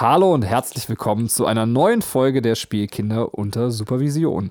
Hallo 0.00 0.32
und 0.32 0.42
herzlich 0.42 0.88
willkommen 0.88 1.28
zu 1.28 1.44
einer 1.44 1.66
neuen 1.66 2.02
Folge 2.02 2.40
der 2.40 2.54
Spielkinder 2.54 3.34
unter 3.34 3.72
Supervision. 3.72 4.50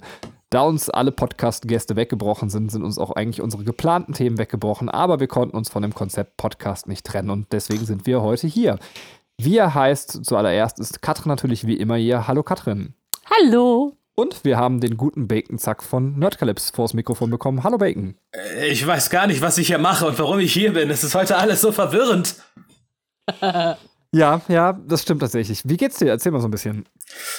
Da 0.49 0.59
uns 0.63 0.89
alle 0.89 1.13
Podcast-Gäste 1.13 1.95
weggebrochen 1.95 2.49
sind, 2.49 2.69
sind 2.69 2.83
uns 2.83 2.97
auch 2.97 3.11
eigentlich 3.11 3.41
unsere 3.41 3.63
geplanten 3.63 4.11
Themen 4.11 4.37
weggebrochen, 4.37 4.89
aber 4.89 5.21
wir 5.21 5.29
konnten 5.29 5.55
uns 5.55 5.69
von 5.69 5.83
dem 5.83 5.93
Konzept 5.95 6.35
Podcast 6.35 6.89
nicht 6.89 7.05
trennen 7.05 7.29
und 7.29 7.47
deswegen 7.53 7.85
sind 7.85 8.05
wir 8.05 8.21
heute 8.21 8.45
hier. 8.45 8.77
Wir 9.37 9.73
heißt 9.73 10.25
zuallererst 10.25 10.81
ist 10.81 11.01
Katrin 11.01 11.29
natürlich 11.29 11.65
wie 11.65 11.77
immer 11.77 11.95
hier. 11.95 12.27
Hallo 12.27 12.43
Katrin. 12.43 12.93
Hallo. 13.31 13.95
Und 14.15 14.43
wir 14.43 14.57
haben 14.57 14.81
den 14.81 14.97
guten 14.97 15.29
Bacon-Zack 15.29 15.81
von 15.81 16.19
Nerdcalypse 16.19 16.73
vors 16.73 16.93
Mikrofon 16.93 17.31
bekommen. 17.31 17.63
Hallo 17.63 17.77
Bacon. 17.77 18.15
Äh, 18.35 18.67
ich 18.67 18.85
weiß 18.85 19.09
gar 19.09 19.27
nicht, 19.27 19.39
was 19.41 19.57
ich 19.57 19.67
hier 19.67 19.77
mache 19.77 20.07
und 20.07 20.19
warum 20.19 20.39
ich 20.39 20.51
hier 20.51 20.73
bin. 20.73 20.89
Es 20.89 21.05
ist 21.05 21.15
heute 21.15 21.37
alles 21.37 21.61
so 21.61 21.71
verwirrend. 21.71 22.35
Ja, 24.17 24.41
ja, 24.47 24.73
das 24.87 25.03
stimmt 25.03 25.21
tatsächlich. 25.21 25.61
Wie 25.65 25.77
geht's 25.77 25.99
dir? 25.99 26.07
Erzähl 26.07 26.31
mal 26.31 26.39
so 26.39 26.47
ein 26.47 26.51
bisschen. 26.51 26.85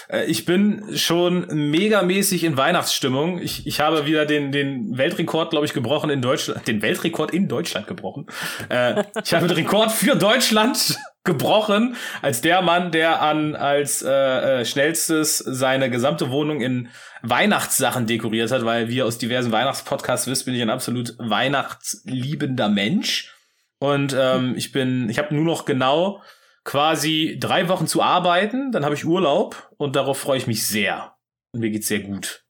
Äh, 0.09 0.27
ich 0.27 0.45
bin 0.45 0.97
schon 0.97 1.71
megamäßig 1.71 2.45
in 2.45 2.57
Weihnachtsstimmung. 2.57 3.41
Ich, 3.41 3.67
ich 3.67 3.81
habe 3.81 4.07
wieder 4.07 4.27
den, 4.27 4.53
den 4.53 4.97
Weltrekord, 4.97 5.51
glaube 5.51 5.67
ich, 5.67 5.73
gebrochen 5.73 6.09
in 6.09 6.23
Deutschland. 6.23 6.69
Den 6.69 6.81
Weltrekord 6.81 7.33
in 7.33 7.49
Deutschland 7.49 7.89
gebrochen. 7.89 8.27
Äh, 8.69 9.03
ich 9.25 9.35
habe 9.35 9.49
den 9.49 9.57
Rekord 9.57 9.91
für 9.91 10.15
Deutschland 10.15 10.97
gebrochen, 11.25 11.97
als 12.23 12.43
der 12.43 12.63
Mann, 12.63 12.93
der 12.93 13.23
an 13.23 13.57
als 13.57 14.03
äh, 14.03 14.61
äh, 14.61 14.65
schnellstes 14.65 15.39
seine 15.39 15.91
gesamte 15.91 16.31
Wohnung 16.31 16.61
in 16.61 16.91
Weihnachtssachen 17.23 18.07
dekoriert 18.07 18.53
hat, 18.53 18.65
weil 18.65 18.89
wie 18.89 18.98
ihr 18.98 19.07
aus 19.07 19.19
diversen 19.19 19.51
Weihnachtspodcasts 19.51 20.29
wisst, 20.29 20.45
bin 20.45 20.55
ich 20.55 20.63
ein 20.63 20.70
absolut 20.70 21.17
weihnachtsliebender 21.19 22.69
Mensch. 22.69 23.35
Und 23.81 24.15
ähm, 24.17 24.55
ich 24.57 24.70
bin, 24.70 25.09
ich 25.11 25.19
habe 25.19 25.35
nur 25.35 25.45
noch 25.45 25.65
genau 25.65 26.23
quasi 26.69 27.38
drei 27.41 27.69
Wochen 27.70 27.86
zu 27.86 28.02
arbeiten, 28.02 28.72
dann 28.72 28.84
habe 28.84 28.94
ich 28.94 29.06
Urlaub 29.06 29.70
und 29.78 29.97
darauf 29.97 30.19
freue 30.19 30.36
ich 30.36 30.47
mich 30.47 30.66
sehr. 30.66 31.16
Und 31.55 31.61
mir 31.61 31.70
geht's 31.70 31.88
sehr 31.88 32.00
gut. 32.00 32.44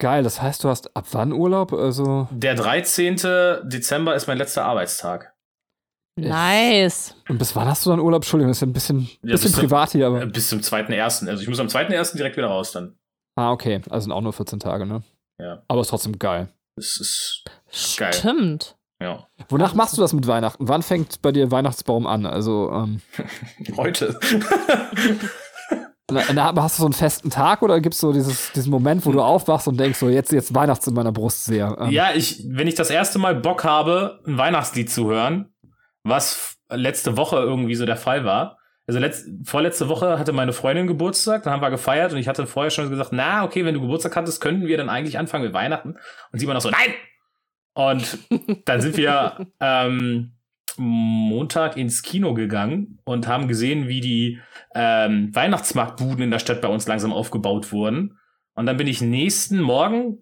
Geil, 0.00 0.22
das 0.22 0.42
heißt, 0.42 0.62
du 0.62 0.68
hast 0.68 0.94
ab 0.94 1.06
wann 1.12 1.32
Urlaub? 1.32 1.72
Also 1.72 2.28
Der 2.30 2.54
13. 2.54 3.16
Dezember 3.64 4.14
ist 4.14 4.26
mein 4.28 4.36
letzter 4.36 4.66
Arbeitstag. 4.66 5.34
Nice. 6.20 7.14
Und 7.28 7.38
bis 7.38 7.56
wann 7.56 7.66
hast 7.68 7.86
du 7.86 7.90
dann 7.90 8.00
Urlaub? 8.00 8.18
Entschuldigung, 8.22 8.50
das 8.50 8.58
ist 8.58 8.60
ja 8.62 8.66
ein 8.66 8.72
bisschen, 8.72 9.00
Ja, 9.22 9.32
bisschen 9.32 9.32
bis 9.44 9.52
zum- 9.52 9.60
privat 9.60 9.92
hier, 9.92 10.06
aber. 10.08 10.26
Bis 10.26 10.48
zum 10.50 10.60
2.1. 10.60 11.28
Also 11.28 11.42
ich 11.42 11.48
muss 11.48 11.58
am 11.60 11.68
2.1. 11.68 12.16
direkt 12.16 12.36
wieder 12.36 12.48
raus 12.48 12.72
dann. 12.72 12.98
Ah, 13.36 13.52
okay. 13.52 13.80
Also 13.88 14.04
sind 14.04 14.12
auch 14.12 14.20
nur 14.20 14.32
14 14.32 14.58
Tage, 14.60 14.84
ne? 14.84 15.02
Ja. 15.40 15.62
Aber 15.68 15.80
ist 15.80 15.88
trotzdem 15.88 16.18
geil. 16.18 16.48
Das 16.76 16.98
ist, 16.98 17.44
Geil. 17.96 18.12
Stimmt. 18.12 18.76
Ja. 19.00 19.26
Wonach 19.48 19.74
machst 19.74 19.96
du 19.96 20.00
das 20.00 20.12
mit 20.12 20.26
Weihnachten? 20.26 20.68
Wann 20.68 20.82
fängt 20.82 21.22
bei 21.22 21.32
dir 21.32 21.50
Weihnachtsbaum 21.50 22.06
an? 22.06 22.26
Also, 22.26 22.70
ähm, 22.72 23.00
Heute. 23.76 24.18
na, 26.10 26.22
na, 26.32 26.62
hast 26.62 26.78
du 26.78 26.82
so 26.82 26.86
einen 26.86 26.94
festen 26.94 27.30
Tag 27.30 27.62
oder 27.62 27.80
gibt 27.80 27.94
es 27.94 28.00
so 28.00 28.12
dieses, 28.12 28.52
diesen 28.52 28.70
Moment, 28.70 29.06
wo 29.06 29.12
du 29.12 29.22
aufwachst 29.22 29.68
und 29.68 29.78
denkst, 29.78 29.98
so 29.98 30.08
jetzt, 30.08 30.32
jetzt 30.32 30.54
Weihnachts 30.54 30.86
in 30.86 30.94
meiner 30.94 31.12
Brust 31.12 31.44
sehr? 31.44 31.76
Ähm, 31.80 31.90
ja, 31.90 32.10
ich, 32.14 32.44
wenn 32.48 32.66
ich 32.66 32.74
das 32.74 32.90
erste 32.90 33.18
Mal 33.18 33.34
Bock 33.36 33.64
habe, 33.64 34.20
ein 34.26 34.36
Weihnachtslied 34.36 34.90
zu 34.90 35.08
hören, 35.08 35.52
was 36.02 36.56
letzte 36.70 37.16
Woche 37.16 37.36
irgendwie 37.36 37.74
so 37.74 37.86
der 37.86 37.96
Fall 37.96 38.24
war. 38.24 38.58
Also 38.86 39.00
letzt, 39.00 39.28
vorletzte 39.44 39.90
Woche 39.90 40.18
hatte 40.18 40.32
meine 40.32 40.54
Freundin 40.54 40.86
Geburtstag, 40.86 41.42
dann 41.42 41.52
haben 41.52 41.60
wir 41.60 41.70
gefeiert 41.70 42.12
und 42.12 42.18
ich 42.18 42.26
hatte 42.26 42.46
vorher 42.46 42.70
schon 42.70 42.88
gesagt, 42.88 43.10
na, 43.12 43.44
okay, 43.44 43.66
wenn 43.66 43.74
du 43.74 43.82
Geburtstag 43.82 44.16
hattest, 44.16 44.40
könnten 44.40 44.66
wir 44.66 44.78
dann 44.78 44.88
eigentlich 44.88 45.18
anfangen 45.18 45.44
mit 45.44 45.52
Weihnachten. 45.52 45.96
Und 46.32 46.38
sie 46.38 46.46
war 46.46 46.54
noch 46.54 46.62
so, 46.62 46.70
nein! 46.70 46.94
Und 47.74 48.18
dann 48.64 48.80
sind 48.80 48.96
wir 48.96 49.46
ähm, 49.60 50.32
Montag 50.76 51.76
ins 51.76 52.02
Kino 52.02 52.34
gegangen 52.34 52.98
und 53.04 53.26
haben 53.26 53.48
gesehen, 53.48 53.88
wie 53.88 54.00
die 54.00 54.40
ähm, 54.74 55.34
Weihnachtsmarktbuden 55.34 56.22
in 56.22 56.30
der 56.30 56.38
Stadt 56.38 56.60
bei 56.60 56.68
uns 56.68 56.86
langsam 56.86 57.12
aufgebaut 57.12 57.72
wurden. 57.72 58.18
Und 58.54 58.66
dann 58.66 58.76
bin 58.76 58.86
ich 58.86 59.00
nächsten 59.00 59.60
Morgen 59.60 60.18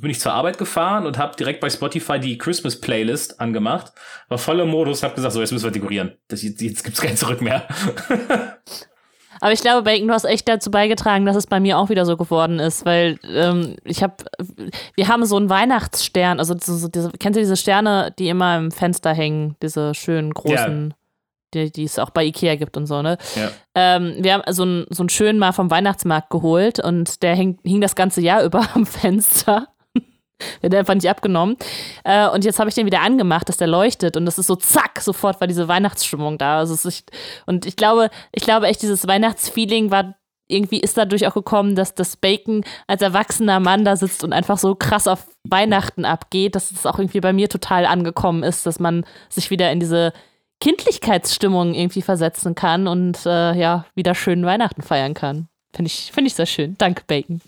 bin 0.00 0.10
ich 0.10 0.20
zur 0.20 0.32
Arbeit 0.32 0.58
gefahren 0.58 1.06
und 1.06 1.18
habe 1.18 1.36
direkt 1.36 1.60
bei 1.60 1.68
Spotify 1.68 2.18
die 2.18 2.38
Christmas 2.38 2.80
Playlist 2.80 3.40
angemacht. 3.40 3.92
War 4.28 4.38
voller 4.38 4.64
Modus, 4.64 5.02
habe 5.02 5.14
gesagt, 5.14 5.34
so 5.34 5.40
jetzt 5.40 5.52
müssen 5.52 5.64
wir 5.64 5.70
dekorieren. 5.70 6.16
Das, 6.28 6.42
jetzt, 6.42 6.60
jetzt 6.62 6.82
gibt's 6.82 7.00
kein 7.00 7.16
Zurück 7.16 7.42
mehr. 7.42 7.66
Aber 9.42 9.52
ich 9.52 9.60
glaube, 9.60 9.82
Bacon, 9.82 10.06
du 10.06 10.14
hast 10.14 10.24
echt 10.24 10.48
dazu 10.48 10.70
beigetragen, 10.70 11.26
dass 11.26 11.34
es 11.34 11.48
bei 11.48 11.58
mir 11.58 11.76
auch 11.76 11.88
wieder 11.88 12.06
so 12.06 12.16
geworden 12.16 12.60
ist, 12.60 12.86
weil 12.86 13.18
ähm, 13.28 13.74
ich 13.82 14.00
habe, 14.00 14.14
wir 14.94 15.08
haben 15.08 15.26
so 15.26 15.36
einen 15.36 15.50
Weihnachtsstern, 15.50 16.38
also 16.38 16.54
so, 16.56 16.86
diese, 16.86 17.10
kennst 17.18 17.36
du 17.36 17.40
diese 17.40 17.56
Sterne, 17.56 18.14
die 18.20 18.28
immer 18.28 18.56
im 18.56 18.70
Fenster 18.70 19.12
hängen, 19.12 19.56
diese 19.60 19.96
schönen 19.96 20.32
großen, 20.32 20.94
die, 21.54 21.72
die 21.72 21.82
es 21.82 21.98
auch 21.98 22.10
bei 22.10 22.24
Ikea 22.24 22.54
gibt 22.54 22.76
und 22.76 22.86
so, 22.86 23.02
ne? 23.02 23.18
ja. 23.34 23.50
Ähm, 23.74 24.14
wir 24.18 24.34
haben 24.34 24.42
so 24.52 24.62
einen 24.62 24.86
so 24.90 25.02
einen 25.02 25.08
schönen 25.08 25.40
mal 25.40 25.50
vom 25.50 25.72
Weihnachtsmarkt 25.72 26.30
geholt 26.30 26.78
und 26.78 27.20
der 27.24 27.34
hing, 27.34 27.58
hing 27.64 27.80
das 27.80 27.96
ganze 27.96 28.20
Jahr 28.20 28.44
über 28.44 28.64
am 28.74 28.86
Fenster. 28.86 29.66
Wird 30.60 30.74
einfach 30.74 30.94
nicht 30.94 31.08
abgenommen. 31.08 31.56
Äh, 32.04 32.28
und 32.28 32.44
jetzt 32.44 32.58
habe 32.58 32.68
ich 32.68 32.74
den 32.74 32.86
wieder 32.86 33.02
angemacht, 33.02 33.48
dass 33.48 33.56
der 33.56 33.68
leuchtet 33.68 34.16
und 34.16 34.26
das 34.26 34.38
ist 34.38 34.46
so 34.46 34.56
zack, 34.56 35.00
sofort 35.00 35.40
war 35.40 35.48
diese 35.48 35.68
Weihnachtsstimmung 35.68 36.38
da. 36.38 36.58
Also 36.58 36.88
echt, 36.88 37.10
und 37.46 37.66
ich 37.66 37.76
glaube, 37.76 38.10
ich 38.32 38.42
glaube 38.42 38.66
echt, 38.66 38.82
dieses 38.82 39.06
Weihnachtsfeeling 39.06 39.90
war 39.90 40.14
irgendwie 40.48 40.80
ist 40.80 40.96
dadurch 40.96 41.26
auch 41.26 41.34
gekommen, 41.34 41.74
dass 41.74 41.94
das 41.94 42.16
Bacon 42.16 42.64
als 42.86 43.02
erwachsener 43.02 43.58
Mann 43.58 43.84
da 43.84 43.96
sitzt 43.96 44.22
und 44.22 44.32
einfach 44.32 44.58
so 44.58 44.74
krass 44.74 45.08
auf 45.08 45.26
Weihnachten 45.44 46.04
abgeht, 46.04 46.54
dass 46.54 46.70
es 46.70 46.86
auch 46.86 46.98
irgendwie 46.98 47.20
bei 47.20 47.32
mir 47.32 47.48
total 47.48 47.86
angekommen 47.86 48.42
ist, 48.42 48.66
dass 48.66 48.78
man 48.78 49.04
sich 49.28 49.50
wieder 49.50 49.72
in 49.72 49.80
diese 49.80 50.12
Kindlichkeitsstimmung 50.60 51.74
irgendwie 51.74 52.02
versetzen 52.02 52.54
kann 52.54 52.86
und 52.86 53.26
äh, 53.26 53.54
ja, 53.54 53.86
wieder 53.94 54.14
schön 54.14 54.44
Weihnachten 54.44 54.82
feiern 54.82 55.14
kann. 55.14 55.48
Finde 55.74 55.86
ich, 55.88 56.12
find 56.12 56.26
ich 56.26 56.34
sehr 56.34 56.44
schön. 56.46 56.74
Danke, 56.76 57.02
Bacon. 57.06 57.40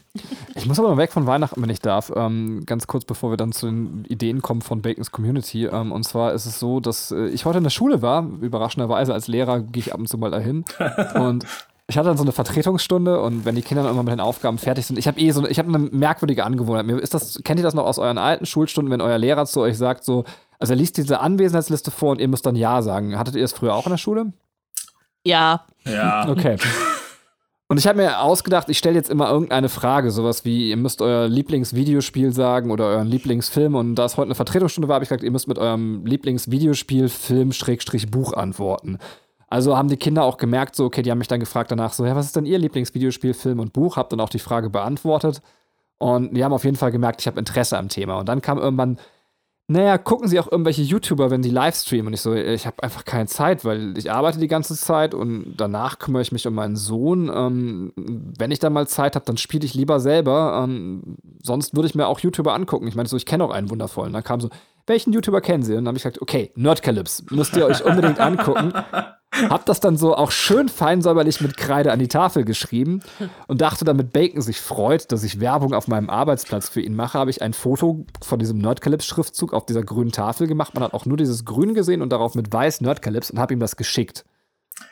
Ich 0.54 0.64
muss 0.66 0.78
aber 0.78 0.88
mal 0.88 0.96
weg 0.96 1.12
von 1.12 1.26
Weihnachten, 1.26 1.60
wenn 1.60 1.68
ich 1.68 1.80
darf. 1.80 2.10
Ähm, 2.16 2.62
ganz 2.64 2.86
kurz, 2.86 3.04
bevor 3.04 3.30
wir 3.30 3.36
dann 3.36 3.52
zu 3.52 3.66
den 3.66 4.04
Ideen 4.08 4.40
kommen 4.40 4.62
von 4.62 4.80
Bacons 4.80 5.10
Community. 5.12 5.66
Ähm, 5.66 5.92
und 5.92 6.04
zwar 6.04 6.32
ist 6.32 6.46
es 6.46 6.58
so, 6.58 6.80
dass 6.80 7.10
äh, 7.10 7.26
ich 7.28 7.44
heute 7.44 7.58
in 7.58 7.64
der 7.64 7.70
Schule 7.70 8.00
war. 8.00 8.26
Überraschenderweise 8.40 9.12
als 9.12 9.28
Lehrer 9.28 9.60
gehe 9.60 9.82
ich 9.82 9.92
ab 9.92 10.00
und 10.00 10.08
zu 10.08 10.16
mal 10.16 10.30
dahin. 10.30 10.64
und 11.16 11.44
ich 11.86 11.98
hatte 11.98 12.08
dann 12.08 12.16
so 12.16 12.22
eine 12.22 12.32
Vertretungsstunde 12.32 13.20
und 13.20 13.44
wenn 13.44 13.56
die 13.56 13.60
Kinder 13.62 13.82
dann 13.82 13.92
immer 13.92 14.02
mit 14.04 14.12
den 14.12 14.20
Aufgaben 14.20 14.56
fertig 14.56 14.86
sind, 14.86 14.98
ich 14.98 15.06
habe 15.06 15.20
eh 15.20 15.30
so, 15.32 15.40
eine- 15.40 15.50
ich 15.50 15.58
habe 15.58 15.68
eine 15.68 15.78
merkwürdige 15.90 16.44
Angewohnheit. 16.44 16.86
Mir 16.86 16.98
ist 16.98 17.12
das, 17.12 17.42
kennt 17.44 17.60
ihr 17.60 17.64
das 17.64 17.74
noch 17.74 17.84
aus 17.84 17.98
euren 17.98 18.16
alten 18.16 18.46
Schulstunden, 18.46 18.90
wenn 18.90 19.02
euer 19.02 19.18
Lehrer 19.18 19.44
zu 19.44 19.60
euch 19.60 19.76
sagt 19.76 20.02
so, 20.02 20.24
also 20.58 20.72
er 20.72 20.76
liest 20.78 20.96
diese 20.96 21.20
Anwesenheitsliste 21.20 21.90
vor 21.90 22.12
und 22.12 22.22
ihr 22.22 22.28
müsst 22.28 22.46
dann 22.46 22.56
Ja 22.56 22.80
sagen. 22.80 23.18
Hattet 23.18 23.34
ihr 23.34 23.42
das 23.42 23.52
früher 23.52 23.74
auch 23.74 23.84
in 23.84 23.90
der 23.90 23.98
Schule? 23.98 24.32
Ja, 25.24 25.66
Ja. 25.84 26.26
Okay. 26.26 26.56
Und 27.74 27.78
ich 27.78 27.88
habe 27.88 27.98
mir 27.98 28.20
ausgedacht, 28.20 28.68
ich 28.68 28.78
stelle 28.78 28.94
jetzt 28.94 29.10
immer 29.10 29.28
irgendeine 29.28 29.68
Frage, 29.68 30.12
sowas 30.12 30.44
wie, 30.44 30.70
ihr 30.70 30.76
müsst 30.76 31.02
euer 31.02 31.26
Lieblingsvideospiel 31.26 32.32
sagen 32.32 32.70
oder 32.70 32.86
euren 32.86 33.08
Lieblingsfilm. 33.08 33.74
Und 33.74 33.96
da 33.96 34.04
es 34.04 34.16
heute 34.16 34.28
eine 34.28 34.36
Vertretungsstunde 34.36 34.86
war, 34.86 34.94
habe 34.94 35.02
ich 35.02 35.08
gesagt, 35.08 35.24
ihr 35.24 35.32
müsst 35.32 35.48
mit 35.48 35.58
eurem 35.58 36.06
Lieblingsvideospiel, 36.06 37.08
Film, 37.08 37.50
Schrägstrich, 37.50 38.12
Buch 38.12 38.32
antworten. 38.32 38.98
Also 39.48 39.76
haben 39.76 39.88
die 39.88 39.96
Kinder 39.96 40.22
auch 40.22 40.36
gemerkt, 40.36 40.76
so, 40.76 40.84
okay, 40.84 41.02
die 41.02 41.10
haben 41.10 41.18
mich 41.18 41.26
dann 41.26 41.40
gefragt 41.40 41.72
danach, 41.72 41.92
so, 41.92 42.06
ja, 42.06 42.14
was 42.14 42.26
ist 42.26 42.36
denn 42.36 42.46
ihr 42.46 42.58
Lieblingsvideospiel, 42.60 43.34
Film 43.34 43.58
und 43.58 43.72
Buch? 43.72 43.96
Hab 43.96 44.08
dann 44.08 44.20
auch 44.20 44.28
die 44.28 44.38
Frage 44.38 44.70
beantwortet. 44.70 45.42
Und 45.98 46.32
die 46.32 46.44
haben 46.44 46.52
auf 46.52 46.62
jeden 46.62 46.76
Fall 46.76 46.92
gemerkt, 46.92 47.22
ich 47.22 47.26
habe 47.26 47.40
Interesse 47.40 47.76
am 47.76 47.88
Thema. 47.88 48.20
Und 48.20 48.28
dann 48.28 48.40
kam 48.40 48.58
irgendwann, 48.58 49.00
naja, 49.66 49.97
gucken 49.97 50.28
Sie 50.28 50.38
auch 50.38 50.52
irgendwelche 50.52 50.82
YouTuber, 50.82 51.30
wenn 51.30 51.41
die 51.41 51.50
livestreamen. 51.50 52.08
Und 52.08 52.12
ich 52.12 52.20
so, 52.20 52.34
ich 52.34 52.66
habe 52.66 52.82
einfach 52.82 53.06
keine 53.06 53.26
Zeit, 53.26 53.64
weil 53.64 53.97
ich 53.97 54.12
arbeite 54.12 54.38
die 54.38 54.47
ganze 54.47 54.76
Zeit 54.76 55.14
und 55.14 55.55
danach 55.56 55.99
kümmere 55.99 56.20
ich 56.20 56.32
mich 56.32 56.46
um 56.46 56.55
meinen 56.55 56.76
Sohn. 56.76 57.31
Ähm, 57.34 57.93
wenn 57.96 58.50
ich 58.50 58.58
dann 58.58 58.75
mal 58.75 58.87
Zeit 58.87 59.14
habe, 59.14 59.25
dann 59.25 59.38
spiele 59.38 59.64
ich 59.64 59.72
lieber 59.72 60.00
selber. 60.00 60.62
Ähm, 60.62 61.16
sonst 61.43 61.75
würde 61.75 61.88
ich 61.88 61.94
mir 61.94 62.08
auch 62.08 62.20
YouTuber 62.20 62.52
angucken. 62.52 62.87
Ich 62.88 62.94
meine, 62.94 63.08
so, 63.08 63.16
ich 63.16 63.25
kenne 63.25 63.43
auch 63.43 63.50
einen 63.50 63.70
wundervollen. 63.70 64.12
Dann 64.12 64.22
kam 64.22 64.40
so, 64.40 64.50
welchen 64.86 65.12
YouTuber 65.12 65.40
kennen 65.40 65.62
Sie? 65.62 65.72
Und 65.72 65.78
dann 65.78 65.88
habe 65.88 65.96
ich 65.96 66.02
gesagt, 66.02 66.20
okay, 66.20 66.52
Nerdcalypse, 66.56 67.25
müsst 67.31 67.56
ihr 67.56 67.66
euch 67.66 67.84
unbedingt 67.84 68.20
angucken. 68.20 68.72
Hab 69.48 69.66
das 69.66 69.81
dann 69.81 69.96
so 69.96 70.14
auch 70.14 70.31
schön 70.31 70.69
fein 70.69 71.02
säuberlich 71.02 71.40
mit 71.40 71.56
Kreide 71.56 71.90
an 71.90 71.98
die 71.98 72.08
Tafel 72.08 72.44
geschrieben 72.44 73.00
und 73.48 73.60
dachte, 73.60 73.84
damit 73.84 74.12
Bacon 74.12 74.40
sich 74.42 74.60
freut, 74.60 75.10
dass 75.10 75.25
ich 75.25 75.40
Werbung 75.40 75.75
auf 75.75 75.88
meinem 75.88 76.08
Arbeitsplatz 76.08 76.69
für 76.69 76.81
ihn 76.81 76.94
mache, 76.94 77.19
habe 77.19 77.31
ich 77.31 77.42
ein 77.42 77.52
Foto 77.52 78.06
von 78.22 78.38
diesem 78.38 78.58
Nerdcalypse-Schriftzug 78.58 79.52
auf 79.52 79.66
dieser 79.66 79.82
grünen 79.82 80.12
Tafel 80.12 80.46
gemacht. 80.46 80.75
Man 80.75 80.84
hat 80.84 80.94
auch 80.94 81.04
nur 81.04 81.16
dieses 81.16 81.44
Grün 81.44 81.75
gesehen 81.75 82.00
und 82.00 82.10
darauf 82.10 82.37
mit 82.37 82.52
weiß 82.52 82.80
Nerdcalypse 82.80 83.32
und 83.32 83.40
habe 83.40 83.54
ihm 83.54 83.60
das 83.60 83.76
geschickt. 83.76 84.25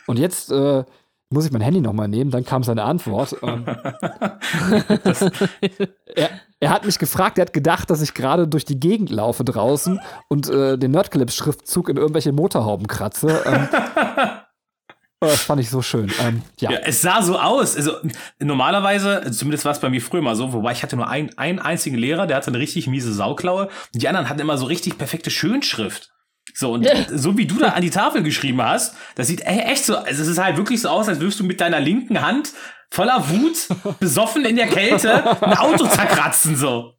Und 0.06 0.18
jetzt 0.18 0.50
äh, 0.50 0.84
muss 1.32 1.46
ich 1.46 1.52
mein 1.52 1.62
Handy 1.62 1.80
nochmal 1.80 2.08
nehmen, 2.08 2.30
dann 2.30 2.44
kam 2.44 2.62
seine 2.62 2.84
Antwort. 2.84 3.36
Ähm, 3.42 3.64
er, 6.14 6.30
er 6.60 6.70
hat 6.70 6.84
mich 6.86 6.98
gefragt, 6.98 7.38
er 7.38 7.42
hat 7.42 7.52
gedacht, 7.52 7.90
dass 7.90 8.02
ich 8.02 8.14
gerade 8.14 8.46
durch 8.46 8.64
die 8.64 8.78
Gegend 8.78 9.10
laufe 9.10 9.44
draußen 9.44 10.00
und 10.28 10.48
äh, 10.48 10.78
den 10.78 10.92
Nerdclips-Schriftzug 10.92 11.88
in 11.88 11.96
irgendwelche 11.96 12.32
Motorhauben 12.32 12.86
kratze. 12.86 13.42
Ähm, 13.44 13.68
das 15.20 15.42
fand 15.42 15.60
ich 15.60 15.70
so 15.70 15.82
schön. 15.82 16.12
Ähm, 16.20 16.42
ja. 16.60 16.70
Ja, 16.70 16.78
es 16.84 17.02
sah 17.02 17.22
so 17.22 17.38
aus. 17.38 17.76
Also 17.76 17.96
normalerweise, 18.38 19.30
zumindest 19.32 19.64
war 19.64 19.72
es 19.72 19.80
bei 19.80 19.90
mir 19.90 20.00
früher 20.00 20.22
mal 20.22 20.36
so, 20.36 20.52
wobei 20.52 20.72
ich 20.72 20.82
hatte 20.82 20.96
nur 20.96 21.08
einen, 21.08 21.36
einen 21.36 21.58
einzigen 21.58 21.96
Lehrer, 21.96 22.26
der 22.26 22.36
hatte 22.36 22.48
eine 22.48 22.58
richtig 22.58 22.86
miese 22.86 23.12
Sauklaue. 23.12 23.68
Und 23.92 24.02
die 24.02 24.08
anderen 24.08 24.28
hatten 24.28 24.40
immer 24.40 24.58
so 24.58 24.66
richtig 24.66 24.98
perfekte 24.98 25.30
Schönschrift. 25.30 26.12
So, 26.54 26.72
und 26.72 26.86
so 27.14 27.36
wie 27.36 27.46
du 27.46 27.58
da 27.58 27.68
an 27.70 27.82
die 27.82 27.90
Tafel 27.90 28.22
geschrieben 28.22 28.62
hast, 28.62 28.94
das 29.14 29.26
sieht 29.26 29.40
e- 29.40 29.44
echt 29.44 29.84
so, 29.86 29.96
also 29.96 30.22
es 30.22 30.28
ist 30.28 30.38
halt 30.38 30.56
wirklich 30.56 30.80
so 30.82 30.88
aus, 30.88 31.08
als 31.08 31.18
würdest 31.20 31.40
du 31.40 31.44
mit 31.44 31.60
deiner 31.60 31.80
linken 31.80 32.20
Hand 32.20 32.50
voller 32.90 33.24
Wut, 33.30 33.68
besoffen 34.00 34.44
in 34.44 34.56
der 34.56 34.66
Kälte, 34.66 35.42
ein 35.42 35.56
Auto 35.56 35.86
zerkratzen, 35.86 36.56
so. 36.56 36.94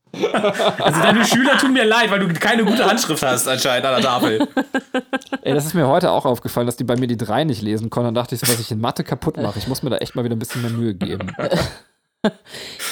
Also 0.80 1.02
deine 1.02 1.26
Schüler 1.26 1.58
tun 1.58 1.74
mir 1.74 1.86
leid, 1.86 2.12
weil 2.12 2.20
du 2.20 2.32
keine 2.34 2.64
gute 2.66 2.86
Handschrift 2.86 3.24
hast 3.24 3.48
anscheinend 3.48 3.86
an 3.88 3.96
der 4.00 4.04
Tafel. 4.04 4.48
Ey, 5.42 5.56
das 5.56 5.66
ist 5.66 5.74
mir 5.74 5.88
heute 5.88 6.12
auch 6.12 6.26
aufgefallen, 6.26 6.68
dass 6.68 6.76
die 6.78 6.84
bei 6.84 6.96
mir 6.96 7.08
die 7.08 7.18
drei 7.18 7.44
nicht 7.46 7.64
lesen 7.64 7.90
konnten. 7.90 8.08
Dann 8.10 8.14
dachte 8.16 8.36
ich, 8.36 8.42
so, 8.42 8.48
was 8.48 8.60
ich 8.60 8.70
in 8.70 8.80
Mathe 8.80 9.04
kaputt 9.04 9.38
mache. 9.38 9.58
Ich 9.58 9.68
muss 9.68 9.82
mir 9.82 9.90
da 9.90 9.98
echt 9.98 10.16
mal 10.16 10.24
wieder 10.24 10.36
ein 10.36 10.40
bisschen 10.40 10.62
mehr 10.62 10.72
Mühe 10.72 10.94
geben. 10.94 11.32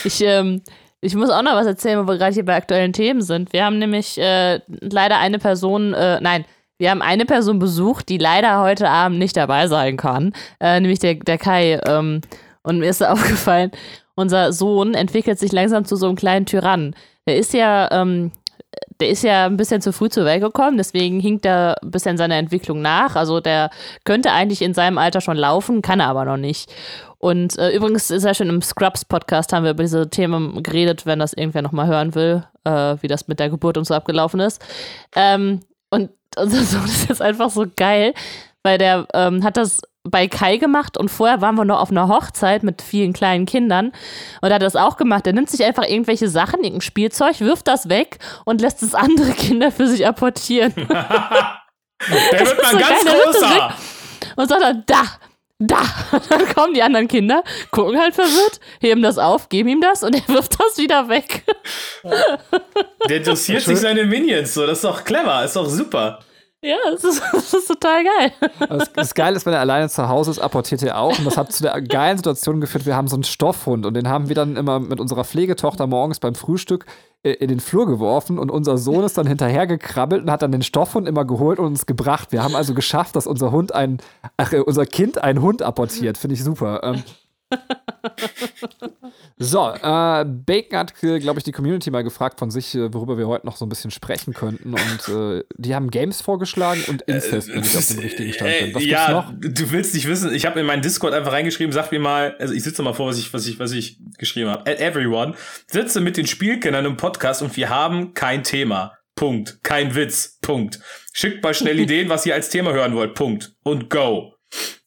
Ich, 0.04 0.22
ähm, 0.22 0.62
ich 1.02 1.16
muss 1.16 1.32
auch 1.32 1.42
noch 1.42 1.56
was 1.56 1.66
erzählen, 1.66 2.00
wo 2.00 2.08
wir 2.08 2.18
gerade 2.18 2.34
hier 2.34 2.46
bei 2.46 2.56
aktuellen 2.56 2.94
Themen 2.94 3.22
sind. 3.22 3.54
Wir 3.54 3.66
haben 3.66 3.80
nämlich 3.80 4.20
äh, 4.20 4.60
leider 4.68 5.18
eine 5.18 5.40
Person, 5.40 5.94
äh, 5.94 6.22
nein, 6.22 6.46
wir 6.78 6.92
haben 6.92 7.02
eine 7.02 7.26
Person 7.26 7.60
besucht, 7.60 8.10
die 8.10 8.18
leider 8.18 8.62
heute 8.62 8.90
Abend 8.90 9.20
nicht 9.20 9.36
dabei 9.36 9.68
sein 9.68 9.98
kann, 9.98 10.34
äh, 10.60 10.80
nämlich 10.80 11.00
der, 11.00 11.16
der 11.16 11.38
Kai. 11.38 11.80
Ähm, 11.86 12.22
und 12.64 12.80
mir 12.80 12.90
ist 12.90 13.04
aufgefallen, 13.06 13.72
unser 14.16 14.54
Sohn 14.54 14.94
entwickelt 14.94 15.40
sich 15.40 15.52
langsam 15.52 15.86
zu 15.86 15.96
so 15.96 16.08
einem 16.08 16.16
kleinen 16.16 16.46
Tyrannen. 16.46 16.96
Der 17.28 17.38
ist 17.38 17.54
ja, 17.54 17.90
ähm, 17.92 18.32
der 19.00 19.10
ist 19.10 19.24
ja 19.24 19.48
ein 19.48 19.58
bisschen 19.58 19.82
zu 19.82 19.94
früh 19.94 20.10
zur 20.10 20.26
Welt 20.26 20.42
gekommen, 20.42 20.78
deswegen 20.78 21.20
hinkt 21.20 21.46
er 21.46 21.78
ein 21.82 21.92
bisschen 21.92 22.18
seiner 22.18 22.36
Entwicklung 22.36 22.82
nach. 22.82 23.16
Also 23.16 23.40
der 23.40 23.72
könnte 24.04 24.32
eigentlich 24.32 24.62
in 24.62 24.76
seinem 24.76 25.00
Alter 25.00 25.22
schon 25.22 25.38
laufen, 25.38 25.82
kann 25.82 26.00
er 26.00 26.08
aber 26.08 26.26
noch 26.26 26.38
nicht. 26.38 26.72
Und 27.22 27.60
äh, 27.60 27.70
übrigens 27.70 28.10
ist 28.10 28.24
ja 28.24 28.34
schon 28.34 28.50
im 28.50 28.64
Scrubs-Podcast, 28.64 29.54
haben 29.54 29.64
wir 29.64 29.72
über 29.72 29.84
diese 29.84 30.10
Themen 30.10 30.64
geredet, 30.64 31.06
wenn 31.06 31.20
das 31.20 31.34
irgendwer 31.34 31.62
nochmal 31.62 31.86
hören 31.86 32.16
will, 32.16 32.44
äh, 32.64 32.96
wie 33.02 33.08
das 33.08 33.28
mit 33.28 33.40
der 33.40 33.52
Geburt 33.52 33.78
und 33.78 33.86
so 33.86 33.94
abgelaufen 33.94 34.40
ist. 34.40 34.60
Ähm, 35.16 35.60
und 35.92 36.10
unser 36.38 36.64
Sohn 36.64 36.86
ist 36.86 37.10
jetzt 37.10 37.22
einfach 37.22 37.52
so 37.52 37.68
geil, 37.78 38.16
weil 38.64 38.80
der 38.80 39.08
ähm, 39.14 39.44
hat 39.44 39.56
das 39.56 39.82
bei 40.04 40.28
Kai 40.28 40.58
gemacht 40.58 40.98
und 40.98 41.10
vorher 41.10 41.42
waren 41.42 41.54
wir 41.54 41.64
noch 41.64 41.80
auf 41.80 41.92
einer 41.92 42.08
Hochzeit 42.08 42.64
mit 42.64 42.82
vielen 42.82 43.14
kleinen 43.14 43.46
Kindern 43.46 43.92
und 44.42 44.50
er 44.50 44.56
hat 44.56 44.64
das 44.64 44.76
auch 44.76 44.98
gemacht. 44.98 45.28
Er 45.28 45.34
nimmt 45.34 45.52
sich 45.52 45.64
einfach 45.64 45.88
irgendwelche 45.88 46.28
Sachen, 46.28 46.64
irgendein 46.64 46.82
Spielzeug, 46.82 47.40
wirft 47.40 47.68
das 47.68 47.88
weg 47.88 48.18
und 48.46 48.62
lässt 48.62 48.82
es 48.82 48.96
andere 48.96 49.32
Kinder 49.34 49.72
für 49.72 49.88
sich 49.88 50.08
apportieren. 50.08 50.74
Der 50.76 50.88
wird 52.48 52.64
mal 52.64 52.72
so 52.72 52.80
ganz 52.80 53.06
geil, 53.06 53.14
großer. 53.26 53.74
und 54.38 54.50
sagt 54.50 54.64
dann, 54.64 54.84
da, 54.88 55.04
da. 55.68 55.82
Dann 56.30 56.48
kommen 56.54 56.74
die 56.74 56.82
anderen 56.82 57.08
Kinder, 57.08 57.44
gucken 57.72 58.00
halt 58.00 58.16
verwirrt, 58.16 58.60
heben 58.80 59.02
das 59.02 59.18
auf, 59.18 59.50
geben 59.50 59.70
ihm 59.70 59.82
das 59.82 60.04
und 60.04 60.16
er 60.16 60.28
wirft 60.34 60.60
das 60.60 60.78
wieder 60.78 61.10
weg. 61.10 61.44
Der 63.08 63.18
interessiert 63.18 63.62
sich 63.62 63.80
seine 63.80 64.06
Minions 64.06 64.54
so. 64.54 64.66
Das 64.66 64.80
ist 64.80 64.84
doch 64.84 65.04
clever, 65.04 65.44
ist 65.44 65.56
doch 65.56 65.68
super. 65.68 66.20
Ja, 66.64 66.78
das 66.92 67.04
ist, 67.04 67.22
das 67.34 67.54
ist 67.54 67.68
total 67.68 68.04
geil. 68.04 68.32
Das, 68.70 68.94
das 68.94 69.14
Geile 69.16 69.36
ist, 69.36 69.46
wenn 69.46 69.54
er 69.54 69.62
alleine 69.62 69.90
zu 69.90 70.08
Hause 70.08 70.32
ist, 70.32 70.40
apportiert 70.40 70.84
er 70.84 71.00
auch. 71.00 71.18
Und 71.18 71.26
das 71.26 71.38
hat 71.38 71.52
zu 71.52 71.64
der 71.64 71.82
geilen 71.82 72.18
Situation 72.18 72.62
geführt. 72.62 72.86
Wir 72.86 72.96
haben 72.96 73.08
so 73.08 73.16
einen 73.16 73.24
Stoffhund 73.24 73.86
und 73.86 73.96
den 73.96 74.08
haben 74.08 74.30
wir 74.30 74.36
dann 74.36 74.56
immer 74.56 74.80
mit 74.80 75.00
unserer 75.00 75.24
Pflegetochter 75.24 75.88
morgens 75.88 76.20
beim 76.20 76.36
Frühstück 76.36 76.86
äh, 77.24 77.32
in 77.32 77.48
den 77.48 77.60
Flur 77.60 77.88
geworfen 77.88 78.38
und 78.38 78.52
unser 78.52 78.78
Sohn 78.78 79.04
ist 79.04 79.18
dann 79.18 79.26
hinterher 79.26 79.66
gekrabbelt 79.66 80.24
und 80.24 80.32
hat 80.32 80.44
dann 80.44 80.52
den 80.52 80.62
Stoffhund 80.62 81.08
immer 81.08 81.26
geholt 81.26 81.58
und 81.58 81.66
uns 81.66 81.88
gebracht. 81.88 82.32
Wir 82.32 82.44
haben 82.44 82.56
also 82.56 82.76
geschafft, 82.76 83.16
dass 83.16 83.26
unser 83.26 83.52
Hund 83.52 83.74
ein, 83.74 83.98
ach, 84.38 84.54
äh, 84.54 84.60
unser 84.60 84.86
Kind 84.86 85.24
einen 85.24 85.42
Hund 85.42 85.64
apportiert. 85.64 86.20
Finde 86.20 86.36
ich 86.36 86.44
super. 86.44 86.82
Ähm, 86.84 87.04
so, 89.38 89.70
äh, 89.70 90.26
Bacon 90.26 90.80
hat, 90.80 90.96
glaube 90.96 91.40
ich, 91.40 91.44
die 91.44 91.52
Community 91.52 91.90
mal 91.92 92.04
gefragt 92.04 92.40
von 92.40 92.52
sich, 92.52 92.76
äh, 92.76 92.94
worüber 92.94 93.18
wir 93.18 93.28
heute 93.28 93.46
noch 93.46 93.58
so 93.58 93.66
ein 93.66 93.70
bisschen 93.70 93.92
sprechen 93.92 94.34
könnten. 94.34 94.74
Und 94.74 95.10
äh, 95.10 95.44
die 95.58 95.74
haben 95.76 95.90
Games 95.90 96.22
vorgeschlagen 96.22 96.84
und 96.88 97.02
Incest, 97.04 97.50
wenn 97.50 97.64
ich 97.64 97.76
auf 97.78 97.88
dem 97.88 98.00
richtigen 98.00 98.34
Stand 98.34 98.60
bin. 98.60 98.76
Was 98.76 98.84
Äh, 98.84 98.88
ja, 98.88 99.22
gibt's 99.30 99.50
noch? 99.52 99.54
du 99.64 99.72
willst 99.72 99.94
nicht 99.94 100.08
wissen. 100.08 100.34
Ich 100.34 100.46
habe 100.46 100.60
in 100.60 100.66
meinen 100.66 100.82
Discord 100.82 101.14
einfach 101.14 101.32
reingeschrieben, 101.32 101.72
sag 101.74 101.92
mir 101.92 102.00
mal, 102.00 102.36
also 102.40 102.54
ich 102.54 102.64
sitze 102.64 102.84
mal 102.84 102.94
vor, 102.94 103.08
was 103.08 103.18
ich, 103.18 103.34
was 103.34 103.46
ich, 103.48 103.60
was 103.60 103.72
ich 103.72 104.00
geschrieben 104.18 104.50
habe. 104.50 104.70
At 104.70 104.80
everyone 104.80 105.34
sitze 105.68 106.02
mit 106.02 106.18
den 106.18 106.28
Spielkindern 106.28 106.86
im 106.86 106.98
Podcast 106.98 107.42
und 107.42 107.56
wir 107.58 107.70
haben 107.70 108.14
kein 108.14 108.44
Thema. 108.44 108.94
Punkt. 109.16 109.60
Kein 109.64 109.94
Witz. 109.94 110.40
Punkt. 110.42 110.80
Schickt 111.14 111.44
mal 111.44 111.54
schnell 111.54 111.80
Ideen, 111.82 112.10
was 112.10 112.26
ihr 112.26 112.34
als 112.34 112.50
Thema 112.50 112.72
hören 112.74 112.96
wollt. 112.96 113.14
Punkt. 113.14 113.54
Und 113.64 113.90
go. 113.90 114.36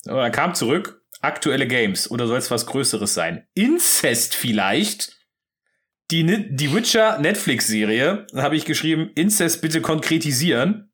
Und 0.07 0.15
dann 0.17 0.33
kam 0.33 0.55
zurück, 0.55 1.03
aktuelle 1.25 1.67
Games 1.67 2.11
oder 2.11 2.27
soll 2.27 2.39
es 2.39 2.51
was 2.51 2.67
Größeres 2.67 3.15
sein? 3.15 3.47
Incest 3.55 4.35
vielleicht? 4.35 5.17
Die, 6.11 6.55
die 6.55 6.75
Witcher 6.75 7.19
Netflix-Serie, 7.19 8.27
da 8.33 8.43
habe 8.43 8.57
ich 8.57 8.67
geschrieben, 8.67 9.11
Incest 9.15 9.63
bitte 9.63 9.81
konkretisieren. 9.81 10.93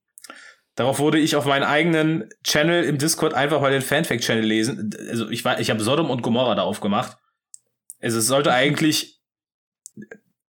Darauf 0.76 0.98
wurde 1.00 1.18
ich 1.18 1.34
auf 1.36 1.46
meinen 1.46 1.64
eigenen 1.64 2.30
Channel 2.44 2.84
im 2.84 2.96
Discord 2.96 3.34
einfach 3.34 3.60
mal 3.60 3.72
den 3.72 3.82
Fanfact-Channel 3.82 4.44
lesen. 4.44 4.90
Also 5.10 5.28
ich 5.28 5.44
war, 5.44 5.58
ich 5.58 5.68
habe 5.68 5.82
Sodom 5.82 6.10
und 6.10 6.22
Gomorra 6.22 6.54
da 6.54 6.62
aufgemacht. 6.62 7.18
Also 8.00 8.18
es 8.18 8.26
sollte 8.28 8.52
eigentlich 8.52 9.20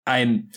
ein, 0.06 0.52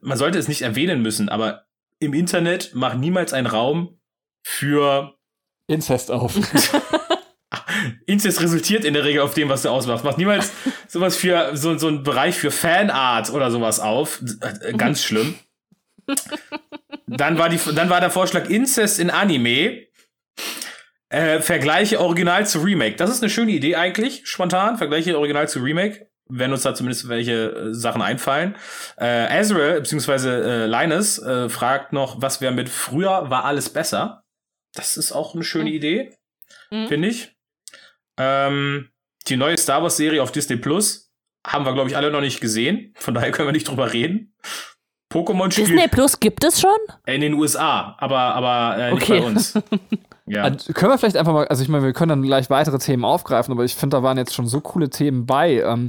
man 0.00 0.18
sollte 0.18 0.38
es 0.38 0.48
nicht 0.48 0.62
erwähnen 0.62 1.02
müssen, 1.02 1.28
aber 1.28 1.66
im 2.00 2.14
Internet 2.14 2.72
mach 2.74 2.94
niemals 2.94 3.32
einen 3.32 3.46
Raum 3.46 4.00
für 4.42 5.14
Incest 5.68 6.10
auf. 6.10 6.34
Incest 8.06 8.40
resultiert 8.42 8.84
in 8.84 8.94
der 8.94 9.04
Regel 9.04 9.22
auf 9.22 9.34
dem, 9.34 9.48
was 9.48 9.62
du 9.62 9.68
ausmachst. 9.68 10.04
Mach 10.04 10.16
niemals 10.16 10.52
sowas 10.88 11.16
für 11.16 11.56
so, 11.56 11.76
so 11.78 11.88
einen 11.88 12.02
Bereich 12.02 12.36
für 12.36 12.50
Fanart 12.50 13.30
oder 13.30 13.50
sowas 13.50 13.80
auf. 13.80 14.20
Äh, 14.62 14.72
Ganz 14.74 15.02
schlimm. 15.04 15.34
Dann 17.06 17.38
war, 17.38 17.48
die, 17.48 17.58
dann 17.74 17.90
war 17.90 18.00
der 18.00 18.10
Vorschlag 18.10 18.48
Incest 18.48 18.98
in 18.98 19.10
Anime. 19.10 19.86
Äh, 21.08 21.40
Vergleiche 21.40 22.00
Original 22.00 22.46
zu 22.46 22.60
Remake. 22.60 22.96
Das 22.96 23.10
ist 23.10 23.22
eine 23.22 23.28
schöne 23.30 23.52
Idee 23.52 23.76
eigentlich, 23.76 24.22
spontan. 24.26 24.78
Vergleiche 24.78 25.16
Original 25.18 25.48
zu 25.48 25.60
Remake. 25.60 26.08
Wenn 26.28 26.52
uns 26.52 26.62
da 26.62 26.74
zumindest 26.74 27.08
welche 27.10 27.50
äh, 27.52 27.74
Sachen 27.74 28.00
einfallen. 28.00 28.56
Äh, 28.96 29.26
Azrael, 29.28 29.80
beziehungsweise 29.80 30.42
äh, 30.42 30.66
Linus, 30.66 31.18
äh, 31.18 31.50
fragt 31.50 31.92
noch, 31.92 32.22
was 32.22 32.40
wäre 32.40 32.52
mit 32.54 32.70
früher 32.70 33.28
war 33.28 33.44
alles 33.44 33.68
besser. 33.68 34.24
Das 34.74 34.96
ist 34.96 35.12
auch 35.12 35.34
eine 35.34 35.44
schöne 35.44 35.68
Mhm. 35.68 35.76
Idee, 35.76 36.14
Mhm. 36.70 36.88
finde 36.88 37.08
ich. 37.08 37.36
Ähm, 38.18 38.88
die 39.28 39.36
neue 39.36 39.56
Star 39.56 39.82
Wars 39.82 39.96
Serie 39.96 40.22
auf 40.22 40.32
Disney 40.32 40.56
Plus 40.56 41.10
haben 41.46 41.64
wir, 41.64 41.72
glaube 41.72 41.88
ich, 41.90 41.96
alle 41.96 42.10
noch 42.10 42.20
nicht 42.20 42.40
gesehen. 42.40 42.94
Von 42.96 43.14
daher 43.14 43.30
können 43.30 43.48
wir 43.48 43.52
nicht 43.52 43.68
drüber 43.68 43.92
reden. 43.92 44.34
Pokémon 45.12 45.48
Disney 45.48 45.76
spielt 45.78 45.90
Plus 45.90 46.20
gibt 46.20 46.44
es 46.44 46.60
schon? 46.60 46.70
in 47.06 47.20
den 47.20 47.34
USA, 47.34 47.96
aber, 47.98 48.18
aber 48.18 48.78
äh, 48.78 48.94
nicht 48.94 49.02
Okay. 49.02 49.20
bei 49.20 49.26
uns. 49.26 49.54
Ja. 50.24 50.44
Also, 50.44 50.72
können 50.72 50.92
wir 50.92 50.98
vielleicht 50.98 51.16
einfach 51.16 51.32
mal, 51.32 51.48
also 51.48 51.64
ich 51.64 51.68
meine, 51.68 51.84
wir 51.84 51.92
können 51.92 52.10
dann 52.10 52.22
gleich 52.22 52.48
weitere 52.48 52.78
Themen 52.78 53.04
aufgreifen, 53.04 53.52
aber 53.52 53.64
ich 53.64 53.74
finde, 53.74 53.96
da 53.96 54.02
waren 54.04 54.16
jetzt 54.16 54.32
schon 54.32 54.46
so 54.46 54.60
coole 54.60 54.88
Themen 54.88 55.26
bei. 55.26 55.60
Ähm, 55.60 55.88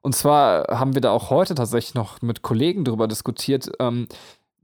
und 0.00 0.16
zwar 0.16 0.66
haben 0.68 0.94
wir 0.94 1.02
da 1.02 1.10
auch 1.10 1.28
heute 1.28 1.54
tatsächlich 1.54 1.94
noch 1.94 2.22
mit 2.22 2.40
Kollegen 2.40 2.84
drüber 2.86 3.06
diskutiert. 3.06 3.70
Ähm, 3.80 4.08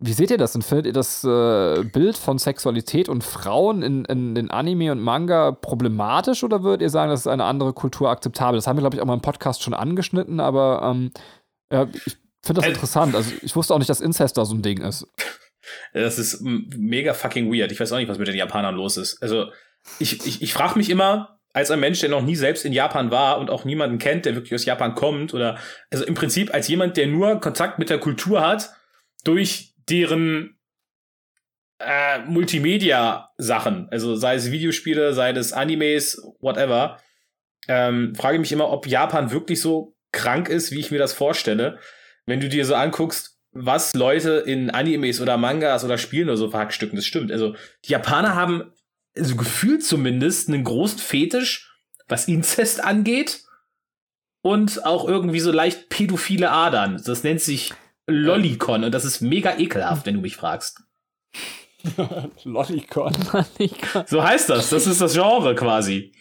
wie 0.01 0.13
seht 0.13 0.31
ihr 0.31 0.39
das 0.39 0.53
denn? 0.53 0.63
Findet 0.63 0.87
ihr 0.87 0.93
das 0.93 1.23
äh, 1.25 1.85
Bild 1.85 2.17
von 2.17 2.39
Sexualität 2.39 3.09
und 3.09 3.23
Frauen 3.23 3.83
in, 3.83 4.05
in 4.07 4.35
den 4.35 4.51
Anime 4.51 4.93
und 4.93 5.01
Manga 5.01 5.53
problematisch 5.53 6.43
oder 6.43 6.63
würdet 6.63 6.83
ihr 6.83 6.91
sagen, 6.91 7.11
das 7.11 7.21
ist 7.21 7.27
eine 7.27 7.45
andere 7.45 7.75
Kultur 7.75 8.09
akzeptabel? 8.09 8.57
Das 8.57 8.67
haben 8.67 8.77
wir, 8.77 8.83
glaube 8.83 8.97
ich, 8.97 9.03
auch 9.03 9.07
mal 9.07 9.15
im 9.15 9.21
Podcast 9.21 9.63
schon 9.63 9.75
angeschnitten, 9.75 10.41
aber 10.41 10.83
ähm, 10.85 11.13
ja, 11.71 11.87
ich 12.07 12.17
finde 12.43 12.63
das 12.63 12.69
Äh, 12.69 12.73
interessant. 12.73 13.15
Also 13.15 13.31
ich 13.43 13.55
wusste 13.55 13.75
auch 13.75 13.79
nicht, 13.79 13.91
dass 13.91 14.01
Incest 14.01 14.39
da 14.39 14.45
so 14.45 14.55
ein 14.55 14.63
Ding 14.63 14.81
ist. 14.81 15.07
Das 15.93 16.19
ist 16.19 16.41
mega 16.41 17.13
fucking 17.15 17.53
weird. 17.53 17.71
Ich 17.71 17.79
weiß 17.79 17.93
auch 17.93 17.99
nicht, 17.99 18.09
was 18.09 18.19
mit 18.19 18.29
den 18.29 18.37
Japanern 18.37 18.75
los 18.75 18.97
ist. 18.97 19.23
Also, 19.23 19.51
ich, 19.99 20.27
ich, 20.27 20.43
ich 20.43 20.53
frage 20.53 20.79
mich 20.79 20.91
immer, 20.91 21.39
als 21.53 21.71
ein 21.71 21.81
Mensch, 21.81 22.01
der 22.01 22.09
noch 22.09 22.23
nie 22.23 22.37
selbst 22.37 22.65
in 22.65 22.73
Japan 22.73 23.11
war 23.11 23.39
und 23.39 23.51
auch 23.51 23.65
niemanden 23.65 23.99
kennt, 23.99 24.25
der 24.25 24.35
wirklich 24.35 24.55
aus 24.55 24.65
Japan 24.65 24.95
kommt, 24.95 25.35
oder 25.35 25.59
also 25.91 26.05
im 26.05 26.15
Prinzip 26.15 26.55
als 26.55 26.69
jemand, 26.69 26.97
der 26.97 27.07
nur 27.07 27.41
Kontakt 27.41 27.79
mit 27.79 27.91
der 27.91 27.99
Kultur 27.99 28.41
hat, 28.41 28.71
durch 29.25 29.70
deren 29.91 30.59
äh, 31.81 32.21
Multimedia-Sachen, 32.21 33.89
also 33.91 34.15
sei 34.15 34.35
es 34.35 34.51
Videospiele, 34.51 35.15
sei 35.15 35.31
es 35.31 35.53
Animes, 35.53 36.23
whatever, 36.41 36.99
ähm, 37.69 38.15
frage 38.15 38.37
ich 38.37 38.41
mich 38.41 38.53
immer, 38.53 38.71
ob 38.71 38.87
Japan 38.87 39.31
wirklich 39.31 39.61
so 39.61 39.97
krank 40.13 40.49
ist, 40.49 40.73
wie 40.73 40.81
ich 40.81 40.91
mir 40.91 40.99
das 40.99 41.13
vorstelle. 41.13 41.79
Wenn 42.27 42.41
du 42.41 42.49
dir 42.49 42.65
so 42.65 42.75
anguckst, 42.75 43.39
was 43.53 43.95
Leute 43.95 44.45
in 44.47 44.71
Animes 44.71 45.21
oder 45.21 45.37
Mangas 45.37 45.85
oder 45.85 45.99
Spielen 45.99 46.29
oder 46.29 46.37
so 46.37 46.51
verhackstücken, 46.51 46.97
das 46.97 47.07
stimmt. 47.07 47.33
Also 47.33 47.57
die 47.85 47.93
Japaner 47.93 48.35
haben, 48.35 48.73
also 49.17 49.37
gefühlt 49.37 49.85
zumindest, 49.85 50.49
einen 50.49 50.65
großen 50.65 50.99
Fetisch, 50.99 51.73
was 52.09 52.29
Inzest 52.29 52.83
angeht 52.85 53.43
und 54.43 54.85
auch 54.85 55.09
irgendwie 55.09 55.41
so 55.41 55.53
leicht 55.53 55.89
pädophile 55.89 56.51
Adern. 56.51 57.03
Das 57.05 57.25
nennt 57.25 57.41
sich 57.41 57.73
Lollicon 58.11 58.85
und 58.85 58.93
das 58.93 59.05
ist 59.05 59.21
mega 59.21 59.57
ekelhaft, 59.59 60.07
wenn 60.07 60.15
du 60.15 60.21
mich 60.21 60.37
fragst. 60.37 60.83
Lollicon. 62.45 63.15
So 64.07 64.23
heißt 64.23 64.51
das. 64.51 64.71
Das 64.71 64.87
ist 64.87 65.01
das 65.01 65.15
Genre 65.15 65.55
quasi. 65.55 66.13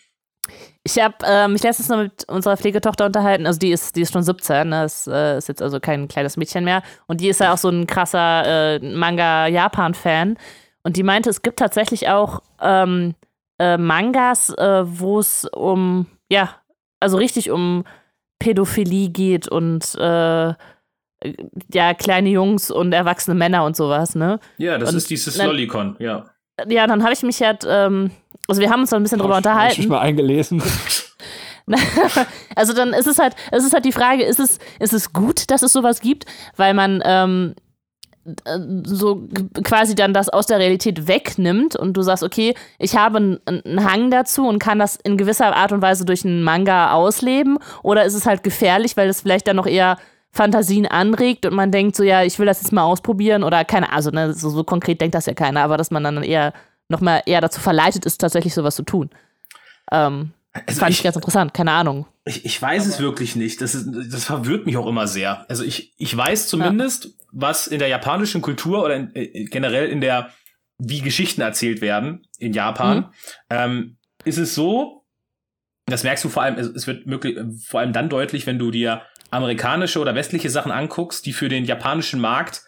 Ich 0.84 0.98
habe 0.98 1.16
ähm, 1.26 1.54
mich 1.54 1.64
letztens 1.64 1.90
noch 1.90 1.98
mit 1.98 2.28
unserer 2.30 2.58
Pflegetochter 2.58 3.06
unterhalten. 3.06 3.46
Also 3.46 3.60
die 3.60 3.72
ist, 3.72 3.96
die 3.96 4.02
ist 4.02 4.14
schon 4.14 4.24
17, 4.24 4.70
ne? 4.70 4.84
Das 4.84 5.08
äh, 5.08 5.38
ist 5.38 5.50
jetzt 5.50 5.62
also 5.62 5.80
kein 5.80 6.08
kleines 6.08 6.38
Mädchen 6.38 6.64
mehr. 6.64 6.82
Und 7.08 7.22
die 7.22 7.28
ist 7.28 7.42
ja 7.42 7.54
auch 7.54 7.58
so 7.58 7.70
ein 7.70 7.86
krasser 7.86 8.78
äh, 8.78 8.80
Manga-Japan-Fan. 8.80 10.38
Und 10.84 10.96
die 10.96 11.04
meinte, 11.04 11.30
es 11.30 11.42
gibt 11.42 11.60
tatsächlich 11.60 12.08
auch 12.08 12.42
ähm, 12.62 13.14
äh, 13.60 13.78
Mangas, 13.78 14.50
äh, 14.50 14.84
wo 14.86 15.20
es 15.20 15.46
um, 15.46 16.08
ja, 16.30 16.56
also 17.00 17.18
richtig 17.18 17.52
um 17.52 17.84
Pädophilie 18.40 19.10
geht 19.10 19.50
und 19.50 19.96
äh, 19.96 20.54
ja, 21.74 21.94
kleine 21.94 22.30
Jungs 22.30 22.72
und 22.72 22.94
erwachsene 22.94 23.36
Männer 23.36 23.66
und 23.66 23.76
sowas, 23.76 24.16
ne? 24.16 24.40
Ja, 24.58 24.78
das 24.78 24.92
Und 24.92 24.98
ist 24.98 25.10
dieses 25.10 25.36
dann- 25.36 25.48
Lollicon, 25.48 25.96
ja. 26.00 26.26
Ja, 26.68 26.88
dann 26.88 27.04
habe 27.04 27.14
ich 27.14 27.24
mich 27.24 27.42
halt, 27.42 27.66
ähm, 27.70 28.12
also 28.48 28.62
wir 28.62 28.70
haben 28.70 28.82
uns 28.82 28.90
da 28.90 28.98
ein 28.98 29.04
bisschen 29.04 29.20
drüber 29.20 29.36
Hab 29.36 29.42
ich 29.44 29.48
unterhalten. 29.50 29.82
mich 29.82 29.90
mal 29.90 30.00
eingelesen. 30.00 30.62
also 32.56 32.74
dann 32.74 32.94
ist 32.94 33.08
es 33.08 33.20
halt, 33.20 33.36
es 33.52 33.64
ist 33.64 33.74
halt 33.74 33.86
die 33.86 33.92
Frage, 33.92 34.24
ist 34.24 34.40
es, 34.40 34.60
ist 34.80 34.94
es 34.94 35.14
gut, 35.14 35.52
dass 35.52 35.62
es 35.62 35.72
sowas 35.72 36.02
gibt, 36.02 36.26
weil 36.58 36.74
man 36.74 37.02
ähm, 37.06 37.56
äh, 38.46 38.58
so 38.84 39.28
quasi 39.64 39.96
dann 39.96 40.14
das 40.14 40.30
aus 40.30 40.48
der 40.48 40.60
Realität 40.60 41.08
wegnimmt 41.08 41.76
und 41.76 41.94
du 41.94 42.02
sagst, 42.02 42.24
okay, 42.24 42.56
ich 42.78 42.98
habe 42.98 43.18
einen, 43.18 43.40
einen 43.46 43.90
Hang 43.90 44.12
dazu 44.12 44.48
und 44.48 44.60
kann 44.60 44.80
das 44.80 44.96
in 44.96 45.16
gewisser 45.18 45.56
Art 45.56 45.72
und 45.72 45.82
Weise 45.82 46.06
durch 46.06 46.26
einen 46.26 46.44
Manga 46.44 46.92
ausleben 46.92 47.60
oder 47.84 48.04
ist 48.06 48.16
es 48.16 48.26
halt 48.26 48.44
gefährlich, 48.44 48.98
weil 48.98 49.08
es 49.10 49.22
vielleicht 49.22 49.48
dann 49.48 49.56
noch 49.56 49.68
eher 49.68 49.98
Fantasien 50.32 50.86
anregt 50.86 51.46
und 51.46 51.54
man 51.56 51.72
denkt 51.72 51.96
so, 51.96 52.04
ja, 52.04 52.24
ich 52.24 52.38
will 52.40 52.46
das 52.46 52.62
jetzt 52.62 52.72
mal 52.72 52.84
ausprobieren 52.84 53.44
oder 53.44 53.66
keine, 53.66 53.92
also 53.92 54.12
ne, 54.12 54.34
so, 54.34 54.50
so 54.50 54.64
konkret 54.64 55.02
denkt 55.02 55.16
das 55.16 55.26
ja 55.26 55.34
keiner, 55.34 55.62
aber 55.64 55.78
dass 55.78 55.92
man 55.92 56.04
dann 56.04 56.22
eher 56.24 56.54
noch 56.88 57.02
mal 57.02 57.22
eher 57.26 57.42
dazu 57.42 57.60
verleitet 57.60 58.06
ist, 58.06 58.20
tatsächlich 58.20 58.54
sowas 58.54 58.76
zu 58.76 58.84
tun. 58.84 59.10
Ähm, 59.92 60.32
das 60.54 60.64
Also 60.68 60.80
fand 60.82 60.92
ich, 60.92 60.98
ich- 61.00 61.04
ganz 61.04 61.16
interessant, 61.16 61.54
keine 61.54 61.72
Ahnung. 61.72 62.06
Ich, 62.26 62.46
ich 62.46 62.62
weiß 62.62 62.86
es 62.86 63.00
wirklich 63.00 63.36
nicht. 63.36 63.60
Das, 63.62 63.74
ist, 63.74 63.88
das 64.14 64.26
verwirrt 64.26 64.66
mich 64.68 64.78
auch 64.78 64.86
immer 64.88 65.08
sehr. 65.08 65.46
Also 65.50 65.64
ich, 65.64 65.94
ich 65.98 66.16
weiß 66.16 66.48
zumindest, 66.48 67.10
was 67.32 67.66
in 67.68 67.80
der 67.80 67.88
japanischen 67.88 68.42
Kultur 68.44 68.84
oder 68.84 68.96
in, 68.96 69.16
äh, 69.16 69.46
generell 69.46 69.88
in 69.90 70.00
der, 70.02 70.30
wie 70.78 71.02
Geschichten 71.02 71.42
erzählt 71.42 71.82
werden 71.82 72.28
in 72.38 72.54
Japan, 72.54 72.98
Mhm. 73.00 73.06
ähm, 73.50 73.98
ist 74.26 74.38
es 74.38 74.54
so, 74.54 75.04
das 75.88 76.04
merkst 76.04 76.24
du 76.24 76.30
vor 76.30 76.44
allem, 76.44 76.56
es 76.60 76.68
es 76.68 76.86
wird 76.86 77.08
möglich, 77.08 77.36
vor 77.66 77.80
allem 77.80 77.94
dann 77.94 78.10
deutlich, 78.10 78.46
wenn 78.46 78.60
du 78.60 78.70
dir 78.70 79.02
amerikanische 79.32 80.00
oder 80.00 80.16
westliche 80.16 80.50
Sachen 80.50 80.72
anguckst, 80.72 81.26
die 81.26 81.34
für 81.34 81.50
den 81.50 81.66
japanischen 81.66 82.20
Markt 82.20 82.64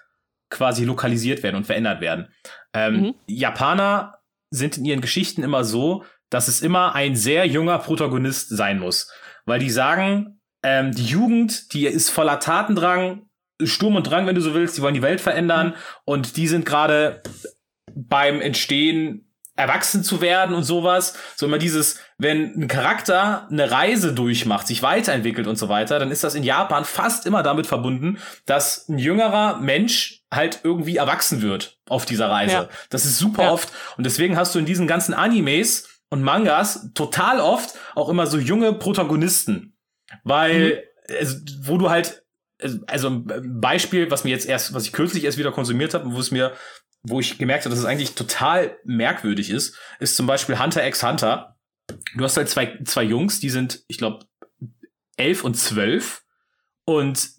quasi 0.50 0.84
lokalisiert 0.86 1.44
werden 1.44 1.56
und 1.56 1.66
verändert 1.66 2.02
werden. 2.02 2.28
Ähm, 2.74 3.02
Mhm. 3.02 3.16
Japaner 3.28 4.16
sind 4.50 4.78
in 4.78 4.86
ihren 4.86 5.02
Geschichten 5.02 5.44
immer 5.44 5.64
so, 5.64 6.04
dass 6.30 6.48
es 6.48 6.62
immer 6.62 6.94
ein 6.96 7.16
sehr 7.16 7.46
junger 7.46 7.80
Protagonist 7.80 8.50
sein 8.50 8.80
muss. 8.80 9.12
Weil 9.46 9.60
die 9.60 9.70
sagen, 9.70 10.42
ähm, 10.64 10.92
die 10.92 11.06
Jugend, 11.06 11.74
die 11.74 11.86
ist 11.86 12.10
voller 12.10 12.40
Tatendrang, 12.40 13.28
Sturm 13.64 13.96
und 13.96 14.04
Drang, 14.04 14.28
wenn 14.28 14.36
du 14.36 14.42
so 14.42 14.54
willst, 14.54 14.78
die 14.78 14.82
wollen 14.82 14.94
die 14.94 15.02
Welt 15.02 15.22
verändern 15.22 15.76
und 16.06 16.36
die 16.38 16.48
sind 16.48 16.66
gerade 16.66 17.22
beim 17.94 18.42
Entstehen 18.42 19.31
erwachsen 19.62 20.04
zu 20.04 20.22
werden 20.22 20.56
und 20.56 20.64
sowas. 20.64 21.16
So 21.36 21.46
immer 21.46 21.58
dieses, 21.58 22.00
wenn 22.18 22.54
ein 22.56 22.68
Charakter 22.68 23.48
eine 23.50 23.72
Reise 23.72 24.14
durchmacht, 24.14 24.68
sich 24.68 24.84
weiterentwickelt 24.84 25.48
und 25.48 25.58
so 25.58 25.70
weiter, 25.70 26.00
dann 26.00 26.12
ist 26.12 26.24
das 26.24 26.36
in 26.36 26.44
Japan 26.44 26.84
fast 26.84 27.26
immer 27.26 27.44
damit 27.44 27.68
verbunden, 27.68 28.18
dass 28.46 28.90
ein 28.90 28.98
jüngerer 28.98 29.58
Mensch 29.58 30.24
halt 30.34 30.62
irgendwie 30.64 30.98
erwachsen 30.98 31.42
wird 31.42 31.78
auf 31.88 32.06
dieser 32.06 32.30
Reise. 32.30 32.54
Ja. 32.54 32.70
Das 32.90 33.06
ist 33.06 33.18
super 33.18 33.44
Ja. 33.44 33.52
oft. 33.52 33.70
Und 33.98 34.06
deswegen 34.06 34.38
hast 34.38 34.56
du 34.56 34.60
in 34.60 34.66
diesen 34.66 34.88
ganzen 34.88 35.14
Animes 35.14 35.88
und 36.10 36.24
Mangas 36.24 36.90
total 36.94 37.40
oft 37.40 37.76
auch 37.96 38.10
immer 38.10 38.28
so 38.28 38.38
junge 38.38 38.74
Protagonisten. 38.74 39.78
Weil, 40.24 40.84
also, 41.20 41.38
wo 41.62 41.78
du 41.78 41.90
halt, 41.90 42.24
also 42.88 43.10
ein 43.10 43.60
Beispiel, 43.62 44.12
was 44.12 44.24
mir 44.24 44.30
jetzt 44.32 44.46
erst, 44.46 44.74
was 44.74 44.86
ich 44.86 44.94
kürzlich 44.94 45.24
erst 45.24 45.38
wieder 45.38 45.52
konsumiert 45.52 45.94
habe, 45.94 46.12
wo 46.12 46.20
es 46.20 46.32
mir, 46.32 46.52
wo 47.04 47.20
ich 47.20 47.38
gemerkt 47.38 47.66
habe, 47.66 47.72
dass 47.72 47.80
es 47.80 47.86
eigentlich 47.86 48.16
total 48.16 48.78
merkwürdig 48.84 49.50
ist, 49.50 49.78
ist 50.00 50.16
zum 50.16 50.28
Beispiel 50.28 50.60
Hunter 50.60 50.86
x 50.86 51.04
Hunter. 51.04 51.58
Du 52.16 52.24
hast 52.24 52.38
halt 52.38 52.50
zwei, 52.50 52.78
zwei 52.86 53.04
Jungs, 53.04 53.40
die 53.40 53.50
sind, 53.50 53.84
ich 53.88 53.98
glaube, 53.98 54.26
elf 55.18 55.44
und 55.44 55.56
zwölf 55.56 56.24
und 56.86 57.30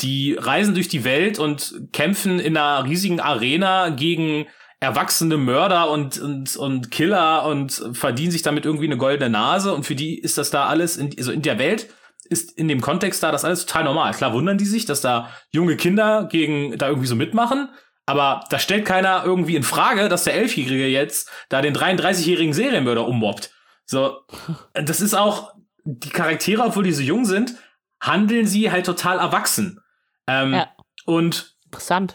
die 0.00 0.34
reisen 0.34 0.74
durch 0.74 0.88
die 0.88 1.04
Welt 1.04 1.38
und 1.38 1.88
kämpfen 1.92 2.40
in 2.40 2.56
einer 2.56 2.84
riesigen 2.84 3.20
Arena 3.20 3.90
gegen 3.90 4.46
erwachsene 4.80 5.36
Mörder 5.36 5.90
und, 5.90 6.18
und, 6.18 6.56
und 6.56 6.90
Killer 6.90 7.46
und 7.46 7.72
verdienen 7.92 8.32
sich 8.32 8.42
damit 8.42 8.66
irgendwie 8.66 8.86
eine 8.86 8.96
goldene 8.96 9.30
Nase 9.30 9.72
und 9.72 9.84
für 9.84 9.94
die 9.94 10.18
ist 10.18 10.36
das 10.36 10.50
da 10.50 10.66
alles, 10.66 10.96
in, 10.96 11.14
also 11.16 11.32
in 11.32 11.42
der 11.42 11.58
Welt 11.58 11.88
ist 12.24 12.56
in 12.58 12.68
dem 12.68 12.80
Kontext 12.80 13.22
da 13.22 13.30
das 13.30 13.44
alles 13.44 13.66
total 13.66 13.84
normal. 13.84 14.12
Klar 14.12 14.32
wundern 14.32 14.58
die 14.58 14.64
sich, 14.64 14.86
dass 14.86 15.00
da 15.00 15.30
junge 15.50 15.76
Kinder 15.76 16.26
gegen 16.30 16.76
da 16.78 16.88
irgendwie 16.88 17.06
so 17.06 17.16
mitmachen, 17.16 17.68
aber 18.06 18.44
da 18.50 18.58
stellt 18.58 18.84
keiner 18.84 19.24
irgendwie 19.24 19.56
in 19.56 19.62
Frage, 19.62 20.08
dass 20.08 20.24
der 20.24 20.34
Elfjährige 20.34 20.86
jetzt 20.86 21.30
da 21.48 21.62
den 21.62 21.74
33-jährigen 21.74 22.52
Serienmörder 22.52 23.06
ummobbt. 23.06 23.50
So, 23.86 24.20
das 24.74 25.00
ist 25.00 25.14
auch, 25.14 25.54
die 25.84 26.10
Charaktere, 26.10 26.62
obwohl 26.62 26.84
die 26.84 26.92
so 26.92 27.02
jung 27.02 27.24
sind, 27.24 27.54
handeln 28.00 28.46
sie 28.46 28.70
halt 28.70 28.86
total 28.86 29.18
erwachsen. 29.18 29.80
Ähm, 30.26 30.54
Ja. 30.54 30.68
Und 31.06 31.56
Interessant. 31.66 32.14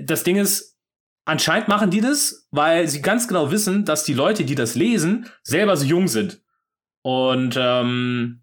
das 0.00 0.24
Ding 0.24 0.36
ist, 0.36 0.78
anscheinend 1.26 1.68
machen 1.68 1.90
die 1.90 2.00
das, 2.00 2.48
weil 2.50 2.88
sie 2.88 3.02
ganz 3.02 3.28
genau 3.28 3.50
wissen, 3.50 3.84
dass 3.84 4.04
die 4.04 4.14
Leute, 4.14 4.44
die 4.44 4.54
das 4.54 4.74
lesen, 4.74 5.28
selber 5.42 5.76
so 5.76 5.84
jung 5.84 6.08
sind. 6.08 6.40
Und 7.02 7.56
ähm, 7.58 8.41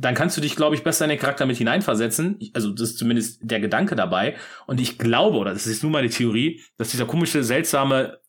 dann 0.00 0.14
kannst 0.14 0.36
du 0.36 0.40
dich, 0.40 0.54
glaube 0.54 0.76
ich, 0.76 0.84
besser 0.84 1.04
in 1.04 1.10
den 1.10 1.18
Charakter 1.18 1.44
mit 1.44 1.56
hineinversetzen. 1.56 2.38
Also 2.54 2.70
das 2.70 2.90
ist 2.90 2.98
zumindest 2.98 3.40
der 3.42 3.58
Gedanke 3.58 3.96
dabei. 3.96 4.36
Und 4.66 4.80
ich 4.80 4.96
glaube, 4.96 5.36
oder 5.38 5.52
das 5.52 5.66
ist 5.66 5.82
nur 5.82 5.90
meine 5.90 6.08
Theorie, 6.08 6.62
dass 6.76 6.90
dieser 6.90 7.04
komische, 7.04 7.42
seltsame, 7.42 8.20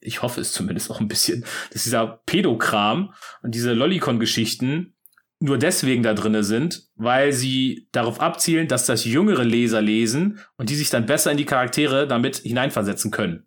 ich 0.00 0.22
hoffe 0.22 0.40
es 0.40 0.52
zumindest 0.52 0.90
auch 0.90 1.00
ein 1.00 1.08
bisschen, 1.08 1.44
dass 1.72 1.82
dieser 1.82 2.22
Pädokram 2.24 3.12
und 3.42 3.54
diese 3.54 3.74
Lollicon-Geschichten 3.74 4.94
nur 5.40 5.58
deswegen 5.58 6.02
da 6.02 6.14
drinne 6.14 6.44
sind, 6.44 6.88
weil 6.96 7.32
sie 7.32 7.88
darauf 7.92 8.20
abzielen, 8.20 8.66
dass 8.66 8.86
das 8.86 9.04
jüngere 9.04 9.44
Leser 9.44 9.82
lesen 9.82 10.40
und 10.56 10.70
die 10.70 10.76
sich 10.76 10.88
dann 10.88 11.06
besser 11.06 11.30
in 11.30 11.36
die 11.36 11.44
Charaktere 11.44 12.08
damit 12.08 12.38
hineinversetzen 12.38 13.10
können. 13.10 13.46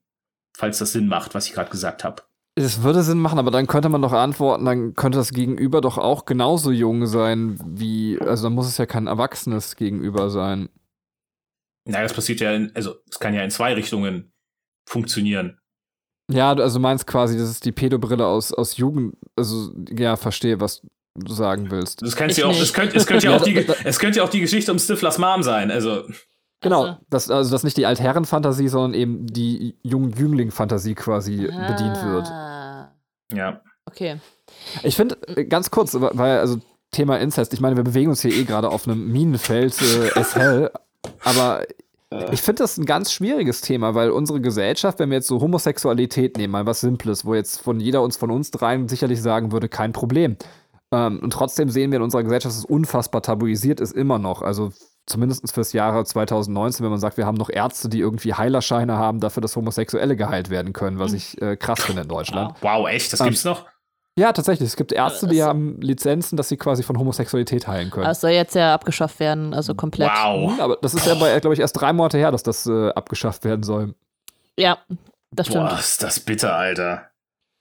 Falls 0.56 0.78
das 0.78 0.92
Sinn 0.92 1.08
macht, 1.08 1.34
was 1.34 1.48
ich 1.48 1.54
gerade 1.54 1.72
gesagt 1.72 2.04
habe. 2.04 2.22
Es 2.56 2.84
würde 2.84 3.02
Sinn 3.04 3.20
machen, 3.20 3.40
aber 3.40 3.50
dann 3.50 3.66
könnte 3.68 3.88
man 3.90 4.02
doch 4.02 4.12
antworten, 4.12 4.66
dann 4.66 4.94
könnte 4.94 5.18
das 5.18 5.32
Gegenüber 5.32 5.80
doch 5.80 5.98
auch 5.98 6.26
genauso 6.26 6.72
jung 6.72 7.06
sein 7.06 7.58
wie, 7.66 8.20
also 8.20 8.44
dann 8.44 8.54
muss 8.54 8.68
es 8.68 8.78
ja 8.78 8.86
kein 8.86 9.08
erwachsenes 9.08 9.76
Gegenüber 9.78 10.30
sein. 10.30 10.68
Naja, 11.88 12.04
das 12.04 12.14
passiert 12.14 12.42
ja, 12.42 12.52
in, 12.54 12.72
also 12.76 12.96
es 13.10 13.20
kann 13.20 13.34
ja 13.34 13.42
in 13.42 13.52
zwei 13.52 13.74
Richtungen 13.74 14.34
funktionieren. 14.88 15.60
Ja, 16.30 16.54
du- 16.54 16.62
also 16.64 16.80
meinst 16.80 17.08
quasi, 17.08 17.38
das 17.38 17.50
ist 17.50 17.66
die 17.66 17.72
Pedobrille 17.72 18.26
aus, 18.28 18.54
aus 18.54 18.78
Jugend, 18.78 19.16
also 19.38 19.74
ja, 19.90 20.16
verstehe, 20.18 20.60
was 20.60 20.82
du 21.16 21.34
sagen 21.34 21.72
willst. 21.72 22.02
Das 22.02 22.16
könnte 22.16 22.40
ja 22.40 22.46
auch, 22.48 22.52
nicht. 22.52 22.62
es 22.62 22.74
könnte, 22.74 22.98
es 22.98 23.08
könnte 23.08 23.26
ja 23.28 23.32
Ja, 23.32 23.38
auch 23.40 23.44
die, 23.44 23.54
da- 23.54 23.62
da- 23.74 23.76
es 23.86 23.98
könnte 23.98 24.18
ja 24.20 24.24
auch 24.26 24.30
die 24.30 24.42
Geschichte 24.42 24.72
um 24.72 24.78
Stiflers 24.80 25.18
Mom 25.18 25.42
sein. 25.44 25.72
Also 25.72 26.04
Genau, 26.62 26.82
Also- 26.84 26.98
das, 27.10 27.30
also 27.32 27.52
das 27.52 27.64
nicht 27.64 27.78
die 27.78 27.86
Altherren-Fantasie, 27.86 28.68
sondern 28.68 28.94
eben 28.94 29.28
die 29.28 29.76
Jung-Jüngling-Fantasie 29.84 30.96
quasi 30.96 31.38
bedient 31.38 32.04
wird. 32.06 32.28
Ah, 32.28 32.92
ja, 33.34 33.62
Okay. 33.88 34.18
Ich 34.84 34.96
finde, 34.96 35.18
äh, 35.28 35.44
ganz 35.46 35.72
kurz, 35.72 35.96
weil, 36.00 36.38
also 36.40 36.58
Thema 36.92 37.18
Inzest, 37.20 37.54
ich 37.54 37.62
meine, 37.62 37.76
wir 37.76 37.84
bewegen 37.84 38.10
uns 38.12 38.22
hier 38.22 38.32
eh 38.32 38.44
gerade 38.44 38.70
auf 38.70 38.88
einem 38.88 39.12
Minenfeld, 39.12 39.76
äh, 39.82 40.20
es 40.20 40.36
hell, 40.36 40.72
aber 41.24 41.64
ich 42.32 42.42
finde 42.42 42.64
das 42.64 42.78
ein 42.78 42.86
ganz 42.86 43.12
schwieriges 43.12 43.62
Thema, 43.62 43.96
weil 43.96 44.12
unsere 44.12 44.40
Gesellschaft, 44.42 45.00
wenn 45.00 45.10
wir 45.10 45.16
jetzt 45.18 45.28
so 45.28 45.42
Homosexualität 45.42 46.38
nehmen, 46.38 46.52
mal 46.52 46.66
was 46.66 46.82
Simples, 46.82 47.26
wo 47.26 47.34
jetzt 47.34 47.62
von 47.62 47.80
jeder 47.80 48.02
uns 48.04 48.18
von 48.18 48.30
uns 48.32 48.52
dreien 48.52 48.88
sicherlich 48.88 49.22
sagen 49.22 49.52
würde, 49.52 49.68
kein 49.70 49.94
Problem. 49.94 50.36
Ähm, 50.92 51.20
und 51.24 51.32
trotzdem 51.32 51.70
sehen 51.70 51.92
wir 51.92 51.98
in 51.98 52.04
unserer 52.04 52.24
Gesellschaft, 52.24 52.54
dass 52.54 52.60
es 52.60 52.66
unfassbar 52.66 53.22
tabuisiert 53.24 53.80
ist, 53.80 53.94
immer 53.94 54.20
noch. 54.20 54.42
Also 54.42 54.72
zumindest 55.08 55.52
fürs 55.52 55.74
Jahre 55.74 56.04
2019, 56.06 56.84
wenn 56.84 56.92
man 56.92 57.00
sagt, 57.00 57.18
wir 57.18 57.26
haben 57.26 57.36
noch 57.38 57.50
Ärzte, 57.50 57.90
die 57.90 58.00
irgendwie 58.00 58.34
Heilerscheine 58.34 58.98
haben 58.98 59.20
dafür, 59.20 59.42
dass 59.42 59.56
Homosexuelle 59.56 60.16
geheilt 60.16 60.50
werden 60.50 60.74
können, 60.74 61.00
was 61.00 61.14
ich 61.14 61.42
äh, 61.42 61.56
krass 61.58 61.82
finde 61.82 62.04
in 62.04 62.08
Deutschland. 62.08 62.56
wow, 62.62 62.88
echt, 62.88 63.12
das 63.14 63.20
Ähm, 63.20 63.28
gibt's 63.28 63.44
noch? 63.44 63.66
Ja, 64.18 64.34
tatsächlich. 64.34 64.68
Es 64.68 64.76
gibt 64.76 64.92
Ärzte, 64.92 65.28
die 65.28 65.38
das- 65.38 65.48
haben 65.48 65.80
Lizenzen, 65.82 66.36
dass 66.36 66.50
sie 66.50 66.58
quasi 66.58 66.84
von 66.84 66.98
Homosexualität 67.00 67.68
heilen 67.68 67.90
können. 67.92 68.06
Das 68.06 68.20
soll 68.22 68.32
jetzt 68.32 68.56
ja 68.56 68.74
abgeschafft 68.74 69.20
werden, 69.22 69.54
also 69.54 69.74
komplett. 69.74 70.10
Wow. 70.12 70.52
Hm, 70.52 70.60
Aber 70.60 70.78
das 70.82 70.94
ist 70.94 71.06
ja 71.08 71.16
bei, 71.16 71.40
glaube 71.40 71.54
ich, 71.54 71.60
erst 71.62 71.80
drei 71.80 71.94
Monate 71.94 72.18
her, 72.18 72.32
dass 72.32 72.44
das 72.44 72.68
äh, 72.68 72.90
abgeschafft 72.90 73.46
werden 73.46 73.64
soll. 73.64 73.96
Ja, 74.60 74.78
das 75.32 75.48
stimmt. 75.48 75.70
Boah, 75.70 75.80
ist 75.80 76.04
das 76.04 76.20
bitter, 76.20 76.54
Alter. 76.56 77.08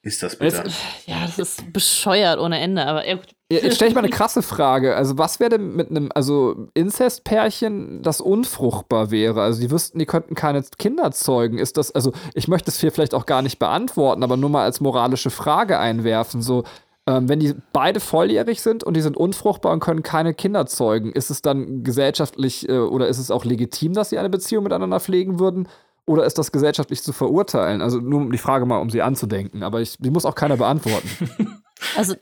Ist 0.03 0.23
das 0.25 0.33
Jetzt- 0.41 0.63
bitter. 0.65 0.71
Ja, 1.07 1.25
das 1.27 1.39
ist 1.39 1.73
bescheuert 1.73 2.41
ohne 2.41 2.59
Ende, 2.59 2.85
aber 2.85 3.07
ja, 3.07 3.15
gut. 3.15 3.29
Jetzt 3.51 3.77
stelle 3.77 3.89
ich 3.89 3.95
mal 3.95 4.03
eine 4.03 4.11
krasse 4.15 4.43
Frage. 4.43 4.95
Also, 4.95 5.19
was 5.19 5.41
wäre 5.41 5.51
denn 5.51 5.75
mit 5.75 5.91
einem, 5.91 6.11
also 6.15 6.69
Inzestpärchen, 6.75 8.03
das 8.03 8.21
unfruchtbar 8.21 9.11
wäre? 9.11 9.43
Also, 9.43 9.61
die 9.61 9.71
wüssten, 9.71 9.99
die 9.99 10.07
könnten 10.07 10.35
keine 10.35 10.63
Kinder 10.79 11.11
zeugen. 11.11 11.59
Ist 11.59 11.77
das, 11.77 11.93
also, 11.93 12.13
ich 12.35 12.49
möchte 12.49 12.71
es 12.71 12.81
hier 12.81 12.93
vielleicht 12.93 13.15
auch 13.15 13.27
gar 13.27 13.43
nicht 13.43 13.59
beantworten, 13.59 14.23
aber 14.23 14.37
nur 14.37 14.51
mal 14.51 14.65
als 14.65 14.81
moralische 14.81 15.31
Frage 15.31 15.79
einwerfen. 15.79 16.43
So, 16.43 16.63
ähm, 17.07 17.29
wenn 17.29 17.41
die 17.41 17.55
beide 17.73 17.99
volljährig 17.99 18.61
sind 18.63 18.85
und 18.85 18.95
die 18.95 19.01
sind 19.01 19.17
unfruchtbar 19.17 19.73
und 19.73 19.81
können 19.81 20.03
keine 20.03 20.33
Kinder 20.33 20.67
zeugen, 20.67 21.13
ist 21.13 21.31
es 21.31 21.43
dann 21.43 21.83
gesellschaftlich 21.83 22.69
äh, 22.69 22.79
oder 22.79 23.09
ist 23.09 23.19
es 23.19 23.33
auch 23.33 23.45
legitim, 23.45 23.95
dass 23.95 24.11
sie 24.11 24.19
eine 24.19 24.31
Beziehung 24.31 24.63
miteinander 24.65 25.01
pflegen 25.01 25.41
würden? 25.41 25.67
Oder 26.07 26.25
ist 26.25 26.39
das 26.39 26.53
gesellschaftlich 26.53 27.03
zu 27.03 27.13
verurteilen? 27.13 27.83
Also 27.83 27.99
nur 27.99 28.31
die 28.31 28.39
Frage 28.39 28.67
mal, 28.67 28.79
um 28.79 28.91
sie 28.91 29.03
anzudenken. 29.03 29.63
Aber 29.63 29.81
ich, 29.81 29.97
die 29.99 30.11
muss 30.11 30.25
auch 30.25 30.35
keiner 30.35 30.57
beantworten. 30.57 31.09
Also 31.97 32.15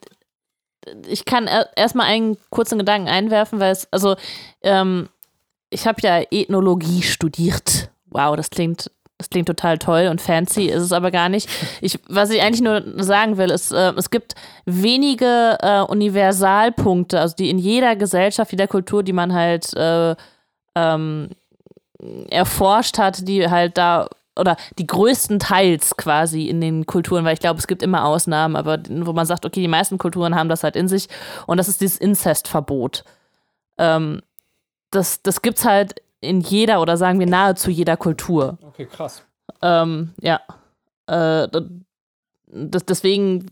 ich 1.08 1.24
kann 1.24 1.48
erstmal 1.76 2.06
einen 2.06 2.36
kurzen 2.50 2.78
Gedanken 2.78 3.08
einwerfen, 3.08 3.60
weil 3.60 3.72
es, 3.72 3.88
also 3.90 4.16
ähm, 4.62 5.08
ich 5.70 5.86
habe 5.86 6.00
ja 6.02 6.22
Ethnologie 6.30 7.02
studiert. 7.02 7.90
Wow, 8.06 8.36
das 8.36 8.50
klingt, 8.50 8.90
das 9.18 9.28
klingt 9.30 9.46
total 9.46 9.78
toll 9.78 10.08
und 10.10 10.20
fancy, 10.20 10.66
ist 10.66 10.82
es 10.82 10.92
aber 10.92 11.10
gar 11.10 11.28
nicht. 11.28 11.48
Ich, 11.80 11.98
was 12.08 12.30
ich 12.30 12.40
eigentlich 12.40 12.62
nur 12.62 12.82
sagen 13.04 13.36
will, 13.36 13.50
ist, 13.50 13.72
äh, 13.72 13.92
es 13.96 14.10
gibt 14.10 14.34
wenige 14.64 15.58
äh, 15.60 15.80
Universalpunkte, 15.82 17.20
also 17.20 17.36
die 17.36 17.50
in 17.50 17.58
jeder 17.58 17.96
Gesellschaft, 17.96 18.52
jeder 18.52 18.68
Kultur, 18.68 19.02
die 19.02 19.12
man 19.12 19.34
halt 19.34 19.74
äh, 19.76 20.14
ähm, 20.74 21.30
erforscht 22.30 22.98
hat, 22.98 23.26
die 23.26 23.48
halt 23.48 23.76
da 23.76 24.08
oder 24.38 24.56
die 24.78 24.86
größten 24.86 25.38
Teils 25.38 25.96
quasi 25.96 26.46
in 26.46 26.60
den 26.60 26.86
Kulturen, 26.86 27.24
weil 27.24 27.34
ich 27.34 27.40
glaube, 27.40 27.58
es 27.58 27.66
gibt 27.66 27.82
immer 27.82 28.04
Ausnahmen, 28.04 28.56
aber 28.56 28.78
wo 28.88 29.12
man 29.12 29.26
sagt, 29.26 29.44
okay, 29.44 29.60
die 29.60 29.68
meisten 29.68 29.98
Kulturen 29.98 30.34
haben 30.34 30.48
das 30.48 30.64
halt 30.64 30.76
in 30.76 30.88
sich 30.88 31.08
und 31.46 31.56
das 31.56 31.68
ist 31.68 31.80
dieses 31.80 31.98
Inzestverbot. 31.98 33.04
Ähm, 33.78 34.20
das, 34.90 35.22
das 35.22 35.40
es 35.44 35.64
halt 35.64 36.02
in 36.20 36.40
jeder 36.40 36.80
oder 36.80 36.96
sagen 36.96 37.18
wir 37.18 37.26
nahezu 37.26 37.70
jeder 37.70 37.96
Kultur. 37.96 38.58
Okay, 38.62 38.86
krass. 38.86 39.22
Ähm, 39.62 40.14
ja. 40.20 40.40
Äh, 41.06 41.48
das, 42.46 42.84
deswegen, 42.86 43.50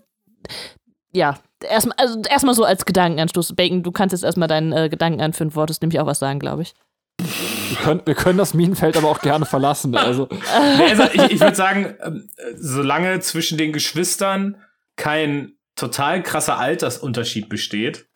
ja, 1.13 1.39
erstmal 1.63 1.97
also 1.99 2.21
erstmal 2.29 2.55
so 2.55 2.65
als 2.65 2.85
Gedankenanstoß. 2.85 3.55
Bacon, 3.55 3.83
du 3.83 3.93
kannst 3.93 4.13
jetzt 4.13 4.25
erstmal 4.25 4.49
deinen 4.49 4.73
äh, 4.73 4.89
Gedanken 4.89 5.21
an 5.21 5.33
fünf 5.33 5.55
Worte 5.55 5.75
nämlich 5.81 6.01
auch 6.01 6.07
was 6.07 6.19
sagen, 6.19 6.39
glaube 6.39 6.63
ich. 6.63 6.75
Wir 7.69 7.77
können, 7.77 8.03
wir 8.05 8.15
können 8.15 8.39
das 8.39 8.55
Minenfeld 8.55 8.97
aber 8.97 9.09
auch 9.09 9.21
gerne 9.21 9.47
verlassen. 9.47 9.97
Also, 9.97 10.29
also 10.55 11.05
ich, 11.13 11.33
ich 11.33 11.41
würde 11.41 11.57
sagen, 11.57 11.95
ähm, 12.03 12.29
solange 12.57 13.21
zwischen 13.21 13.59
den 13.59 13.73
Geschwistern 13.73 14.57
kein 14.97 15.53
total 15.75 16.23
krasser 16.23 16.59
Altersunterschied 16.59 17.49
besteht, 17.49 18.07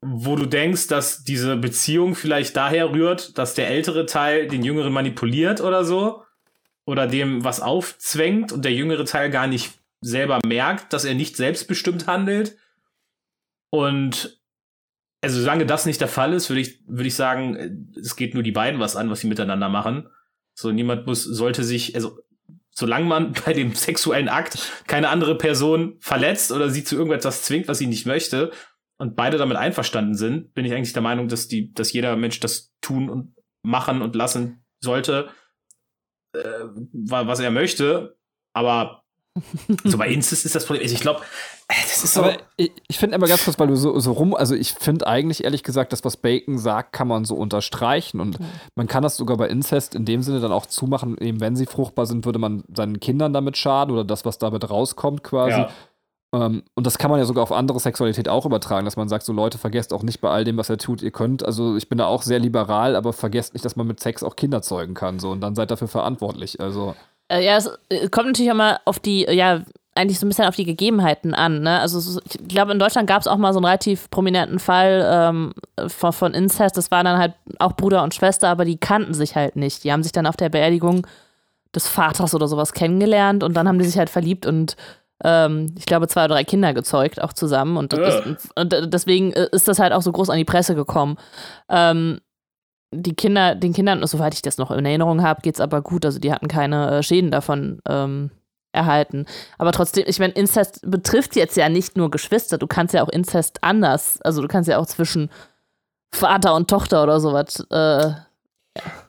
wo 0.00 0.36
du 0.36 0.46
denkst, 0.46 0.88
dass 0.88 1.24
diese 1.24 1.56
Beziehung 1.56 2.14
vielleicht 2.14 2.56
daher 2.56 2.90
rührt, 2.90 3.38
dass 3.38 3.54
der 3.54 3.68
ältere 3.68 4.06
Teil 4.06 4.48
den 4.48 4.62
jüngeren 4.62 4.92
manipuliert 4.92 5.60
oder 5.60 5.84
so, 5.84 6.24
oder 6.86 7.06
dem 7.06 7.44
was 7.44 7.60
aufzwängt 7.60 8.52
und 8.52 8.64
der 8.64 8.72
jüngere 8.72 9.04
Teil 9.04 9.30
gar 9.30 9.46
nicht 9.46 9.72
selber 10.00 10.40
merkt, 10.44 10.92
dass 10.92 11.04
er 11.04 11.14
nicht 11.14 11.36
selbstbestimmt 11.36 12.06
handelt. 12.06 12.56
Und 13.70 14.38
also 15.24 15.40
solange 15.40 15.66
das 15.66 15.86
nicht 15.86 16.00
der 16.00 16.08
Fall 16.08 16.32
ist, 16.32 16.48
würde 16.50 16.60
ich, 16.60 16.80
würde 16.86 17.08
ich 17.08 17.14
sagen, 17.14 17.92
es 17.98 18.14
geht 18.14 18.34
nur 18.34 18.42
die 18.42 18.52
beiden 18.52 18.80
was 18.80 18.96
an, 18.96 19.10
was 19.10 19.20
sie 19.20 19.26
miteinander 19.26 19.68
machen. 19.68 20.08
So, 20.54 20.70
niemand 20.70 21.06
muss, 21.06 21.24
sollte 21.24 21.64
sich, 21.64 21.94
also 21.94 22.18
solange 22.70 23.06
man 23.06 23.32
bei 23.44 23.52
dem 23.52 23.74
sexuellen 23.74 24.28
Akt 24.28 24.58
keine 24.86 25.08
andere 25.08 25.36
Person 25.36 25.96
verletzt 26.00 26.52
oder 26.52 26.70
sie 26.70 26.84
zu 26.84 26.96
irgendetwas 26.96 27.42
zwingt, 27.42 27.68
was 27.68 27.78
sie 27.78 27.86
nicht 27.86 28.06
möchte, 28.06 28.52
und 28.96 29.16
beide 29.16 29.38
damit 29.38 29.56
einverstanden 29.56 30.14
sind, 30.14 30.54
bin 30.54 30.64
ich 30.64 30.72
eigentlich 30.72 30.92
der 30.92 31.02
Meinung, 31.02 31.28
dass 31.28 31.48
die, 31.48 31.72
dass 31.72 31.92
jeder 31.92 32.16
Mensch 32.16 32.40
das 32.40 32.72
tun 32.80 33.10
und 33.10 33.34
machen 33.62 34.02
und 34.02 34.14
lassen 34.14 34.64
sollte, 34.80 35.30
äh, 36.32 36.64
was 36.92 37.40
er 37.40 37.50
möchte. 37.50 38.16
Aber 38.52 39.03
so 39.84 39.98
bei 39.98 40.08
Insist 40.08 40.44
ist 40.44 40.54
das 40.54 40.64
Problem. 40.64 40.82
Also 40.82 40.94
ich 40.94 41.00
glaube, 41.00 41.20
äh, 41.68 41.74
das 41.82 42.04
ist 42.04 42.14
so. 42.14 42.22
Aber 42.22 42.36
ich, 42.56 42.70
ich 42.86 42.98
finde 42.98 43.16
immer 43.16 43.26
ganz 43.26 43.44
kurz, 43.44 43.58
weil 43.58 43.66
du 43.66 43.74
so, 43.74 43.98
so 43.98 44.12
rum, 44.12 44.34
also 44.34 44.54
ich 44.54 44.72
finde 44.72 45.06
eigentlich 45.06 45.44
ehrlich 45.44 45.64
gesagt, 45.64 45.92
das, 45.92 46.04
was 46.04 46.16
Bacon 46.16 46.56
sagt, 46.58 46.92
kann 46.92 47.08
man 47.08 47.24
so 47.24 47.34
unterstreichen. 47.34 48.20
Und 48.20 48.38
mhm. 48.38 48.46
man 48.76 48.86
kann 48.86 49.02
das 49.02 49.16
sogar 49.16 49.36
bei 49.36 49.48
Incest 49.48 49.96
in 49.96 50.04
dem 50.04 50.22
Sinne 50.22 50.40
dann 50.40 50.52
auch 50.52 50.66
zumachen, 50.66 51.18
eben 51.18 51.40
wenn 51.40 51.56
sie 51.56 51.66
fruchtbar 51.66 52.06
sind, 52.06 52.24
würde 52.24 52.38
man 52.38 52.62
seinen 52.74 53.00
Kindern 53.00 53.32
damit 53.32 53.56
schaden 53.56 53.92
oder 53.92 54.04
das, 54.04 54.24
was 54.24 54.38
damit 54.38 54.70
rauskommt, 54.70 55.24
quasi. 55.24 55.62
Ja. 55.62 55.70
Ähm, 56.32 56.62
und 56.74 56.86
das 56.86 56.98
kann 56.98 57.10
man 57.10 57.18
ja 57.18 57.26
sogar 57.26 57.42
auf 57.42 57.52
andere 57.52 57.80
Sexualität 57.80 58.28
auch 58.28 58.46
übertragen, 58.46 58.84
dass 58.84 58.96
man 58.96 59.08
sagt, 59.08 59.24
so 59.24 59.32
Leute, 59.32 59.58
vergesst 59.58 59.92
auch 59.92 60.04
nicht 60.04 60.20
bei 60.20 60.30
all 60.30 60.44
dem, 60.44 60.56
was 60.56 60.70
er 60.70 60.78
tut, 60.78 61.02
ihr 61.02 61.10
könnt. 61.10 61.44
Also 61.44 61.76
ich 61.76 61.88
bin 61.88 61.98
da 61.98 62.06
auch 62.06 62.22
sehr 62.22 62.38
liberal, 62.38 62.94
aber 62.94 63.12
vergesst 63.12 63.54
nicht, 63.54 63.64
dass 63.64 63.74
man 63.74 63.88
mit 63.88 63.98
Sex 63.98 64.22
auch 64.22 64.36
Kinder 64.36 64.62
zeugen 64.62 64.94
kann. 64.94 65.18
So, 65.18 65.30
und 65.30 65.40
dann 65.40 65.56
seid 65.56 65.72
dafür 65.72 65.88
verantwortlich. 65.88 66.60
Also. 66.60 66.94
Äh, 67.34 67.44
ja, 67.44 67.56
es 67.56 67.70
äh, 67.88 68.08
kommt 68.08 68.28
natürlich 68.28 68.52
auch 68.52 68.56
mal 68.56 68.78
auf 68.84 68.98
die, 68.98 69.26
ja, 69.28 69.62
eigentlich 69.96 70.18
so 70.18 70.26
ein 70.26 70.28
bisschen 70.28 70.46
auf 70.46 70.56
die 70.56 70.64
Gegebenheiten 70.64 71.34
an. 71.34 71.62
Ne? 71.62 71.80
Also 71.80 72.20
ich 72.24 72.48
glaube, 72.48 72.72
in 72.72 72.78
Deutschland 72.78 73.08
gab 73.08 73.20
es 73.20 73.28
auch 73.28 73.36
mal 73.36 73.52
so 73.52 73.58
einen 73.58 73.66
relativ 73.66 74.10
prominenten 74.10 74.58
Fall 74.58 75.06
ähm, 75.08 75.54
von, 75.88 76.12
von 76.12 76.34
Incest. 76.34 76.76
Das 76.76 76.90
waren 76.90 77.04
dann 77.04 77.18
halt 77.18 77.34
auch 77.58 77.74
Bruder 77.74 78.02
und 78.02 78.14
Schwester, 78.14 78.48
aber 78.48 78.64
die 78.64 78.76
kannten 78.76 79.14
sich 79.14 79.36
halt 79.36 79.54
nicht. 79.54 79.84
Die 79.84 79.92
haben 79.92 80.02
sich 80.02 80.12
dann 80.12 80.26
auf 80.26 80.36
der 80.36 80.48
Beerdigung 80.48 81.06
des 81.74 81.86
Vaters 81.88 82.34
oder 82.34 82.48
sowas 82.48 82.72
kennengelernt 82.72 83.44
und 83.44 83.54
dann 83.54 83.68
haben 83.68 83.78
die 83.78 83.84
sich 83.84 83.98
halt 83.98 84.10
verliebt 84.10 84.46
und 84.46 84.76
ähm, 85.22 85.74
ich 85.78 85.86
glaube, 85.86 86.08
zwei 86.08 86.24
oder 86.24 86.34
drei 86.34 86.44
Kinder 86.44 86.74
gezeugt, 86.74 87.20
auch 87.22 87.32
zusammen. 87.32 87.76
Und, 87.76 87.92
das, 87.92 88.22
und 88.56 88.92
deswegen 88.92 89.32
äh, 89.32 89.48
ist 89.52 89.68
das 89.68 89.78
halt 89.78 89.92
auch 89.92 90.02
so 90.02 90.10
groß 90.10 90.28
an 90.30 90.38
die 90.38 90.44
Presse 90.44 90.74
gekommen. 90.74 91.16
Ähm, 91.68 92.20
die 93.00 93.14
Kinder, 93.14 93.54
den 93.54 93.72
Kindern, 93.72 94.06
soweit 94.06 94.34
ich 94.34 94.42
das 94.42 94.58
noch 94.58 94.70
in 94.70 94.84
Erinnerung 94.84 95.22
habe, 95.22 95.42
geht 95.42 95.56
es 95.56 95.60
aber 95.60 95.82
gut. 95.82 96.04
Also 96.04 96.18
die 96.18 96.32
hatten 96.32 96.48
keine 96.48 96.98
äh, 96.98 97.02
Schäden 97.02 97.30
davon 97.30 97.80
ähm, 97.88 98.30
erhalten. 98.72 99.26
Aber 99.58 99.72
trotzdem, 99.72 100.04
ich 100.06 100.18
meine, 100.18 100.32
Inzest 100.34 100.80
betrifft 100.84 101.36
jetzt 101.36 101.56
ja 101.56 101.68
nicht 101.68 101.96
nur 101.96 102.10
Geschwister, 102.10 102.58
du 102.58 102.66
kannst 102.66 102.94
ja 102.94 103.02
auch 103.02 103.08
Inzest 103.08 103.62
anders, 103.62 104.20
also 104.22 104.42
du 104.42 104.48
kannst 104.48 104.68
ja 104.68 104.78
auch 104.78 104.86
zwischen 104.86 105.30
Vater 106.12 106.54
und 106.54 106.68
Tochter 106.68 107.02
oder 107.02 107.20
sowas 107.20 107.60
äh, 107.70 108.12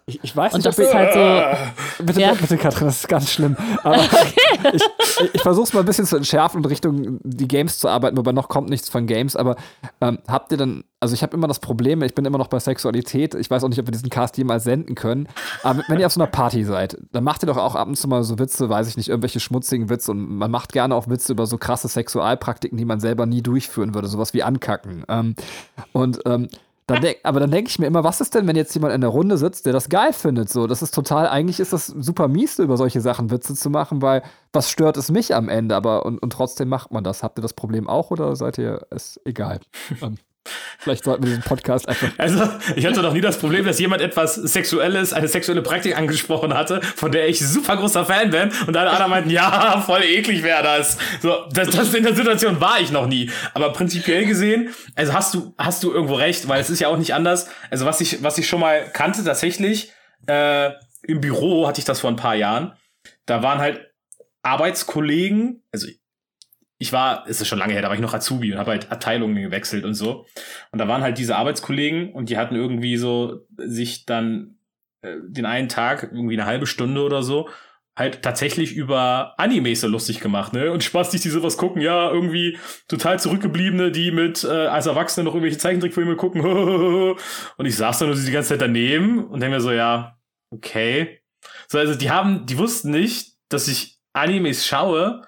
ich, 0.07 0.19
ich, 0.23 0.37
weiß 0.37 0.53
und 0.53 0.59
nicht, 0.59 0.67
das 0.67 0.77
ist 0.77 0.93
halt 0.93 1.13
so. 1.13 2.03
Bitte, 2.03 2.21
ja. 2.21 2.35
bitte, 2.35 2.57
Katrin, 2.57 2.85
das 2.85 2.97
ist 2.97 3.07
ganz 3.07 3.31
schlimm. 3.31 3.57
Aber 3.81 3.95
okay. 3.99 4.33
ich, 4.73 4.83
ich 5.33 5.41
versuche 5.41 5.63
es 5.63 5.73
mal 5.73 5.79
ein 5.79 5.85
bisschen 5.87 6.05
zu 6.05 6.15
entschärfen 6.15 6.57
und 6.57 6.67
Richtung 6.67 7.19
die 7.23 7.47
Games 7.47 7.79
zu 7.79 7.89
arbeiten, 7.89 8.15
wobei 8.15 8.31
noch 8.31 8.47
kommt 8.47 8.69
nichts 8.69 8.87
von 8.87 9.07
Games. 9.07 9.35
Aber 9.35 9.55
ähm, 10.01 10.19
habt 10.27 10.51
ihr 10.51 10.59
dann, 10.59 10.83
also 10.99 11.15
ich 11.15 11.23
habe 11.23 11.35
immer 11.35 11.47
das 11.47 11.57
Problem, 11.57 12.03
ich 12.03 12.13
bin 12.13 12.23
immer 12.23 12.37
noch 12.37 12.49
bei 12.49 12.59
Sexualität. 12.59 13.33
Ich 13.33 13.49
weiß 13.49 13.63
auch 13.63 13.69
nicht, 13.69 13.79
ob 13.79 13.87
wir 13.87 13.93
diesen 13.93 14.11
Cast 14.11 14.37
jemals 14.37 14.63
senden 14.63 14.93
können. 14.93 15.27
Aber 15.63 15.81
wenn 15.87 15.99
ihr 15.99 16.05
auf 16.05 16.13
so 16.13 16.21
einer 16.21 16.29
Party 16.29 16.63
seid, 16.63 16.97
dann 17.11 17.23
macht 17.23 17.41
ihr 17.41 17.47
doch 17.47 17.57
auch 17.57 17.73
ab 17.73 17.87
und 17.87 17.95
zu 17.95 18.07
mal 18.07 18.23
so 18.23 18.37
Witze, 18.37 18.69
weiß 18.69 18.87
ich 18.87 18.97
nicht, 18.97 19.09
irgendwelche 19.09 19.39
schmutzigen 19.39 19.89
Witze. 19.89 20.11
Und 20.11 20.37
man 20.37 20.51
macht 20.51 20.71
gerne 20.71 20.93
auch 20.93 21.09
Witze 21.09 21.31
über 21.31 21.47
so 21.47 21.57
krasse 21.57 21.87
Sexualpraktiken, 21.87 22.77
die 22.77 22.85
man 22.85 22.99
selber 22.99 23.25
nie 23.25 23.41
durchführen 23.41 23.95
würde. 23.95 24.07
Sowas 24.07 24.35
wie 24.35 24.43
ankacken. 24.43 25.03
Ähm, 25.09 25.35
und 25.93 26.19
ähm, 26.27 26.47
dann 26.87 27.01
denk, 27.01 27.17
aber 27.23 27.39
dann 27.39 27.49
denke 27.49 27.69
ich 27.69 27.79
mir 27.79 27.87
immer, 27.87 28.03
was 28.03 28.21
ist 28.21 28.35
denn, 28.35 28.45
wenn 28.45 28.55
jetzt 28.55 28.73
jemand 28.75 28.93
in 28.93 29.01
der 29.01 29.09
Runde 29.09 29.37
sitzt, 29.37 29.65
der 29.65 29.73
das 29.73 29.89
geil 29.89 30.13
findet? 30.13 30.49
So, 30.49 30.67
das 30.67 30.83
ist 30.83 30.93
total, 30.93 31.27
eigentlich 31.27 31.59
ist 31.59 31.73
das 31.73 31.87
super 31.87 32.27
mies, 32.27 32.59
über 32.59 32.77
solche 32.77 33.01
Sachen 33.01 33.31
Witze 33.31 33.55
zu 33.55 33.69
machen, 33.69 34.01
weil 34.01 34.21
was 34.53 34.69
stört 34.69 34.97
es 34.97 35.09
mich 35.09 35.33
am 35.33 35.49
Ende? 35.49 35.75
Aber 35.75 36.05
und, 36.05 36.19
und 36.19 36.29
trotzdem 36.31 36.69
macht 36.69 36.91
man 36.91 37.03
das. 37.03 37.23
Habt 37.23 37.39
ihr 37.39 37.41
das 37.41 37.53
Problem 37.53 37.89
auch 37.89 38.11
oder 38.11 38.35
seid 38.35 38.57
ihr 38.57 38.85
es 38.91 39.19
egal? 39.25 39.59
Vielleicht 40.77 41.03
sollten 41.03 41.23
wir 41.23 41.29
diesen 41.29 41.43
Podcast 41.43 41.89
einfach. 41.89 42.10
Also, 42.17 42.47
ich 42.75 42.86
hatte 42.86 43.01
noch 43.01 43.13
nie 43.13 43.21
das 43.21 43.38
Problem, 43.38 43.65
dass 43.65 43.79
jemand 43.79 44.01
etwas 44.01 44.36
Sexuelles, 44.36 45.13
eine 45.13 45.27
sexuelle 45.27 45.62
Praktik 45.62 45.97
angesprochen 45.97 46.53
hatte, 46.53 46.81
von 46.81 47.12
der 47.12 47.27
ich 47.27 47.39
super 47.39 47.77
großer 47.77 48.05
Fan 48.05 48.29
bin. 48.29 48.51
Und 48.67 48.77
alle 48.77 48.91
anderen 48.91 49.10
meinten, 49.10 49.29
ja, 49.31 49.81
voll 49.86 50.03
eklig 50.03 50.43
wäre 50.43 50.62
das. 50.62 50.97
So, 51.21 51.45
das, 51.51 51.69
das 51.69 51.93
in 51.93 52.03
der 52.03 52.15
Situation 52.15 52.62
war 52.62 52.79
ich 52.79 52.91
noch 52.91 53.08
nie. 53.08 53.31
Aber 53.53 53.73
prinzipiell 53.73 54.25
gesehen, 54.25 54.69
also 54.95 55.13
hast 55.13 55.34
du, 55.34 55.53
hast 55.58 55.84
du 55.84 55.91
irgendwo 55.91 56.15
recht, 56.15 56.47
weil 56.47 56.62
es 56.62 56.69
ist 56.69 56.79
ja 56.79 56.89
auch 56.89 56.97
nicht 56.97 57.13
anders. 57.13 57.47
Also, 57.71 57.86
was 57.86 58.01
ich, 58.01 58.21
was 58.21 58.38
ich 58.38 58.47
schon 58.47 58.60
mal 58.60 58.86
kannte, 58.93 59.23
tatsächlich, 59.23 59.91
äh, 60.27 60.71
im 61.03 61.21
Büro 61.21 61.67
hatte 61.67 61.79
ich 61.79 61.86
das 61.86 61.99
vor 61.99 62.10
ein 62.10 62.15
paar 62.15 62.36
Jahren. 62.36 62.73
Da 63.25 63.41
waren 63.41 63.60
halt 63.60 63.91
Arbeitskollegen, 64.43 65.63
also 65.71 65.88
ich 66.77 66.91
war, 66.91 67.25
es 67.27 67.41
ist 67.41 67.47
schon 67.47 67.59
lange 67.59 67.73
her, 67.73 67.81
da 67.81 67.88
war 67.88 67.95
ich 67.95 68.01
noch 68.01 68.13
Azubi 68.13 68.51
und 68.51 68.59
habe 68.59 68.71
halt 68.71 68.91
Abteilungen 68.91 69.41
gewechselt 69.41 69.85
und 69.85 69.93
so. 69.93 70.25
Und 70.71 70.79
da 70.79 70.88
waren 70.88 71.01
halt 71.01 71.17
diese 71.17 71.35
Arbeitskollegen 71.35 72.11
und 72.11 72.29
die 72.29 72.38
hatten 72.38 72.55
irgendwie 72.55 72.97
so 72.97 73.45
sich 73.57 74.05
dann 74.05 74.57
äh, 75.01 75.15
den 75.23 75.45
einen 75.45 75.69
Tag, 75.69 76.03
irgendwie 76.11 76.35
eine 76.35 76.45
halbe 76.45 76.67
Stunde 76.67 77.01
oder 77.01 77.23
so, 77.23 77.49
halt 77.95 78.21
tatsächlich 78.21 78.75
über 78.75 79.35
Animes 79.38 79.79
so 79.81 79.88
lustig 79.88 80.19
gemacht, 80.19 80.51
ne? 80.51 80.71
Und 80.71 80.83
spaßig, 80.83 81.21
die 81.21 81.29
sowas 81.29 81.57
gucken, 81.57 81.81
ja, 81.81 82.11
irgendwie 82.11 82.57
total 82.89 83.19
zurückgebliebene, 83.19 83.91
die 83.91 84.11
mit 84.11 84.43
äh, 84.43 84.67
als 84.67 84.85
Erwachsene 84.85 85.23
noch 85.23 85.33
irgendwelche 85.33 85.59
Zeichentrickfilme 85.59 86.17
gucken. 86.17 86.41
und 87.57 87.65
ich 87.65 87.77
saß 87.77 87.99
dann 87.99 88.09
nur 88.09 88.17
die 88.17 88.31
ganze 88.31 88.49
Zeit 88.49 88.61
daneben 88.61 89.25
und 89.25 89.39
denke 89.39 89.55
mir 89.55 89.61
so, 89.61 89.71
ja, 89.71 90.17
okay. 90.51 91.21
So, 91.69 91.77
also 91.77 91.95
die 91.95 92.11
haben, 92.11 92.45
die 92.45 92.57
wussten 92.57 92.91
nicht, 92.91 93.38
dass 93.47 93.69
ich 93.69 93.97
Animes 94.11 94.65
schaue 94.65 95.25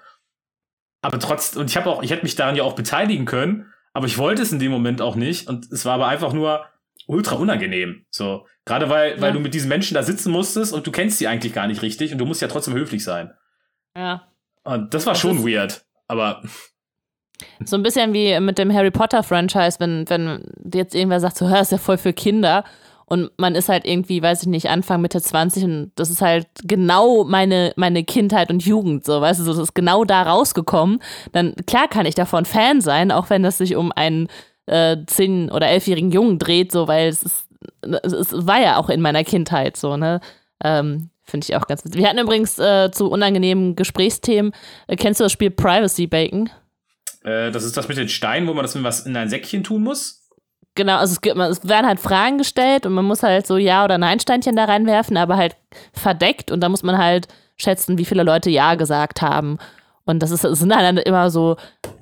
aber 1.00 1.18
trotzdem, 1.18 1.62
und 1.62 1.70
ich 1.70 1.76
habe 1.76 1.90
auch, 1.90 2.02
ich 2.02 2.10
hätte 2.10 2.22
mich 2.24 2.36
daran 2.36 2.56
ja 2.56 2.62
auch 2.64 2.74
beteiligen 2.74 3.24
können, 3.24 3.72
aber 3.92 4.06
ich 4.06 4.18
wollte 4.18 4.42
es 4.42 4.52
in 4.52 4.58
dem 4.58 4.70
Moment 4.70 5.00
auch 5.00 5.16
nicht. 5.16 5.48
Und 5.48 5.70
es 5.70 5.84
war 5.84 5.94
aber 5.94 6.08
einfach 6.08 6.32
nur 6.32 6.66
ultra 7.06 7.36
unangenehm. 7.36 8.04
So. 8.10 8.46
Gerade 8.64 8.88
weil, 8.88 9.16
ja. 9.16 9.20
weil 9.20 9.32
du 9.32 9.40
mit 9.40 9.54
diesen 9.54 9.68
Menschen 9.68 9.94
da 9.94 10.02
sitzen 10.02 10.30
musstest 10.30 10.72
und 10.72 10.86
du 10.86 10.90
kennst 10.90 11.18
sie 11.18 11.26
eigentlich 11.26 11.52
gar 11.52 11.66
nicht 11.66 11.82
richtig 11.82 12.12
und 12.12 12.18
du 12.18 12.26
musst 12.26 12.42
ja 12.42 12.48
trotzdem 12.48 12.74
höflich 12.74 13.02
sein. 13.02 13.32
Ja. 13.96 14.28
Und 14.64 14.92
das 14.92 15.06
war 15.06 15.14
das 15.14 15.20
schon 15.20 15.44
weird, 15.46 15.84
aber. 16.06 16.42
So 17.64 17.76
ein 17.76 17.82
bisschen 17.82 18.12
wie 18.12 18.38
mit 18.40 18.58
dem 18.58 18.72
Harry 18.72 18.90
Potter 18.90 19.22
Franchise, 19.22 19.80
wenn, 19.80 20.08
wenn 20.10 20.44
jetzt 20.72 20.94
irgendwer 20.94 21.20
sagt, 21.20 21.36
so, 21.36 21.48
hör, 21.48 21.60
ist 21.60 21.72
ja 21.72 21.78
voll 21.78 21.96
für 21.96 22.12
Kinder. 22.12 22.64
Und 23.08 23.30
man 23.38 23.54
ist 23.54 23.68
halt 23.68 23.86
irgendwie, 23.86 24.22
weiß 24.22 24.42
ich 24.42 24.48
nicht, 24.48 24.68
Anfang, 24.68 25.00
Mitte 25.00 25.20
20 25.20 25.64
und 25.64 25.92
das 25.94 26.10
ist 26.10 26.20
halt 26.20 26.46
genau 26.64 27.24
meine, 27.24 27.72
meine 27.76 28.04
Kindheit 28.04 28.50
und 28.50 28.64
Jugend, 28.64 29.04
so, 29.04 29.20
weißt 29.20 29.40
du, 29.40 29.44
so, 29.44 29.52
das 29.52 29.62
ist 29.62 29.74
genau 29.74 30.04
da 30.04 30.22
rausgekommen. 30.22 31.00
Dann, 31.32 31.54
klar 31.66 31.88
kann 31.88 32.06
ich 32.06 32.14
davon 32.14 32.44
Fan 32.44 32.80
sein, 32.80 33.10
auch 33.10 33.30
wenn 33.30 33.42
das 33.42 33.58
sich 33.58 33.76
um 33.76 33.92
einen 33.92 34.28
äh, 34.66 34.96
10- 34.96 35.50
oder 35.50 35.66
11-jährigen 35.66 36.10
Jungen 36.10 36.38
dreht, 36.38 36.70
so, 36.70 36.86
weil 36.86 37.08
es 37.08 37.22
ist, 37.22 37.46
es 37.82 38.46
war 38.46 38.60
ja 38.60 38.76
auch 38.76 38.90
in 38.90 39.00
meiner 39.00 39.24
Kindheit 39.24 39.76
so, 39.76 39.96
ne? 39.96 40.20
Ähm, 40.62 41.10
Finde 41.24 41.44
ich 41.46 41.56
auch 41.56 41.66
ganz 41.66 41.84
witzig. 41.84 42.00
Wir 42.00 42.08
hatten 42.08 42.18
übrigens 42.18 42.58
äh, 42.58 42.90
zu 42.90 43.10
unangenehmen 43.10 43.76
Gesprächsthemen, 43.76 44.52
äh, 44.86 44.96
kennst 44.96 45.20
du 45.20 45.24
das 45.24 45.32
Spiel 45.32 45.50
Privacy 45.50 46.06
Bacon? 46.06 46.48
Äh, 47.22 47.50
das 47.50 47.64
ist 47.64 47.76
das 47.76 47.88
mit 47.88 47.98
den 47.98 48.08
Steinen, 48.08 48.48
wo 48.48 48.54
man 48.54 48.64
das 48.64 48.74
in 48.74 48.82
was 48.82 49.04
in 49.04 49.16
ein 49.16 49.28
Säckchen 49.28 49.62
tun 49.62 49.82
muss. 49.82 50.17
Genau, 50.78 50.98
also 50.98 51.10
es, 51.14 51.20
gibt, 51.20 51.36
es 51.36 51.68
werden 51.68 51.88
halt 51.88 51.98
Fragen 51.98 52.38
gestellt 52.38 52.86
und 52.86 52.92
man 52.92 53.04
muss 53.04 53.24
halt 53.24 53.48
so 53.48 53.56
Ja- 53.56 53.82
oder 53.82 53.98
Nein-Steinchen 53.98 54.54
da 54.54 54.66
reinwerfen, 54.66 55.16
aber 55.16 55.36
halt 55.36 55.56
verdeckt 55.92 56.52
und 56.52 56.60
da 56.60 56.68
muss 56.68 56.84
man 56.84 56.96
halt 56.98 57.26
schätzen, 57.56 57.98
wie 57.98 58.04
viele 58.04 58.22
Leute 58.22 58.48
Ja 58.48 58.76
gesagt 58.76 59.20
haben. 59.20 59.58
Und 60.08 60.20
das 60.20 60.30
ist, 60.30 60.42
das 60.42 60.58
sind 60.58 60.70
dann 60.70 60.96
immer 60.96 61.28
so, 61.28 61.56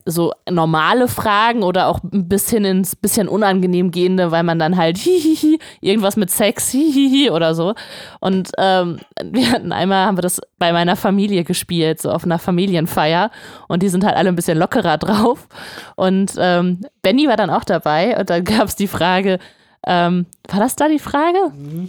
so 0.05 0.33
normale 0.49 1.09
Fragen 1.09 1.65
oder 1.65 1.89
auch 1.89 1.99
ein 2.05 2.29
bisschen 2.29 2.65
ins 2.65 2.95
bisschen 2.95 3.27
unangenehm 3.27 3.91
gehende, 3.91 4.31
weil 4.31 4.45
man 4.45 4.61
dann 4.61 4.77
halt 4.77 4.97
hihihi, 4.97 5.59
irgendwas 5.81 6.17
mit 6.17 6.31
Sex 6.31 6.71
hihihi 6.71 7.31
oder 7.31 7.57
so. 7.57 7.75
Und 8.21 8.53
ähm, 8.59 9.01
wir 9.25 9.51
hatten 9.51 9.73
einmal, 9.73 10.07
haben 10.07 10.17
wir 10.19 10.23
das 10.23 10.41
bei 10.61 10.73
meiner 10.73 10.95
Familie 10.95 11.43
gespielt, 11.43 12.01
so 12.01 12.13
auf 12.13 12.23
einer 12.23 12.39
Familienfeier. 12.39 13.33
Und 13.67 13.83
die 13.83 13.89
sind 13.89 14.05
halt 14.05 14.17
alle 14.17 14.29
ein 14.29 14.37
bisschen 14.37 14.57
lockerer 14.57 14.99
drauf. 14.99 15.49
Und 15.97 16.35
ähm, 16.39 16.83
Benny 17.03 17.27
war 17.27 17.37
dann 17.37 17.51
auch 17.51 17.65
dabei 17.65 18.17
und 18.17 18.31
dann 18.31 18.45
gab 18.45 18.69
es 18.69 18.77
die 18.77 18.87
Frage, 18.87 19.41
ähm, 19.85 20.27
war 20.47 20.61
das 20.61 20.77
da 20.77 20.89
die 20.89 21.01
Frage? 21.01 21.39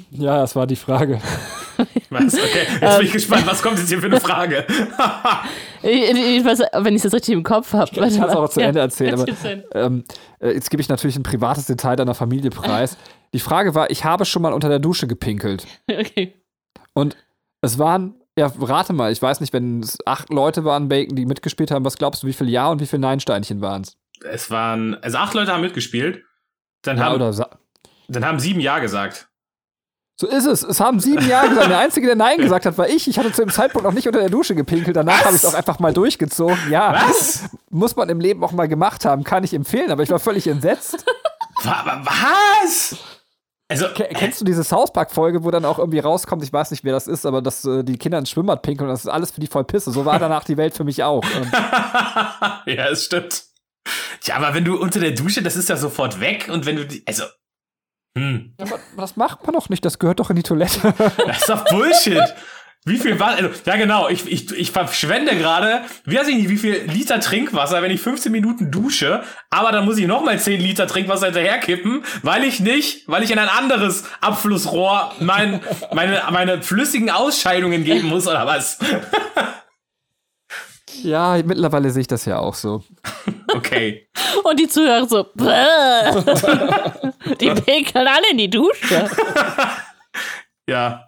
Ja, 0.10 0.38
das 0.40 0.56
war 0.56 0.66
die 0.66 0.76
Frage. 0.76 1.22
Was? 2.10 2.34
Okay, 2.34 2.68
jetzt 2.82 2.98
bin 2.98 3.08
ich 3.08 3.14
gespannt, 3.14 3.46
was 3.48 3.62
kommt 3.62 3.78
jetzt 3.78 3.90
hier 3.90 4.00
für 4.00 4.08
eine 4.08 4.20
Frage? 4.20 4.66
ich, 5.84 6.10
ich 6.12 6.46
weiß, 6.46 6.62
wenn 6.74 6.96
ich 6.96 7.02
das 7.02 7.14
richtig 7.14 7.34
im 7.34 7.44
Kopf 7.44 7.74
habe. 7.74 7.90
Ich 7.92 7.98
kann 7.98 8.30
es 8.30 8.36
auch 8.36 8.50
zu 8.50 8.62
Ende 8.62 8.80
erzählen, 8.80 9.14
aber 9.14 9.26
ähm, 9.74 10.04
äh, 10.40 10.52
jetzt 10.52 10.70
gebe 10.70 10.82
ich 10.82 10.90
natürlich 10.90 11.16
ein 11.16 11.24
privates 11.24 11.66
Detail 11.66 11.96
deiner 11.96 12.16
Familie 12.16 12.50
preis. 12.50 12.98
Die 13.34 13.40
Frage 13.40 13.76
war, 13.76 13.90
ich 13.90 14.06
habe 14.06 14.26
schon 14.26 14.42
mal 14.42 14.54
unter 14.54 14.70
der 14.70 14.80
Dusche 14.80 15.08
gepinkelt. 15.08 15.66
Okay. 15.90 16.34
Und 16.94 17.16
es 17.62 17.78
waren, 17.78 18.16
ja, 18.38 18.52
rate 18.60 18.94
mal, 18.94 19.12
ich 19.12 19.22
weiß 19.22 19.40
nicht, 19.40 19.54
wenn 19.54 19.82
es 19.82 19.98
acht 20.06 20.30
Leute 20.30 20.64
waren, 20.64 20.90
Bacon, 20.90 21.16
die 21.16 21.26
mitgespielt 21.26 21.70
haben, 21.72 21.86
was 21.86 21.98
glaubst 21.98 22.24
du, 22.24 22.28
wie 22.28 22.34
viel 22.34 22.50
Ja 22.50 22.70
und 22.70 22.82
wie 22.82 22.88
viel 22.88 23.00
Nein-Steinchen 23.00 23.62
waren 23.62 23.84
es? 23.84 23.98
Es 24.24 24.50
waren, 24.50 24.96
also 25.04 25.18
acht 25.18 25.34
Leute 25.34 25.52
haben 25.52 25.62
mitgespielt. 25.62 26.24
Dann, 26.82 26.98
Ja, 26.98 27.06
haben, 27.06 27.16
oder 27.16 27.50
dann 28.08 28.26
haben 28.26 28.40
sieben 28.40 28.60
Ja 28.60 28.80
gesagt. 28.80 29.30
So 30.20 30.28
ist 30.28 30.46
es. 30.46 30.64
Es 30.64 30.80
haben 30.80 31.00
sieben 31.00 31.28
Jahre 31.28 31.50
gesagt. 31.50 31.70
Der 31.70 31.78
Einzige, 31.80 32.08
der 32.08 32.16
Nein 32.16 32.40
gesagt 32.40 32.66
hat, 32.66 32.78
war 32.78 32.90
ich. 32.90 33.08
Ich 33.08 33.20
hatte 33.20 33.32
zu 33.32 33.42
dem 33.44 33.52
Zeitpunkt 33.52 33.86
noch 33.86 33.94
nicht 33.94 34.08
unter 34.08 34.20
der 34.20 34.30
Dusche 34.30 34.56
gepinkelt. 34.56 34.96
Danach 34.96 35.20
habe 35.26 35.36
ich 35.36 35.44
es 35.44 35.46
auch 35.46 35.54
einfach 35.54 35.78
mal 35.80 35.94
durchgezogen. 35.94 36.58
Ja, 36.72 36.94
Was? 37.08 37.44
muss 37.70 37.96
man 37.96 38.10
im 38.10 38.20
Leben 38.20 38.44
auch 38.44 38.52
mal 38.52 38.68
gemacht 38.68 39.06
haben, 39.06 39.24
kann 39.24 39.44
ich 39.44 39.54
empfehlen, 39.54 39.92
aber 39.92 40.02
ich 40.04 40.10
war 40.10 40.20
völlig 40.20 40.48
entsetzt. 40.48 41.06
Wa- 41.64 42.02
Was? 42.04 42.96
Also, 43.70 43.88
Ke- 43.94 44.08
Kennst 44.14 44.40
du 44.42 44.46
diese 44.46 44.64
South 44.64 44.94
Park-Folge, 44.94 45.44
wo 45.44 45.52
dann 45.52 45.66
auch 45.66 45.78
irgendwie 45.78 46.00
rauskommt, 46.00 46.42
ich 46.42 46.54
weiß 46.54 46.72
nicht, 46.72 46.84
wer 46.86 46.94
das 46.94 47.06
ist, 47.08 47.26
aber 47.26 47.42
dass 47.42 47.66
äh, 47.66 47.84
die 47.84 47.98
Kinder 47.98 48.18
ins 48.18 48.30
Schwimmbad 48.30 48.62
pinkeln 48.62 48.88
und 48.90 48.94
das 48.94 49.02
ist 49.02 49.10
alles 49.12 49.32
für 49.32 49.42
die 49.42 49.48
voll 49.48 49.66
Pisse. 49.66 49.92
So 49.92 50.06
war 50.06 50.18
danach 50.20 50.46
die 50.46 50.56
Welt 50.58 50.74
für 50.74 50.84
mich 50.86 51.04
auch. 51.04 51.24
Ja, 52.66 52.88
es 52.90 53.06
stimmt. 53.06 53.44
Ja, 54.24 54.36
aber 54.38 54.54
wenn 54.54 54.66
du 54.66 54.78
unter 54.80 55.00
der 55.00 55.12
Dusche, 55.12 55.42
das 55.42 55.56
ist 55.56 55.70
ja 55.70 55.78
sofort 55.78 56.20
weg 56.20 56.50
und 56.52 56.66
wenn 56.66 56.76
du 56.76 56.86
die, 56.86 57.04
also, 57.08 57.24
hm, 58.18 58.54
aber 58.60 58.80
das 58.98 59.16
macht 59.16 59.46
man 59.46 59.54
doch 59.54 59.70
nicht, 59.70 59.86
das 59.86 60.00
gehört 60.00 60.20
doch 60.20 60.32
in 60.32 60.36
die 60.36 60.44
Toilette. 60.44 60.94
das 61.28 61.38
ist 61.38 61.50
doch 61.50 61.64
Bullshit. 61.66 62.24
Wie 62.84 62.98
viel 62.98 63.20
Wasser, 63.20 63.44
also, 63.44 63.50
ja 63.66 63.76
genau, 63.76 64.08
ich, 64.08 64.26
ich, 64.32 64.52
ich 64.52 64.72
verschwende 64.72 65.36
gerade, 65.36 65.82
wie 66.06 66.18
weiß 66.18 66.30
ich 66.30 66.38
nicht, 66.38 66.50
wie 66.50 66.58
viel 66.58 66.84
Liter 66.88 67.20
Trinkwasser, 67.20 67.82
wenn 67.82 67.92
ich 67.92 68.02
15 68.02 68.32
Minuten 68.32 68.72
dusche, 68.72 69.24
aber 69.50 69.72
dann 69.72 69.86
muss 69.86 69.98
ich 69.98 70.08
nochmal 70.08 70.40
10 70.40 70.60
Liter 70.62 70.88
Trinkwasser 70.88 71.28
hinterherkippen, 71.28 72.04
weil 72.24 72.44
ich 72.44 72.60
nicht, 72.60 73.08
weil 73.08 73.24
ich 73.24 73.32
in 73.32 73.40
ein 73.40 73.50
anderes 73.50 74.06
Abflussrohr 74.22 75.12
mein, 75.20 75.62
meine, 75.94 76.24
meine 76.32 76.64
flüssigen 76.64 77.12
Ausscheidungen 77.12 77.84
geben 77.84 78.08
muss, 78.08 78.26
oder 78.26 78.48
was? 78.48 78.80
ja, 81.04 81.40
mittlerweile 81.44 81.92
sehe 81.92 82.02
ich 82.02 82.08
das 82.08 82.26
ja 82.26 82.40
auch 82.40 82.56
so. 82.56 82.84
Okay. 83.54 84.10
Und 84.44 84.60
die 84.60 84.68
Zuhörer 84.68 85.08
so, 85.08 85.24
die 87.40 87.50
pinkeln 87.52 88.08
alle 88.08 88.32
in 88.32 88.38
die 88.38 88.50
Dusche. 88.50 89.10
Ja. 90.70 91.06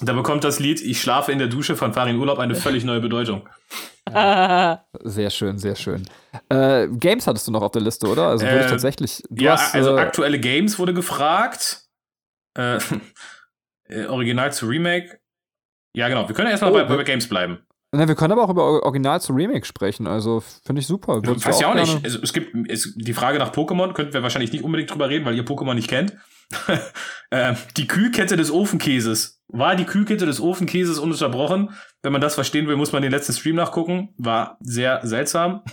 Da 0.00 0.12
bekommt 0.12 0.44
das 0.44 0.60
Lied 0.60 0.80
Ich 0.80 1.00
schlafe 1.00 1.32
in 1.32 1.38
der 1.40 1.48
Dusche 1.48 1.74
von 1.74 1.92
Farin 1.92 2.16
Urlaub 2.16 2.38
eine 2.38 2.54
völlig 2.54 2.84
neue 2.84 3.00
Bedeutung. 3.00 3.48
Ah, 4.14 4.84
Sehr 5.02 5.30
schön, 5.30 5.58
sehr 5.58 5.74
schön. 5.74 6.08
Äh, 6.48 6.86
Games 6.88 7.26
hattest 7.26 7.48
du 7.48 7.50
noch 7.50 7.62
auf 7.62 7.72
der 7.72 7.82
Liste, 7.82 8.06
oder? 8.06 8.28
Also 8.28 8.46
würde 8.46 8.60
ich 8.60 8.66
Äh, 8.66 8.70
tatsächlich. 8.70 9.22
Du 9.28 9.44
ja, 9.44 9.52
hast, 9.54 9.74
also 9.74 9.96
äh, 9.96 10.00
aktuelle 10.00 10.38
Games 10.38 10.78
wurde 10.78 10.94
gefragt. 10.94 11.82
Äh, 12.56 12.78
äh, 13.88 14.06
Original 14.06 14.52
zu 14.52 14.66
Remake. 14.66 15.18
Ja, 15.96 16.08
genau. 16.08 16.28
Wir 16.28 16.34
können 16.34 16.50
erstmal 16.50 16.70
Oh, 16.70 16.74
bei, 16.74 16.84
bei 16.84 17.02
Games 17.02 17.28
bleiben. 17.28 17.66
Na, 17.90 18.06
wir 18.06 18.14
können 18.16 18.32
aber 18.32 18.44
auch 18.44 18.50
über 18.50 18.64
Or- 18.64 18.82
Original 18.82 19.20
zu 19.20 19.32
Remake 19.32 19.64
sprechen. 19.64 20.06
Also 20.06 20.40
finde 20.64 20.80
ich 20.80 20.86
super. 20.86 21.24
Würdest 21.24 21.46
Weiß 21.46 21.60
ja 21.60 21.68
auch 21.68 21.74
gerne- 21.74 21.90
nicht. 21.90 22.04
Also, 22.04 22.18
es 22.22 22.32
gibt 22.34 22.70
es, 22.70 22.94
die 22.96 23.14
Frage 23.14 23.38
nach 23.38 23.52
Pokémon, 23.52 23.92
könnten 23.94 24.12
wir 24.12 24.22
wahrscheinlich 24.22 24.52
nicht 24.52 24.62
unbedingt 24.62 24.90
drüber 24.90 25.08
reden, 25.08 25.24
weil 25.24 25.34
ihr 25.36 25.44
Pokémon 25.44 25.72
nicht 25.74 25.88
kennt. 25.88 26.14
äh, 27.30 27.54
die 27.78 27.86
Kühlkette 27.86 28.36
des 28.36 28.50
Ofenkäses. 28.50 29.42
War 29.48 29.74
die 29.76 29.84
Kühlkette 29.86 30.26
des 30.26 30.40
Ofenkäses 30.40 30.98
ununterbrochen? 30.98 31.70
Wenn 32.02 32.12
man 32.12 32.20
das 32.20 32.34
verstehen 32.34 32.66
will, 32.66 32.76
muss 32.76 32.92
man 32.92 33.00
den 33.02 33.10
letzten 33.10 33.32
Stream 33.32 33.56
nachgucken. 33.56 34.10
War 34.18 34.58
sehr 34.60 35.00
seltsam. 35.06 35.62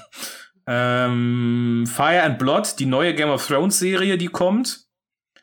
Ähm, 0.68 1.86
Fire 1.88 2.24
and 2.24 2.40
Blood, 2.40 2.80
die 2.80 2.88
neue 2.88 3.14
Game 3.14 3.30
of 3.30 3.46
Thrones 3.46 3.78
Serie, 3.78 4.18
die 4.18 4.30
kommt. 4.30 4.86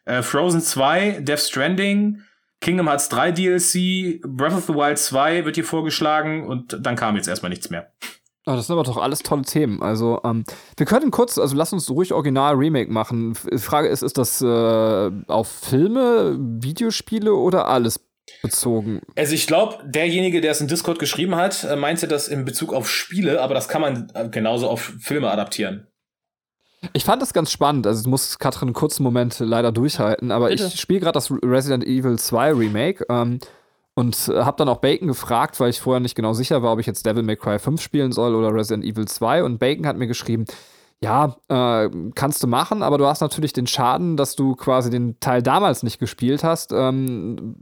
Äh, 0.04 0.22
Frozen 0.22 0.60
2, 0.60 1.20
Death 1.20 1.38
Stranding, 1.38 2.22
Kingdom 2.62 2.88
Hearts 2.88 3.10
3 3.10 3.32
DLC, 3.32 4.20
Breath 4.26 4.54
of 4.54 4.64
the 4.66 4.72
Wild 4.74 4.96
2 4.98 5.44
wird 5.44 5.56
hier 5.56 5.64
vorgeschlagen 5.64 6.46
und 6.46 6.78
dann 6.80 6.96
kam 6.96 7.16
jetzt 7.16 7.28
erstmal 7.28 7.50
nichts 7.50 7.68
mehr. 7.68 7.92
Oh, 8.46 8.52
das 8.52 8.66
sind 8.66 8.74
aber 8.74 8.82
doch 8.82 8.96
alles 8.96 9.20
tolle 9.20 9.42
Themen. 9.42 9.82
Also, 9.82 10.20
ähm, 10.24 10.44
wir 10.76 10.86
können 10.86 11.10
kurz, 11.12 11.38
also 11.38 11.54
lass 11.54 11.72
uns 11.72 11.88
ruhig 11.90 12.12
Original 12.12 12.54
Remake 12.54 12.90
machen. 12.90 13.32
F- 13.32 13.62
Frage 13.62 13.88
ist, 13.88 14.02
ist 14.02 14.18
das 14.18 14.40
äh, 14.42 15.10
auf 15.28 15.48
Filme, 15.48 16.36
Videospiele 16.40 17.34
oder 17.34 17.68
alles 17.68 18.00
bezogen? 18.42 19.00
Also 19.16 19.34
ich 19.34 19.46
glaube, 19.46 19.78
derjenige, 19.86 20.40
der 20.40 20.52
es 20.52 20.60
in 20.60 20.66
Discord 20.66 20.98
geschrieben 20.98 21.36
hat, 21.36 21.62
äh, 21.64 21.76
meinte 21.76 22.08
das 22.08 22.26
in 22.26 22.44
Bezug 22.44 22.72
auf 22.72 22.88
Spiele, 22.90 23.40
aber 23.40 23.54
das 23.54 23.68
kann 23.68 23.80
man 23.82 24.10
äh, 24.14 24.28
genauso 24.28 24.68
auf 24.68 24.92
Filme 24.98 25.30
adaptieren. 25.30 25.86
Ich 26.92 27.04
fand 27.04 27.22
das 27.22 27.32
ganz 27.32 27.50
spannend. 27.50 27.86
Also, 27.86 28.00
ich 28.00 28.06
muss 28.06 28.38
Katrin 28.38 28.68
einen 28.68 28.74
kurzen 28.74 29.02
Moment 29.02 29.38
leider 29.38 29.72
durchhalten, 29.72 30.30
aber 30.30 30.48
Bitte. 30.48 30.66
ich 30.66 30.80
spiele 30.80 31.00
gerade 31.00 31.14
das 31.14 31.30
Resident 31.30 31.84
Evil 31.84 32.18
2 32.18 32.52
Remake 32.52 33.06
ähm, 33.08 33.38
und 33.94 34.28
äh, 34.28 34.42
habe 34.42 34.56
dann 34.56 34.68
auch 34.68 34.78
Bacon 34.78 35.08
gefragt, 35.08 35.60
weil 35.60 35.70
ich 35.70 35.80
vorher 35.80 36.00
nicht 36.00 36.14
genau 36.14 36.32
sicher 36.32 36.62
war, 36.62 36.72
ob 36.72 36.80
ich 36.80 36.86
jetzt 36.86 37.06
Devil 37.06 37.22
May 37.22 37.36
Cry 37.36 37.58
5 37.58 37.80
spielen 37.80 38.12
soll 38.12 38.34
oder 38.34 38.52
Resident 38.52 38.84
Evil 38.84 39.06
2. 39.06 39.44
Und 39.44 39.58
Bacon 39.58 39.86
hat 39.86 39.96
mir 39.96 40.06
geschrieben, 40.06 40.46
ja, 41.02 41.34
äh, 41.48 41.90
kannst 42.14 42.44
du 42.44 42.46
machen, 42.46 42.84
aber 42.84 42.96
du 42.96 43.06
hast 43.06 43.20
natürlich 43.20 43.52
den 43.52 43.66
Schaden, 43.66 44.16
dass 44.16 44.36
du 44.36 44.54
quasi 44.54 44.88
den 44.88 45.18
Teil 45.18 45.42
damals 45.42 45.82
nicht 45.82 45.98
gespielt 45.98 46.44
hast. 46.44 46.72
Ähm, 46.72 47.56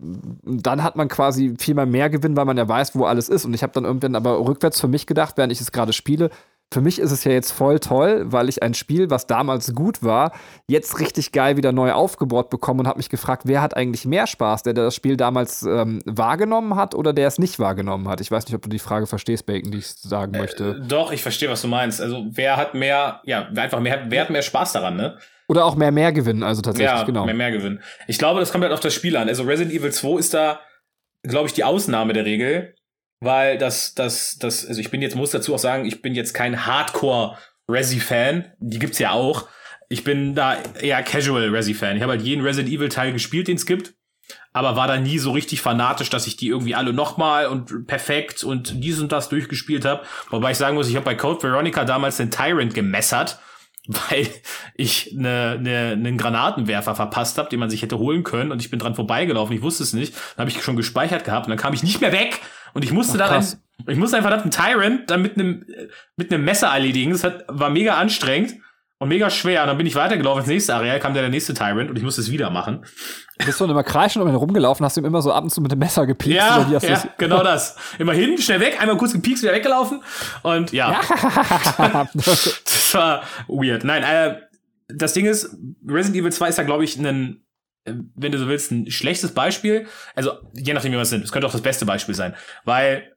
dann 0.45 0.83
hat 0.83 0.97
man 0.97 1.09
quasi 1.09 1.55
viel 1.59 1.75
mehr 1.75 2.11
Gewinn, 2.11 2.37
weil 2.37 2.45
man 2.45 2.59
ja 2.59 2.69
weiß, 2.69 2.95
wo 2.95 3.05
alles 3.05 3.31
ist. 3.31 3.47
Und 3.47 3.55
ich 3.55 3.63
habe 3.63 3.73
dann 3.73 3.85
irgendwann 3.85 4.15
aber 4.15 4.47
rückwärts 4.47 4.79
für 4.79 4.89
mich 4.89 5.07
gedacht, 5.07 5.39
während 5.39 5.53
ich 5.53 5.61
es 5.61 5.73
gerade 5.73 5.95
spiele, 5.95 6.29
für 6.73 6.81
mich 6.81 7.01
ist 7.01 7.11
es 7.11 7.25
ja 7.25 7.33
jetzt 7.33 7.51
voll 7.51 7.81
toll, 7.81 8.23
weil 8.27 8.49
ich 8.49 8.63
ein 8.63 8.75
Spiel, 8.75 9.11
was 9.11 9.27
damals 9.27 9.75
gut 9.75 10.05
war, 10.05 10.33
jetzt 10.69 11.01
richtig 11.01 11.33
geil 11.33 11.57
wieder 11.57 11.73
neu 11.73 11.93
aufgebaut 11.93 12.49
bekomme 12.49 12.81
und 12.81 12.87
habe 12.87 12.99
mich 12.99 13.09
gefragt, 13.09 13.43
wer 13.47 13.61
hat 13.61 13.77
eigentlich 13.77 14.05
mehr 14.05 14.29
Spaß, 14.29 14.63
der, 14.63 14.75
der 14.75 14.85
das 14.85 14.95
Spiel 14.95 15.17
damals 15.17 15.65
ähm, 15.65 16.01
wahrgenommen 16.05 16.77
hat 16.77 16.95
oder 16.95 17.13
der 17.13 17.27
es 17.27 17.39
nicht 17.39 17.59
wahrgenommen 17.59 18.09
hat. 18.09 18.21
Ich 18.21 18.31
weiß 18.31 18.47
nicht, 18.47 18.55
ob 18.55 18.63
du 18.63 18.69
die 18.69 18.79
Frage 18.79 19.09
verstehst, 19.09 19.47
Bacon, 19.47 19.73
die 19.73 19.79
ich 19.79 19.89
sagen 19.89 20.33
möchte. 20.33 20.81
Doch, 20.87 21.11
ich 21.11 21.23
verstehe, 21.23 21.51
was 21.51 21.63
du 21.63 21.69
meinst. 21.69 22.01
Also 22.01 22.27
wer 22.31 22.57
hat 22.57 22.75
mehr, 22.75 23.21
ja, 23.25 23.49
wer 23.51 23.65
einfach 23.65 23.81
mehr, 23.81 24.07
wer 24.09 24.23
hat 24.23 24.31
mehr 24.31 24.43
Spaß 24.43 24.73
daran, 24.73 24.97
ne? 24.97 25.19
Oder 25.49 25.65
auch 25.65 25.75
mehr 25.75 25.91
mehr 25.91 26.13
gewinnen, 26.13 26.45
also 26.45 26.63
tatsächlich, 26.63 27.01
ja, 27.01 27.03
genau. 27.03 27.25
mehr, 27.25 27.35
mehr 27.35 27.51
Gewinn. 27.51 27.81
Ich 28.07 28.19
glaube, 28.19 28.39
das 28.39 28.53
kommt 28.53 28.63
halt 28.63 28.73
auf 28.73 28.79
das 28.79 28.95
Spiel 28.95 29.17
an. 29.17 29.29
Also 29.29 29.43
Resident 29.43 29.75
Evil 29.75 29.91
2 29.91 30.19
ist 30.21 30.33
da, 30.33 30.61
glaube 31.25 31.49
ich, 31.49 31.53
die 31.53 31.65
Ausnahme 31.65 32.13
der 32.13 32.25
Regel, 32.25 32.77
weil 33.21 33.59
das, 33.59 33.95
das, 33.95 34.39
das, 34.39 34.67
also 34.67 34.81
ich 34.81 34.91
bin 34.91 35.03
jetzt, 35.03 35.15
muss 35.15 35.31
dazu 35.31 35.55
auch 35.55 35.59
sagen, 35.59 35.85
ich 35.85 36.03
bin 36.03 36.15
jetzt 36.15 36.33
kein 36.33 36.67
Hardcore-Resi-Fan. 36.67 38.53
Die 38.59 38.79
gibt's 38.79 38.99
ja 38.99 39.13
auch. 39.13 39.49
Ich 39.89 40.05
bin 40.05 40.35
da 40.35 40.57
eher 40.81 41.03
Casual-Resi-Fan. 41.03 41.97
Ich 41.97 42.03
habe 42.03 42.13
halt 42.13 42.23
jeden 42.23 42.43
Resident 42.43 42.73
Evil-Teil 42.73 43.13
gespielt, 43.13 43.49
den 43.49 43.57
es 43.57 43.67
gibt. 43.67 43.95
Aber 44.53 44.77
war 44.77 44.89
da 44.89 44.97
nie 44.97 45.19
so 45.19 45.33
richtig 45.33 45.61
fanatisch, 45.61 46.11
dass 46.11 46.27
ich 46.27 46.37
die 46.37 46.49
irgendwie 46.49 46.75
alle 46.75 46.93
nochmal 46.93 47.47
und 47.47 47.87
perfekt 47.87 48.43
und 48.43 48.83
dies 48.83 49.01
und 49.01 49.13
das 49.13 49.29
durchgespielt 49.29 49.85
habe. 49.85 50.05
Wobei 50.31 50.53
ich 50.53 50.57
sagen 50.57 50.77
muss, 50.77 50.89
ich 50.89 50.97
habe 50.97 51.05
bei 51.05 51.15
Code 51.15 51.43
Veronica 51.43 51.85
damals 51.85 52.17
den 52.17 52.31
Tyrant 52.31 52.75
gemessert 52.75 53.39
weil 53.87 54.29
ich 54.75 55.13
ne, 55.15 55.59
ne, 55.61 55.93
einen 55.93 56.19
Granatenwerfer 56.19 56.95
verpasst 56.95 57.39
habe, 57.39 57.49
den 57.49 57.61
man 57.61 57.71
sich 57.71 57.83
hätte 57.83 57.99
holen 57.99 58.23
können 58.23 58.53
und 58.53 58.61
ich 58.61 58.71
bin 58.71 58.79
dran 58.79 58.95
vorbeigelaufen, 58.95 59.57
ich 59.57 59.63
wusste 59.63 59.83
es 59.83 59.93
nicht, 59.93 60.15
dann 60.37 60.47
habe 60.47 60.51
ich 60.51 60.63
schon 60.63 60.77
gespeichert 60.77 61.25
gehabt 61.25 61.47
und 61.47 61.51
dann 61.51 61.59
kam 61.59 61.73
ich 61.73 61.83
nicht 61.83 62.01
mehr 62.01 62.13
weg. 62.13 62.41
Und 62.73 62.85
ich 62.85 62.93
musste 62.93 63.23
Ach, 63.25 63.29
dann 63.29 63.43
ein, 63.43 63.93
ich 63.93 63.99
musste 63.99 64.17
einfach 64.17 64.31
einen 64.31 64.51
Tyrant 64.51 65.11
dann 65.11 65.23
mit 65.23 65.35
einem 65.35 65.67
mit 66.17 66.33
einem 66.33 66.45
Messer 66.45 66.69
erledigen, 66.69 67.11
das 67.13 67.25
hat, 67.25 67.45
war 67.49 67.71
mega 67.71 67.97
anstrengend 67.97 68.55
und 69.01 69.09
mega 69.09 69.31
schwer. 69.31 69.63
Und 69.63 69.69
dann 69.69 69.79
bin 69.79 69.87
ich 69.87 69.95
weitergelaufen 69.95 70.41
ins 70.41 70.49
nächste 70.49 70.75
Areal, 70.75 71.01
kam 71.01 71.15
der, 71.15 71.23
der 71.23 71.31
nächste 71.31 71.55
Tyrant 71.55 71.89
und 71.89 71.97
ich 71.97 72.03
musste 72.03 72.21
es 72.21 72.31
wieder 72.31 72.51
machen. 72.51 72.85
Bist 73.45 73.59
du 73.59 73.65
dann 73.65 73.71
immer 73.71 73.83
kreischend 73.83 74.23
um 74.23 74.29
ihn 74.29 74.35
rumgelaufen, 74.35 74.85
hast 74.85 74.97
du 74.97 75.01
ihm 75.01 75.07
immer 75.07 75.23
so 75.23 75.33
ab 75.33 75.43
und 75.43 75.51
zu 75.51 75.63
mit 75.63 75.73
dem 75.73 75.79
Messer 75.79 76.07
gepiekst? 76.07 76.37
Ja, 76.37 76.69
ja 76.69 77.05
genau 77.17 77.43
das. 77.43 77.77
Immer 77.99 78.13
hin, 78.13 78.37
schnell 78.37 78.61
weg, 78.61 78.77
einmal 78.79 78.99
kurz 78.99 79.15
gepiekst, 79.15 79.43
wieder 79.43 79.55
weggelaufen 79.55 80.03
und 80.43 80.73
ja. 80.73 81.01
das 82.15 82.95
war 82.95 83.23
weird. 83.49 83.85
Nein, 83.85 84.03
äh, 84.03 84.37
das 84.89 85.15
Ding 85.15 85.25
ist, 85.25 85.57
Resident 85.89 86.21
Evil 86.21 86.33
2 86.33 86.49
ist 86.51 86.59
ja, 86.59 86.65
glaube 86.65 86.85
ich, 86.85 86.99
ein, 86.99 87.43
wenn 87.87 88.33
du 88.33 88.39
so 88.39 88.49
willst, 88.49 88.71
ein 88.71 88.91
schlechtes 88.91 89.33
Beispiel. 89.33 89.87
Also, 90.15 90.33
je 90.53 90.75
nachdem, 90.75 90.93
wie 90.93 90.97
man 90.97 91.05
es 91.05 91.11
nimmt. 91.11 91.25
Es 91.25 91.33
könnte 91.33 91.47
auch 91.47 91.53
das 91.53 91.63
beste 91.63 91.87
Beispiel 91.87 92.15
sein. 92.15 92.35
Weil 92.65 93.17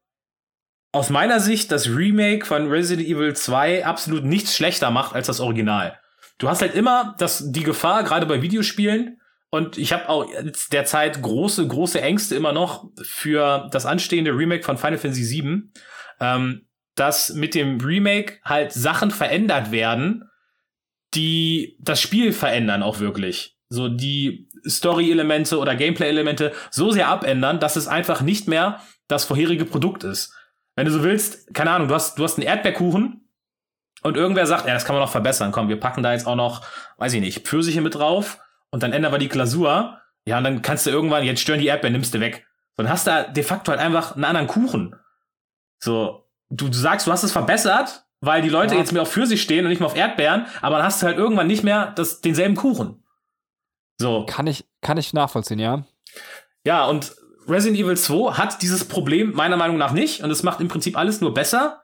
aus 0.93 1.09
meiner 1.09 1.39
Sicht 1.39 1.71
das 1.71 1.89
Remake 1.89 2.45
von 2.45 2.69
Resident 2.69 3.07
Evil 3.07 3.35
2 3.35 3.85
absolut 3.85 4.23
nichts 4.23 4.55
schlechter 4.55 4.91
macht 4.91 5.15
als 5.15 5.27
das 5.27 5.39
Original. 5.39 5.99
Du 6.37 6.47
hast 6.47 6.61
halt 6.61 6.75
immer 6.75 7.15
das, 7.17 7.51
die 7.51 7.63
Gefahr, 7.63 8.03
gerade 8.03 8.25
bei 8.25 8.41
Videospielen, 8.41 9.19
und 9.49 9.77
ich 9.77 9.93
habe 9.93 10.09
auch 10.09 10.27
derzeit 10.71 11.21
große, 11.21 11.67
große 11.67 12.01
Ängste 12.01 12.35
immer 12.35 12.53
noch 12.53 12.89
für 13.03 13.69
das 13.71 13.85
anstehende 13.85 14.31
Remake 14.31 14.63
von 14.63 14.79
Final 14.79 14.97
Fantasy 14.97 15.29
VII, 15.29 15.63
ähm, 16.19 16.67
dass 16.95 17.33
mit 17.33 17.53
dem 17.53 17.79
Remake 17.79 18.39
halt 18.43 18.71
Sachen 18.71 19.11
verändert 19.11 19.71
werden, 19.71 20.23
die 21.13 21.77
das 21.79 22.01
Spiel 22.01 22.33
verändern 22.33 22.81
auch 22.81 22.99
wirklich. 22.99 23.55
So 23.69 23.89
die 23.89 24.49
Story-Elemente 24.67 25.59
oder 25.59 25.75
Gameplay-Elemente 25.75 26.51
so 26.71 26.91
sehr 26.91 27.07
abändern, 27.07 27.59
dass 27.59 27.75
es 27.75 27.87
einfach 27.87 28.21
nicht 28.21 28.47
mehr 28.47 28.79
das 29.07 29.25
vorherige 29.25 29.65
Produkt 29.65 30.03
ist. 30.03 30.33
Wenn 30.75 30.85
du 30.85 30.91
so 30.91 31.03
willst, 31.03 31.53
keine 31.53 31.71
Ahnung, 31.71 31.87
du 31.87 31.93
hast, 31.93 32.17
du 32.17 32.23
hast 32.23 32.37
einen 32.37 32.47
Erdbeerkuchen 32.47 33.29
und 34.01 34.17
irgendwer 34.17 34.45
sagt, 34.47 34.67
ja, 34.67 34.73
das 34.73 34.85
kann 34.85 34.95
man 34.95 35.03
noch 35.03 35.11
verbessern. 35.11 35.51
Komm, 35.51 35.69
wir 35.69 35.79
packen 35.79 36.03
da 36.03 36.13
jetzt 36.13 36.27
auch 36.27 36.35
noch, 36.35 36.65
weiß 36.97 37.13
ich 37.13 37.21
nicht, 37.21 37.47
Pfirsiche 37.47 37.81
mit 37.81 37.95
drauf 37.95 38.39
und 38.69 38.83
dann 38.83 38.91
ändern 38.91 39.11
wir 39.11 39.19
die 39.19 39.29
Glasur. 39.29 39.99
Ja, 40.25 40.37
und 40.37 40.43
dann 40.43 40.61
kannst 40.61 40.85
du 40.85 40.89
irgendwann, 40.89 41.23
jetzt 41.23 41.41
stören 41.41 41.59
die 41.59 41.67
Erdbeeren, 41.67 41.93
nimmst 41.93 42.13
du 42.13 42.19
weg. 42.19 42.47
Dann 42.75 42.89
hast 42.89 43.07
du 43.07 43.31
de 43.31 43.43
facto 43.43 43.71
halt 43.71 43.79
einfach 43.79 44.15
einen 44.15 44.23
anderen 44.23 44.47
Kuchen. 44.47 44.95
So, 45.79 46.27
du, 46.49 46.69
du 46.69 46.77
sagst, 46.77 47.07
du 47.07 47.11
hast 47.11 47.23
es 47.23 47.31
verbessert, 47.31 48.05
weil 48.21 48.41
die 48.41 48.49
Leute 48.49 48.73
ja. 48.73 48.79
jetzt 48.79 48.93
mehr 48.93 49.01
auf 49.01 49.11
Pfirsich 49.11 49.41
stehen 49.41 49.65
und 49.65 49.69
nicht 49.69 49.79
mehr 49.79 49.87
auf 49.87 49.95
Erdbeeren, 49.95 50.47
aber 50.61 50.77
dann 50.77 50.85
hast 50.85 51.01
du 51.01 51.05
halt 51.05 51.17
irgendwann 51.17 51.47
nicht 51.47 51.63
mehr 51.63 51.91
das, 51.91 52.21
denselben 52.21 52.55
Kuchen. 52.55 53.03
So. 53.99 54.25
Kann 54.25 54.47
ich, 54.47 54.65
kann 54.81 54.97
ich 54.97 55.13
nachvollziehen, 55.13 55.59
ja. 55.59 55.83
Ja, 56.65 56.85
und 56.85 57.15
Resident 57.47 57.79
Evil 57.79 57.97
2 57.97 58.33
hat 58.33 58.61
dieses 58.61 58.85
Problem 58.85 59.33
meiner 59.33 59.57
Meinung 59.57 59.77
nach 59.77 59.91
nicht 59.91 60.23
und 60.23 60.31
es 60.31 60.43
macht 60.43 60.59
im 60.61 60.67
Prinzip 60.67 60.97
alles 60.97 61.21
nur 61.21 61.33
besser, 61.33 61.81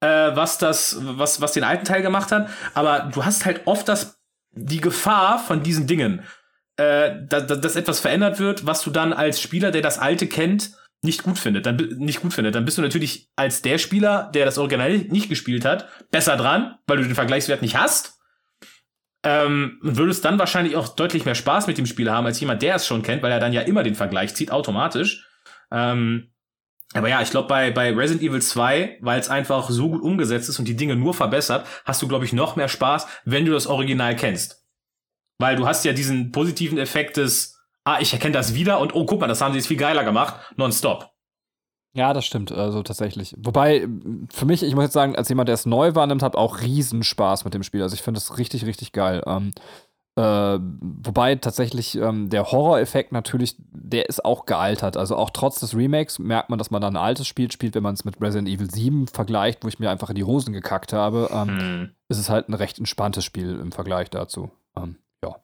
äh, 0.00 0.06
was 0.06 0.58
das, 0.58 0.98
was, 1.00 1.40
was 1.40 1.52
den 1.52 1.64
alten 1.64 1.84
Teil 1.84 2.02
gemacht 2.02 2.32
hat. 2.32 2.48
Aber 2.74 3.10
du 3.12 3.24
hast 3.24 3.44
halt 3.44 3.66
oft 3.66 3.88
das, 3.88 4.20
die 4.52 4.80
Gefahr 4.80 5.38
von 5.38 5.62
diesen 5.62 5.86
Dingen, 5.86 6.22
äh, 6.76 7.12
dass, 7.28 7.46
dass 7.46 7.76
etwas 7.76 8.00
verändert 8.00 8.38
wird, 8.38 8.66
was 8.66 8.82
du 8.82 8.90
dann 8.90 9.12
als 9.12 9.40
Spieler, 9.40 9.70
der 9.70 9.82
das 9.82 9.98
alte 9.98 10.26
kennt, 10.26 10.72
nicht 11.02 11.22
gut 11.22 11.38
findet, 11.38 11.66
dann 11.66 11.76
nicht 11.98 12.20
gut 12.20 12.32
findet, 12.32 12.54
dann 12.54 12.64
bist 12.64 12.78
du 12.78 12.82
natürlich 12.82 13.30
als 13.36 13.62
der 13.62 13.78
Spieler, 13.78 14.30
der 14.34 14.44
das 14.44 14.58
Original 14.58 14.98
nicht 14.98 15.28
gespielt 15.28 15.64
hat, 15.64 15.88
besser 16.10 16.36
dran, 16.36 16.78
weil 16.86 16.96
du 16.96 17.04
den 17.04 17.14
Vergleichswert 17.14 17.62
nicht 17.62 17.76
hast 17.76 18.15
ähm, 19.26 19.78
würdest 19.82 20.24
dann 20.24 20.38
wahrscheinlich 20.38 20.76
auch 20.76 20.86
deutlich 20.86 21.24
mehr 21.24 21.34
Spaß 21.34 21.66
mit 21.66 21.78
dem 21.78 21.86
Spiel 21.86 22.08
haben 22.08 22.26
als 22.26 22.38
jemand, 22.38 22.62
der 22.62 22.76
es 22.76 22.86
schon 22.86 23.02
kennt, 23.02 23.24
weil 23.24 23.32
er 23.32 23.40
dann 23.40 23.52
ja 23.52 23.62
immer 23.62 23.82
den 23.82 23.96
Vergleich 23.96 24.36
zieht, 24.36 24.52
automatisch. 24.52 25.26
Ähm, 25.72 26.30
aber 26.94 27.08
ja, 27.08 27.20
ich 27.20 27.30
glaube, 27.30 27.48
bei, 27.48 27.72
bei 27.72 27.92
Resident 27.92 28.22
Evil 28.22 28.40
2, 28.40 28.98
weil 29.00 29.18
es 29.18 29.28
einfach 29.28 29.68
so 29.68 29.90
gut 29.90 30.00
umgesetzt 30.00 30.48
ist 30.48 30.60
und 30.60 30.68
die 30.68 30.76
Dinge 30.76 30.94
nur 30.94 31.12
verbessert, 31.12 31.66
hast 31.84 32.00
du, 32.02 32.06
glaube 32.06 32.24
ich, 32.24 32.32
noch 32.32 32.54
mehr 32.54 32.68
Spaß, 32.68 33.08
wenn 33.24 33.44
du 33.44 33.50
das 33.50 33.66
Original 33.66 34.14
kennst. 34.14 34.64
Weil 35.38 35.56
du 35.56 35.66
hast 35.66 35.84
ja 35.84 35.92
diesen 35.92 36.30
positiven 36.30 36.78
Effekt 36.78 37.16
des, 37.16 37.60
ah, 37.82 37.98
ich 38.00 38.12
erkenne 38.12 38.34
das 38.34 38.54
wieder 38.54 38.78
und 38.78 38.94
oh, 38.94 39.06
guck 39.06 39.20
mal, 39.20 39.26
das 39.26 39.40
haben 39.40 39.52
sie 39.52 39.58
jetzt 39.58 39.66
viel 39.66 39.76
geiler 39.76 40.04
gemacht, 40.04 40.36
nonstop. 40.54 41.10
Ja, 41.96 42.12
das 42.12 42.26
stimmt, 42.26 42.52
also 42.52 42.82
tatsächlich. 42.82 43.34
Wobei, 43.38 43.88
für 44.30 44.44
mich, 44.44 44.62
ich 44.62 44.74
muss 44.74 44.84
jetzt 44.84 44.92
sagen, 44.92 45.16
als 45.16 45.30
jemand, 45.30 45.48
der 45.48 45.54
es 45.54 45.64
neu 45.64 45.94
wahrnimmt, 45.94 46.22
hat 46.22 46.36
auch 46.36 46.60
Riesenspaß 46.60 47.46
mit 47.46 47.54
dem 47.54 47.62
Spiel. 47.62 47.82
Also 47.82 47.94
ich 47.94 48.02
finde 48.02 48.18
das 48.18 48.36
richtig, 48.36 48.66
richtig 48.66 48.92
geil. 48.92 49.22
Ähm, 49.26 49.52
äh, 50.18 50.58
wobei 50.60 51.36
tatsächlich 51.36 51.96
ähm, 51.96 52.28
der 52.28 52.52
Horror-Effekt 52.52 53.12
natürlich, 53.12 53.56
der 53.58 54.10
ist 54.10 54.26
auch 54.26 54.44
gealtert. 54.44 54.98
Also 54.98 55.16
auch 55.16 55.30
trotz 55.30 55.58
des 55.60 55.74
Remakes 55.74 56.18
merkt 56.18 56.50
man, 56.50 56.58
dass 56.58 56.70
man 56.70 56.82
da 56.82 56.88
ein 56.88 56.98
altes 56.98 57.26
Spiel 57.26 57.50
spielt, 57.50 57.74
wenn 57.74 57.82
man 57.82 57.94
es 57.94 58.04
mit 58.04 58.20
Resident 58.20 58.50
Evil 58.50 58.70
7 58.70 59.06
vergleicht, 59.08 59.64
wo 59.64 59.68
ich 59.68 59.78
mir 59.78 59.88
einfach 59.88 60.10
in 60.10 60.16
die 60.16 60.24
Hosen 60.24 60.52
gekackt 60.52 60.92
habe. 60.92 61.30
Ähm, 61.32 61.48
hm. 61.48 61.90
Ist 62.10 62.18
es 62.18 62.28
halt 62.28 62.50
ein 62.50 62.54
recht 62.54 62.78
entspanntes 62.78 63.24
Spiel 63.24 63.58
im 63.58 63.72
Vergleich 63.72 64.10
dazu. 64.10 64.50
Ähm, 64.76 64.96
ja. 65.24 65.36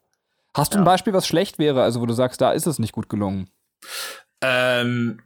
Hast 0.54 0.74
du 0.74 0.76
ja. 0.76 0.82
ein 0.82 0.84
Beispiel, 0.84 1.14
was 1.14 1.26
schlecht 1.26 1.58
wäre, 1.58 1.82
also 1.82 2.02
wo 2.02 2.06
du 2.06 2.12
sagst, 2.12 2.42
da 2.42 2.52
ist 2.52 2.66
es 2.66 2.78
nicht 2.78 2.92
gut 2.92 3.08
gelungen? 3.08 3.48
Ähm, 4.42 5.22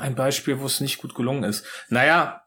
ein 0.00 0.14
Beispiel, 0.14 0.60
wo 0.60 0.66
es 0.66 0.80
nicht 0.80 0.98
gut 0.98 1.14
gelungen 1.14 1.44
ist. 1.44 1.64
Naja, 1.88 2.42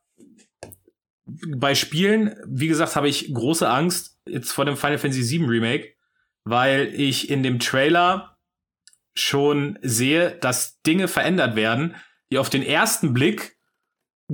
bei 1.25 1.73
Spielen, 1.75 2.35
wie 2.45 2.67
gesagt, 2.67 2.95
habe 2.95 3.07
ich 3.07 3.33
große 3.33 3.69
Angst 3.69 4.19
jetzt 4.25 4.51
vor 4.51 4.65
dem 4.65 4.77
Final 4.77 4.97
Fantasy 4.97 5.39
VII 5.39 5.45
Remake, 5.45 5.93
weil 6.43 6.93
ich 6.93 7.29
in 7.29 7.43
dem 7.43 7.59
Trailer 7.59 8.37
schon 9.15 9.79
sehe, 9.81 10.31
dass 10.39 10.81
Dinge 10.81 11.07
verändert 11.07 11.55
werden, 11.55 11.95
die 12.31 12.37
auf 12.37 12.49
den 12.49 12.63
ersten 12.63 13.13
Blick 13.13 13.57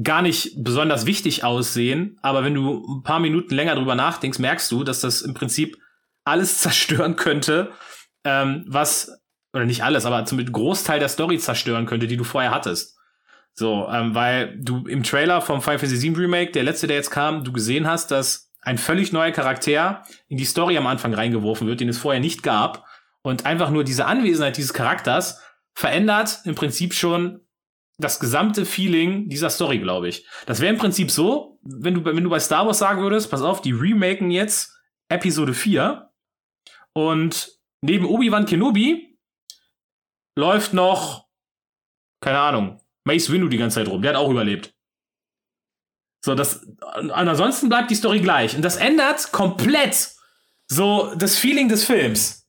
gar 0.02 0.22
nicht 0.22 0.64
besonders 0.64 1.06
wichtig 1.06 1.44
aussehen, 1.44 2.18
aber 2.22 2.44
wenn 2.44 2.54
du 2.54 3.00
ein 3.00 3.04
paar 3.04 3.20
Minuten 3.20 3.56
länger 3.56 3.76
drüber 3.76 3.96
nachdenkst, 3.96 4.40
merkst 4.40 4.72
du, 4.72 4.84
dass 4.84 5.02
das 5.02 5.22
im 5.22 5.34
Prinzip 5.34 5.78
alles 6.24 6.58
zerstören 6.62 7.16
könnte, 7.16 7.72
ähm, 8.24 8.66
was 8.68 9.12
oder 9.54 9.66
nicht 9.66 9.84
alles, 9.84 10.06
aber 10.06 10.26
zum 10.26 10.44
Großteil 10.44 11.00
der 11.00 11.10
Story 11.10 11.40
zerstören 11.40 11.86
könnte, 11.86 12.08
die 12.08 12.18
du 12.18 12.24
vorher 12.24 12.52
hattest. 12.52 12.98
So, 13.54 13.88
ähm, 13.92 14.16
weil 14.16 14.58
du 14.58 14.86
im 14.88 15.04
Trailer 15.04 15.42
vom 15.42 15.62
Final 15.62 15.80
Fantasy 15.80 16.02
VII 16.02 16.22
Remake, 16.22 16.52
der 16.52 16.64
letzte, 16.64 16.88
der 16.88 16.98
jetzt 16.98 17.12
kam, 17.12 17.44
du 17.44 17.52
gesehen 17.52 17.88
hast, 17.88 18.12
dass 18.12 18.52
ein 18.62 18.78
völlig 18.78 19.12
neuer 19.12 19.32
Charakter 19.32 20.04
in 20.28 20.38
die 20.38 20.46
Story 20.46 20.78
am 20.78 20.88
Anfang 20.88 21.14
reingeworfen 21.14 21.68
wird, 21.68 21.80
den 21.80 21.90
es 21.90 21.98
vorher 21.98 22.22
nicht 22.22 22.44
gab. 22.44 22.86
Und 23.22 23.46
einfach 23.46 23.70
nur 23.70 23.84
diese 23.84 24.06
Anwesenheit 24.06 24.58
dieses 24.58 24.74
Charakters 24.74 25.42
verändert 25.74 26.40
im 26.46 26.56
Prinzip 26.56 26.94
schon 26.94 27.42
das 27.98 28.20
gesamte 28.20 28.66
Feeling 28.66 29.28
dieser 29.28 29.50
Story, 29.50 29.80
glaube 29.80 30.08
ich. 30.08 30.26
Das 30.46 30.62
wäre 30.62 30.74
im 30.74 30.80
Prinzip 30.80 31.12
so, 31.12 31.60
wenn 31.62 31.96
du, 31.96 32.06
wenn 32.06 32.24
du 32.24 32.30
bei 32.30 32.40
Star 32.40 32.66
Wars 32.66 32.80
sagen 32.80 33.02
würdest, 33.02 33.30
pass 33.30 33.42
auf, 33.42 33.62
die 33.62 33.74
remaken 33.74 34.32
jetzt 34.32 34.74
Episode 35.10 35.54
4 35.54 36.10
und 36.94 37.50
neben 37.82 38.06
Obi-Wan 38.06 38.46
Kenobi 38.46 39.09
läuft 40.40 40.74
noch, 40.74 41.28
keine 42.22 42.40
Ahnung, 42.40 42.82
Mace 43.06 43.32
Windu 43.32 43.48
die 43.48 43.58
ganze 43.58 43.76
Zeit 43.76 43.88
rum. 43.88 44.02
Der 44.02 44.12
hat 44.12 44.18
auch 44.18 44.30
überlebt. 44.30 44.74
So, 46.24 46.36
das, 46.36 46.68
ansonsten 47.12 47.70
bleibt 47.70 47.92
die 47.92 47.96
Story 47.96 48.20
gleich. 48.20 48.56
Und 48.56 48.64
das 48.64 48.76
ändert 48.76 49.32
komplett 49.32 50.12
so 50.68 51.14
das 51.16 51.38
Feeling 51.38 51.70
des 51.70 51.84
Films. 51.84 52.46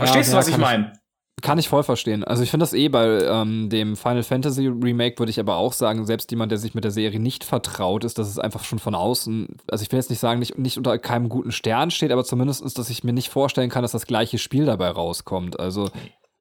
Verstehst 0.00 0.28
ja, 0.28 0.34
du, 0.34 0.38
was 0.38 0.48
ich 0.48 0.58
meine? 0.58 0.92
Kann 1.40 1.58
ich 1.58 1.68
voll 1.68 1.84
verstehen. 1.84 2.24
Also 2.24 2.42
ich 2.42 2.50
finde 2.50 2.64
das 2.64 2.74
eh 2.74 2.88
bei 2.88 3.22
ähm, 3.22 3.70
dem 3.70 3.96
Final 3.96 4.24
Fantasy 4.24 4.66
Remake 4.66 5.18
würde 5.20 5.30
ich 5.30 5.38
aber 5.38 5.56
auch 5.56 5.72
sagen, 5.72 6.04
selbst 6.04 6.30
jemand, 6.32 6.50
der 6.50 6.58
sich 6.58 6.74
mit 6.74 6.82
der 6.82 6.90
Serie 6.90 7.20
nicht 7.20 7.44
vertraut 7.44 8.02
ist, 8.02 8.18
dass 8.18 8.28
es 8.28 8.40
einfach 8.40 8.64
schon 8.64 8.80
von 8.80 8.96
außen, 8.96 9.46
also 9.70 9.82
ich 9.82 9.92
will 9.92 10.00
jetzt 10.00 10.10
nicht 10.10 10.18
sagen, 10.18 10.40
nicht, 10.40 10.58
nicht 10.58 10.76
unter 10.76 10.98
keinem 10.98 11.28
guten 11.28 11.52
Stern 11.52 11.92
steht, 11.92 12.10
aber 12.10 12.24
zumindest 12.24 12.62
ist, 12.62 12.76
dass 12.78 12.90
ich 12.90 13.04
mir 13.04 13.12
nicht 13.12 13.28
vorstellen 13.28 13.70
kann, 13.70 13.82
dass 13.82 13.92
das 13.92 14.06
gleiche 14.06 14.38
Spiel 14.38 14.66
dabei 14.66 14.88
rauskommt. 14.88 15.60
Also 15.60 15.90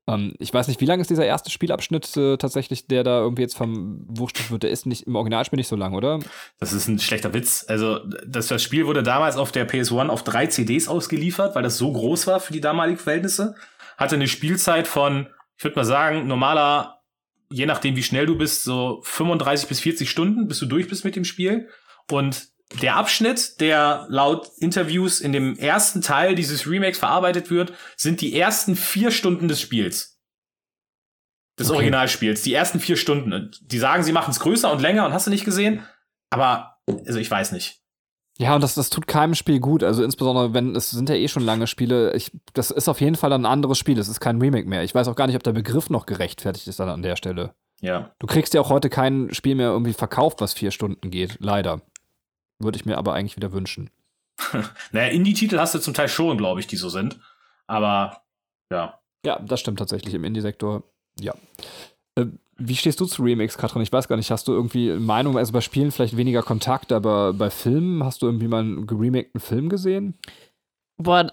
ähm, 0.08 0.34
ich 0.40 0.54
weiß 0.54 0.68
nicht, 0.68 0.82
wie 0.82 0.86
lang 0.86 1.00
ist 1.00 1.10
dieser 1.10 1.26
erste 1.26 1.52
Spielabschnitt 1.52 2.16
äh, 2.18 2.38
tatsächlich, 2.38 2.88
der 2.88 3.04
da 3.04 3.20
irgendwie 3.20 3.42
jetzt 3.42 3.58
vom 3.58 4.06
verwurstet 4.08 4.52
wird? 4.52 4.64
Der 4.64 4.72
ist 4.72 4.86
nicht 4.86 5.08
im 5.08 5.16
Originalspiel 5.16 5.58
nicht 5.58 5.68
so 5.68 5.76
lang, 5.76 5.94
oder? 5.94 6.20
Das 6.60 6.74
ist 6.74 6.88
ein 6.88 7.00
schlechter 7.00 7.34
Witz. 7.34 7.66
Also, 7.68 8.00
das, 8.26 8.48
das 8.48 8.62
Spiel 8.62 8.88
wurde 8.88 9.04
damals 9.04 9.38
auf 9.38 9.52
der 9.52 9.68
PS1 9.68 10.08
auf 10.08 10.24
drei 10.24 10.48
CDs 10.48 10.88
ausgeliefert, 10.88 11.56
weil 11.56 11.64
das 11.64 11.78
so 11.78 11.92
groß 11.92 12.28
war 12.28 12.40
für 12.40 12.54
die 12.54 12.62
damaligen 12.62 13.00
Verhältnisse. 13.00 13.56
Hatte 13.98 14.16
eine 14.16 14.28
Spielzeit 14.28 14.88
von, 14.88 15.28
ich 15.58 15.64
würde 15.64 15.76
mal 15.76 15.86
sagen, 15.86 16.28
normaler, 16.28 17.02
je 17.50 17.66
nachdem 17.66 17.96
wie 17.96 18.04
schnell 18.04 18.26
du 18.26 18.38
bist, 18.38 18.64
so 18.64 19.02
35 19.04 19.68
bis 19.68 19.80
40 19.80 20.10
Stunden, 20.10 20.48
bis 20.48 20.60
du 20.60 20.66
durch 20.66 20.88
bist 20.88 21.06
mit 21.06 21.16
dem 21.16 21.26
Spiel. 21.26 21.68
Und 22.12 22.48
der 22.82 22.96
Abschnitt, 22.96 23.60
der 23.62 24.06
laut 24.10 24.52
Interviews 24.60 25.22
in 25.22 25.32
dem 25.32 25.58
ersten 25.58 26.02
Teil 26.02 26.36
dieses 26.36 26.70
Remakes 26.70 27.00
verarbeitet 27.00 27.50
wird, 27.50 27.74
sind 27.96 28.22
die 28.22 28.38
ersten 28.38 28.76
vier 28.76 29.12
Stunden 29.12 29.48
des 29.48 29.62
Spiels. 29.62 30.20
Des 31.58 31.70
okay. 31.70 31.78
Originalspiels. 31.78 32.44
Die 32.44 32.54
ersten 32.54 32.80
vier 32.80 32.98
Stunden. 32.98 33.52
Die 33.62 33.80
sagen, 33.80 34.04
sie 34.04 34.12
machen 34.12 34.32
es 34.32 34.40
größer 34.40 34.72
und 34.72 34.82
länger 34.82 35.06
und 35.06 35.14
hast 35.14 35.26
du 35.26 35.32
nicht 35.32 35.46
gesehen. 35.46 35.84
Aber, 36.30 36.78
also 36.88 37.20
ich 37.20 37.32
weiß 37.32 37.52
nicht. 37.52 37.82
Ja, 38.38 38.54
und 38.54 38.62
das, 38.62 38.76
das 38.76 38.92
tut 38.92 39.08
keinem 39.08 39.34
Spiel 39.34 39.60
gut. 39.60 39.84
Also 39.84 40.04
insbesondere, 40.04 40.54
wenn 40.54 40.76
es 40.76 40.92
sind 40.92 41.10
ja 41.10 41.16
eh 41.16 41.28
schon 41.28 41.44
lange 41.44 41.66
Spiele. 41.66 42.14
Ich, 42.16 42.32
das 42.54 42.70
ist 42.70 42.88
auf 42.88 43.02
jeden 43.02 43.16
Fall 43.16 43.34
ein 43.34 43.48
anderes 43.48 43.80
Spiel. 43.80 43.98
Es 43.98 44.08
ist 44.08 44.20
kein 44.20 44.40
Remake 44.40 44.68
mehr. 44.68 44.84
Ich 44.84 44.94
weiß 44.94 45.08
auch 45.08 45.16
gar 45.16 45.26
nicht, 45.26 45.36
ob 45.36 45.44
der 45.44 45.54
Begriff 45.54 45.90
noch 45.90 46.06
gerechtfertigt 46.06 46.68
ist 46.68 46.80
dann 46.80 46.90
an 46.90 47.02
der 47.02 47.16
Stelle. 47.16 47.56
Ja. 47.82 48.12
Du 48.20 48.28
kriegst 48.28 48.54
ja 48.54 48.62
auch 48.62 48.70
heute 48.70 48.90
kein 48.90 49.34
Spiel 49.34 49.56
mehr 49.56 49.70
irgendwie 49.70 49.94
verkauft, 49.94 50.42
was 50.42 50.54
vier 50.54 50.70
Stunden 50.70 51.10
geht. 51.10 51.38
Leider. 51.40 51.82
Würde 52.60 52.78
ich 52.78 52.86
mir 52.86 52.98
aber 52.98 53.14
eigentlich 53.14 53.36
wieder 53.36 53.52
wünschen. 53.52 53.90
naja, 54.92 55.12
Indie-Titel 55.12 55.58
hast 55.58 55.76
du 55.76 55.80
zum 55.80 55.94
Teil 55.94 56.10
schon, 56.10 56.38
glaube 56.38 56.60
ich, 56.60 56.68
die 56.68 56.78
so 56.78 56.90
sind. 56.90 57.20
Aber 57.68 58.22
ja. 58.72 59.00
Ja, 59.26 59.40
das 59.40 59.60
stimmt 59.60 59.80
tatsächlich 59.80 60.14
im 60.14 60.24
Indie-Sektor. 60.24 60.84
Ja. 61.20 61.34
Äh, 62.16 62.26
wie 62.58 62.76
stehst 62.76 63.00
du 63.00 63.06
zu 63.06 63.22
Remakes, 63.22 63.58
Katrin? 63.58 63.84
Ich 63.84 63.92
weiß 63.92 64.08
gar 64.08 64.16
nicht, 64.16 64.32
hast 64.32 64.48
du 64.48 64.54
irgendwie 64.54 64.92
Meinung, 64.94 65.38
also 65.38 65.54
bei 65.54 65.62
Spielen 65.62 65.92
vielleicht 65.92 66.18
weniger 66.18 66.42
Kontakt, 66.42 66.92
aber 66.92 67.34
bei 67.34 67.50
Filmen, 67.50 68.04
hast 68.04 68.22
du 68.22 68.26
irgendwie 68.26 68.48
mal 68.48 68.62
einen 68.62 68.88
geremakten 68.88 69.40
Film 69.40 69.70
gesehen? 69.70 70.16
Boah, 70.98 71.32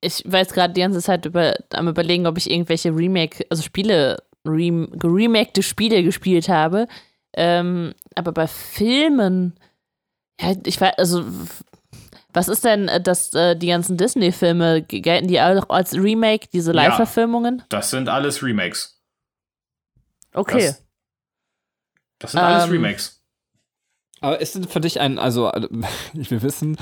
ich 0.00 0.24
jetzt 0.24 0.54
gerade 0.54 0.72
die 0.72 0.80
ganze 0.80 1.00
Zeit 1.00 1.26
über, 1.26 1.54
am 1.72 1.88
überlegen, 1.88 2.26
ob 2.26 2.38
ich 2.38 2.50
irgendwelche 2.50 2.94
Remake, 2.94 3.44
also 3.50 3.62
Spiele, 3.62 4.22
rem, 4.46 4.88
geremakte 4.92 5.62
Spiele 5.62 6.02
gespielt 6.02 6.48
habe. 6.48 6.86
Ähm, 7.34 7.94
aber 8.14 8.32
bei 8.32 8.46
Filmen, 8.46 9.54
ja, 10.40 10.54
ich 10.64 10.80
weiß, 10.80 10.94
also 10.98 11.24
was 12.32 12.48
ist 12.48 12.64
denn, 12.64 12.88
äh, 12.88 13.00
dass 13.00 13.34
äh, 13.34 13.56
die 13.56 13.68
ganzen 13.68 13.96
Disney-Filme, 13.96 14.82
gelten 14.82 15.28
die 15.28 15.40
auch 15.40 15.68
als 15.68 15.94
Remake, 15.94 16.48
diese 16.52 16.72
Live-Verfilmungen? 16.72 17.58
Ja, 17.58 17.64
das 17.68 17.90
sind 17.90 18.08
alles 18.08 18.42
Remakes. 18.42 19.02
Okay. 20.32 20.66
Das, 20.66 20.84
das 22.18 22.32
sind 22.32 22.40
alles 22.40 22.64
ähm, 22.64 22.70
Remakes. 22.70 23.19
Aber 24.22 24.40
ist 24.40 24.54
denn 24.54 24.64
für 24.64 24.80
dich 24.80 25.00
ein, 25.00 25.18
also 25.18 25.50
ich 26.14 26.30
will 26.30 26.42
wissen, 26.42 26.76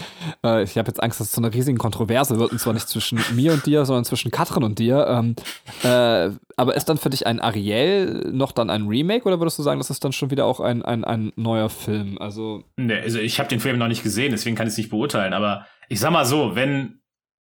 äh, 0.44 0.62
ich 0.62 0.76
habe 0.76 0.88
jetzt 0.88 1.02
Angst, 1.02 1.20
dass 1.20 1.28
es 1.28 1.32
zu 1.32 1.40
einer 1.40 1.54
riesigen 1.54 1.78
Kontroverse 1.78 2.38
wird, 2.38 2.52
und 2.52 2.58
zwar 2.58 2.72
nicht 2.72 2.88
zwischen 2.88 3.20
mir 3.34 3.52
und 3.52 3.66
dir, 3.66 3.84
sondern 3.84 4.04
zwischen 4.04 4.30
Katrin 4.30 4.64
und 4.64 4.78
dir. 4.78 5.06
Ähm, 5.08 5.36
äh, 5.82 6.30
aber 6.56 6.74
ist 6.74 6.88
dann 6.88 6.98
für 6.98 7.10
dich 7.10 7.26
ein 7.26 7.40
Ariel 7.40 8.30
noch 8.32 8.52
dann 8.52 8.70
ein 8.70 8.88
Remake 8.88 9.24
oder 9.24 9.38
würdest 9.40 9.58
du 9.58 9.62
sagen, 9.62 9.78
das 9.78 9.90
ist 9.90 10.04
dann 10.04 10.12
schon 10.12 10.30
wieder 10.30 10.46
auch 10.46 10.60
ein, 10.60 10.82
ein, 10.82 11.04
ein 11.04 11.32
neuer 11.36 11.70
Film? 11.70 12.18
Also, 12.18 12.64
nee, 12.76 13.00
also 13.00 13.18
ich 13.18 13.38
habe 13.38 13.48
den 13.48 13.60
Film 13.60 13.78
noch 13.78 13.88
nicht 13.88 14.02
gesehen, 14.02 14.32
deswegen 14.32 14.56
kann 14.56 14.66
ich 14.66 14.72
es 14.72 14.78
nicht 14.78 14.90
beurteilen. 14.90 15.32
Aber 15.32 15.66
ich 15.88 16.00
sag 16.00 16.10
mal 16.10 16.26
so, 16.26 16.56
wenn, 16.56 17.00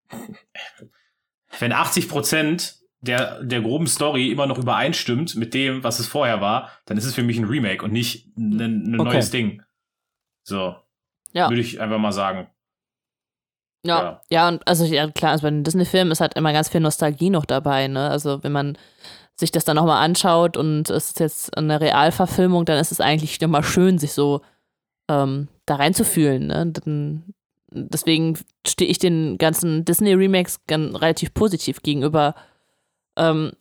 wenn 1.60 1.73
80 1.73 2.07
Prozent 2.07 2.75
der, 3.01 3.43
der 3.43 3.62
groben 3.62 3.88
Story 3.88 4.31
immer 4.31 4.47
noch 4.47 4.57
übereinstimmt 4.57 5.36
mit 5.36 5.53
dem, 5.53 5.83
was 5.83 5.99
es 5.99 6.07
vorher 6.07 6.41
war, 6.41 6.71
dann 6.86 6.97
ist 6.97 7.05
es 7.05 7.13
für 7.13 7.23
mich 7.23 7.38
ein 7.38 7.45
Remake 7.45 7.83
und 7.83 7.91
nicht 7.91 8.27
ein, 8.38 8.60
ein 8.60 8.99
okay. 8.99 9.13
neues 9.13 9.31
Ding. 9.31 9.62
So. 10.47 10.75
Ja. 11.33 11.49
Würde 11.49 11.62
ich 11.62 11.79
einfach 11.81 11.97
mal 11.97 12.13
sagen. 12.13 12.47
Ja, 13.86 14.01
ja, 14.01 14.21
ja, 14.29 14.47
und 14.47 14.67
also 14.67 14.86
ja, 14.86 15.10
klar, 15.12 15.31
also 15.31 15.43
bei 15.43 15.49
den 15.49 15.63
Disney-Filmen 15.63 16.12
ist 16.12 16.21
halt 16.21 16.33
immer 16.36 16.51
ganz 16.53 16.69
viel 16.69 16.81
Nostalgie 16.81 17.29
noch 17.29 17.45
dabei, 17.45 17.88
ne? 17.88 18.10
Also 18.10 18.43
wenn 18.43 18.51
man 18.51 18.77
sich 19.36 19.51
das 19.51 19.65
dann 19.65 19.75
nochmal 19.75 20.03
anschaut 20.03 20.57
und 20.57 20.89
es 20.89 21.10
ist 21.10 21.19
jetzt 21.19 21.55
eine 21.57 21.79
Realverfilmung, 21.79 22.65
dann 22.65 22.79
ist 22.79 22.91
es 22.91 23.01
eigentlich 23.01 23.39
nochmal 23.39 23.63
schön, 23.63 23.99
sich 23.99 24.13
so 24.13 24.41
ähm, 25.10 25.47
da 25.65 25.75
reinzufühlen, 25.75 26.47
ne? 26.47 26.65
Dann, 26.67 27.33
deswegen 27.69 28.38
stehe 28.65 28.89
ich 28.89 28.99
den 28.99 29.38
ganzen 29.38 29.86
Disney-Remakes 29.86 30.62
relativ 30.69 31.33
positiv 31.33 31.83
gegenüber 31.83 32.36
ähm, 33.17 33.51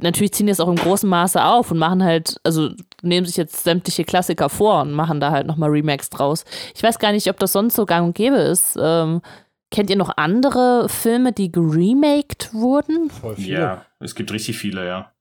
natürlich 0.00 0.32
ziehen 0.32 0.46
die 0.46 0.52
es 0.52 0.60
auch 0.60 0.68
im 0.68 0.76
großen 0.76 1.08
Maße 1.08 1.42
auf 1.42 1.70
und 1.70 1.78
machen 1.78 2.02
halt, 2.02 2.40
also 2.44 2.70
nehmen 3.02 3.26
sich 3.26 3.36
jetzt 3.36 3.64
sämtliche 3.64 4.04
Klassiker 4.04 4.48
vor 4.48 4.82
und 4.82 4.92
machen 4.92 5.20
da 5.20 5.30
halt 5.30 5.46
nochmal 5.46 5.70
Remakes 5.70 6.10
draus. 6.10 6.44
Ich 6.74 6.82
weiß 6.82 6.98
gar 6.98 7.12
nicht, 7.12 7.28
ob 7.28 7.38
das 7.38 7.52
sonst 7.52 7.76
so 7.76 7.86
gang 7.86 8.06
und 8.06 8.14
gäbe 8.14 8.36
ist. 8.36 8.76
Ähm, 8.80 9.22
kennt 9.70 9.90
ihr 9.90 9.96
noch 9.96 10.16
andere 10.16 10.88
Filme, 10.88 11.32
die 11.32 11.52
geremaked 11.52 12.52
wurden? 12.52 13.10
Voll 13.10 13.36
viele. 13.36 13.60
Ja, 13.60 13.86
es 13.98 14.14
gibt 14.14 14.32
richtig 14.32 14.58
viele, 14.58 14.86
ja. 14.86 15.12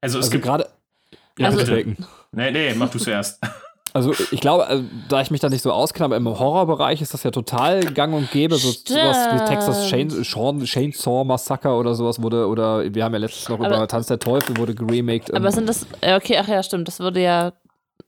Also 0.00 0.18
es 0.18 0.26
also 0.26 0.32
gibt 0.32 0.44
gerade. 0.44 0.68
Ja, 1.38 1.46
also, 1.48 1.72
nee, 1.72 2.50
nee, 2.50 2.74
mach 2.74 2.90
du 2.90 2.98
zuerst. 2.98 3.40
Also 3.92 4.12
ich 4.30 4.40
glaube, 4.40 4.66
also, 4.66 4.84
da 5.08 5.20
ich 5.20 5.30
mich 5.30 5.40
da 5.40 5.48
nicht 5.48 5.62
so 5.62 5.72
auskenne, 5.72 6.04
aber 6.04 6.16
im 6.16 6.26
Horrorbereich 6.28 7.02
ist 7.02 7.12
das 7.14 7.22
ja 7.22 7.30
total 7.30 7.80
gang 7.80 8.14
und 8.14 8.30
gäbe. 8.30 8.56
So 8.56 8.70
sowas 8.70 9.16
wie 9.32 9.44
Texas 9.48 9.88
Chainsaw, 9.88 10.64
Chainsaw 10.64 11.24
Massacre 11.24 11.70
oder 11.70 11.94
sowas 11.94 12.22
wurde, 12.22 12.46
oder 12.46 12.82
wir 12.94 13.04
haben 13.04 13.12
ja 13.12 13.18
letztens 13.18 13.48
noch 13.48 13.58
aber, 13.58 13.76
über 13.76 13.88
Tanz 13.88 14.06
der 14.06 14.18
Teufel 14.18 14.56
wurde 14.56 14.74
geremaked. 14.74 15.34
Aber 15.34 15.50
sind 15.50 15.68
das, 15.68 15.86
okay, 16.02 16.38
ach 16.40 16.48
ja, 16.48 16.62
stimmt, 16.62 16.88
das 16.88 17.00
wurde 17.00 17.20
ja 17.20 17.52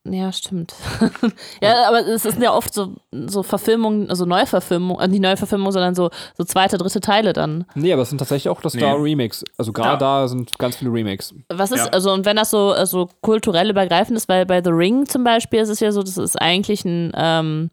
ja, 0.04 0.32
stimmt. 0.32 0.74
ja, 1.62 1.86
aber 1.86 2.00
es 2.00 2.24
sind 2.24 2.42
ja 2.42 2.52
oft 2.52 2.74
so, 2.74 2.94
so 3.12 3.44
Verfilmungen, 3.44 4.10
also 4.10 4.24
Neuverfilmungen, 4.24 5.00
also 5.00 5.10
nicht 5.12 5.22
Neuverfilmungen, 5.22 5.72
sondern 5.72 5.94
so, 5.94 6.10
so 6.36 6.42
zweite, 6.42 6.76
dritte 6.76 7.00
Teile 7.00 7.32
dann. 7.32 7.66
Nee, 7.76 7.92
aber 7.92 8.02
es 8.02 8.08
sind 8.08 8.18
tatsächlich 8.18 8.48
auch 8.48 8.60
das 8.60 8.74
nee. 8.74 8.80
da 8.80 8.94
Remakes. 8.94 9.44
Also 9.56 9.72
gerade 9.72 9.92
ja. 9.92 9.96
da 10.22 10.28
sind 10.28 10.58
ganz 10.58 10.76
viele 10.76 10.92
Remakes. 10.92 11.32
Was 11.48 11.70
ist, 11.70 11.86
ja. 11.86 11.92
also 11.92 12.12
und 12.12 12.26
wenn 12.26 12.36
das 12.36 12.50
so 12.50 12.72
also 12.72 13.10
kulturell 13.20 13.70
übergreifend 13.70 14.16
ist, 14.16 14.28
weil 14.28 14.44
bei 14.44 14.60
The 14.62 14.70
Ring 14.70 15.06
zum 15.06 15.22
Beispiel 15.22 15.60
ist 15.60 15.68
es 15.68 15.78
ja 15.78 15.92
so, 15.92 16.02
das 16.02 16.16
ist 16.16 16.34
eigentlich 16.40 16.84
ein, 16.84 17.12
ähm, 17.14 17.70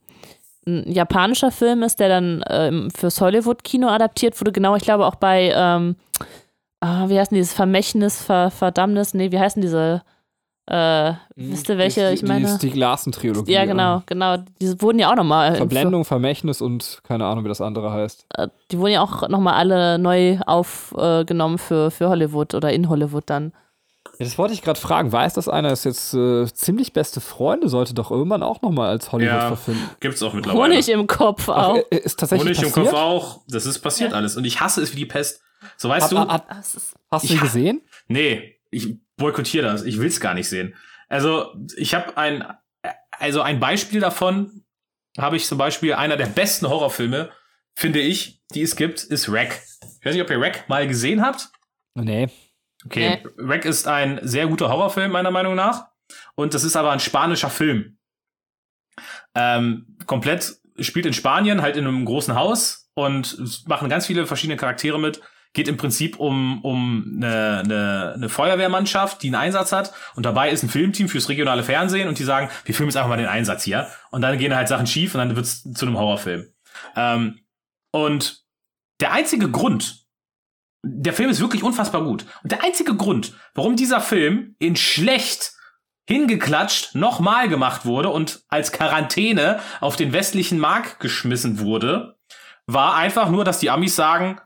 ein 0.67 0.91
japanischer 0.91 1.49
Film 1.49 1.81
ist, 1.81 1.99
der 1.99 2.09
dann 2.09 2.43
ähm, 2.47 2.91
fürs 2.91 3.21
Hollywood-Kino 3.21 3.87
adaptiert 3.87 4.39
wurde. 4.39 4.51
Genau, 4.51 4.75
ich 4.75 4.83
glaube 4.83 5.07
auch 5.07 5.15
bei, 5.15 5.51
ähm, 5.55 5.95
ah, 6.79 7.09
wie 7.09 7.17
heißt 7.17 7.31
denn 7.31 7.37
dieses 7.37 7.53
Vermächtnis, 7.53 8.21
Ver 8.21 8.51
Verdammnis, 8.51 9.15
nee, 9.15 9.31
wie 9.31 9.39
heißen 9.39 9.63
diese 9.63 10.03
äh, 10.69 11.13
wisst 11.35 11.67
ihr, 11.67 11.79
welche 11.79 12.09
die, 12.09 12.13
ich 12.13 12.21
meine? 12.21 12.45
Die 12.45 12.53
Stieg 12.53 12.75
Larsen-Trilogie. 12.75 13.51
Ja, 13.51 13.65
genau, 13.65 14.03
genau. 14.05 14.37
Die 14.61 14.79
wurden 14.79 14.99
ja 14.99 15.11
auch 15.11 15.15
nochmal. 15.15 15.55
Verblendung, 15.55 16.05
Vermächtnis 16.05 16.61
und 16.61 17.01
keine 17.03 17.25
Ahnung, 17.25 17.43
wie 17.43 17.47
das 17.49 17.59
andere 17.59 17.91
heißt. 17.91 18.27
Äh, 18.35 18.49
die 18.69 18.77
wurden 18.77 18.91
ja 18.91 19.01
auch 19.01 19.27
nochmal 19.29 19.55
alle 19.55 19.97
neu 19.97 20.37
aufgenommen 20.45 21.57
für, 21.57 21.89
für 21.89 22.09
Hollywood 22.09 22.53
oder 22.53 22.71
in 22.71 22.87
Hollywood 22.87 23.23
dann. 23.25 23.51
Ja, 24.19 24.25
das 24.25 24.37
wollte 24.37 24.53
ich 24.53 24.61
gerade 24.61 24.79
fragen. 24.79 25.11
Weiß 25.11 25.33
das 25.33 25.49
einer, 25.49 25.71
ist 25.71 25.85
jetzt 25.85 26.13
äh, 26.13 26.45
ziemlich 26.53 26.93
beste 26.93 27.19
Freunde, 27.19 27.67
sollte 27.67 27.95
doch 27.95 28.11
irgendwann 28.11 28.43
auch 28.43 28.61
nochmal 28.61 28.89
als 28.89 29.11
Hollywood 29.11 29.33
ja, 29.33 29.47
verfilmen. 29.47 29.89
Gibt's 29.99 30.21
auch 30.21 30.35
mittlerweile. 30.35 30.73
Honig 30.73 30.87
im 30.89 31.07
Kopf 31.07 31.49
auch. 31.49 31.77
Ach, 31.79 31.83
äh, 31.89 31.97
ist 31.97 32.19
tatsächlich 32.19 32.59
Honig 32.59 32.61
passiert? 32.61 32.77
im 32.77 32.91
Kopf 32.91 32.93
auch. 32.93 33.41
Das 33.47 33.65
ist 33.65 33.79
passiert 33.79 34.11
ja. 34.11 34.17
alles. 34.17 34.37
Und 34.37 34.45
ich 34.45 34.61
hasse 34.61 34.83
es 34.83 34.93
wie 34.93 34.97
die 34.97 35.07
Pest. 35.07 35.41
So 35.77 35.89
weißt 35.89 36.13
hab, 36.13 36.27
du. 36.27 36.31
Hab, 36.31 36.47
hast 37.09 37.27
du 37.27 37.33
ihn 37.33 37.39
gesehen? 37.39 37.81
Nee, 38.07 38.59
ich 38.69 38.99
boykottiere 39.19 39.67
das. 39.67 39.83
Ich 39.83 39.99
will 39.99 40.07
es 40.07 40.19
gar 40.19 40.33
nicht 40.33 40.49
sehen. 40.49 40.75
Also 41.07 41.53
ich 41.77 41.93
habe 41.93 42.17
ein, 42.17 42.43
also 43.11 43.41
ein 43.41 43.59
Beispiel 43.59 43.99
davon 43.99 44.65
habe 45.17 45.35
ich 45.37 45.45
zum 45.45 45.57
Beispiel 45.57 45.93
einer 45.93 46.17
der 46.17 46.27
besten 46.27 46.67
Horrorfilme, 46.67 47.29
finde 47.75 47.99
ich, 47.99 48.41
die 48.53 48.61
es 48.61 48.75
gibt, 48.75 49.03
ist 49.03 49.31
Wreck. 49.31 49.61
Ich 49.99 50.05
weiß 50.05 50.13
nicht, 50.13 50.23
ob 50.23 50.29
ihr 50.29 50.39
Wreck 50.39 50.67
mal 50.67 50.87
gesehen 50.87 51.21
habt. 51.21 51.49
Nee. 51.95 52.29
Okay, 52.85 53.21
nee. 53.23 53.29
Wreck 53.37 53.65
ist 53.65 53.87
ein 53.87 54.19
sehr 54.23 54.47
guter 54.47 54.69
Horrorfilm 54.69 55.11
meiner 55.11 55.31
Meinung 55.31 55.55
nach 55.55 55.87
und 56.35 56.53
das 56.53 56.63
ist 56.63 56.75
aber 56.75 56.91
ein 56.91 56.99
spanischer 56.99 57.49
Film. 57.49 57.97
Ähm, 59.35 59.97
komplett 60.05 60.59
spielt 60.79 61.05
in 61.05 61.13
Spanien, 61.13 61.61
halt 61.61 61.75
in 61.75 61.85
einem 61.85 62.05
großen 62.05 62.35
Haus 62.35 62.89
und 62.93 63.67
machen 63.67 63.89
ganz 63.89 64.05
viele 64.07 64.25
verschiedene 64.25 64.57
Charaktere 64.57 64.99
mit 64.99 65.21
geht 65.53 65.67
im 65.67 65.77
Prinzip 65.77 66.19
um, 66.19 66.63
um 66.63 67.17
eine, 67.17 67.61
eine, 67.63 68.13
eine 68.15 68.29
Feuerwehrmannschaft, 68.29 69.23
die 69.23 69.27
einen 69.27 69.35
Einsatz 69.35 69.71
hat. 69.71 69.93
Und 70.15 70.25
dabei 70.25 70.51
ist 70.51 70.63
ein 70.63 70.69
Filmteam 70.69 71.09
fürs 71.09 71.29
regionale 71.29 71.63
Fernsehen 71.63 72.07
und 72.07 72.19
die 72.19 72.23
sagen, 72.23 72.49
wir 72.65 72.75
filmen 72.75 72.89
jetzt 72.89 72.97
einfach 72.97 73.09
mal 73.09 73.17
den 73.17 73.27
Einsatz 73.27 73.63
hier. 73.63 73.87
Und 74.11 74.21
dann 74.21 74.37
gehen 74.37 74.55
halt 74.55 74.67
Sachen 74.67 74.87
schief 74.87 75.15
und 75.15 75.19
dann 75.19 75.35
wird 75.35 75.45
es 75.45 75.63
zu 75.63 75.85
einem 75.85 75.97
Horrorfilm. 75.97 76.53
Ähm, 76.95 77.39
und 77.91 78.43
der 79.01 79.11
einzige 79.11 79.49
Grund, 79.49 80.05
der 80.83 81.13
Film 81.13 81.29
ist 81.29 81.39
wirklich 81.39 81.63
unfassbar 81.63 82.03
gut. 82.03 82.25
Und 82.43 82.51
der 82.51 82.63
einzige 82.63 82.95
Grund, 82.95 83.33
warum 83.55 83.75
dieser 83.75 84.01
Film 84.01 84.55
in 84.59 84.75
schlecht 84.75 85.53
hingeklatscht 86.07 86.95
nochmal 86.95 87.49
gemacht 87.49 87.85
wurde 87.85 88.09
und 88.09 88.43
als 88.49 88.71
Quarantäne 88.71 89.59
auf 89.79 89.95
den 89.95 90.11
westlichen 90.11 90.57
Markt 90.57 90.99
geschmissen 90.99 91.59
wurde, 91.59 92.17
war 92.65 92.95
einfach 92.95 93.29
nur, 93.29 93.43
dass 93.43 93.59
die 93.59 93.69
Amis 93.69 93.95
sagen, 93.95 94.39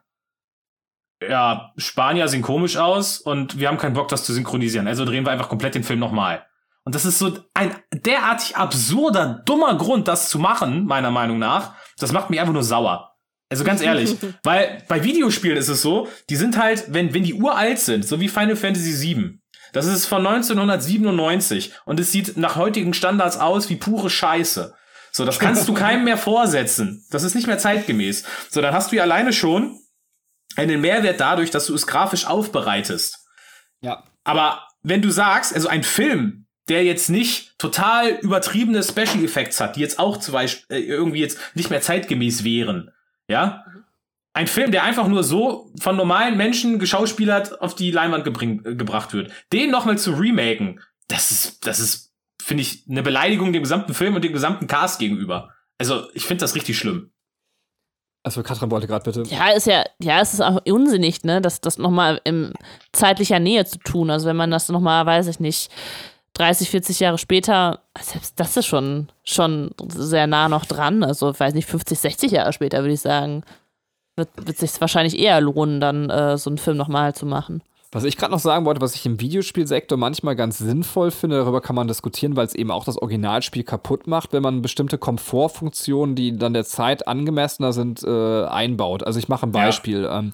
ja, 1.29 1.71
Spanier 1.77 2.27
sehen 2.27 2.41
komisch 2.41 2.77
aus 2.77 3.19
und 3.19 3.59
wir 3.59 3.67
haben 3.67 3.77
keinen 3.77 3.93
Bock, 3.93 4.07
das 4.07 4.23
zu 4.23 4.33
synchronisieren. 4.33 4.87
Also 4.87 5.05
drehen 5.05 5.25
wir 5.25 5.31
einfach 5.31 5.49
komplett 5.49 5.75
den 5.75 5.83
Film 5.83 5.99
nochmal. 5.99 6.45
Und 6.85 6.95
das 6.95 7.05
ist 7.05 7.19
so 7.19 7.37
ein 7.53 7.75
derartig 7.93 8.57
absurder, 8.57 9.41
dummer 9.45 9.75
Grund, 9.77 10.07
das 10.07 10.29
zu 10.29 10.37
machen, 10.39 10.85
meiner 10.85 11.11
Meinung 11.11 11.39
nach. 11.39 11.75
Das 11.97 12.11
macht 12.11 12.29
mich 12.29 12.39
einfach 12.39 12.53
nur 12.53 12.63
sauer. 12.63 13.15
Also 13.49 13.63
ganz 13.63 13.81
ehrlich, 13.81 14.15
weil 14.43 14.83
bei 14.87 15.03
Videospielen 15.03 15.57
ist 15.57 15.69
es 15.69 15.81
so, 15.81 16.07
die 16.29 16.35
sind 16.35 16.57
halt, 16.57 16.85
wenn, 16.89 17.13
wenn 17.13 17.23
die 17.23 17.35
uralt 17.35 17.79
sind, 17.79 18.05
so 18.05 18.19
wie 18.19 18.27
Final 18.27 18.55
Fantasy 18.55 19.15
VII, 19.15 19.39
das 19.73 19.87
ist 19.87 20.05
von 20.05 20.25
1997 20.25 21.73
und 21.85 21.99
es 21.99 22.11
sieht 22.11 22.37
nach 22.37 22.55
heutigen 22.55 22.93
Standards 22.93 23.37
aus 23.37 23.69
wie 23.69 23.75
pure 23.75 24.09
Scheiße. 24.09 24.73
So, 25.11 25.25
das 25.25 25.39
kannst 25.39 25.67
du 25.67 25.73
keinem 25.75 26.03
mehr 26.03 26.17
vorsetzen. 26.17 27.05
Das 27.11 27.23
ist 27.23 27.35
nicht 27.35 27.47
mehr 27.47 27.59
zeitgemäß. 27.59 28.23
So, 28.49 28.61
dann 28.61 28.73
hast 28.73 28.91
du 28.91 28.95
ja 28.95 29.03
alleine 29.03 29.33
schon 29.33 29.79
einen 30.55 30.81
Mehrwert 30.81 31.19
dadurch, 31.19 31.51
dass 31.51 31.67
du 31.67 31.73
es 31.73 31.87
grafisch 31.87 32.25
aufbereitest. 32.25 33.25
Ja. 33.81 34.03
Aber 34.23 34.67
wenn 34.81 35.01
du 35.01 35.09
sagst, 35.11 35.53
also 35.53 35.67
ein 35.67 35.83
Film, 35.83 36.45
der 36.69 36.83
jetzt 36.83 37.09
nicht 37.09 37.57
total 37.57 38.09
übertriebene 38.21 38.83
Special 38.83 39.23
Effects 39.23 39.59
hat, 39.59 39.75
die 39.75 39.81
jetzt 39.81 39.99
auch 39.99 40.17
zum 40.17 40.33
Beispiel 40.33 40.77
äh, 40.77 40.81
irgendwie 40.81 41.19
jetzt 41.19 41.39
nicht 41.55 41.69
mehr 41.69 41.81
zeitgemäß 41.81 42.43
wären. 42.43 42.91
Ja? 43.27 43.65
Ein 44.33 44.47
Film, 44.47 44.71
der 44.71 44.83
einfach 44.83 45.07
nur 45.07 45.23
so 45.23 45.71
von 45.79 45.95
normalen 45.95 46.37
Menschen 46.37 46.79
geschauspielert 46.79 47.61
auf 47.61 47.75
die 47.75 47.91
Leinwand 47.91 48.23
gebring, 48.23 48.65
äh, 48.65 48.75
gebracht 48.75 49.13
wird. 49.13 49.31
Den 49.51 49.71
nochmal 49.71 49.97
zu 49.97 50.13
remaken, 50.13 50.79
das 51.07 51.31
ist, 51.31 51.67
das 51.67 51.79
ist, 51.79 52.13
finde 52.41 52.61
ich, 52.61 52.85
eine 52.89 53.03
Beleidigung 53.03 53.51
dem 53.51 53.63
gesamten 53.63 53.93
Film 53.93 54.15
und 54.15 54.23
dem 54.23 54.33
gesamten 54.33 54.67
Cast 54.67 54.99
gegenüber. 54.99 55.53
Also, 55.77 56.07
ich 56.13 56.25
finde 56.25 56.41
das 56.41 56.55
richtig 56.55 56.77
schlimm. 56.77 57.11
Also 58.23 58.41
Katrin 58.41 58.71
wollte 58.71 58.87
gerade 58.87 59.03
bitte. 59.03 59.23
Ja, 59.33 59.49
ist 59.49 59.67
ja, 59.67 59.83
ja, 59.99 60.21
es 60.21 60.33
ist 60.33 60.41
auch 60.41 60.61
unsinnig, 60.65 61.23
ne, 61.23 61.41
das, 61.41 61.59
das 61.59 61.77
nochmal 61.77 62.21
in 62.23 62.53
zeitlicher 62.93 63.39
Nähe 63.39 63.65
zu 63.65 63.79
tun. 63.79 64.09
Also 64.09 64.27
wenn 64.27 64.37
man 64.37 64.49
das 64.49 64.69
nochmal, 64.69 65.05
weiß 65.05 65.27
ich 65.27 65.41
nicht, 65.41 65.69
30, 66.33 66.69
40 66.69 66.99
Jahre 66.99 67.17
später, 67.17 67.81
selbst 67.99 68.39
das 68.39 68.57
ist 68.57 68.65
schon, 68.65 69.09
schon 69.23 69.71
sehr 69.89 70.25
nah 70.25 70.49
noch 70.49 70.65
dran. 70.65 71.03
Also, 71.03 71.37
weiß 71.37 71.53
nicht, 71.53 71.67
50, 71.67 71.99
60 71.99 72.31
Jahre 72.31 72.53
später, 72.53 72.79
würde 72.79 72.93
ich 72.93 73.01
sagen, 73.01 73.43
wird, 74.15 74.29
wird 74.37 74.57
sich 74.57 74.79
wahrscheinlich 74.81 75.17
eher 75.17 75.39
lohnen, 75.41 75.79
dann 75.79 76.09
äh, 76.09 76.37
so 76.37 76.49
einen 76.49 76.57
Film 76.57 76.77
nochmal 76.77 77.13
zu 77.13 77.25
machen. 77.25 77.61
Was 77.93 78.03
ich 78.05 78.17
gerade 78.17 78.31
noch 78.31 78.39
sagen 78.39 78.65
wollte, 78.65 78.81
was 78.81 78.95
ich 78.95 79.05
im 79.05 79.19
Videospielsektor 79.19 79.97
manchmal 79.97 80.35
ganz 80.35 80.57
sinnvoll 80.57 81.11
finde, 81.11 81.37
darüber 81.37 81.61
kann 81.61 81.75
man 81.75 81.87
diskutieren, 81.87 82.35
weil 82.35 82.47
es 82.47 82.55
eben 82.55 82.71
auch 82.71 82.85
das 82.85 82.97
Originalspiel 82.97 83.63
kaputt 83.63 84.07
macht, 84.07 84.33
wenn 84.33 84.41
man 84.41 84.63
bestimmte 84.63 84.97
Komfortfunktionen, 84.97 86.15
die 86.15 86.35
dann 86.35 86.53
der 86.53 86.65
Zeit 86.65 87.07
angemessener 87.07 87.71
sind, 87.71 88.03
äh, 88.03 88.45
einbaut. 88.45 89.03
Also 89.03 89.19
ich 89.19 89.29
mache 89.29 89.45
ein 89.45 89.51
Beispiel. 89.51 90.03
Ja. 90.03 90.19
Ähm, 90.19 90.33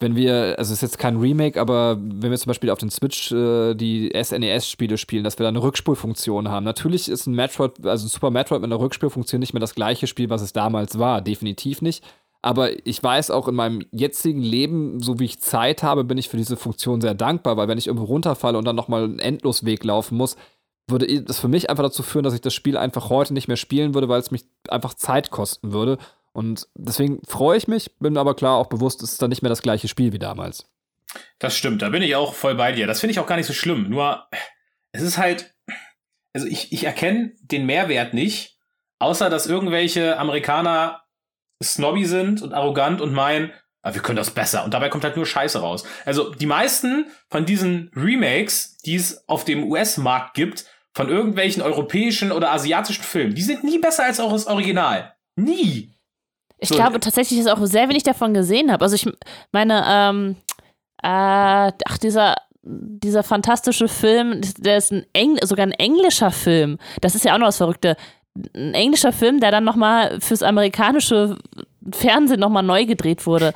wenn 0.00 0.14
wir, 0.14 0.54
also 0.58 0.72
es 0.72 0.78
ist 0.78 0.82
jetzt 0.82 0.98
kein 0.98 1.16
Remake, 1.16 1.60
aber 1.60 1.96
wenn 1.98 2.30
wir 2.30 2.38
zum 2.38 2.50
Beispiel 2.50 2.70
auf 2.70 2.78
den 2.78 2.90
Switch 2.90 3.32
äh, 3.32 3.74
die 3.74 4.12
SNES-Spiele 4.14 4.96
spielen, 4.96 5.24
dass 5.24 5.38
wir 5.38 5.44
da 5.44 5.48
eine 5.48 5.62
Rückspulfunktion 5.62 6.48
haben. 6.48 6.64
Natürlich 6.64 7.08
ist 7.08 7.26
ein 7.26 7.34
Metroid, 7.34 7.84
also 7.84 8.06
ein 8.06 8.08
Super 8.08 8.30
Metroid 8.30 8.60
mit 8.60 8.72
einer 8.72 8.80
Rückspulfunktion 8.80 9.40
nicht 9.40 9.54
mehr 9.54 9.60
das 9.60 9.74
gleiche 9.74 10.06
Spiel, 10.06 10.30
was 10.30 10.42
es 10.42 10.52
damals 10.52 10.98
war. 10.98 11.20
Definitiv 11.20 11.82
nicht. 11.82 12.04
Aber 12.40 12.86
ich 12.86 13.02
weiß 13.02 13.30
auch 13.30 13.48
in 13.48 13.54
meinem 13.54 13.82
jetzigen 13.90 14.40
Leben, 14.40 15.00
so 15.00 15.18
wie 15.18 15.24
ich 15.24 15.40
Zeit 15.40 15.82
habe, 15.82 16.04
bin 16.04 16.18
ich 16.18 16.28
für 16.28 16.36
diese 16.36 16.56
Funktion 16.56 17.00
sehr 17.00 17.14
dankbar, 17.14 17.56
weil 17.56 17.68
wenn 17.68 17.78
ich 17.78 17.88
irgendwo 17.88 18.06
runterfalle 18.06 18.56
und 18.56 18.64
dann 18.64 18.76
nochmal 18.76 19.04
einen 19.04 19.18
Endlosweg 19.18 19.82
laufen 19.82 20.16
muss, 20.16 20.36
würde 20.86 21.22
das 21.22 21.40
für 21.40 21.48
mich 21.48 21.68
einfach 21.68 21.84
dazu 21.84 22.02
führen, 22.02 22.22
dass 22.22 22.34
ich 22.34 22.40
das 22.40 22.54
Spiel 22.54 22.76
einfach 22.76 23.10
heute 23.10 23.34
nicht 23.34 23.48
mehr 23.48 23.56
spielen 23.56 23.92
würde, 23.94 24.08
weil 24.08 24.20
es 24.20 24.30
mich 24.30 24.44
einfach 24.68 24.94
Zeit 24.94 25.30
kosten 25.30 25.72
würde. 25.72 25.98
Und 26.32 26.68
deswegen 26.74 27.20
freue 27.26 27.58
ich 27.58 27.68
mich, 27.68 27.98
bin 27.98 28.16
aber 28.16 28.34
klar 28.34 28.56
auch 28.56 28.68
bewusst, 28.68 29.02
es 29.02 29.12
ist 29.12 29.22
dann 29.22 29.30
nicht 29.30 29.42
mehr 29.42 29.50
das 29.50 29.62
gleiche 29.62 29.88
Spiel 29.88 30.12
wie 30.12 30.18
damals. 30.18 30.70
Das 31.38 31.56
stimmt, 31.56 31.82
da 31.82 31.88
bin 31.88 32.02
ich 32.02 32.14
auch 32.16 32.34
voll 32.34 32.54
bei 32.54 32.72
dir. 32.72 32.86
Das 32.86 33.00
finde 33.00 33.12
ich 33.12 33.18
auch 33.18 33.26
gar 33.26 33.36
nicht 33.36 33.46
so 33.46 33.52
schlimm. 33.52 33.90
Nur, 33.90 34.26
es 34.92 35.02
ist 35.02 35.18
halt, 35.18 35.54
also 36.32 36.46
ich, 36.46 36.72
ich 36.72 36.84
erkenne 36.84 37.32
den 37.40 37.66
Mehrwert 37.66 38.14
nicht, 38.14 38.58
außer 38.98 39.30
dass 39.30 39.46
irgendwelche 39.46 40.18
Amerikaner 40.18 41.02
snobby 41.62 42.04
sind 42.04 42.42
und 42.42 42.52
arrogant 42.52 43.00
und 43.00 43.12
meinen, 43.12 43.52
ah, 43.82 43.94
wir 43.94 44.02
können 44.02 44.16
das 44.16 44.30
besser. 44.30 44.64
Und 44.64 44.74
dabei 44.74 44.88
kommt 44.88 45.04
halt 45.04 45.16
nur 45.16 45.26
Scheiße 45.26 45.60
raus. 45.60 45.84
Also 46.04 46.34
die 46.34 46.46
meisten 46.46 47.06
von 47.30 47.44
diesen 47.44 47.90
Remakes, 47.94 48.76
die 48.78 48.96
es 48.96 49.28
auf 49.28 49.44
dem 49.44 49.64
US-Markt 49.64 50.34
gibt, 50.34 50.66
von 50.94 51.08
irgendwelchen 51.08 51.62
europäischen 51.62 52.32
oder 52.32 52.52
asiatischen 52.52 53.04
Filmen, 53.04 53.34
die 53.34 53.42
sind 53.42 53.62
nie 53.62 53.78
besser 53.78 54.04
als 54.04 54.20
auch 54.20 54.32
das 54.32 54.46
Original. 54.46 55.14
Nie. 55.36 55.94
Ich 56.58 56.70
so, 56.70 56.74
glaube 56.74 56.98
tatsächlich, 56.98 57.38
dass 57.38 57.46
ich 57.46 57.52
auch 57.52 57.64
sehr 57.66 57.88
wenig 57.88 58.02
davon 58.02 58.34
gesehen 58.34 58.72
habe. 58.72 58.84
Also 58.84 58.96
ich 58.96 59.08
meine, 59.52 59.84
ähm, 59.86 60.36
äh, 61.02 61.72
ach, 61.84 61.98
dieser 62.02 62.34
dieser 62.68 63.22
fantastische 63.22 63.88
Film, 63.88 64.40
der 64.58 64.76
ist 64.76 64.92
ein 64.92 65.06
Engl 65.12 65.46
sogar 65.46 65.66
ein 65.66 65.72
englischer 65.72 66.30
Film. 66.30 66.78
Das 67.00 67.14
ist 67.14 67.24
ja 67.24 67.34
auch 67.34 67.38
noch 67.38 67.46
das 67.46 67.56
Verrückte 67.56 67.96
ein 68.54 68.74
englischer 68.74 69.12
Film, 69.12 69.40
der 69.40 69.50
dann 69.50 69.64
nochmal 69.64 70.20
fürs 70.20 70.42
amerikanische 70.42 71.36
Fernsehen 71.92 72.40
nochmal 72.40 72.62
neu 72.62 72.86
gedreht 72.86 73.26
wurde. 73.26 73.52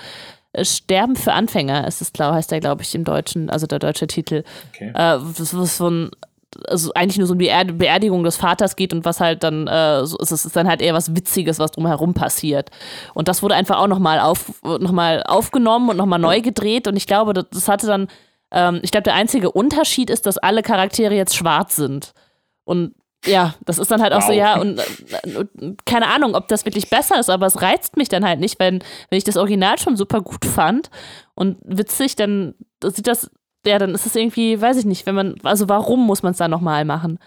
Äh, 0.52 0.64
Sterben 0.64 1.16
für 1.16 1.32
Anfänger 1.32 1.86
ist 1.86 2.00
es, 2.00 2.12
glaube 2.12 2.36
heißt 2.36 2.50
der, 2.50 2.60
glaube 2.60 2.82
ich, 2.82 2.94
im 2.94 3.04
Deutschen, 3.04 3.50
also 3.50 3.66
der 3.66 3.78
deutsche 3.78 4.06
Titel. 4.06 4.44
Okay. 4.74 4.90
Äh, 4.94 5.18
was, 5.20 5.56
was 5.56 5.76
so 5.76 5.88
ein, 5.88 6.10
also 6.68 6.92
eigentlich 6.94 7.18
nur 7.18 7.26
so 7.26 7.32
um 7.32 7.38
die 7.38 7.50
Beerdigung 7.72 8.24
des 8.24 8.36
Vaters 8.36 8.76
geht 8.76 8.92
und 8.92 9.04
was 9.04 9.20
halt 9.20 9.42
dann, 9.42 9.66
äh, 9.66 10.04
so, 10.04 10.18
es 10.20 10.30
ist 10.30 10.54
dann 10.54 10.68
halt 10.68 10.82
eher 10.82 10.94
was 10.94 11.14
Witziges, 11.14 11.58
was 11.58 11.70
drumherum 11.70 12.14
passiert. 12.14 12.70
Und 13.14 13.28
das 13.28 13.42
wurde 13.42 13.54
einfach 13.54 13.78
auch 13.78 13.86
nochmal 13.86 14.20
auf, 14.20 14.52
noch 14.62 14.94
aufgenommen 15.26 15.88
und 15.88 15.96
nochmal 15.96 16.18
neu 16.18 16.40
gedreht 16.40 16.86
und 16.88 16.96
ich 16.96 17.06
glaube, 17.06 17.32
das, 17.32 17.46
das 17.50 17.68
hatte 17.68 17.86
dann, 17.86 18.08
ähm, 18.50 18.80
ich 18.82 18.90
glaube, 18.90 19.04
der 19.04 19.14
einzige 19.14 19.50
Unterschied 19.50 20.10
ist, 20.10 20.26
dass 20.26 20.38
alle 20.38 20.62
Charaktere 20.62 21.14
jetzt 21.14 21.34
schwarz 21.36 21.76
sind. 21.76 22.12
Und 22.64 22.94
ja, 23.24 23.54
das 23.64 23.78
ist 23.78 23.90
dann 23.90 24.02
halt 24.02 24.12
auch 24.12 24.20
wow. 24.20 24.26
so, 24.26 24.32
ja, 24.32 24.60
und 24.60 24.78
äh, 24.78 25.74
keine 25.84 26.08
Ahnung, 26.08 26.34
ob 26.34 26.48
das 26.48 26.64
wirklich 26.64 26.90
besser 26.90 27.18
ist, 27.20 27.30
aber 27.30 27.46
es 27.46 27.62
reizt 27.62 27.96
mich 27.96 28.08
dann 28.08 28.24
halt 28.24 28.40
nicht, 28.40 28.58
wenn, 28.58 28.80
wenn 29.10 29.18
ich 29.18 29.24
das 29.24 29.36
Original 29.36 29.78
schon 29.78 29.96
super 29.96 30.20
gut 30.20 30.44
fand 30.44 30.90
und 31.34 31.58
witzig, 31.64 32.16
dann 32.16 32.54
sieht 32.84 33.06
das, 33.06 33.30
ja, 33.64 33.78
dann 33.78 33.94
ist 33.94 34.06
es 34.06 34.16
irgendwie, 34.16 34.60
weiß 34.60 34.76
ich 34.78 34.84
nicht, 34.84 35.06
wenn 35.06 35.14
man, 35.14 35.36
also 35.44 35.68
warum 35.68 36.04
muss 36.04 36.22
man 36.22 36.32
es 36.32 36.38
dann 36.38 36.50
nochmal 36.50 36.84
machen? 36.84 37.18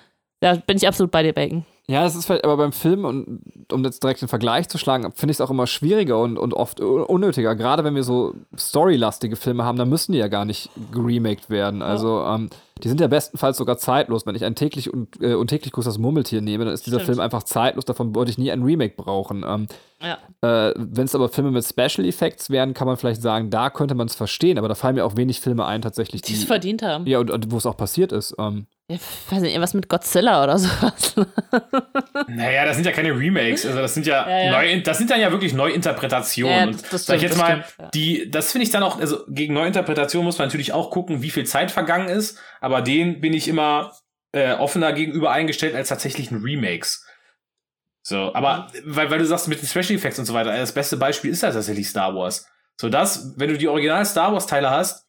Da 0.41 0.55
bin 0.55 0.77
ich 0.77 0.87
absolut 0.87 1.11
bei 1.11 1.23
dir, 1.23 1.33
Bacon. 1.33 1.65
Ja, 1.87 2.03
das 2.03 2.15
ist 2.15 2.25
vielleicht 2.25 2.43
aber 2.43 2.57
beim 2.57 2.71
Film, 2.71 3.05
und 3.05 3.41
um 3.71 3.83
jetzt 3.83 4.03
direkt 4.03 4.21
den 4.21 4.27
Vergleich 4.27 4.67
zu 4.67 4.77
schlagen, 4.77 5.11
finde 5.13 5.31
ich 5.31 5.37
es 5.37 5.41
auch 5.41 5.51
immer 5.51 5.67
schwieriger 5.67 6.19
und, 6.19 6.37
und 6.37 6.53
oft 6.53 6.79
unnötiger. 6.79 7.55
Gerade 7.55 7.83
wenn 7.83 7.95
wir 7.95 8.03
so 8.03 8.33
storylastige 8.57 9.35
Filme 9.35 9.63
haben, 9.63 9.77
dann 9.77 9.89
müssen 9.89 10.11
die 10.11 10.17
ja 10.17 10.27
gar 10.27 10.45
nicht 10.45 10.71
geremaked 10.91 11.49
werden. 11.49 11.83
Also, 11.83 12.23
ähm, 12.23 12.49
die 12.83 12.89
sind 12.89 12.99
ja 12.99 13.07
bestenfalls 13.07 13.57
sogar 13.57 13.77
zeitlos. 13.77 14.25
Wenn 14.25 14.35
ich 14.35 14.43
ein 14.43 14.55
täglich 14.55 14.91
und 14.93 15.21
äh, 15.21 15.33
untäglich 15.35 15.71
groß 15.71 15.85
das 15.85 15.97
Murmeltier 15.97 16.41
nehme, 16.41 16.65
dann 16.65 16.73
ist 16.73 16.85
dieser 16.85 16.97
Stimmt. 16.97 17.15
Film 17.15 17.19
einfach 17.21 17.43
zeitlos. 17.43 17.85
Davon 17.85 18.13
würde 18.13 18.31
ich 18.31 18.37
nie 18.37 18.51
ein 18.51 18.63
Remake 18.63 18.95
brauchen. 18.97 19.45
Ähm, 19.47 19.67
ja. 20.01 20.17
äh, 20.41 20.73
wenn 20.75 21.05
es 21.05 21.15
aber 21.15 21.29
Filme 21.29 21.51
mit 21.51 21.65
Special 21.65 22.05
Effects 22.05 22.49
wären, 22.49 22.73
kann 22.73 22.85
man 22.85 22.97
vielleicht 22.97 23.21
sagen, 23.21 23.49
da 23.49 23.69
könnte 23.69 23.95
man 23.95 24.07
es 24.07 24.15
verstehen. 24.15 24.57
Aber 24.57 24.67
da 24.67 24.75
fallen 24.75 24.95
mir 24.95 25.05
auch 25.05 25.15
wenig 25.15 25.39
Filme 25.39 25.65
ein, 25.65 25.81
tatsächlich, 25.81 26.21
die 26.21 26.33
es 26.33 26.43
verdient 26.43 26.81
haben. 26.81 27.05
Ja, 27.07 27.19
und, 27.19 27.31
und 27.31 27.49
wo 27.51 27.57
es 27.57 27.65
auch 27.65 27.77
passiert 27.77 28.11
ist. 28.11 28.35
Ähm, 28.37 28.67
ich 28.87 29.01
weiß 29.31 29.41
nicht, 29.41 29.59
was 29.59 29.73
mit 29.73 29.89
Godzilla 29.89 30.43
oder 30.43 30.59
sowas. 30.59 31.15
naja, 32.27 32.65
das 32.65 32.75
sind 32.75 32.85
ja 32.85 32.91
keine 32.91 33.17
Remakes, 33.17 33.65
also 33.65 33.79
das 33.79 33.95
sind 33.95 34.05
ja, 34.05 34.29
ja, 34.29 34.45
ja. 34.45 34.51
Neu, 34.51 34.81
das 34.83 34.99
sind 34.99 35.09
dann 35.09 35.19
ja 35.19 35.31
wirklich 35.31 35.53
Neuinterpretationen. 35.53 36.55
Ja, 36.55 36.65
das, 36.67 36.81
das 36.83 37.05
sag 37.07 37.15
ich 37.15 37.23
jetzt 37.23 37.37
mal, 37.37 37.63
stimmt, 37.63 37.95
die, 37.95 38.29
das 38.29 38.51
finde 38.51 38.65
ich 38.65 38.69
dann 38.69 38.83
auch, 38.83 38.99
also 38.99 39.23
gegen 39.27 39.55
Neuinterpretation 39.55 40.23
muss 40.23 40.37
man 40.37 40.49
natürlich 40.49 40.71
auch 40.71 40.91
gucken, 40.91 41.23
wie 41.23 41.31
viel 41.31 41.45
Zeit 41.45 41.71
vergangen 41.71 42.09
ist, 42.09 42.37
aber 42.61 42.81
den 42.81 43.21
bin 43.21 43.33
ich 43.33 43.47
immer 43.47 43.93
äh, 44.31 44.53
offener 44.53 44.93
gegenüber 44.93 45.31
eingestellt 45.31 45.75
als 45.75 45.89
tatsächlichen 45.89 46.41
Remakes. 46.41 47.05
So, 48.01 48.33
aber 48.35 48.67
weil, 48.83 49.09
weil 49.09 49.19
du 49.19 49.25
sagst 49.25 49.47
mit 49.47 49.61
den 49.61 49.67
Special 49.67 49.97
Effects 49.97 50.19
und 50.19 50.25
so 50.25 50.33
weiter, 50.33 50.55
das 50.55 50.73
beste 50.73 50.97
Beispiel 50.97 51.31
ist 51.31 51.41
ja 51.41 51.51
tatsächlich 51.51 51.89
Star 51.89 52.13
Wars. 52.15 52.47
So 52.79 52.89
das, 52.89 53.33
wenn 53.37 53.49
du 53.49 53.57
die 53.57 53.67
Original 53.67 54.05
Star 54.05 54.31
Wars 54.33 54.45
Teile 54.45 54.69
hast, 54.69 55.05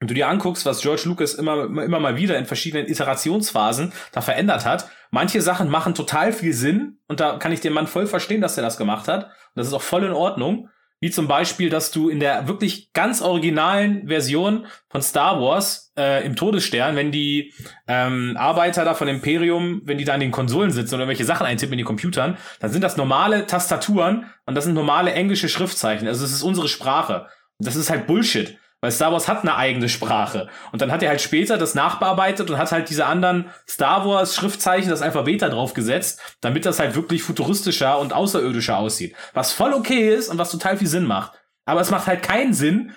und 0.00 0.10
du 0.10 0.14
dir 0.14 0.28
anguckst, 0.28 0.64
was 0.64 0.80
George 0.80 1.02
Lucas 1.06 1.34
immer, 1.34 1.64
immer 1.64 1.98
mal 1.98 2.16
wieder 2.16 2.38
in 2.38 2.46
verschiedenen 2.46 2.86
Iterationsphasen 2.86 3.92
da 4.12 4.20
verändert 4.20 4.64
hat, 4.64 4.88
manche 5.10 5.42
Sachen 5.42 5.68
machen 5.70 5.94
total 5.94 6.32
viel 6.32 6.52
Sinn 6.52 6.98
und 7.08 7.20
da 7.20 7.38
kann 7.38 7.52
ich 7.52 7.60
den 7.60 7.72
Mann 7.72 7.88
voll 7.88 8.06
verstehen, 8.06 8.40
dass 8.40 8.56
er 8.56 8.62
das 8.62 8.78
gemacht 8.78 9.08
hat. 9.08 9.24
Und 9.24 9.56
das 9.56 9.66
ist 9.66 9.72
auch 9.72 9.82
voll 9.82 10.04
in 10.04 10.12
Ordnung. 10.12 10.70
Wie 11.00 11.10
zum 11.10 11.28
Beispiel, 11.28 11.70
dass 11.70 11.92
du 11.92 12.08
in 12.08 12.18
der 12.18 12.48
wirklich 12.48 12.92
ganz 12.92 13.22
originalen 13.22 14.08
Version 14.08 14.66
von 14.88 15.00
Star 15.00 15.40
Wars 15.40 15.92
äh, 15.96 16.26
im 16.26 16.34
Todesstern, 16.34 16.96
wenn 16.96 17.12
die 17.12 17.52
ähm, 17.86 18.36
Arbeiter 18.36 18.84
da 18.84 18.94
von 18.94 19.06
Imperium, 19.06 19.82
wenn 19.84 19.98
die 19.98 20.04
da 20.04 20.14
an 20.14 20.20
den 20.20 20.32
Konsolen 20.32 20.72
sitzen 20.72 20.96
oder 20.96 21.06
welche 21.06 21.24
Sachen 21.24 21.46
eintippen 21.46 21.74
in 21.74 21.78
den 21.78 21.86
Computern, 21.86 22.36
dann 22.58 22.70
sind 22.70 22.82
das 22.82 22.96
normale 22.96 23.46
Tastaturen 23.46 24.26
und 24.44 24.56
das 24.56 24.64
sind 24.64 24.74
normale 24.74 25.12
englische 25.12 25.48
Schriftzeichen. 25.48 26.08
Also 26.08 26.24
es 26.24 26.32
ist 26.32 26.42
unsere 26.42 26.66
Sprache. 26.66 27.26
Das 27.60 27.76
ist 27.76 27.90
halt 27.90 28.06
Bullshit. 28.08 28.58
Weil 28.80 28.92
Star 28.92 29.12
Wars 29.12 29.26
hat 29.26 29.42
eine 29.42 29.56
eigene 29.56 29.88
Sprache. 29.88 30.48
Und 30.70 30.80
dann 30.80 30.92
hat 30.92 31.02
er 31.02 31.10
halt 31.10 31.20
später 31.20 31.58
das 31.58 31.74
nachbearbeitet 31.74 32.48
und 32.48 32.58
hat 32.58 32.70
halt 32.70 32.88
diese 32.88 33.06
anderen 33.06 33.50
Star 33.68 34.06
Wars 34.06 34.36
Schriftzeichen, 34.36 34.90
das 34.90 35.02
Alphabet 35.02 35.42
da 35.42 35.48
drauf 35.48 35.74
gesetzt, 35.74 36.20
damit 36.40 36.64
das 36.64 36.78
halt 36.78 36.94
wirklich 36.94 37.22
futuristischer 37.22 37.98
und 37.98 38.12
außerirdischer 38.12 38.78
aussieht. 38.78 39.16
Was 39.34 39.52
voll 39.52 39.72
okay 39.72 40.14
ist 40.14 40.28
und 40.28 40.38
was 40.38 40.52
total 40.52 40.76
viel 40.76 40.86
Sinn 40.86 41.06
macht. 41.06 41.32
Aber 41.64 41.80
es 41.80 41.90
macht 41.90 42.06
halt 42.06 42.22
keinen 42.22 42.54
Sinn, 42.54 42.92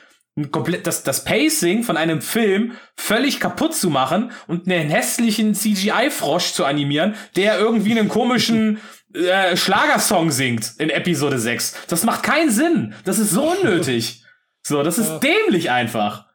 komplett 0.52 0.88
das, 0.88 1.04
das 1.04 1.24
Pacing 1.26 1.84
von 1.84 1.98
einem 1.98 2.22
Film 2.22 2.74
völlig 2.96 3.40
kaputt 3.40 3.76
zu 3.76 3.90
machen 3.90 4.32
und 4.48 4.72
einen 4.72 4.90
hässlichen 4.90 5.54
CGI-Frosch 5.56 6.54
zu 6.54 6.64
animieren, 6.64 7.16
der 7.36 7.60
irgendwie 7.60 7.98
einen 7.98 8.08
komischen 8.08 8.80
äh, 9.14 9.58
Schlagersong 9.58 10.32
singt 10.32 10.74
in 10.78 10.90
Episode 10.90 11.38
6. 11.38 11.88
Das 11.88 12.04
macht 12.06 12.24
keinen 12.24 12.50
Sinn. 12.50 12.94
Das 13.04 13.20
ist 13.20 13.32
so 13.32 13.52
unnötig. 13.52 14.20
So, 14.64 14.84
das 14.84 14.97
ist 14.97 15.09
ja. 15.09 15.20
dämlich 15.20 15.72
einfach. 15.72 16.26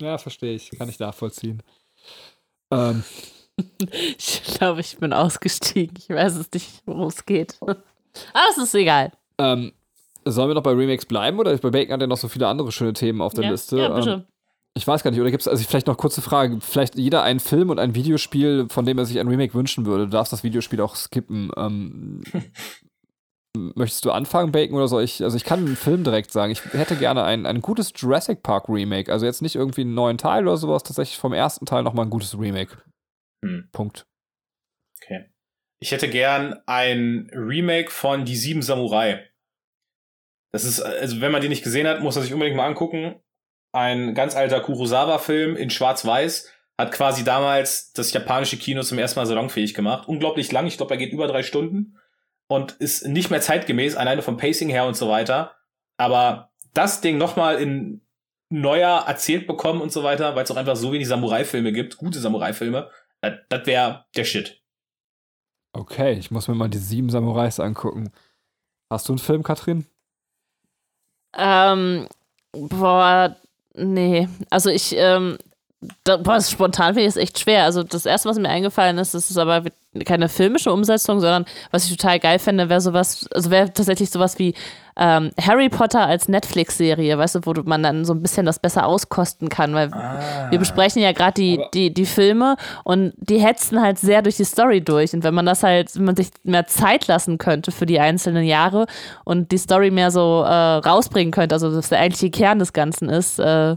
Ja, 0.00 0.18
verstehe 0.18 0.54
ich. 0.54 0.70
Kann 0.70 0.88
ich 0.88 0.98
nachvollziehen. 0.98 1.62
Ähm. 2.70 3.04
Ich 4.18 4.42
glaube, 4.44 4.80
ich 4.80 4.96
bin 4.96 5.12
ausgestiegen. 5.12 5.94
Ich 5.98 6.08
weiß 6.08 6.36
es 6.36 6.50
nicht, 6.52 6.82
worum 6.86 7.08
es 7.08 7.26
geht. 7.26 7.58
Aber 7.60 7.76
es 8.50 8.56
ist 8.56 8.74
egal. 8.74 9.12
Ähm, 9.36 9.72
sollen 10.24 10.48
wir 10.48 10.54
noch 10.54 10.62
bei 10.62 10.72
Remakes 10.72 11.04
bleiben 11.04 11.38
oder 11.38 11.56
bei 11.58 11.70
Bacon 11.70 11.92
hat 11.92 12.00
er 12.00 12.06
noch 12.06 12.16
so 12.16 12.28
viele 12.28 12.48
andere 12.48 12.72
schöne 12.72 12.94
Themen 12.94 13.20
auf 13.20 13.34
der 13.34 13.44
ja, 13.44 13.50
Liste? 13.50 13.78
Ja, 13.78 13.88
bitte. 13.90 14.10
Ähm, 14.10 14.24
Ich 14.74 14.86
weiß 14.86 15.02
gar 15.02 15.10
nicht, 15.10 15.20
oder 15.20 15.30
gibt 15.30 15.42
es, 15.42 15.48
also 15.48 15.62
vielleicht 15.64 15.86
noch 15.86 15.98
kurze 15.98 16.22
Frage, 16.22 16.58
vielleicht 16.60 16.96
jeder 16.96 17.22
einen 17.22 17.40
Film 17.40 17.68
und 17.68 17.78
ein 17.78 17.94
Videospiel, 17.94 18.68
von 18.70 18.86
dem 18.86 18.98
er 18.98 19.04
sich 19.04 19.20
ein 19.20 19.28
Remake 19.28 19.54
wünschen 19.54 19.84
würde. 19.84 20.04
Du 20.04 20.10
darfst 20.10 20.32
das 20.32 20.42
Videospiel 20.42 20.80
auch 20.80 20.96
skippen. 20.96 21.50
Ähm, 21.56 22.22
möchtest 23.56 24.04
du 24.04 24.10
anfangen, 24.10 24.52
Bacon, 24.52 24.76
oder 24.76 24.88
soll 24.88 25.04
ich, 25.04 25.22
also 25.22 25.36
ich 25.36 25.44
kann 25.44 25.60
einen 25.60 25.76
Film 25.76 26.04
direkt 26.04 26.32
sagen. 26.32 26.52
Ich 26.52 26.64
hätte 26.72 26.96
gerne 26.96 27.24
ein, 27.24 27.46
ein 27.46 27.60
gutes 27.60 27.92
Jurassic 27.94 28.42
Park 28.42 28.68
Remake, 28.68 29.12
also 29.12 29.26
jetzt 29.26 29.42
nicht 29.42 29.56
irgendwie 29.56 29.82
einen 29.82 29.94
neuen 29.94 30.18
Teil 30.18 30.46
oder 30.46 30.56
sowas, 30.56 30.82
tatsächlich 30.82 31.18
vom 31.18 31.32
ersten 31.32 31.66
Teil 31.66 31.82
nochmal 31.82 32.06
ein 32.06 32.10
gutes 32.10 32.38
Remake. 32.38 32.78
Hm. 33.44 33.68
Punkt. 33.72 34.06
Okay. 35.02 35.30
Ich 35.80 35.92
hätte 35.92 36.08
gern 36.08 36.60
ein 36.66 37.30
Remake 37.32 37.90
von 37.90 38.24
Die 38.24 38.36
Sieben 38.36 38.62
Samurai. 38.62 39.28
Das 40.52 40.64
ist, 40.64 40.80
also 40.80 41.20
wenn 41.20 41.32
man 41.32 41.42
die 41.42 41.48
nicht 41.48 41.64
gesehen 41.64 41.86
hat, 41.86 42.00
muss 42.00 42.16
er 42.16 42.22
sich 42.22 42.32
unbedingt 42.32 42.56
mal 42.56 42.66
angucken 42.66 43.22
ein 43.72 44.14
ganz 44.14 44.36
alter 44.36 44.60
Kurosawa-Film 44.60 45.56
in 45.56 45.70
Schwarz-Weiß, 45.70 46.50
hat 46.78 46.92
quasi 46.92 47.24
damals 47.24 47.92
das 47.92 48.12
japanische 48.12 48.58
Kino 48.58 48.82
zum 48.82 48.98
ersten 48.98 49.18
Mal 49.18 49.26
salonfähig 49.26 49.74
gemacht. 49.74 50.08
Unglaublich 50.08 50.52
lang, 50.52 50.66
ich 50.66 50.76
glaube, 50.76 50.94
er 50.94 50.98
geht 50.98 51.12
über 51.12 51.26
drei 51.26 51.42
Stunden 51.42 51.98
und 52.54 52.72
ist 52.72 53.06
nicht 53.06 53.30
mehr 53.30 53.40
zeitgemäß, 53.40 53.96
alleine 53.96 54.22
vom 54.22 54.36
Pacing 54.36 54.68
her 54.68 54.86
und 54.86 54.96
so 54.96 55.08
weiter. 55.08 55.56
Aber 55.96 56.52
das 56.74 57.00
Ding 57.00 57.18
nochmal 57.18 57.60
in 57.60 58.00
neuer 58.48 59.04
erzählt 59.06 59.46
bekommen 59.46 59.80
und 59.80 59.92
so 59.92 60.02
weiter, 60.02 60.34
weil 60.34 60.44
es 60.44 60.50
auch 60.50 60.56
einfach 60.56 60.76
so 60.76 60.92
wenig 60.92 61.08
Samurai-Filme 61.08 61.72
gibt, 61.72 61.96
gute 61.96 62.18
Samurai-Filme, 62.18 62.90
das 63.20 63.66
wäre 63.66 64.04
der 64.14 64.24
Shit. 64.24 64.62
Okay, 65.72 66.12
ich 66.12 66.30
muss 66.30 66.48
mir 66.48 66.54
mal 66.54 66.68
die 66.68 66.78
sieben 66.78 67.08
Samurais 67.08 67.60
angucken. 67.60 68.12
Hast 68.90 69.08
du 69.08 69.14
einen 69.14 69.18
Film, 69.18 69.42
Katrin? 69.42 69.86
Ähm, 71.34 72.08
boah, 72.52 73.34
Nee, 73.74 74.28
also 74.50 74.68
ich, 74.68 74.94
ähm, 74.96 75.38
da, 76.04 76.16
boah, 76.16 76.40
spontan 76.40 76.94
finde 76.94 77.02
ich 77.02 77.08
es 77.08 77.16
echt 77.16 77.38
schwer. 77.38 77.64
Also 77.64 77.82
das 77.82 78.06
erste, 78.06 78.28
was 78.28 78.38
mir 78.38 78.48
eingefallen 78.48 78.98
ist, 78.98 79.14
das 79.14 79.30
ist 79.30 79.38
aber 79.38 79.64
keine 80.06 80.28
filmische 80.28 80.72
Umsetzung, 80.72 81.20
sondern 81.20 81.44
was 81.70 81.84
ich 81.84 81.96
total 81.96 82.18
geil 82.18 82.38
fände, 82.38 82.68
wäre 82.68 82.80
sowas, 82.80 83.28
also 83.32 83.50
wäre 83.50 83.72
tatsächlich 83.72 84.10
sowas 84.10 84.38
wie 84.38 84.54
ähm, 84.96 85.30
Harry 85.40 85.68
Potter 85.68 86.06
als 86.06 86.28
Netflix-Serie, 86.28 87.16
weißt 87.18 87.36
du, 87.36 87.40
wo 87.44 87.54
man 87.64 87.82
dann 87.82 88.04
so 88.04 88.12
ein 88.12 88.22
bisschen 88.22 88.46
das 88.46 88.58
besser 88.58 88.86
auskosten 88.86 89.48
kann, 89.48 89.74
weil 89.74 89.92
ah, 89.92 90.50
wir 90.50 90.58
besprechen 90.58 91.02
ja 91.02 91.12
gerade 91.12 91.34
die, 91.34 91.60
die, 91.74 91.92
die 91.92 92.06
Filme 92.06 92.56
und 92.84 93.12
die 93.16 93.38
hetzen 93.38 93.80
halt 93.80 93.98
sehr 93.98 94.22
durch 94.22 94.36
die 94.36 94.44
Story 94.44 94.82
durch. 94.82 95.14
Und 95.14 95.24
wenn 95.24 95.34
man 95.34 95.46
das 95.46 95.62
halt, 95.62 95.94
wenn 95.96 96.04
man 96.04 96.16
sich 96.16 96.28
mehr 96.44 96.66
Zeit 96.66 97.06
lassen 97.06 97.38
könnte 97.38 97.72
für 97.72 97.86
die 97.86 98.00
einzelnen 98.00 98.44
Jahre 98.44 98.86
und 99.24 99.50
die 99.50 99.58
Story 99.58 99.90
mehr 99.90 100.10
so 100.10 100.42
äh, 100.42 100.52
rausbringen 100.52 101.32
könnte, 101.32 101.54
also 101.54 101.74
dass 101.74 101.88
der 101.88 102.00
eigentliche 102.00 102.30
Kern 102.30 102.58
des 102.58 102.72
Ganzen 102.72 103.08
ist, 103.08 103.38
äh, 103.38 103.76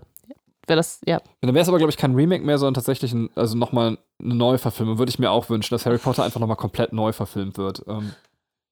wäre 0.68 0.78
das, 0.78 1.02
ja. 1.06 1.22
Dann 1.42 1.54
wäre 1.54 1.62
es 1.62 1.68
aber, 1.68 1.78
glaube 1.78 1.92
ich, 1.92 1.98
kein 1.98 2.16
Remake 2.16 2.44
mehr, 2.44 2.58
sondern 2.58 2.74
tatsächlich 2.74 3.14
ein, 3.14 3.30
also 3.36 3.58
nochmal 3.58 3.98
eine 4.20 4.36
Neuverfilmung. 4.36 4.98
Würde 4.98 5.10
ich 5.10 5.20
mir 5.20 5.32
auch 5.32 5.50
wünschen, 5.50 5.74
dass 5.74 5.86
Harry 5.86 5.98
Potter 5.98 6.24
einfach 6.24 6.40
nochmal 6.40 6.58
komplett 6.58 6.94
neu 6.94 7.12
verfilmt 7.12 7.58
wird. 7.58 7.84
Ähm. 7.88 8.14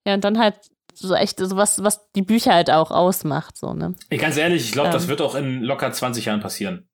Ja, 0.06 0.16
und 0.16 0.24
dann 0.24 0.40
halt 0.40 0.56
so 0.94 1.14
echt, 1.16 1.40
so 1.40 1.56
was, 1.56 1.84
was 1.84 2.12
die 2.12 2.22
Bücher 2.22 2.54
halt 2.54 2.70
auch 2.70 2.92
ausmacht, 2.92 3.58
so, 3.58 3.74
ne? 3.74 3.96
Ey, 4.10 4.18
ganz 4.18 4.38
ehrlich, 4.38 4.66
ich 4.66 4.72
glaube, 4.72 4.90
ähm. 4.90 4.94
das 4.94 5.08
wird 5.08 5.22
auch 5.22 5.36
in 5.36 5.62
locker 5.62 5.92
20 5.92 6.26
Jahren 6.26 6.40
passieren. 6.40 6.88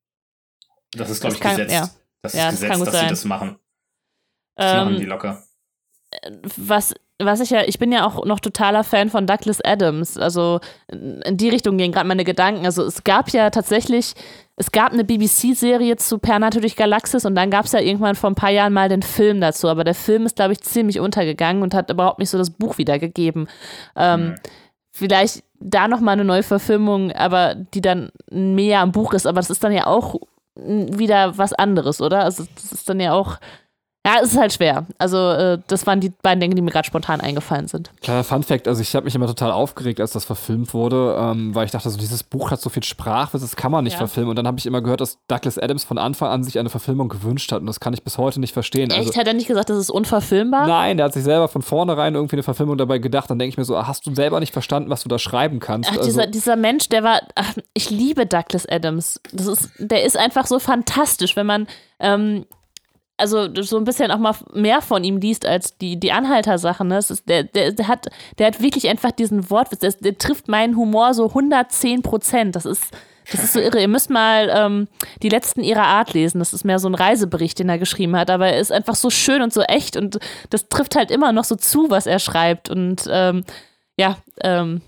Das 0.91 1.09
ist, 1.09 1.21
glaube 1.21 1.35
ich, 1.35 1.41
kann, 1.41 1.51
gesetzt. 1.51 1.73
Ja. 1.73 1.89
Das 2.21 2.33
ist 2.33 2.39
ja, 2.39 2.49
gesetzt, 2.49 2.71
das 2.71 2.79
dass 2.79 2.93
sein. 2.93 3.03
sie 3.03 3.09
das 3.09 3.25
machen. 3.25 3.59
Das 4.55 4.71
ähm, 4.71 4.77
machen 4.77 4.97
die 4.97 5.05
locker. 5.05 5.43
Was 6.57 6.93
was 7.21 7.41
ich 7.41 7.49
ja, 7.49 7.63
ich 7.65 7.79
bin 7.79 7.91
ja 7.91 8.05
auch 8.07 8.25
noch 8.25 8.39
totaler 8.39 8.83
Fan 8.83 9.09
von 9.09 9.27
Douglas 9.27 9.59
Adams. 9.61 10.17
Also 10.17 10.61
in 10.87 11.35
die 11.35 11.49
Richtung 11.49 11.77
gehen 11.77 11.91
gerade 11.91 12.07
meine 12.07 12.23
Gedanken. 12.23 12.65
Also 12.65 12.83
es 12.85 13.03
gab 13.03 13.29
ja 13.31 13.49
tatsächlich, 13.49 14.13
es 14.59 14.71
gab 14.73 14.91
eine 14.91 15.05
BBC-Serie 15.05 15.95
zu 15.95 16.19
Pernato 16.19 16.59
durch 16.59 16.75
Galaxis 16.75 17.23
und 17.23 17.33
dann 17.33 17.49
gab 17.49 17.63
es 17.63 17.71
ja 17.71 17.79
irgendwann 17.79 18.15
vor 18.15 18.29
ein 18.29 18.35
paar 18.35 18.51
Jahren 18.51 18.73
mal 18.73 18.89
den 18.89 19.01
Film 19.01 19.39
dazu. 19.39 19.69
Aber 19.69 19.85
der 19.85 19.95
Film 19.95 20.25
ist, 20.25 20.35
glaube 20.35 20.51
ich, 20.51 20.59
ziemlich 20.59 20.99
untergegangen 20.99 21.63
und 21.63 21.73
hat 21.73 21.89
überhaupt 21.89 22.19
nicht 22.19 22.29
so 22.29 22.37
das 22.37 22.49
Buch 22.49 22.77
wiedergegeben. 22.77 23.47
Ähm, 23.95 24.21
mhm. 24.21 24.35
Vielleicht 24.91 25.45
da 25.61 25.87
nochmal 25.87 26.13
eine 26.13 26.25
neue 26.25 26.43
Verfilmung, 26.43 27.13
aber 27.13 27.55
die 27.55 27.79
dann 27.79 28.11
mehr 28.29 28.81
am 28.81 28.91
Buch 28.91 29.13
ist. 29.13 29.25
Aber 29.25 29.39
das 29.39 29.49
ist 29.49 29.63
dann 29.63 29.71
ja 29.71 29.87
auch 29.87 30.15
wieder 30.55 31.37
was 31.37 31.53
anderes, 31.53 32.01
oder? 32.01 32.25
Also 32.25 32.43
das 32.55 32.73
ist 32.73 32.89
dann 32.89 32.99
ja 32.99 33.13
auch 33.13 33.37
ja, 34.07 34.21
es 34.23 34.31
ist 34.31 34.39
halt 34.39 34.53
schwer. 34.53 34.85
Also, 34.97 35.17
äh, 35.17 35.59
das 35.67 35.85
waren 35.85 35.99
die 35.99 36.13
beiden 36.21 36.39
Dinge, 36.39 36.55
die 36.55 36.61
mir 36.61 36.71
gerade 36.71 36.87
spontan 36.87 37.19
eingefallen 37.19 37.67
sind. 37.67 37.91
Kleiner 38.01 38.23
Fun-Fact: 38.23 38.69
Also, 38.69 38.81
ich 38.81 38.95
habe 38.95 39.03
mich 39.03 39.13
immer 39.13 39.27
total 39.27 39.51
aufgeregt, 39.51 39.99
als 39.99 40.13
das 40.13 40.23
verfilmt 40.23 40.73
wurde, 40.73 41.17
ähm, 41.19 41.53
weil 41.53 41.65
ich 41.65 41.71
dachte, 41.71 41.89
so, 41.89 41.97
dieses 41.97 42.23
Buch 42.23 42.49
hat 42.49 42.61
so 42.61 42.69
viel 42.69 42.83
Sprachwitz, 42.83 43.41
das 43.41 43.57
kann 43.57 43.73
man 43.73 43.83
nicht 43.83 43.93
ja. 43.93 43.99
verfilmen. 43.99 44.29
Und 44.29 44.37
dann 44.37 44.47
habe 44.47 44.57
ich 44.57 44.65
immer 44.65 44.81
gehört, 44.81 45.01
dass 45.01 45.17
Douglas 45.27 45.57
Adams 45.57 45.83
von 45.83 45.97
Anfang 45.97 46.29
an 46.29 46.45
sich 46.45 46.57
eine 46.57 46.69
Verfilmung 46.69 47.09
gewünscht 47.09 47.51
hat. 47.51 47.59
Und 47.59 47.67
das 47.67 47.81
kann 47.81 47.93
ich 47.93 48.01
bis 48.01 48.17
heute 48.17 48.39
nicht 48.39 48.53
verstehen. 48.53 48.89
Echt? 48.89 48.99
Also, 48.99 49.19
hat 49.19 49.27
er 49.27 49.33
nicht 49.33 49.47
gesagt, 49.47 49.69
das 49.69 49.77
ist 49.77 49.89
unverfilmbar? 49.89 50.65
Nein, 50.65 50.95
der 50.95 51.07
hat 51.07 51.13
sich 51.13 51.23
selber 51.23 51.49
von 51.49 51.61
vornherein 51.61 52.15
irgendwie 52.15 52.37
eine 52.37 52.43
Verfilmung 52.43 52.77
dabei 52.77 52.99
gedacht. 52.99 53.29
Dann 53.29 53.37
denke 53.37 53.49
ich 53.49 53.57
mir 53.57 53.65
so, 53.65 53.75
ah, 53.75 53.85
hast 53.85 54.07
du 54.07 54.15
selber 54.15 54.39
nicht 54.39 54.53
verstanden, 54.53 54.89
was 54.89 55.03
du 55.03 55.09
da 55.09 55.19
schreiben 55.19 55.59
kannst? 55.59 55.89
Ach, 55.91 55.97
also, 55.97 56.05
dieser, 56.05 56.25
dieser 56.25 56.55
Mensch, 56.55 56.87
der 56.87 57.03
war, 57.03 57.19
ach, 57.35 57.53
ich 57.73 57.89
liebe 57.89 58.25
Douglas 58.25 58.65
Adams. 58.65 59.19
Das 59.33 59.47
ist, 59.47 59.71
der 59.77 60.05
ist 60.05 60.15
einfach 60.15 60.47
so 60.47 60.57
fantastisch, 60.57 61.35
wenn 61.35 61.45
man. 61.45 61.67
Ähm, 61.99 62.45
also 63.19 63.49
so 63.61 63.77
ein 63.77 63.83
bisschen 63.83 64.11
auch 64.11 64.17
mal 64.17 64.35
mehr 64.53 64.81
von 64.81 65.03
ihm 65.03 65.17
liest 65.17 65.45
als 65.45 65.77
die, 65.77 65.99
die 65.99 66.11
Anhalter-Sachen. 66.11 66.87
Ne? 66.87 66.99
Der, 67.27 67.43
der, 67.43 67.71
der, 67.71 67.87
hat, 67.87 68.07
der 68.37 68.47
hat 68.47 68.61
wirklich 68.61 68.87
einfach 68.87 69.11
diesen 69.11 69.49
Wortwitz, 69.49 69.79
der, 69.79 69.91
der 69.91 70.17
trifft 70.17 70.47
meinen 70.47 70.75
Humor 70.75 71.13
so 71.13 71.27
110 71.27 72.01
Prozent. 72.01 72.55
Das 72.55 72.65
ist, 72.65 72.85
das 73.31 73.43
ist 73.43 73.53
so 73.53 73.59
irre. 73.59 73.81
Ihr 73.81 73.87
müsst 73.87 74.09
mal 74.09 74.51
ähm, 74.53 74.87
die 75.21 75.29
letzten 75.29 75.61
ihrer 75.61 75.85
Art 75.85 76.13
lesen. 76.13 76.39
Das 76.39 76.53
ist 76.53 76.65
mehr 76.65 76.79
so 76.79 76.87
ein 76.87 76.95
Reisebericht, 76.95 77.59
den 77.59 77.69
er 77.69 77.77
geschrieben 77.77 78.15
hat. 78.15 78.29
Aber 78.29 78.47
er 78.47 78.59
ist 78.59 78.71
einfach 78.71 78.95
so 78.95 79.09
schön 79.09 79.41
und 79.41 79.53
so 79.53 79.61
echt 79.61 79.97
und 79.97 80.19
das 80.49 80.69
trifft 80.69 80.95
halt 80.95 81.11
immer 81.11 81.31
noch 81.31 81.43
so 81.43 81.55
zu, 81.55 81.89
was 81.89 82.07
er 82.07 82.19
schreibt. 82.19 82.69
Und 82.69 83.07
ähm, 83.11 83.43
ja, 83.97 84.17
ähm, 84.41 84.81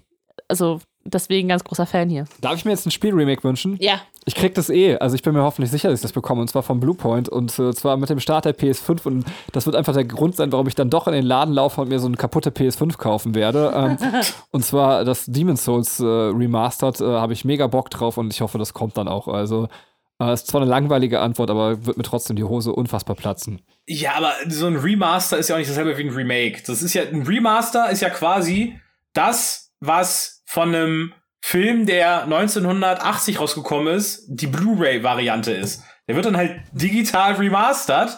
also 0.47 0.79
deswegen 1.03 1.47
ganz 1.47 1.63
großer 1.63 1.85
Fan 1.85 2.09
hier. 2.09 2.25
Darf 2.41 2.55
ich 2.55 2.65
mir 2.65 2.71
jetzt 2.71 2.85
ein 2.85 2.91
Spiel-Remake 2.91 3.43
wünschen? 3.43 3.77
Ja. 3.79 4.01
Ich 4.25 4.35
krieg 4.35 4.53
das 4.53 4.69
eh. 4.69 4.97
Also 4.97 5.15
ich 5.15 5.23
bin 5.23 5.33
mir 5.33 5.41
hoffentlich 5.41 5.71
sicher, 5.71 5.89
dass 5.89 5.99
ich 5.99 6.03
das 6.03 6.13
bekomme. 6.13 6.41
Und 6.41 6.47
zwar 6.49 6.63
vom 6.63 6.79
Bluepoint. 6.79 7.29
Und 7.29 7.57
äh, 7.57 7.73
zwar 7.73 7.97
mit 7.97 8.09
dem 8.09 8.19
Start 8.19 8.45
der 8.45 8.57
PS5. 8.57 9.05
Und 9.05 9.25
das 9.51 9.65
wird 9.65 9.75
einfach 9.75 9.93
der 9.93 10.05
Grund 10.05 10.35
sein, 10.35 10.51
warum 10.51 10.67
ich 10.67 10.75
dann 10.75 10.89
doch 10.89 11.07
in 11.07 11.13
den 11.13 11.25
Laden 11.25 11.53
laufe 11.53 11.81
und 11.81 11.89
mir 11.89 11.99
so 11.99 12.07
eine 12.07 12.17
kaputte 12.17 12.51
PS5 12.51 12.97
kaufen 12.97 13.35
werde. 13.35 13.71
Ähm, 13.75 13.97
und 14.51 14.63
zwar 14.63 15.03
das 15.03 15.25
Demon's 15.25 15.63
Souls 15.63 15.99
äh, 15.99 16.05
Remastered. 16.05 17.01
Äh, 17.01 17.05
Habe 17.05 17.33
ich 17.33 17.45
mega 17.45 17.67
Bock 17.67 17.89
drauf 17.89 18.17
und 18.17 18.33
ich 18.33 18.41
hoffe, 18.41 18.57
das 18.57 18.73
kommt 18.73 18.97
dann 18.97 19.07
auch. 19.07 19.27
Also 19.27 19.69
äh, 20.21 20.33
ist 20.33 20.47
zwar 20.47 20.61
eine 20.61 20.69
langweilige 20.69 21.19
Antwort, 21.19 21.49
aber 21.49 21.85
wird 21.85 21.97
mir 21.97 22.03
trotzdem 22.03 22.35
die 22.35 22.43
Hose 22.43 22.73
unfassbar 22.73 23.15
platzen. 23.15 23.61
Ja, 23.87 24.13
aber 24.15 24.33
so 24.47 24.67
ein 24.67 24.75
Remaster 24.75 25.37
ist 25.37 25.49
ja 25.49 25.55
auch 25.55 25.59
nicht 25.59 25.69
dasselbe 25.69 25.97
wie 25.97 26.03
ein 26.03 26.13
Remake. 26.13 26.61
Das 26.67 26.83
ist 26.83 26.93
ja, 26.93 27.03
ein 27.03 27.23
Remaster 27.23 27.89
ist 27.89 28.01
ja 28.01 28.09
quasi 28.09 28.79
das, 29.13 29.73
was 29.79 30.40
von 30.51 30.75
einem 30.75 31.13
Film, 31.39 31.85
der 31.85 32.23
1980 32.23 33.39
rausgekommen 33.39 33.95
ist, 33.95 34.25
die 34.27 34.47
Blu-ray-Variante 34.47 35.53
ist. 35.53 35.81
Der 36.09 36.15
wird 36.17 36.25
dann 36.25 36.35
halt 36.35 36.59
digital 36.73 37.35
remastert 37.35 38.17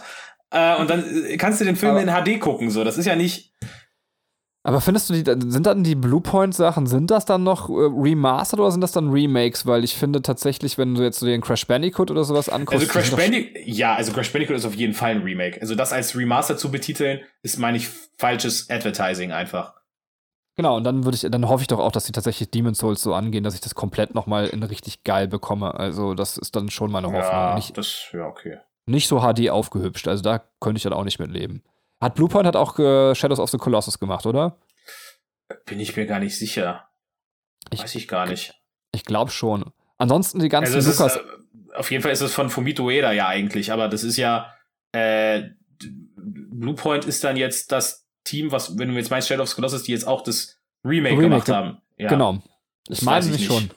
äh, 0.50 0.76
und 0.78 0.90
dann 0.90 1.06
äh, 1.26 1.38
kannst 1.38 1.62
du 1.62 1.66
den 1.66 1.76
Film 1.76 1.92
aber 1.92 2.02
in 2.02 2.10
HD 2.10 2.42
gucken. 2.42 2.72
So, 2.72 2.84
das 2.84 2.98
ist 2.98 3.06
ja 3.06 3.16
nicht. 3.16 3.54
Aber 4.64 4.82
findest 4.82 5.12
du 5.12 5.14
die, 5.14 5.52
sind 5.52 5.68
dann 5.68 5.84
die 5.84 5.94
Bluepoint-Sachen, 5.94 6.88
sind 6.88 7.12
das 7.12 7.26
dann 7.26 7.44
noch 7.44 7.70
äh, 7.70 7.74
remastered 7.74 8.62
oder 8.62 8.72
sind 8.72 8.82
das 8.82 8.94
dann 8.94 9.12
Remakes? 9.12 9.68
Weil 9.68 9.84
ich 9.84 9.94
finde 9.94 10.24
tatsächlich, 10.24 10.80
wenn 10.80 10.96
du 10.96 11.04
jetzt 11.04 11.20
so 11.20 11.28
den 11.28 11.42
Crash 11.42 11.68
Bandicoot 11.68 12.10
oder 12.10 12.24
sowas 12.24 12.50
anguckst. 12.50 12.82
Also 12.82 12.92
Crash 12.92 13.12
Bandicoot, 13.12 13.62
ja, 13.68 13.94
also 13.94 14.12
Crash 14.12 14.34
Bandicoot 14.34 14.56
ist 14.56 14.66
auf 14.66 14.74
jeden 14.74 14.96
Fall 14.96 15.12
ein 15.12 15.22
Remake. 15.22 15.62
Also 15.62 15.76
das 15.76 15.94
als 15.94 16.18
Remaster 16.18 16.58
zu 16.58 16.72
betiteln, 16.72 17.20
ist, 17.44 17.60
meine 17.60 17.78
ich, 17.78 17.90
falsches 18.18 18.72
Advertising 18.72 19.32
einfach. 19.32 19.83
Genau, 20.56 20.78
und 20.78 20.84
dann 20.84 21.04
würde 21.04 21.16
ich, 21.16 21.22
dann 21.22 21.48
hoffe 21.48 21.62
ich 21.64 21.68
doch 21.68 21.80
auch, 21.80 21.92
dass 21.92 22.06
sie 22.06 22.12
tatsächlich 22.12 22.52
Demon's 22.52 22.78
Souls 22.78 23.02
so 23.02 23.14
angehen, 23.16 23.44
dass 23.44 23.56
ich 23.56 23.62
das 23.62 23.74
komplett 23.74 24.14
nochmal 24.14 24.48
in 24.48 24.62
richtig 24.62 25.04
geil 25.04 25.28
bekomme. 25.28 25.74
Also, 25.74 26.14
das 26.14 26.38
ist 26.38 26.56
dann 26.56 26.70
schon 26.70 26.92
meine 26.92 27.08
Hoffnung. 27.08 27.24
Ja, 27.24 27.56
nicht, 27.56 27.76
das, 27.78 28.10
ja, 28.14 28.28
okay. 28.28 28.60
Nicht 28.86 29.08
so 29.08 29.22
HD 29.22 29.50
aufgehübscht. 29.50 30.08
Also, 30.08 30.22
da 30.22 30.44
könnte 30.60 30.78
ich 30.78 30.84
dann 30.84 30.94
auch 30.94 31.06
nicht 31.06 31.20
mit 31.20 31.32
leben. 31.32 31.64
Hat 32.00 32.16
Bluepoint 32.16 32.46
hat 32.46 32.56
auch 32.56 32.78
äh, 32.78 33.16
Shadows 33.16 33.40
of 33.40 33.50
the 33.50 33.58
Colossus 33.58 33.98
gemacht, 33.98 34.26
oder? 34.26 34.58
Bin 35.66 35.80
ich 35.80 35.96
mir 35.96 36.06
gar 36.06 36.20
nicht 36.20 36.38
sicher. 36.38 36.88
Ich, 37.72 37.82
Weiß 37.82 37.96
ich 37.96 38.08
gar 38.08 38.28
nicht. 38.28 38.54
Ich 38.92 39.06
glaube 39.06 39.32
schon. 39.32 39.72
Ansonsten 39.98 40.40
die 40.40 40.50
ganzen 40.50 40.76
also 40.76 40.92
Lukas. 40.92 41.16
Ist, 41.16 41.22
äh, 41.22 41.76
auf 41.78 41.90
jeden 41.90 42.04
Fall 42.04 42.12
ist 42.12 42.22
es 42.22 42.34
von 42.34 42.50
Fumito 42.50 42.84
Ueda 42.84 43.12
ja 43.12 43.28
eigentlich, 43.28 43.72
aber 43.72 43.88
das 43.88 44.04
ist 44.04 44.18
ja 44.18 44.54
äh, 44.92 45.50
Bluepoint 46.18 47.06
ist 47.06 47.24
dann 47.24 47.36
jetzt 47.36 47.72
das 47.72 48.03
Team, 48.24 48.52
was, 48.52 48.78
wenn 48.78 48.90
du 48.90 48.96
jetzt 48.96 49.12
meinst, 49.12 49.28
Shadow 49.28 49.44
of 49.44 49.50
the 49.50 49.56
Colossus, 49.56 49.84
die 49.84 49.92
jetzt 49.92 50.08
auch 50.08 50.22
das 50.22 50.60
Remake, 50.86 51.16
Remake 51.16 51.30
gemacht 51.30 51.50
haben. 51.50 51.78
Ja. 51.98 52.10
Genau. 52.10 52.42
Das, 52.86 53.00
das 53.00 53.02
meine 53.02 53.36
ich 53.36 53.46
schon. 53.46 53.70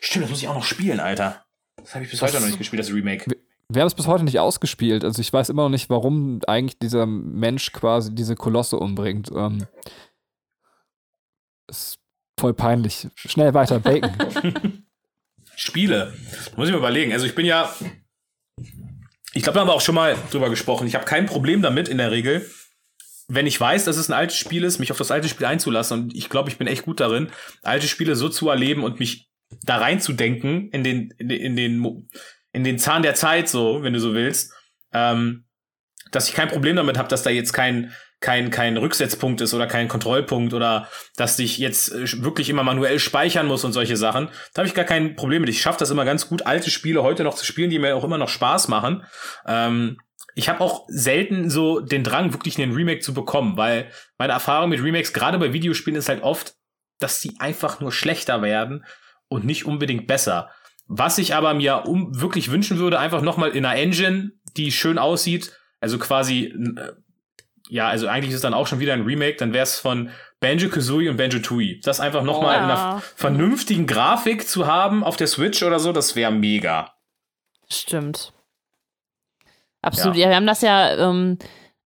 Stimmt, 0.00 0.24
das 0.24 0.30
muss 0.30 0.42
ich 0.42 0.48
auch 0.48 0.54
noch 0.54 0.64
spielen, 0.64 1.00
Alter. 1.00 1.44
Das 1.76 1.94
habe 1.94 2.04
ich 2.04 2.10
bis 2.10 2.20
das 2.20 2.28
heute 2.28 2.40
noch 2.40 2.46
nicht 2.46 2.58
gespielt, 2.58 2.80
das 2.80 2.92
Remake. 2.92 3.30
Wir, 3.68 3.80
haben 3.80 3.86
es 3.86 3.94
bis 3.94 4.06
heute 4.06 4.24
nicht 4.24 4.38
ausgespielt. 4.38 5.04
Also 5.04 5.20
ich 5.20 5.32
weiß 5.32 5.48
immer 5.48 5.62
noch 5.62 5.70
nicht, 5.70 5.90
warum 5.90 6.40
eigentlich 6.46 6.78
dieser 6.78 7.06
Mensch 7.06 7.72
quasi 7.72 8.14
diese 8.14 8.36
Kolosse 8.36 8.76
umbringt. 8.76 9.30
Ähm, 9.34 9.66
ist 11.68 11.98
voll 12.38 12.54
peinlich. 12.54 13.08
Schnell 13.14 13.54
weiter, 13.54 13.78
Bacon. 13.78 14.12
Spiele. 15.56 16.14
Muss 16.56 16.68
ich 16.68 16.72
mir 16.72 16.78
überlegen. 16.78 17.12
Also 17.12 17.26
ich 17.26 17.34
bin 17.34 17.46
ja, 17.46 17.72
ich 19.34 19.42
glaube, 19.42 19.54
da 19.54 19.60
haben 19.60 19.68
wir 19.68 19.74
auch 19.74 19.80
schon 19.80 19.94
mal 19.94 20.16
drüber 20.30 20.50
gesprochen. 20.50 20.86
Ich 20.86 20.94
habe 20.94 21.04
kein 21.04 21.26
Problem 21.26 21.62
damit 21.62 21.88
in 21.88 21.98
der 21.98 22.10
Regel, 22.10 22.50
wenn 23.30 23.46
ich 23.46 23.60
weiß, 23.60 23.84
dass 23.84 23.96
es 23.96 24.08
ein 24.10 24.14
altes 24.14 24.36
Spiel 24.36 24.64
ist, 24.64 24.80
mich 24.80 24.90
auf 24.90 24.98
das 24.98 25.10
alte 25.10 25.28
Spiel 25.28 25.46
einzulassen. 25.46 26.02
Und 26.02 26.14
ich 26.16 26.28
glaube, 26.28 26.50
ich 26.50 26.58
bin 26.58 26.66
echt 26.66 26.84
gut 26.84 27.00
darin, 27.00 27.30
alte 27.62 27.86
Spiele 27.86 28.16
so 28.16 28.28
zu 28.28 28.48
erleben 28.48 28.82
und 28.82 28.98
mich 28.98 29.30
da 29.62 29.78
reinzudenken 29.78 30.68
in 30.70 30.82
den, 30.82 31.10
in 31.18 31.56
den, 31.56 32.08
in 32.52 32.64
den, 32.64 32.78
Zahn 32.78 33.02
der 33.02 33.14
Zeit, 33.14 33.48
so, 33.48 33.82
wenn 33.82 33.92
du 33.92 34.00
so 34.00 34.14
willst. 34.14 34.52
Ähm, 34.92 35.44
dass 36.10 36.28
ich 36.28 36.34
kein 36.34 36.48
Problem 36.48 36.74
damit 36.74 36.98
habe, 36.98 37.08
dass 37.08 37.22
da 37.22 37.30
jetzt 37.30 37.52
kein 37.52 37.92
kein, 38.20 38.50
kein 38.50 38.76
Rücksetzpunkt 38.76 39.40
ist 39.40 39.54
oder 39.54 39.66
kein 39.66 39.88
Kontrollpunkt 39.88 40.52
oder 40.52 40.88
dass 41.16 41.38
ich 41.38 41.56
jetzt 41.56 41.90
äh, 41.90 42.22
wirklich 42.22 42.50
immer 42.50 42.62
manuell 42.62 42.98
speichern 42.98 43.46
muss 43.46 43.64
und 43.64 43.72
solche 43.72 43.96
Sachen. 43.96 44.28
Da 44.52 44.60
habe 44.60 44.68
ich 44.68 44.74
gar 44.74 44.84
kein 44.84 45.16
Problem 45.16 45.40
mit. 45.40 45.48
Ich 45.48 45.62
schaffe 45.62 45.78
das 45.78 45.90
immer 45.90 46.04
ganz 46.04 46.28
gut, 46.28 46.44
alte 46.44 46.70
Spiele 46.70 47.02
heute 47.02 47.24
noch 47.24 47.34
zu 47.34 47.46
spielen, 47.46 47.70
die 47.70 47.78
mir 47.78 47.96
auch 47.96 48.04
immer 48.04 48.18
noch 48.18 48.28
Spaß 48.28 48.68
machen. 48.68 49.04
Ähm, 49.46 49.96
ich 50.34 50.48
habe 50.48 50.60
auch 50.60 50.84
selten 50.88 51.50
so 51.50 51.80
den 51.80 52.04
Drang, 52.04 52.32
wirklich 52.32 52.60
einen 52.60 52.72
Remake 52.72 53.00
zu 53.00 53.14
bekommen, 53.14 53.56
weil 53.56 53.90
meine 54.18 54.32
Erfahrung 54.32 54.70
mit 54.70 54.82
Remakes, 54.82 55.12
gerade 55.12 55.38
bei 55.38 55.52
Videospielen, 55.52 55.98
ist 55.98 56.08
halt 56.08 56.22
oft, 56.22 56.54
dass 56.98 57.20
sie 57.20 57.36
einfach 57.38 57.80
nur 57.80 57.92
schlechter 57.92 58.42
werden 58.42 58.84
und 59.28 59.44
nicht 59.44 59.66
unbedingt 59.66 60.06
besser. 60.06 60.50
Was 60.86 61.18
ich 61.18 61.34
aber 61.34 61.54
mir 61.54 61.84
um 61.86 62.20
wirklich 62.20 62.50
wünschen 62.50 62.78
würde, 62.78 62.98
einfach 62.98 63.22
nochmal 63.22 63.50
in 63.50 63.64
einer 63.64 63.80
Engine, 63.80 64.32
die 64.56 64.72
schön 64.72 64.98
aussieht, 64.98 65.52
also 65.80 65.98
quasi 65.98 66.46
äh, 66.76 66.92
ja, 67.70 67.88
also 67.88 68.08
eigentlich 68.08 68.30
ist 68.30 68.36
es 68.36 68.42
dann 68.42 68.52
auch 68.52 68.66
schon 68.66 68.80
wieder 68.80 68.92
ein 68.92 69.02
Remake, 69.02 69.36
dann 69.36 69.52
wäre 69.52 69.62
es 69.62 69.78
von 69.78 70.10
Banjo 70.40 70.68
Kazooie 70.68 71.08
und 71.08 71.16
Banjo 71.16 71.38
Tooie. 71.38 71.80
Das 71.82 72.00
einfach 72.00 72.22
nochmal 72.24 72.56
oh, 72.56 72.58
in 72.58 72.64
einer 72.64 73.02
vernünftigen 73.14 73.86
Grafik 73.86 74.48
zu 74.48 74.66
haben 74.66 75.04
auf 75.04 75.16
der 75.16 75.28
Switch 75.28 75.62
oder 75.62 75.78
so, 75.78 75.92
das 75.92 76.16
wäre 76.16 76.32
mega. 76.32 76.92
Stimmt. 77.70 78.32
Absolut. 79.82 80.16
Ja. 80.16 80.24
ja, 80.24 80.28
wir 80.30 80.36
haben 80.36 80.46
das 80.46 80.62
ja, 80.62 80.96
ähm, 80.96 81.38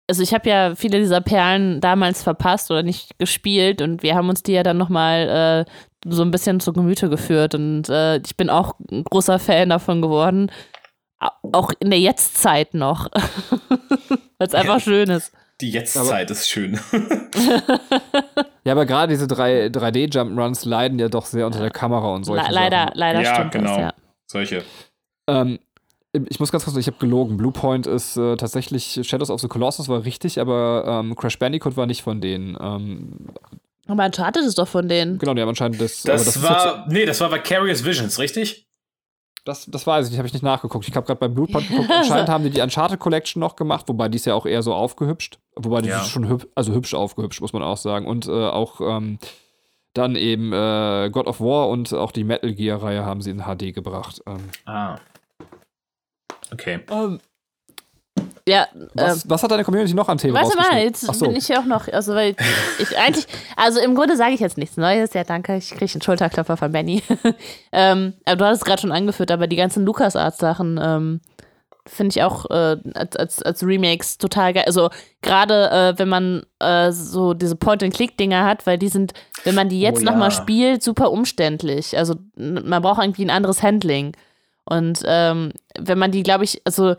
also 0.08 0.22
ich 0.22 0.34
habe 0.34 0.48
ja 0.48 0.74
viele 0.74 0.98
dieser 0.98 1.20
Perlen 1.20 1.80
damals 1.80 2.22
verpasst 2.22 2.70
oder 2.70 2.82
nicht 2.82 3.18
gespielt 3.18 3.80
und 3.80 4.02
wir 4.02 4.14
haben 4.14 4.28
uns 4.28 4.42
die 4.42 4.52
ja 4.52 4.62
dann 4.62 4.76
nochmal 4.76 5.66
äh, 5.66 5.70
so 6.06 6.22
ein 6.22 6.30
bisschen 6.30 6.60
zu 6.60 6.72
Gemüte 6.72 7.08
geführt 7.08 7.54
und 7.54 7.88
äh, 7.88 8.18
ich 8.18 8.36
bin 8.36 8.50
auch 8.50 8.74
ein 8.90 9.04
großer 9.04 9.38
Fan 9.38 9.70
davon 9.70 10.02
geworden. 10.02 10.50
Auch 11.52 11.70
in 11.80 11.90
der 11.90 12.00
Jetztzeit 12.00 12.74
noch. 12.74 13.08
Weil 14.38 14.48
es 14.48 14.54
einfach 14.54 14.80
schön 14.80 15.08
ist. 15.08 15.32
Die 15.60 15.70
Jetztzeit 15.70 16.30
ist 16.30 16.50
schön. 16.50 16.78
ja, 18.64 18.72
aber 18.72 18.84
gerade 18.84 19.12
diese 19.12 19.28
3, 19.28 19.68
3D-Jump'n'Runs 19.68 20.68
leiden 20.68 20.98
ja 20.98 21.08
doch 21.08 21.24
sehr 21.24 21.46
unter 21.46 21.60
der 21.60 21.70
Kamera 21.70 22.12
und 22.12 22.24
solche 22.24 22.48
Le 22.48 22.52
leider, 22.52 22.78
Sachen. 22.78 22.98
Leider 22.98 23.22
ja, 23.22 23.34
stimmt 23.34 23.52
genau. 23.52 23.68
das, 23.68 23.78
ja. 23.78 23.94
Solche. 24.26 24.64
Ähm, 25.28 25.60
ich 26.28 26.40
muss 26.40 26.52
ganz 26.52 26.64
kurz 26.64 26.74
sagen, 26.74 26.80
ich 26.80 26.86
habe 26.86 26.98
gelogen. 26.98 27.36
Bluepoint 27.36 27.86
ist 27.86 28.16
äh, 28.16 28.36
tatsächlich 28.36 29.00
Shadows 29.02 29.30
of 29.30 29.40
the 29.40 29.48
Colossus 29.48 29.88
war 29.88 30.04
richtig, 30.04 30.40
aber 30.40 30.84
ähm, 30.86 31.16
Crash 31.16 31.38
Bandicoot 31.38 31.76
war 31.76 31.86
nicht 31.86 32.02
von 32.02 32.20
denen. 32.20 32.56
Ähm, 32.60 33.26
aber 33.86 34.04
Uncharted 34.06 34.44
ist 34.44 34.58
doch 34.58 34.68
von 34.68 34.88
denen. 34.88 35.18
Genau, 35.18 35.34
die 35.34 35.42
haben 35.42 35.48
anscheinend 35.48 35.80
das. 35.80 36.02
Das, 36.02 36.24
das 36.24 36.42
war, 36.42 36.86
nee, 36.88 37.04
das 37.04 37.20
war 37.20 37.30
Vicarious 37.32 37.84
Visions, 37.84 38.18
richtig? 38.18 38.66
Das, 39.44 39.66
das 39.66 39.86
weiß 39.86 40.06
ich 40.06 40.12
nicht, 40.12 40.18
habe 40.18 40.26
ich 40.26 40.32
nicht 40.32 40.42
nachgeguckt. 40.42 40.88
Ich 40.88 40.96
habe 40.96 41.06
gerade 41.06 41.20
bei 41.20 41.28
Bluepoint 41.28 41.68
geguckt. 41.68 41.90
Anscheinend 41.94 42.30
haben 42.30 42.44
die 42.44 42.50
die 42.50 42.62
Uncharted 42.62 42.98
Collection 42.98 43.40
noch 43.40 43.56
gemacht, 43.56 43.86
wobei 43.88 44.08
die 44.08 44.16
ist 44.16 44.24
ja 44.24 44.34
auch 44.34 44.46
eher 44.46 44.62
so 44.62 44.72
aufgehübscht. 44.72 45.38
Wobei 45.56 45.82
die 45.82 45.90
Ja. 45.90 46.00
ist 46.00 46.08
schon 46.08 46.26
hüb 46.28 46.48
also 46.54 46.72
hübsch 46.72 46.94
aufgehübscht, 46.94 47.42
muss 47.42 47.52
man 47.52 47.62
auch 47.62 47.76
sagen. 47.76 48.06
Und 48.06 48.26
äh, 48.26 48.30
auch 48.30 48.80
ähm, 48.80 49.18
dann 49.92 50.16
eben 50.16 50.52
äh, 50.54 51.10
God 51.12 51.26
of 51.26 51.40
War 51.40 51.68
und 51.68 51.92
auch 51.92 52.10
die 52.10 52.24
Metal 52.24 52.54
Gear-Reihe 52.54 53.04
haben 53.04 53.20
sie 53.20 53.30
in 53.30 53.42
HD 53.42 53.74
gebracht. 53.74 54.22
Ähm, 54.26 54.48
Ah. 54.64 54.96
Okay. 56.54 56.80
Ähm, 56.90 57.20
ja, 58.46 58.66
was, 58.92 59.28
was 59.28 59.42
hat 59.42 59.50
deine 59.50 59.64
Community 59.64 59.94
noch 59.94 60.08
an 60.08 60.18
Themen 60.18 60.34
Warte 60.34 60.56
mal, 60.56 60.82
jetzt 60.82 61.00
so. 61.00 61.26
bin 61.26 61.34
ich 61.34 61.48
ja 61.48 61.60
auch 61.60 61.64
noch, 61.64 61.88
also 61.88 62.14
weil 62.14 62.36
ich 62.78 62.96
eigentlich, 62.98 63.26
also 63.56 63.80
im 63.80 63.94
Grunde 63.94 64.16
sage 64.16 64.34
ich 64.34 64.40
jetzt 64.40 64.58
nichts 64.58 64.76
Neues, 64.76 65.14
ja 65.14 65.24
danke, 65.24 65.56
ich 65.56 65.70
kriege 65.70 65.90
einen 65.92 66.02
Schulterklopfer 66.02 66.58
von 66.58 66.70
Benny. 66.70 67.02
ähm, 67.72 68.12
aber 68.26 68.36
du 68.36 68.44
hast 68.44 68.58
es 68.58 68.64
gerade 68.64 68.82
schon 68.82 68.92
angeführt, 68.92 69.30
aber 69.30 69.46
die 69.46 69.56
ganzen 69.56 69.86
LucasArts-Sachen 69.86 70.78
ähm, 70.82 71.20
finde 71.86 72.10
ich 72.10 72.22
auch 72.22 72.44
äh, 72.50 72.76
als, 72.94 73.16
als, 73.16 73.42
als 73.42 73.62
Remakes 73.64 74.18
total 74.18 74.52
geil. 74.52 74.64
Also 74.66 74.90
gerade 75.22 75.70
äh, 75.70 75.98
wenn 75.98 76.08
man 76.10 76.42
äh, 76.58 76.92
so 76.92 77.32
diese 77.32 77.56
Point-and-Click-Dinger 77.56 78.44
hat, 78.44 78.66
weil 78.66 78.76
die 78.78 78.88
sind, 78.88 79.14
wenn 79.44 79.54
man 79.54 79.70
die 79.70 79.80
jetzt 79.80 80.02
Oh 80.02 80.04
noch 80.04 80.12
nochmal 80.12 80.30
ja. 80.30 80.36
spielt, 80.36 80.82
super 80.82 81.10
umständlich. 81.10 81.96
Also 81.96 82.16
man 82.36 82.82
braucht 82.82 83.02
irgendwie 83.02 83.24
ein 83.24 83.30
anderes 83.30 83.62
Handling. 83.62 84.14
Und 84.66 85.02
ähm, 85.06 85.52
wenn 85.78 85.98
man 85.98 86.10
die, 86.12 86.22
glaube 86.22 86.44
ich, 86.44 86.60
also 86.64 86.94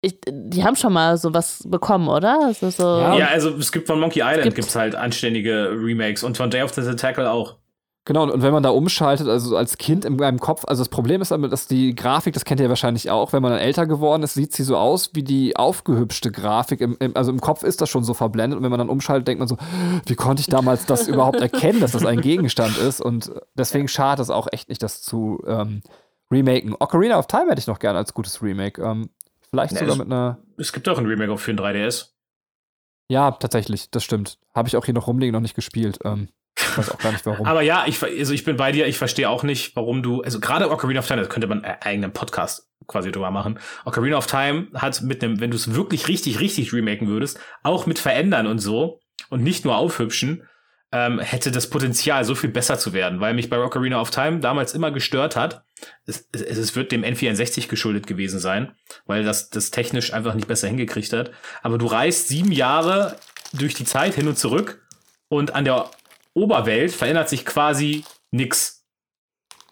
ich, 0.00 0.16
die 0.28 0.62
haben 0.64 0.76
schon 0.76 0.92
mal 0.92 1.18
sowas 1.18 1.62
bekommen, 1.66 2.08
oder? 2.08 2.38
Also 2.44 2.70
so, 2.70 2.82
Ja. 2.84 3.16
Ja, 3.16 3.26
also 3.28 3.50
es 3.56 3.72
gibt 3.72 3.88
von 3.88 3.98
Monkey 3.98 4.20
Island 4.20 4.42
gibt- 4.44 4.56
gibt's 4.56 4.76
halt 4.76 4.94
anständige 4.94 5.70
Remakes 5.72 6.22
und 6.22 6.36
von 6.36 6.50
Day 6.50 6.62
of 6.62 6.72
the 6.74 6.82
Tentacle 6.82 7.28
auch. 7.28 7.56
Genau, 8.04 8.22
und 8.22 8.40
wenn 8.40 8.52
man 8.54 8.62
da 8.62 8.70
umschaltet, 8.70 9.28
also 9.28 9.54
als 9.54 9.76
Kind 9.76 10.06
in 10.06 10.16
meinem 10.16 10.38
Kopf, 10.38 10.64
also 10.66 10.80
das 10.80 10.88
Problem 10.88 11.20
ist 11.20 11.30
damit, 11.30 11.52
dass 11.52 11.66
die 11.66 11.94
Grafik, 11.94 12.32
das 12.32 12.46
kennt 12.46 12.58
ihr 12.58 12.64
ja 12.64 12.70
wahrscheinlich 12.70 13.10
auch, 13.10 13.34
wenn 13.34 13.42
man 13.42 13.50
dann 13.52 13.60
älter 13.60 13.86
geworden 13.86 14.22
ist, 14.22 14.32
sieht 14.32 14.54
sie 14.54 14.62
so 14.62 14.78
aus 14.78 15.10
wie 15.12 15.22
die 15.22 15.56
aufgehübschte 15.56 16.32
Grafik. 16.32 16.80
Im, 16.80 16.96
im, 17.00 17.14
also 17.16 17.30
im 17.30 17.40
Kopf 17.40 17.64
ist 17.64 17.82
das 17.82 17.90
schon 17.90 18.04
so 18.04 18.14
verblendet 18.14 18.56
und 18.56 18.62
wenn 18.62 18.70
man 18.70 18.78
dann 18.78 18.88
umschaltet, 18.88 19.28
denkt 19.28 19.40
man 19.40 19.48
so, 19.48 19.58
wie 20.06 20.14
konnte 20.14 20.40
ich 20.40 20.46
damals 20.46 20.86
das 20.86 21.06
überhaupt 21.06 21.40
erkennen, 21.40 21.80
dass 21.80 21.92
das 21.92 22.06
ein 22.06 22.22
Gegenstand 22.22 22.78
ist? 22.78 23.02
Und 23.02 23.30
deswegen 23.58 23.88
schade 23.88 24.22
es 24.22 24.30
auch 24.30 24.46
echt 24.52 24.70
nicht, 24.70 24.82
das 24.82 25.02
zu 25.02 25.42
ähm, 25.46 25.82
remaken. 26.30 26.74
Ocarina 26.78 27.18
of 27.18 27.26
Time 27.26 27.46
hätte 27.50 27.60
ich 27.60 27.66
noch 27.66 27.78
gerne 27.78 27.98
als 27.98 28.14
gutes 28.14 28.42
Remake. 28.42 28.80
Ähm, 28.82 29.10
vielleicht 29.50 29.72
Ja, 29.72 29.78
sogar 29.80 29.92
es- 29.94 29.98
mit 29.98 30.06
einer. 30.08 30.38
Es 30.56 30.72
gibt 30.72 30.88
auch 30.88 30.98
ein 30.98 31.06
Remake 31.06 31.32
auf 31.32 31.40
für 31.42 31.52
den 31.52 31.58
3DS. 31.58 32.14
Ja, 33.10 33.30
tatsächlich, 33.32 33.90
das 33.90 34.04
stimmt. 34.04 34.38
Habe 34.54 34.68
ich 34.68 34.76
auch 34.76 34.84
hier 34.84 34.94
noch 34.94 35.06
rumliegen, 35.06 35.32
noch 35.32 35.40
nicht 35.40 35.54
gespielt. 35.54 35.98
Ähm, 36.04 36.28
ich 36.58 36.76
weiß 36.78 36.90
auch 36.90 36.98
gar 36.98 37.12
nicht 37.12 37.24
warum. 37.24 37.46
Aber 37.46 37.62
ja, 37.62 37.84
ich, 37.86 38.02
also 38.02 38.32
ich 38.34 38.44
bin 38.44 38.56
bei 38.56 38.72
dir, 38.72 38.86
ich 38.86 38.98
verstehe 38.98 39.30
auch 39.30 39.42
nicht, 39.44 39.74
warum 39.76 40.02
du, 40.02 40.20
also 40.22 40.40
gerade 40.40 40.70
Ocarina 40.70 41.00
of 41.00 41.06
Time, 41.06 41.22
da 41.22 41.28
könnte 41.28 41.46
man 41.46 41.64
einen 41.64 41.80
eigenen 41.82 42.12
Podcast 42.12 42.68
quasi 42.86 43.10
drüber 43.10 43.30
machen. 43.30 43.58
Ocarina 43.86 44.16
of 44.18 44.26
Time 44.26 44.68
hat 44.74 45.00
mit 45.02 45.22
einem, 45.24 45.40
wenn 45.40 45.50
du 45.50 45.56
es 45.56 45.74
wirklich 45.74 46.08
richtig, 46.08 46.40
richtig 46.40 46.72
remaken 46.72 47.08
würdest, 47.08 47.40
auch 47.62 47.86
mit 47.86 47.98
verändern 47.98 48.46
und 48.46 48.58
so 48.58 49.00
und 49.30 49.42
nicht 49.42 49.64
nur 49.64 49.76
aufhübschen, 49.76 50.47
ähm, 50.92 51.18
hätte 51.20 51.50
das 51.50 51.68
Potenzial, 51.68 52.24
so 52.24 52.34
viel 52.34 52.50
besser 52.50 52.78
zu 52.78 52.92
werden, 52.92 53.20
weil 53.20 53.34
mich 53.34 53.50
bei 53.50 53.58
Ocarina 53.58 54.00
of 54.00 54.10
Time 54.10 54.40
damals 54.40 54.72
immer 54.74 54.90
gestört 54.90 55.36
hat. 55.36 55.62
Es, 56.06 56.28
es, 56.32 56.40
es 56.42 56.76
wird 56.76 56.92
dem 56.92 57.02
N64 57.04 57.68
geschuldet 57.68 58.06
gewesen 58.06 58.38
sein, 58.40 58.74
weil 59.04 59.22
das, 59.22 59.50
das 59.50 59.70
technisch 59.70 60.12
einfach 60.14 60.34
nicht 60.34 60.48
besser 60.48 60.68
hingekriegt 60.68 61.12
hat. 61.12 61.30
Aber 61.62 61.76
du 61.78 61.86
reist 61.86 62.28
sieben 62.28 62.52
Jahre 62.52 63.16
durch 63.52 63.74
die 63.74 63.84
Zeit 63.84 64.14
hin 64.14 64.28
und 64.28 64.38
zurück 64.38 64.82
und 65.28 65.54
an 65.54 65.64
der 65.64 65.90
Oberwelt 66.34 66.92
verändert 66.92 67.28
sich 67.28 67.44
quasi 67.44 68.04
nix. 68.30 68.86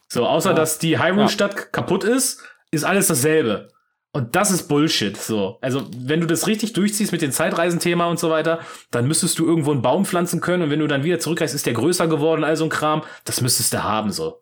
So, 0.09 0.27
außer 0.27 0.51
Ja. 0.51 0.57
dass 0.57 0.79
die 0.79 0.99
Hyrule-Stadt 0.99 1.73
kaputt 1.73 2.05
ist, 2.05 2.43
ist 2.71 2.85
alles 2.85 3.07
dasselbe. 3.07 3.69
Und 4.17 4.35
das 4.35 4.51
ist 4.51 4.67
Bullshit. 4.69 5.15
So, 5.15 5.59
also 5.61 5.87
wenn 5.95 6.23
du 6.23 6.27
das 6.27 6.47
richtig 6.47 6.73
durchziehst 6.73 7.13
mit 7.13 7.21
dem 7.21 7.33
Zeitreisenthema 7.33 8.07
und 8.07 8.19
so 8.19 8.31
weiter, 8.31 8.61
dann 8.91 9.07
müsstest 9.07 9.39
du 9.39 9.47
irgendwo 9.47 9.73
einen 9.73 9.83
Baum 9.83 10.07
pflanzen 10.07 10.41
können 10.41 10.63
und 10.63 10.71
wenn 10.71 10.79
du 10.79 10.87
dann 10.87 11.05
wieder 11.05 11.19
zurückreist, 11.19 11.55
ist 11.55 11.67
der 11.67 11.75
größer 11.75 12.07
geworden, 12.07 12.43
all 12.43 12.57
so 12.57 12.65
ein 12.65 12.71
Kram. 12.71 13.03
Das 13.25 13.43
müsstest 13.43 13.75
du 13.75 13.83
haben, 13.83 14.13
so. 14.13 14.41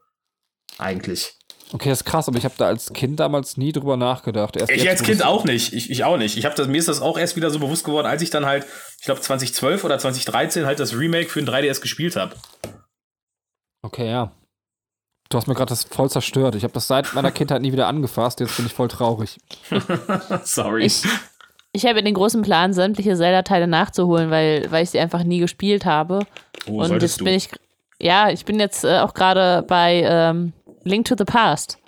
Eigentlich. 0.78 1.32
Okay, 1.72 1.88
das 1.88 2.02
ist 2.02 2.04
krass, 2.04 2.28
aber 2.28 2.38
ich 2.38 2.44
habe 2.44 2.54
da 2.56 2.68
als 2.68 2.92
Kind 2.92 3.18
damals 3.18 3.56
nie 3.56 3.72
drüber 3.72 3.96
nachgedacht. 3.96 4.56
Erst 4.56 4.70
Ich 4.70 4.88
als 4.88 5.02
Kind 5.02 5.24
auch 5.24 5.44
nicht. 5.44 5.72
Ich, 5.72 5.90
ich 5.90 6.04
auch 6.04 6.18
nicht. 6.18 6.36
Ich 6.36 6.44
habe 6.44 6.54
das, 6.54 6.68
mir 6.68 6.78
ist 6.78 6.86
das 6.86 7.00
auch 7.00 7.18
erst 7.18 7.34
wieder 7.34 7.50
so 7.50 7.58
bewusst 7.58 7.84
geworden, 7.84 8.06
als 8.06 8.22
ich 8.22 8.30
dann 8.30 8.46
halt, 8.46 8.64
ich 9.00 9.06
glaube 9.06 9.22
2012 9.22 9.82
oder 9.82 9.98
2013 9.98 10.66
halt 10.66 10.78
das 10.78 10.96
Remake 10.96 11.28
für 11.28 11.42
den 11.42 11.52
3DS 11.52 11.80
gespielt 11.80 12.14
habe. 12.14 12.36
Okay, 13.82 14.08
ja. 14.08 14.30
Du 15.30 15.38
hast 15.38 15.46
mir 15.48 15.54
gerade 15.54 15.70
das 15.70 15.84
voll 15.84 16.10
zerstört. 16.10 16.54
Ich 16.54 16.62
habe 16.64 16.72
das 16.74 16.86
seit 16.86 17.14
meiner 17.14 17.30
Kindheit 17.30 17.62
nie 17.62 17.72
wieder 17.72 17.88
angefasst. 17.88 18.40
Jetzt 18.40 18.56
bin 18.56 18.66
ich 18.66 18.72
voll 18.74 18.88
traurig. 18.88 19.38
Sorry. 20.44 20.84
Ich, 20.84 21.02
ich 21.72 21.86
habe 21.86 22.02
den 22.02 22.14
großen 22.14 22.42
Plan, 22.42 22.72
sämtliche 22.72 23.16
Zelda-Teile 23.16 23.66
nachzuholen, 23.66 24.30
weil, 24.30 24.70
weil 24.70 24.84
ich 24.84 24.90
sie 24.90 25.00
einfach 25.00 25.24
nie 25.24 25.38
gespielt 25.40 25.84
habe. 25.86 26.20
oh, 26.68 26.82
Und 26.82 27.02
jetzt 27.02 27.20
du. 27.20 27.24
bin 27.24 27.34
ich, 27.34 27.48
ja, 28.00 28.28
ich 28.30 28.44
bin 28.44 28.60
jetzt 28.60 28.84
äh, 28.84 28.98
auch 28.98 29.14
gerade 29.14 29.62
bei 29.66 30.02
ähm, 30.06 30.52
Link 30.84 31.06
to 31.06 31.14
the 31.18 31.24
Past. 31.24 31.78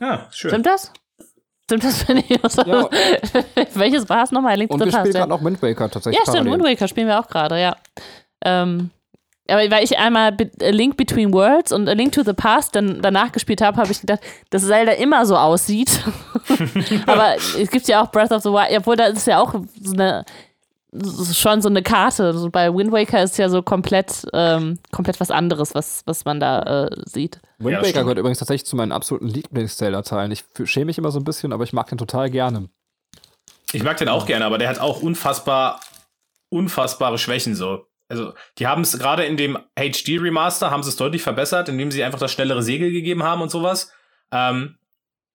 Ja, 0.00 0.26
schön. 0.32 0.50
Stimmt 0.50 0.66
das? 0.66 0.92
Stimmt 1.66 1.84
das, 1.84 2.08
wenn 2.08 2.18
ich 2.18 2.28
Ja. 2.28 2.38
Welches 3.74 4.08
war 4.08 4.24
es 4.24 4.32
nochmal? 4.32 4.56
Link 4.56 4.70
Und 4.70 4.80
to 4.80 4.84
wir 4.84 4.92
the 4.92 4.98
spielen 4.98 5.04
Past. 5.04 5.14
gerade 5.14 5.30
Ja, 5.30 5.36
noch 5.38 5.44
Wind 5.44 5.62
Waker 5.62 5.88
tatsächlich. 5.90 6.20
ja 6.26 6.30
stimmt. 6.32 6.50
Wind 6.50 6.62
Waker 6.64 6.88
spielen 6.88 7.06
wir 7.06 7.18
auch 7.20 7.28
gerade, 7.28 7.58
ja. 7.60 7.76
Ähm, 8.44 8.90
aber 9.48 9.70
weil 9.70 9.84
ich 9.84 9.98
einmal 9.98 10.32
Be- 10.32 10.50
A 10.62 10.70
Link 10.70 10.96
Between 10.96 11.32
Worlds 11.32 11.72
und 11.72 11.88
A 11.88 11.92
Link 11.92 12.12
to 12.12 12.22
the 12.22 12.32
Past 12.32 12.74
dann 12.76 13.00
danach 13.02 13.32
gespielt 13.32 13.60
habe, 13.60 13.76
habe 13.76 13.92
ich 13.92 14.00
gedacht, 14.00 14.20
dass 14.50 14.66
Zelda 14.66 14.92
immer 14.92 15.26
so 15.26 15.36
aussieht. 15.36 16.00
aber 17.06 17.34
es 17.36 17.70
gibt 17.70 17.86
ja 17.88 18.02
auch 18.02 18.10
Breath 18.10 18.32
of 18.32 18.42
the 18.42 18.50
Wild, 18.50 18.78
obwohl 18.78 18.96
da 18.96 19.06
ist 19.06 19.26
ja 19.26 19.40
auch 19.40 19.54
so 19.80 19.92
eine 19.92 20.24
schon 21.32 21.60
so 21.60 21.68
eine 21.68 21.82
Karte. 21.82 22.32
So 22.34 22.50
bei 22.50 22.72
Wind 22.72 22.92
Waker 22.92 23.22
ist 23.22 23.36
ja 23.36 23.48
so 23.48 23.62
komplett, 23.62 24.26
ähm, 24.32 24.78
komplett 24.92 25.18
was 25.20 25.30
anderes, 25.30 25.74
was, 25.74 26.02
was 26.06 26.24
man 26.24 26.38
da 26.40 26.84
äh, 26.84 26.90
sieht. 27.04 27.40
Wind 27.58 27.78
Waker 27.88 28.02
gehört 28.02 28.18
übrigens 28.18 28.38
tatsächlich 28.38 28.66
zu 28.66 28.76
meinen 28.76 28.92
absoluten 28.92 29.26
Lieblings-Zelda-Teilen. 29.26 30.30
Ich 30.30 30.44
schäme 30.64 30.86
mich 30.86 30.98
immer 30.98 31.10
so 31.10 31.18
ein 31.18 31.24
bisschen, 31.24 31.52
aber 31.52 31.64
ich 31.64 31.72
mag 31.72 31.88
den 31.88 31.98
total 31.98 32.30
gerne. 32.30 32.68
Ich 33.72 33.82
mag 33.82 33.96
den 33.96 34.08
auch 34.08 34.24
gerne, 34.24 34.44
aber 34.44 34.58
der 34.58 34.68
hat 34.68 34.78
auch 34.78 35.02
unfassbar, 35.02 35.80
unfassbare 36.48 37.18
Schwächen 37.18 37.56
so. 37.56 37.86
Also, 38.08 38.34
die 38.58 38.66
haben 38.66 38.82
es 38.82 38.98
gerade 38.98 39.24
in 39.24 39.36
dem 39.36 39.58
HD 39.76 40.20
Remaster 40.20 40.70
haben 40.70 40.82
sie 40.82 40.90
es 40.90 40.96
deutlich 40.96 41.22
verbessert, 41.22 41.68
indem 41.68 41.90
sie 41.90 42.04
einfach 42.04 42.18
das 42.18 42.32
schnellere 42.32 42.62
Segel 42.62 42.90
gegeben 42.92 43.22
haben 43.22 43.40
und 43.40 43.50
sowas. 43.50 43.92
Ähm, 44.30 44.78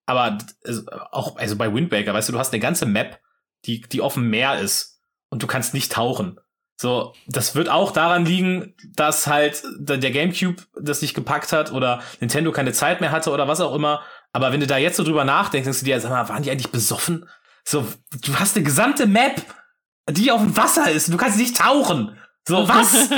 aber 0.05 0.38
also, 0.65 0.84
auch 1.11 1.38
also 1.38 1.55
bei 1.55 1.74
Wind 1.74 1.91
Waker, 1.91 2.13
weißt 2.13 2.30
du, 2.30 2.34
du 2.34 2.39
hast 2.39 2.53
eine 2.53 2.61
ganze 2.61 2.86
Map, 2.86 3.20
die 3.65 3.82
die 3.82 4.01
auf 4.01 4.15
dem 4.15 4.30
Meer 4.30 4.59
ist 4.59 5.01
und 5.30 5.43
du 5.43 5.47
kannst 5.47 5.74
nicht 5.74 5.91
tauchen. 5.91 6.39
So, 6.82 7.13
das 7.28 7.55
wird 7.55 7.67
auch 7.67 7.91
daran 7.91 8.26
liegen, 8.26 8.74
dass 8.95 9.28
halt 9.28 9.63
der 9.78 9.97
der 9.97 10.11
GameCube 10.11 10.63
das 10.80 11.01
nicht 11.01 11.13
gepackt 11.13 11.51
hat 11.51 11.72
oder 11.74 12.01
Nintendo 12.22 12.51
keine 12.51 12.72
Zeit 12.72 13.01
mehr 13.01 13.11
hatte 13.11 13.32
oder 13.32 13.47
was 13.47 13.61
auch 13.61 13.76
immer. 13.76 14.01
Aber 14.32 14.51
wenn 14.51 14.61
du 14.61 14.67
da 14.67 14.78
jetzt 14.78 14.97
so 14.97 15.03
drüber 15.03 15.26
nachdenkst, 15.26 15.65
denkst 15.65 15.80
du 15.80 15.86
dir, 15.86 15.99
sag 15.99 16.11
mal, 16.11 16.30
waren 16.30 16.43
die 16.43 16.51
eigentlich 16.51 16.72
besoffen? 16.72 17.28
So, 17.65 17.86
du 18.22 18.39
hast 18.39 18.55
eine 18.55 18.63
gesamte 18.63 19.07
Map, 19.07 19.43
die 20.09 20.32
auf 20.32 20.41
dem 20.41 20.55
Wasser 20.55 20.89
ist. 20.89 21.07
und 21.07 21.11
Du 21.13 21.17
kannst 21.17 21.38
nicht 21.38 21.57
tauchen. 21.57 22.17
So, 22.47 22.55
was? 22.67 23.09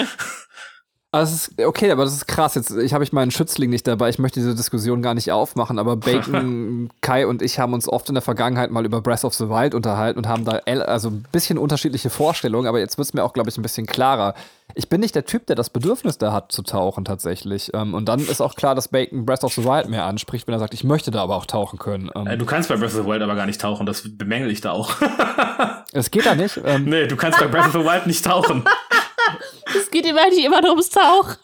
Also 1.13 1.33
ist, 1.35 1.65
okay, 1.65 1.91
aber 1.91 2.05
das 2.05 2.13
ist 2.13 2.25
krass. 2.25 2.55
Jetzt 2.55 2.71
ich 2.71 2.93
habe 2.93 3.03
ich 3.03 3.11
meinen 3.11 3.31
Schützling 3.31 3.69
nicht 3.69 3.85
dabei. 3.85 4.07
Ich 4.07 4.17
möchte 4.17 4.39
diese 4.39 4.55
Diskussion 4.55 5.01
gar 5.01 5.13
nicht 5.13 5.29
aufmachen, 5.29 5.77
aber 5.77 5.97
Bacon, 5.97 6.89
Kai 7.01 7.27
und 7.27 7.41
ich 7.41 7.59
haben 7.59 7.73
uns 7.73 7.89
oft 7.89 8.07
in 8.07 8.15
der 8.15 8.21
Vergangenheit 8.21 8.71
mal 8.71 8.85
über 8.85 9.01
Breath 9.01 9.25
of 9.25 9.33
the 9.33 9.49
Wild 9.49 9.75
unterhalten 9.75 10.19
und 10.19 10.29
haben 10.29 10.45
da 10.45 10.59
also 10.59 11.09
ein 11.09 11.25
bisschen 11.33 11.57
unterschiedliche 11.57 12.09
Vorstellungen, 12.09 12.65
aber 12.65 12.79
jetzt 12.79 12.97
wird 12.97 13.09
es 13.09 13.13
mir 13.13 13.25
auch, 13.25 13.33
glaube 13.33 13.49
ich, 13.49 13.57
ein 13.57 13.61
bisschen 13.61 13.87
klarer. 13.87 14.35
Ich 14.73 14.87
bin 14.87 15.01
nicht 15.01 15.13
der 15.13 15.25
Typ, 15.25 15.47
der 15.47 15.57
das 15.57 15.69
Bedürfnis 15.69 16.17
da 16.17 16.31
hat 16.31 16.53
zu 16.53 16.61
tauchen 16.61 17.03
tatsächlich. 17.03 17.71
Ähm, 17.73 17.93
und 17.93 18.05
dann 18.05 18.21
ist 18.21 18.39
auch 18.39 18.55
klar, 18.55 18.73
dass 18.73 18.87
Bacon 18.87 19.25
Breath 19.25 19.43
of 19.43 19.53
the 19.53 19.65
Wild 19.65 19.89
mehr 19.89 20.05
anspricht, 20.05 20.47
wenn 20.47 20.55
er 20.55 20.59
sagt, 20.59 20.73
ich 20.73 20.85
möchte 20.85 21.11
da 21.11 21.23
aber 21.23 21.35
auch 21.35 21.45
tauchen 21.45 21.77
können. 21.77 22.09
Äh, 22.15 22.33
Ähm, 22.35 22.39
du 22.39 22.45
kannst 22.45 22.69
bei 22.69 22.77
Breath 22.77 22.95
of 22.95 23.03
the 23.03 23.05
Wild 23.05 23.21
aber 23.21 23.35
gar 23.35 23.47
nicht 23.47 23.59
tauchen. 23.59 23.85
Das 23.85 24.01
bemängel 24.05 24.49
ich 24.49 24.61
da 24.61 24.71
auch. 24.71 24.91
es 25.91 26.09
geht 26.09 26.25
da 26.25 26.35
nicht. 26.35 26.57
Ähm, 26.63 26.85
nee, 26.85 27.05
du 27.05 27.17
kannst 27.17 27.37
bei 27.37 27.47
Breath 27.47 27.65
of 27.65 27.73
the 27.73 27.79
Wild 27.79 28.07
nicht 28.07 28.23
tauchen. 28.23 28.63
Es 29.65 29.89
geht 29.91 30.05
ihm 30.05 30.17
eigentlich 30.17 30.45
immer 30.45 30.61
nur 30.61 30.71
ums 30.71 30.89
Tauchen. 30.89 31.35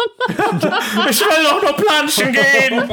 Ich 1.10 1.20
will 1.22 1.44
doch 1.44 1.62
nur 1.62 1.74
planschen 1.74 2.32
gehen. 2.34 2.90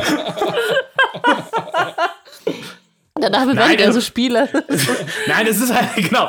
Danach 3.16 3.42
bewertet 3.42 3.54
Nein, 3.68 3.78
er 3.78 3.86
also- 3.86 4.00
so 4.00 4.06
Spiele. 4.06 4.48
Nein, 5.26 5.46
es 5.46 5.60
ist 5.60 5.72
halt, 5.72 5.94
genau. 5.96 6.28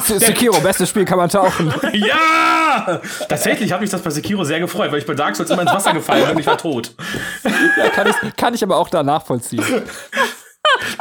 Sekiro, 0.00 0.60
bestes 0.60 0.90
Spiel, 0.90 1.04
kann 1.06 1.16
man 1.18 1.30
tauchen. 1.30 1.72
Ja! 1.94 3.00
Tatsächlich 3.28 3.72
hat 3.72 3.80
mich 3.80 3.88
das 3.90 4.02
bei 4.02 4.10
Sekiro 4.10 4.44
sehr 4.44 4.60
gefreut, 4.60 4.92
weil 4.92 4.98
ich 4.98 5.06
bei 5.06 5.14
Dark 5.14 5.34
Souls 5.34 5.48
immer 5.50 5.62
ins 5.62 5.72
Wasser 5.72 5.94
gefallen 5.94 6.22
bin 6.24 6.32
und 6.32 6.38
ich 6.40 6.46
war 6.46 6.58
tot. 6.58 6.92
ja, 7.76 7.88
kann, 7.88 8.06
ich, 8.08 8.36
kann 8.36 8.54
ich 8.54 8.62
aber 8.62 8.76
auch 8.76 8.90
da 8.90 9.02
nachvollziehen. 9.02 9.64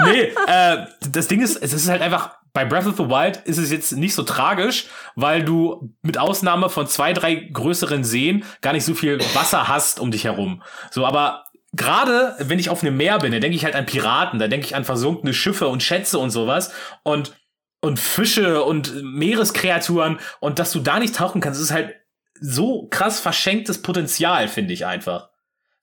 Nee, 0.06 0.34
äh, 0.48 0.78
das 1.12 1.28
Ding 1.28 1.42
ist, 1.42 1.58
es 1.62 1.74
ist 1.74 1.90
halt 1.90 2.02
einfach, 2.02 2.39
bei 2.60 2.66
Breath 2.66 2.88
of 2.88 2.98
the 2.98 3.06
Wild 3.08 3.38
ist 3.46 3.58
es 3.58 3.72
jetzt 3.72 3.94
nicht 3.94 4.14
so 4.14 4.24
tragisch, 4.24 4.88
weil 5.16 5.44
du 5.46 5.94
mit 6.02 6.18
Ausnahme 6.18 6.70
von 6.70 6.88
zwei, 6.88 7.14
drei 7.14 7.36
größeren 7.36 8.04
Seen 8.04 8.44
gar 8.62 8.74
nicht 8.74 8.84
so 8.84 8.94
viel 8.96 9.18
Wasser 9.34 9.70
hast 9.70 10.02
um 10.02 10.12
dich 10.12 10.26
herum. 10.26 10.62
So, 10.92 11.06
aber 11.06 11.46
gerade 11.74 12.36
wenn 12.40 12.60
ich 12.60 12.70
auf 12.70 12.82
einem 12.84 12.98
Meer 12.98 13.20
bin, 13.20 13.32
da 13.32 13.40
denke 13.40 13.56
ich 13.56 13.64
halt 13.64 13.76
an 13.76 13.86
Piraten, 13.86 14.40
da 14.40 14.50
denke 14.50 14.66
ich 14.66 14.76
an 14.76 14.84
versunkene 14.84 15.34
Schiffe 15.34 15.70
und 15.70 15.82
Schätze 15.84 16.20
und 16.20 16.32
sowas 16.32 16.74
und 17.04 17.34
und 17.82 17.98
Fische 17.98 18.62
und 18.64 19.02
Meereskreaturen 19.04 20.20
und 20.42 20.60
dass 20.60 20.74
du 20.74 20.82
da 20.82 21.00
nicht 21.00 21.16
tauchen 21.16 21.40
kannst, 21.40 21.62
ist 21.62 21.72
halt 21.72 21.96
so 22.42 22.88
krass 22.90 23.22
verschenktes 23.22 23.82
Potenzial, 23.82 24.50
finde 24.50 24.74
ich 24.74 24.86
einfach. 24.86 25.30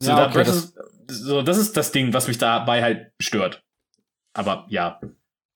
So, 0.00 0.10
Ja, 0.10 0.16
da 0.16 0.24
okay, 0.26 0.34
Breath 0.34 0.48
das- 0.48 0.74
so, 1.08 1.40
das 1.40 1.56
ist 1.56 1.74
das 1.76 1.92
Ding, 1.92 2.12
was 2.12 2.28
mich 2.28 2.36
dabei 2.36 2.82
halt 2.82 3.12
stört. 3.18 3.62
Aber 4.34 4.66
ja, 4.68 5.00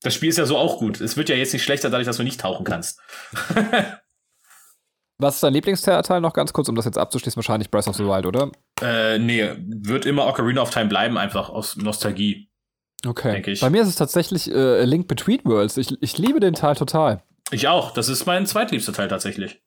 das 0.03 0.15
Spiel 0.15 0.29
ist 0.29 0.39
ja 0.39 0.47
so 0.47 0.57
auch 0.57 0.79
gut. 0.79 1.01
Es 1.01 1.17
wird 1.17 1.29
ja 1.29 1.37
jetzt 1.37 1.53
nicht 1.53 1.63
schlechter, 1.63 1.91
dadurch, 1.91 2.07
dass 2.07 2.17
du 2.17 2.23
nicht 2.23 2.41
tauchen 2.41 2.65
kannst. 2.65 3.01
Was 5.19 5.35
ist 5.35 5.43
dein 5.43 5.53
Lieblingsteil 5.53 6.21
noch 6.23 6.33
ganz 6.33 6.55
kurz, 6.55 6.71
um 6.71 6.75
das 6.75 6.87
jetzt 6.87 6.97
abzuschließen? 6.97 7.37
Wahrscheinlich 7.37 7.71
Breath 7.71 7.89
of 7.89 7.97
the 7.97 8.05
Wild, 8.05 8.25
oder? 8.25 8.51
Äh, 8.81 9.19
nee, 9.19 9.51
wird 9.59 10.07
immer 10.07 10.27
Ocarina 10.27 10.63
of 10.63 10.71
Time 10.71 10.87
bleiben, 10.87 11.19
einfach 11.19 11.51
aus 11.51 11.77
Nostalgie. 11.77 12.49
Okay. 13.07 13.57
Bei 13.61 13.69
mir 13.69 13.83
ist 13.83 13.89
es 13.89 13.97
tatsächlich 13.97 14.51
äh, 14.51 14.85
Link 14.85 15.09
Between 15.09 15.41
Worlds. 15.45 15.77
Ich, 15.77 15.95
ich 16.03 16.17
liebe 16.17 16.41
den 16.41 16.55
Teil 16.55 16.75
total. 16.75 17.23
Ich 17.51 17.69
auch. 17.69 17.93
Das 17.93 18.09
ist 18.09 18.27
mein 18.27 18.47
zweitliebster 18.47 18.93
Teil 18.93 19.09
tatsächlich. 19.09 19.61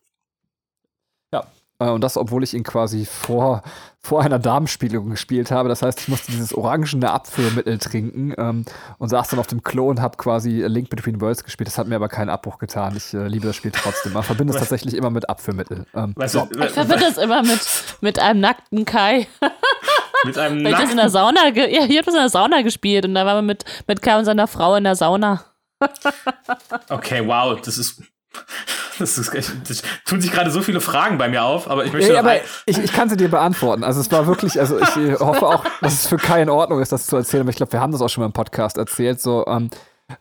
Äh, 1.84 1.90
und 1.90 2.04
das, 2.04 2.18
obwohl 2.18 2.44
ich 2.44 2.54
ihn 2.54 2.64
quasi 2.64 3.06
vor, 3.06 3.62
vor 4.00 4.22
einer 4.22 4.40
Damenspielung 4.40 5.10
gespielt 5.10 5.52
habe. 5.52 5.70
Das 5.70 5.82
heißt, 5.82 6.02
ich 6.02 6.08
musste 6.08 6.32
dieses 6.32 6.54
orangene 6.54 7.12
Abführmittel 7.12 7.78
trinken 7.78 8.34
ähm, 8.38 8.66
und 8.98 9.10
saß 9.10 9.30
dann 9.30 9.40
auf 9.40 9.48
dem 9.48 9.64
Klo 9.64 9.90
und 9.90 10.02
habe 10.02 10.18
quasi 10.18 10.64
Link 10.68 10.90
Between 10.90 11.20
Worlds 11.22 11.44
gespielt. 11.44 11.68
Das 11.68 11.78
hat 11.78 11.88
mir 11.88 11.96
aber 11.96 12.10
keinen 12.10 12.30
Abbruch 12.30 12.58
getan. 12.58 12.96
Ich 12.96 13.14
äh, 13.14 13.28
liebe 13.28 13.48
das 13.48 13.56
Spiel 13.56 13.72
trotzdem. 13.72 14.14
Man 14.14 14.24
verbindet 14.24 14.56
es 14.56 14.60
tatsächlich 14.62 14.96
immer 14.96 15.10
mit 15.10 15.30
Abführmittel. 15.30 15.86
Ähm, 15.94 16.16
so. 16.26 16.48
Ich 16.60 16.72
verbinde 16.72 17.06
das 17.06 17.18
immer 17.18 17.42
mit, 17.44 17.62
mit 18.02 18.20
einem 18.20 18.40
nackten 18.40 18.86
Kai. 18.86 19.28
mit 20.26 20.38
einem 20.38 20.64
Weil 20.64 20.74
ich 20.74 20.80
das 20.80 20.92
in 20.92 20.98
der 20.98 21.10
nackten, 21.10 21.10
Sauna, 21.10 21.48
ja, 21.50 21.86
ich 21.86 21.98
habe 21.98 22.06
das 22.06 22.14
in 22.14 22.22
der 22.22 22.30
Sauna 22.30 22.62
gespielt 22.62 23.06
und 23.06 23.16
da 23.16 23.26
waren 23.26 23.38
wir 23.38 23.54
mit, 23.54 23.66
mit 23.88 24.02
Kai 24.02 24.18
und 24.18 24.26
seiner 24.26 24.48
Frau 24.48 24.76
in 24.76 24.84
der 24.84 24.96
Sauna. 24.96 25.44
Okay, 26.90 27.26
wow, 27.26 27.60
das 27.60 27.78
ist. 27.78 28.02
Das, 29.00 29.18
ist, 29.18 29.34
das 29.68 29.82
tun 30.06 30.22
sich 30.22 30.32
gerade 30.32 30.52
so 30.52 30.62
viele 30.62 30.80
Fragen 30.80 31.18
bei 31.18 31.28
mir 31.28 31.44
auf, 31.44 31.68
aber 31.68 31.84
ich 31.84 31.92
möchte. 31.92 32.14
Ja, 32.14 32.20
aber 32.20 32.36
ich, 32.68 32.78
ich 32.78 32.94
kann 32.94 33.10
sie 33.10 33.18
dir 33.18 33.28
beantworten. 33.28 33.84
Also 33.84 34.00
es 34.00 34.12
war 34.12 34.28
wirklich, 34.28 34.60
also 34.60 34.80
ich 34.80 34.86
hoffe 35.20 35.48
auch, 35.48 35.66
dass 35.82 35.94
es 35.94 36.08
für 36.08 36.18
Kai 36.18 36.44
in 36.44 36.50
Ordnung 36.50 36.80
ist, 36.80 36.92
das 36.92 37.08
zu 37.08 37.16
erzählen, 37.16 37.42
aber 37.42 37.50
ich 37.50 37.56
glaube, 37.56 37.72
wir 37.72 37.82
haben 37.82 37.92
das 37.92 38.02
auch 38.02 38.10
schon 38.10 38.22
mal 38.22 38.28
im 38.28 38.34
Podcast 38.34 38.78
erzählt. 38.78 39.20
So, 39.20 39.46
ähm, 39.48 39.72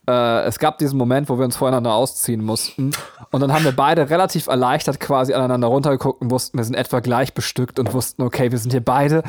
äh, 0.08 0.44
es 0.44 0.58
gab 0.58 0.78
diesen 0.78 0.96
Moment, 0.96 1.28
wo 1.28 1.38
wir 1.38 1.44
uns 1.44 1.56
voreinander 1.56 1.92
ausziehen 1.92 2.42
mussten 2.42 2.92
und 3.30 3.40
dann 3.40 3.52
haben 3.52 3.64
wir 3.64 3.72
beide 3.72 4.08
relativ 4.10 4.46
erleichtert 4.46 5.00
quasi 5.00 5.34
aneinander 5.34 5.68
runtergeguckt 5.68 6.22
und 6.22 6.30
wussten, 6.30 6.56
wir 6.56 6.64
sind 6.64 6.74
etwa 6.74 7.00
gleich 7.00 7.34
bestückt 7.34 7.78
und 7.78 7.92
wussten, 7.92 8.22
okay, 8.22 8.52
wir 8.52 8.58
sind 8.58 8.70
hier 8.70 8.84
beide 8.84 9.22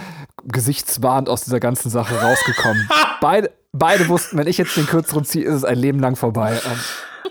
gesichtswahrend 0.45 1.27
aus 1.27 1.43
dieser 1.43 1.59
ganzen 1.59 1.89
Sache 1.89 2.15
rausgekommen. 2.15 2.87
beide, 3.21 3.51
beide 3.71 4.07
wussten, 4.07 4.37
wenn 4.37 4.47
ich 4.47 4.57
jetzt 4.57 4.77
den 4.77 4.85
kürzeren 4.85 5.25
ziehe, 5.25 5.45
ist 5.45 5.55
es 5.55 5.65
ein 5.65 5.77
Leben 5.77 5.99
lang 5.99 6.15
vorbei. 6.15 6.53
Ähm, 6.65 6.79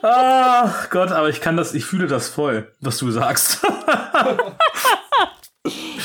Ach 0.01 0.89
Gott, 0.91 1.11
aber 1.13 1.29
ich 1.29 1.41
kann 1.41 1.57
das, 1.57 1.75
ich 1.75 1.85
fühle 1.85 2.07
das 2.07 2.29
voll, 2.29 2.73
was 2.81 2.97
du 2.99 3.11
sagst. 3.11 3.63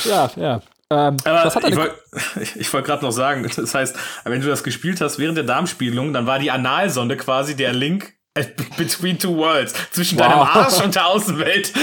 ja, 0.04 0.30
ja. 0.36 0.60
Ähm, 0.90 1.16
Aber 1.24 1.46
ich 1.68 1.76
wollte 1.76 2.72
wollt 2.72 2.84
gerade 2.86 3.04
noch 3.04 3.10
sagen, 3.12 3.42
das 3.54 3.74
heißt, 3.74 3.94
wenn 4.24 4.40
du 4.40 4.48
das 4.48 4.62
gespielt 4.64 5.00
hast 5.02 5.18
während 5.18 5.36
der 5.36 5.44
Darmspielung, 5.44 6.14
dann 6.14 6.26
war 6.26 6.38
die 6.38 6.50
Analsonde 6.50 7.16
quasi 7.18 7.54
der 7.56 7.74
Link 7.74 8.14
äh, 8.34 8.46
between 8.78 9.18
two 9.18 9.36
worlds, 9.36 9.74
zwischen 9.90 10.18
Wow. 10.18 10.26
deinem 10.28 10.40
Arsch 10.40 10.80
und 10.82 10.94
der 10.94 11.06
Außenwelt. 11.08 11.74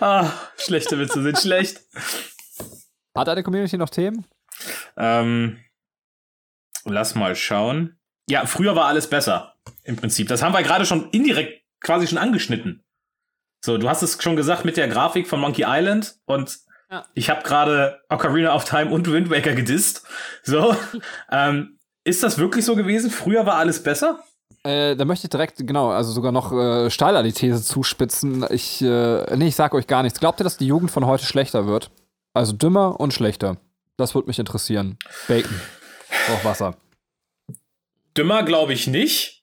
ah, 0.00 0.30
schlechte 0.58 0.98
Witze 0.98 1.22
sind 1.22 1.38
schlecht. 1.38 1.80
hat 3.16 3.26
deine 3.26 3.42
Community 3.42 3.76
noch 3.78 3.90
Themen? 3.90 4.24
Ähm, 4.96 5.58
lass 6.84 7.16
mal 7.16 7.34
schauen. 7.34 7.98
Ja, 8.28 8.46
früher 8.46 8.76
war 8.76 8.86
alles 8.86 9.08
besser, 9.10 9.55
im 9.86 9.96
Prinzip. 9.96 10.28
Das 10.28 10.42
haben 10.42 10.52
wir 10.52 10.62
gerade 10.62 10.84
schon 10.86 11.10
indirekt 11.10 11.62
quasi 11.80 12.06
schon 12.06 12.18
angeschnitten. 12.18 12.84
So, 13.64 13.78
du 13.78 13.88
hast 13.88 14.02
es 14.02 14.22
schon 14.22 14.36
gesagt 14.36 14.64
mit 14.64 14.76
der 14.76 14.88
Grafik 14.88 15.26
von 15.28 15.40
Monkey 15.40 15.64
Island 15.66 16.16
und 16.26 16.58
Ja. 16.90 17.04
ich 17.14 17.30
habe 17.30 17.42
gerade 17.42 18.00
Ocarina 18.08 18.54
of 18.54 18.64
Time 18.64 18.90
und 18.90 19.10
Wind 19.10 19.30
Waker 19.30 19.54
gedisst. 19.54 20.04
So, 20.42 20.74
ähm, 21.30 21.78
ist 22.04 22.22
das 22.22 22.38
wirklich 22.38 22.64
so 22.64 22.76
gewesen? 22.76 23.10
Früher 23.10 23.46
war 23.46 23.56
alles 23.56 23.82
besser? 23.82 24.22
Äh, 24.62 24.96
da 24.96 25.04
möchte 25.04 25.26
ich 25.26 25.30
direkt, 25.30 25.64
genau, 25.66 25.90
also 25.90 26.12
sogar 26.12 26.32
noch 26.32 26.52
äh, 26.52 26.90
steiler 26.90 27.22
die 27.22 27.32
These 27.32 27.62
zuspitzen. 27.62 28.44
Ich, 28.50 28.82
äh, 28.82 29.36
nee, 29.36 29.48
ich 29.48 29.56
sag 29.56 29.74
euch 29.74 29.86
gar 29.86 30.02
nichts. 30.02 30.20
Glaubt 30.20 30.40
ihr, 30.40 30.44
dass 30.44 30.56
die 30.56 30.66
Jugend 30.66 30.90
von 30.90 31.06
heute 31.06 31.24
schlechter 31.24 31.66
wird? 31.66 31.90
Also 32.34 32.52
dümmer 32.52 32.98
und 33.00 33.14
schlechter. 33.14 33.56
Das 33.96 34.14
würde 34.14 34.28
mich 34.28 34.38
interessieren. 34.38 34.98
Bacon. 35.28 35.60
Auch 36.32 36.44
Wasser. 36.44 36.76
Dümmer 38.16 38.42
glaube 38.42 38.72
ich 38.72 38.86
nicht. 38.86 39.35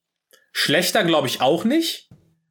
Schlechter 0.54 1.04
glaube 1.04 1.28
ich 1.28 1.42
auch 1.42 1.66
nicht. 1.66 2.10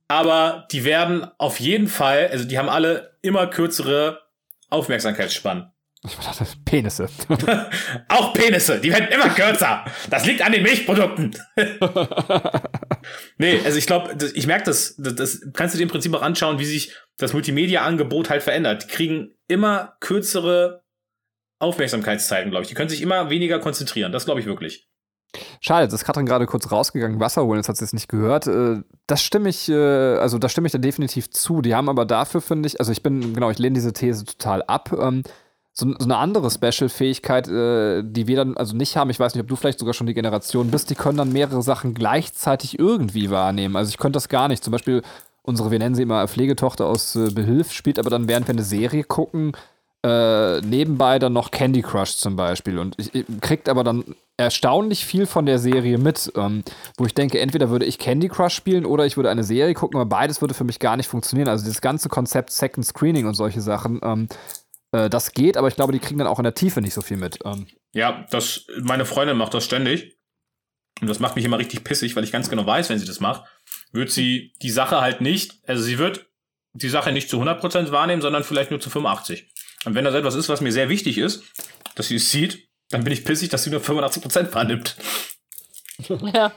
Aber 0.09 0.69
die 0.71 0.85
werden 0.85 1.27
auf 1.39 1.59
jeden 1.59 1.89
Fall, 1.89 2.29
also 2.29 2.45
die 2.45 2.59
haben 2.59 2.69
alle 2.69 3.17
immer 3.23 3.47
kürzere 3.47 4.21
Aufmerksamkeitsspannen. 4.69 5.73
Ich 6.05 6.17
dachte, 6.17 6.45
Penisse. 6.65 7.09
Auch 8.09 8.35
Penisse, 8.35 8.81
die 8.81 8.91
werden 8.91 9.09
immer 9.13 9.29
kürzer. 9.29 9.85
Das 10.11 10.27
liegt 10.27 10.43
an 10.43 10.51
den 10.51 10.65
Milchprodukten. 10.65 11.37
nee, 13.39 13.61
also 13.65 13.79
ich 13.79 13.87
glaube, 13.87 14.17
ich 14.35 14.47
merke 14.49 14.65
das, 14.65 14.97
das, 14.99 15.15
das 15.15 15.41
kannst 15.53 15.75
du 15.75 15.79
dir 15.79 15.85
im 15.85 15.89
Prinzip 15.89 16.13
auch 16.13 16.23
anschauen, 16.23 16.59
wie 16.59 16.65
sich 16.65 16.93
das 17.19 17.33
Multimedia-Angebot 17.33 18.31
halt 18.31 18.43
verändert. 18.43 18.83
Die 18.83 18.89
kriegen 18.89 19.35
immer 19.47 19.97
kürzere 20.01 20.83
Aufmerksamkeitszeiten, 21.61 22.51
glaube 22.51 22.65
ich. 22.65 22.69
Die 22.69 22.75
können 22.75 22.89
sich 22.89 23.01
immer 23.01 23.31
weniger 23.31 23.61
konzentrieren. 23.61 24.11
Das 24.11 24.25
glaube 24.25 24.41
ich 24.41 24.47
wirklich. 24.47 24.89
Schade, 25.61 25.87
das 25.87 25.95
ist 25.95 26.05
Katrin 26.05 26.27
gerade 26.27 26.47
kurz 26.47 26.71
rausgegangen, 26.71 27.21
Wasser 27.21 27.45
holen, 27.45 27.59
das 27.59 27.69
hat 27.69 27.77
sie 27.77 27.85
jetzt 27.85 27.95
nicht 27.95 28.09
gehört. 28.09 28.47
Äh, 28.47 28.83
das 29.07 29.23
stimme 29.23 29.49
ich, 29.49 29.69
äh, 29.69 30.17
also 30.17 30.39
da 30.39 30.49
stimme 30.49 30.67
ich 30.67 30.73
da 30.73 30.79
definitiv 30.79 31.31
zu. 31.31 31.63
Die 31.63 31.75
haben 31.75 31.89
aber 31.89 32.05
dafür, 32.05 32.41
finde 32.41 32.67
ich, 32.67 32.81
also 32.81 32.93
ich 32.93 33.03
bin, 33.03 33.35
genau, 33.35 33.51
ich 33.51 33.59
lehne 33.59 33.75
diese 33.75 33.93
These 33.93 34.25
total 34.25 34.63
ab. 34.65 34.93
Ähm, 34.99 35.23
so, 35.73 35.87
so, 35.99 36.05
eine 36.05 36.19
andere 36.19 36.51
Special-Fähigkeit, 36.51 37.49
äh, 37.49 38.03
die 38.05 38.27
wir 38.27 38.37
dann 38.37 38.57
also 38.59 38.77
nicht 38.77 38.97
haben, 38.97 39.09
ich 39.09 39.19
weiß 39.19 39.35
nicht, 39.35 39.43
ob 39.43 39.49
du 39.49 39.57
vielleicht 39.57 39.79
sogar 39.79 39.95
schon 39.95 40.07
die 40.07 40.15
Generation 40.15 40.71
bist, 40.71 40.91
die 40.91 40.95
können 40.95 41.17
dann 41.17 41.33
mehrere 41.33 41.63
Sachen 41.63 41.95
gleichzeitig 41.95 42.79
irgendwie 42.79 43.31
wahrnehmen. 43.31 43.77
Also 43.77 43.89
ich 43.89 43.97
könnte 43.97 44.19
das 44.19 44.29
gar 44.29 44.49
nicht. 44.49 44.63
Zum 44.63 44.73
Beispiel 44.73 45.03
unsere, 45.41 45.71
wir 45.71 45.79
nennen 45.79 45.95
sie 45.95 46.03
immer 46.03 46.29
Pflegetochter 46.29 46.87
aus 46.87 47.15
Behilf, 47.15 47.73
spielt 47.73 47.99
aber 47.99 48.11
dann, 48.11 48.29
während 48.29 48.49
wir 48.49 48.53
eine 48.53 48.63
Serie 48.63 49.03
gucken, 49.03 49.53
äh, 50.05 50.61
nebenbei 50.61 51.19
dann 51.19 51.33
noch 51.33 51.51
Candy 51.51 51.83
Crush 51.83 52.17
zum 52.17 52.37
Beispiel 52.37 52.79
und 52.79 52.97
ich, 52.99 53.25
kriegt 53.41 53.69
aber 53.69 53.85
dann 53.85 54.05
erstaunlich 54.43 55.05
viel 55.07 55.27
von 55.27 55.47
der 55.47 55.59
Serie 55.59 55.99
mit, 55.99 56.33
ähm, 56.37 56.65
wo 56.97 57.07
ich 57.07 57.15
denke, 57.15 57.41
entweder 57.41 57.71
würde 57.71 57.85
ich 57.85 57.99
Candy 57.99 58.29
Crush 58.29 58.55
spielen 58.55 58.85
oder 58.85 59.07
ich 59.07 59.17
würde 59.17 59.31
eine 59.31 59.45
Serie 59.45 59.75
gucken, 59.75 60.01
aber 60.01 60.09
beides 60.09 60.41
würde 60.41 60.55
für 60.55 60.65
mich 60.65 60.79
gar 60.79 60.97
nicht 60.97 61.09
funktionieren. 61.09 61.49
Also 61.49 61.65
dieses 61.65 61.81
ganze 61.81 62.09
Konzept 62.09 62.51
Second 62.51 62.87
Screening 62.87 63.27
und 63.27 63.35
solche 63.35 63.61
Sachen, 63.61 64.01
ähm, 64.03 64.29
äh, 64.93 65.09
das 65.09 65.33
geht, 65.33 65.57
aber 65.57 65.69
ich 65.69 65.77
glaube, 65.77 65.93
die 65.93 65.99
kriegen 65.99 66.19
dann 66.19 66.29
auch 66.29 66.39
in 66.39 66.45
der 66.45 66.55
Tiefe 66.55 66.81
nicht 66.81 66.95
so 66.95 67.03
viel 67.03 67.17
mit. 67.17 67.39
Ähm. 67.45 67.67
Ja, 67.93 68.27
das, 68.31 68.67
meine 68.81 69.05
Freundin 69.05 69.37
macht 69.37 69.55
das 69.55 69.65
ständig. 69.65 70.19
Und 71.01 71.09
das 71.09 71.19
macht 71.19 71.37
mich 71.37 71.45
immer 71.45 71.59
richtig 71.59 71.83
pissig, 71.83 72.15
weil 72.15 72.23
ich 72.23 72.33
ganz 72.33 72.49
genau 72.49 72.65
weiß, 72.65 72.91
wenn 72.91 72.99
sie 72.99 73.07
das 73.07 73.19
macht, 73.19 73.45
wird 73.93 74.11
sie 74.11 74.53
die 74.63 74.71
Sache 74.71 75.01
halt 75.01 75.21
nicht, 75.21 75.59
also 75.67 75.83
sie 75.83 75.99
wird 75.99 76.27
die 76.75 76.89
Sache 76.89 77.13
nicht 77.13 77.29
zu 77.29 77.43
100% 77.43 77.91
wahrnehmen, 77.91 78.23
sondern 78.23 78.45
vielleicht 78.45 78.71
nur 78.71 78.81
zu 78.81 78.89
85. 78.89 79.53
Und 79.85 79.95
wenn 79.95 80.05
das 80.05 80.15
etwas 80.15 80.35
ist, 80.35 80.49
was 80.49 80.61
mir 80.61 80.73
sehr 80.73 80.89
wichtig 80.89 81.19
ist, 81.19 81.43
dass 81.97 82.09
sie 82.09 82.17
es 82.17 82.31
sieht, 82.31 82.69
dann 82.93 83.05
bin 83.05 83.13
ich 83.13 83.25
pissig, 83.25 83.49
dass 83.49 83.65
sie 83.65 83.71
nur 83.71 83.81
85% 83.81 84.55
wahrnimmt. 84.55 84.97
Ja. 86.09 86.53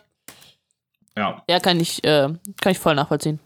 Ja. 1.18 1.44
Ja, 1.48 1.60
kann 1.60 1.80
ich, 1.80 2.04
äh, 2.04 2.30
kann 2.62 2.72
ich 2.72 2.80
voll 2.80 2.96
nachvollziehen. 2.96 3.40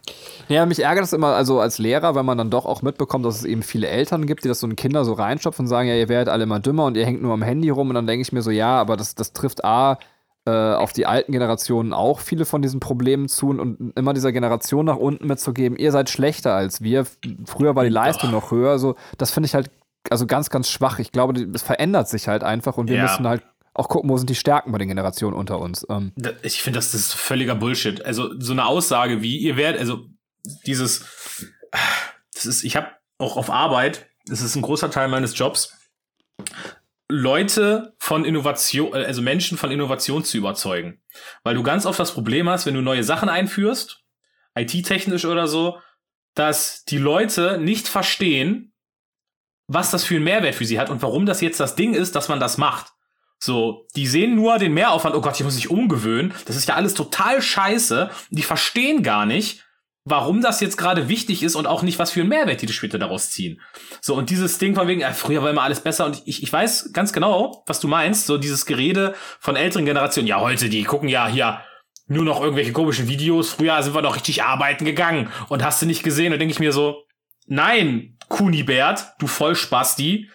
Ja, 0.48 0.66
mich 0.66 0.80
ärgert 0.80 1.04
das 1.04 1.14
immer, 1.14 1.36
also 1.36 1.60
als 1.60 1.78
Lehrer, 1.78 2.16
wenn 2.16 2.26
man 2.26 2.38
dann 2.38 2.50
doch 2.50 2.66
auch 2.66 2.82
mitbekommt, 2.82 3.26
dass 3.26 3.36
es 3.36 3.46
eben 3.46 3.62
viele 3.62 3.88
Eltern 3.88 4.26
gibt, 4.26 4.44
die 4.44 4.48
das 4.48 4.62
so 4.62 4.68
in 4.68 4.76
Kinder 4.76 5.06
so 5.06 5.14
reinstopfen 5.14 5.66
und 5.66 5.68
sagen, 5.68 5.88
ja, 5.88 5.96
ihr 5.96 6.10
werdet 6.10 6.30
alle 6.30 6.44
immer 6.44 6.60
dümmer 6.60 6.86
und 6.86 6.98
ihr 6.98 7.06
hängt 7.06 7.22
nur 7.22 7.34
am 7.34 7.44
Handy 7.44 7.70
rum. 7.70 7.90
Und 7.90 7.96
dann 7.96 8.08
denke 8.08 8.22
ich 8.24 8.32
mir 8.32 8.42
so, 8.42 8.50
ja, 8.50 8.80
aber 8.80 8.98
das, 8.98 9.14
das 9.14 9.34
trifft 9.34 9.64
A, 9.64 10.00
äh, 10.46 10.52
auf 10.52 10.94
die 10.94 11.06
alten 11.06 11.32
Generationen 11.32 11.94
auch 11.94 12.20
viele 12.20 12.46
von 12.46 12.64
diesen 12.64 12.80
Problemen 12.80 13.28
zu 13.28 13.50
und 13.50 13.94
immer 13.96 14.14
dieser 14.14 14.32
Generation 14.32 14.86
nach 14.86 14.98
unten 14.98 15.28
mitzugeben, 15.28 15.78
ihr 15.78 15.92
seid 15.92 16.10
schlechter 16.10 16.56
als 16.56 16.82
wir. 16.82 17.06
Früher 17.46 17.76
war 17.76 17.84
die 17.84 17.92
Leistung 17.92 18.32
noch 18.32 18.50
höher. 18.50 18.80
So, 18.80 18.96
das 19.18 19.30
finde 19.30 19.46
ich 19.46 19.54
halt 19.54 19.70
also 20.10 20.26
ganz, 20.26 20.50
ganz 20.50 20.70
schwach. 20.70 21.00
Ich 21.00 21.12
glaube, 21.12 21.40
es 21.54 21.62
verändert 21.62 22.08
sich 22.08 22.28
halt 22.28 22.44
einfach 22.44 22.78
und 22.78 22.90
wir 22.90 22.98
ja. 22.98 23.04
müssen 23.04 23.28
halt 23.28 23.44
auch 23.74 23.88
gucken, 23.88 24.10
wo 24.10 24.18
sind 24.18 24.30
die 24.30 24.36
Stärken 24.36 24.72
bei 24.72 24.78
den 24.78 24.90
Generationen 24.90 25.36
unter 25.36 25.60
uns. 25.60 25.86
Ähm. 25.90 26.14
Ich 26.42 26.62
finde, 26.62 26.80
das, 26.80 26.92
das 26.92 27.02
ist 27.02 27.14
völliger 27.14 27.56
Bullshit. 27.56 28.04
Also 28.06 28.40
so 28.40 28.52
eine 28.52 28.66
Aussage 28.66 29.22
wie, 29.22 29.38
ihr 29.38 29.58
werdet, 29.58 29.80
also 29.80 30.06
dieses, 30.66 31.06
das 32.34 32.46
ist, 32.46 32.64
ich 32.64 32.76
habe 32.76 32.88
auch 33.18 33.38
auf 33.38 33.50
Arbeit, 33.50 34.08
das 34.26 34.42
ist 34.42 34.56
ein 34.56 34.62
großer 34.62 34.92
Teil 34.92 35.08
meines 35.08 35.38
Jobs, 35.38 35.78
Leute 37.10 37.96
von 37.98 38.24
Innovation, 38.24 38.94
also 38.94 39.22
Menschen 39.22 39.58
von 39.58 39.72
Innovation 39.72 40.24
zu 40.24 40.38
überzeugen. 40.38 41.02
Weil 41.44 41.56
du 41.56 41.64
ganz 41.64 41.86
oft 41.86 42.00
das 42.00 42.14
Problem 42.14 42.48
hast, 42.48 42.66
wenn 42.66 42.76
du 42.76 42.82
neue 42.82 43.04
Sachen 43.04 43.30
einführst, 43.30 44.04
IT-technisch 44.56 45.26
oder 45.26 45.48
so, 45.48 45.80
dass 46.36 46.86
die 46.86 46.98
Leute 46.98 47.58
nicht 47.58 47.88
verstehen, 47.88 48.74
was 49.70 49.92
das 49.92 50.04
für 50.04 50.16
einen 50.16 50.26
Mehrwert 50.26 50.56
für 50.56 50.66
sie 50.66 50.80
hat 50.80 50.90
und 50.90 51.02
warum 51.02 51.26
das 51.26 51.40
jetzt 51.40 51.60
das 51.60 51.76
Ding 51.76 51.94
ist, 51.94 52.16
dass 52.16 52.28
man 52.28 52.40
das 52.40 52.58
macht. 52.58 52.88
So, 53.38 53.86
die 53.96 54.08
sehen 54.08 54.36
nur 54.36 54.58
den 54.58 54.74
Mehraufwand, 54.74 55.16
oh 55.16 55.22
Gott, 55.22 55.36
ich 55.38 55.46
muss 55.46 55.56
mich 55.56 55.70
umgewöhnen. 55.70 56.34
Das 56.46 56.58
ist 56.58 56.68
ja 56.68 56.76
alles 56.76 56.94
total 56.94 57.42
scheiße. 57.42 58.10
Die 58.32 58.42
verstehen 58.42 59.02
gar 59.02 59.26
nicht, 59.26 59.64
warum 60.04 60.42
das 60.42 60.60
jetzt 60.60 60.78
gerade 60.78 61.08
wichtig 61.08 61.44
ist 61.44 61.56
und 61.56 61.68
auch 61.68 61.84
nicht, 61.84 62.00
was 62.00 62.12
für 62.12 62.20
einen 62.20 62.30
Mehrwert 62.30 62.62
die 62.62 62.68
später 62.68 62.98
daraus 62.98 63.30
ziehen. 63.30 63.62
So, 64.02 64.16
und 64.16 64.30
dieses 64.30 64.58
Ding 64.58 64.76
von 64.76 64.88
wegen, 64.88 65.02
äh, 65.02 65.14
früher 65.14 65.44
war 65.44 65.52
immer 65.52 65.64
alles 65.64 65.82
besser 65.82 66.06
und 66.06 66.22
ich, 66.26 66.44
ich 66.44 66.52
weiß 66.52 66.92
ganz 66.92 67.14
genau, 67.14 67.64
was 67.68 67.80
du 67.80 67.88
meinst, 67.88 68.26
so 68.26 68.38
dieses 68.38 68.66
Gerede 68.66 69.14
von 69.40 69.56
älteren 69.56 69.86
Generationen, 69.86 70.28
ja, 70.28 70.42
heute, 70.42 70.68
die 70.68 70.84
gucken 70.84 71.08
ja 71.08 71.28
hier 71.28 71.62
nur 72.08 72.26
noch 72.26 72.42
irgendwelche 72.42 72.74
komischen 72.74 73.08
Videos, 73.08 73.52
früher 73.52 73.82
sind 73.84 73.94
wir 73.94 74.02
noch 74.02 74.16
richtig 74.16 74.44
arbeiten 74.44 74.84
gegangen 74.84 75.32
und 75.48 75.64
hast 75.64 75.82
du 75.82 75.86
nicht 75.86 76.04
gesehen, 76.04 76.34
und 76.34 76.40
denke 76.40 76.52
ich 76.52 76.60
mir 76.60 76.74
so, 76.74 77.04
nein, 77.46 78.18
Kunibert, 78.30 79.14
du 79.20 79.28
Vollspasti, 79.28 80.30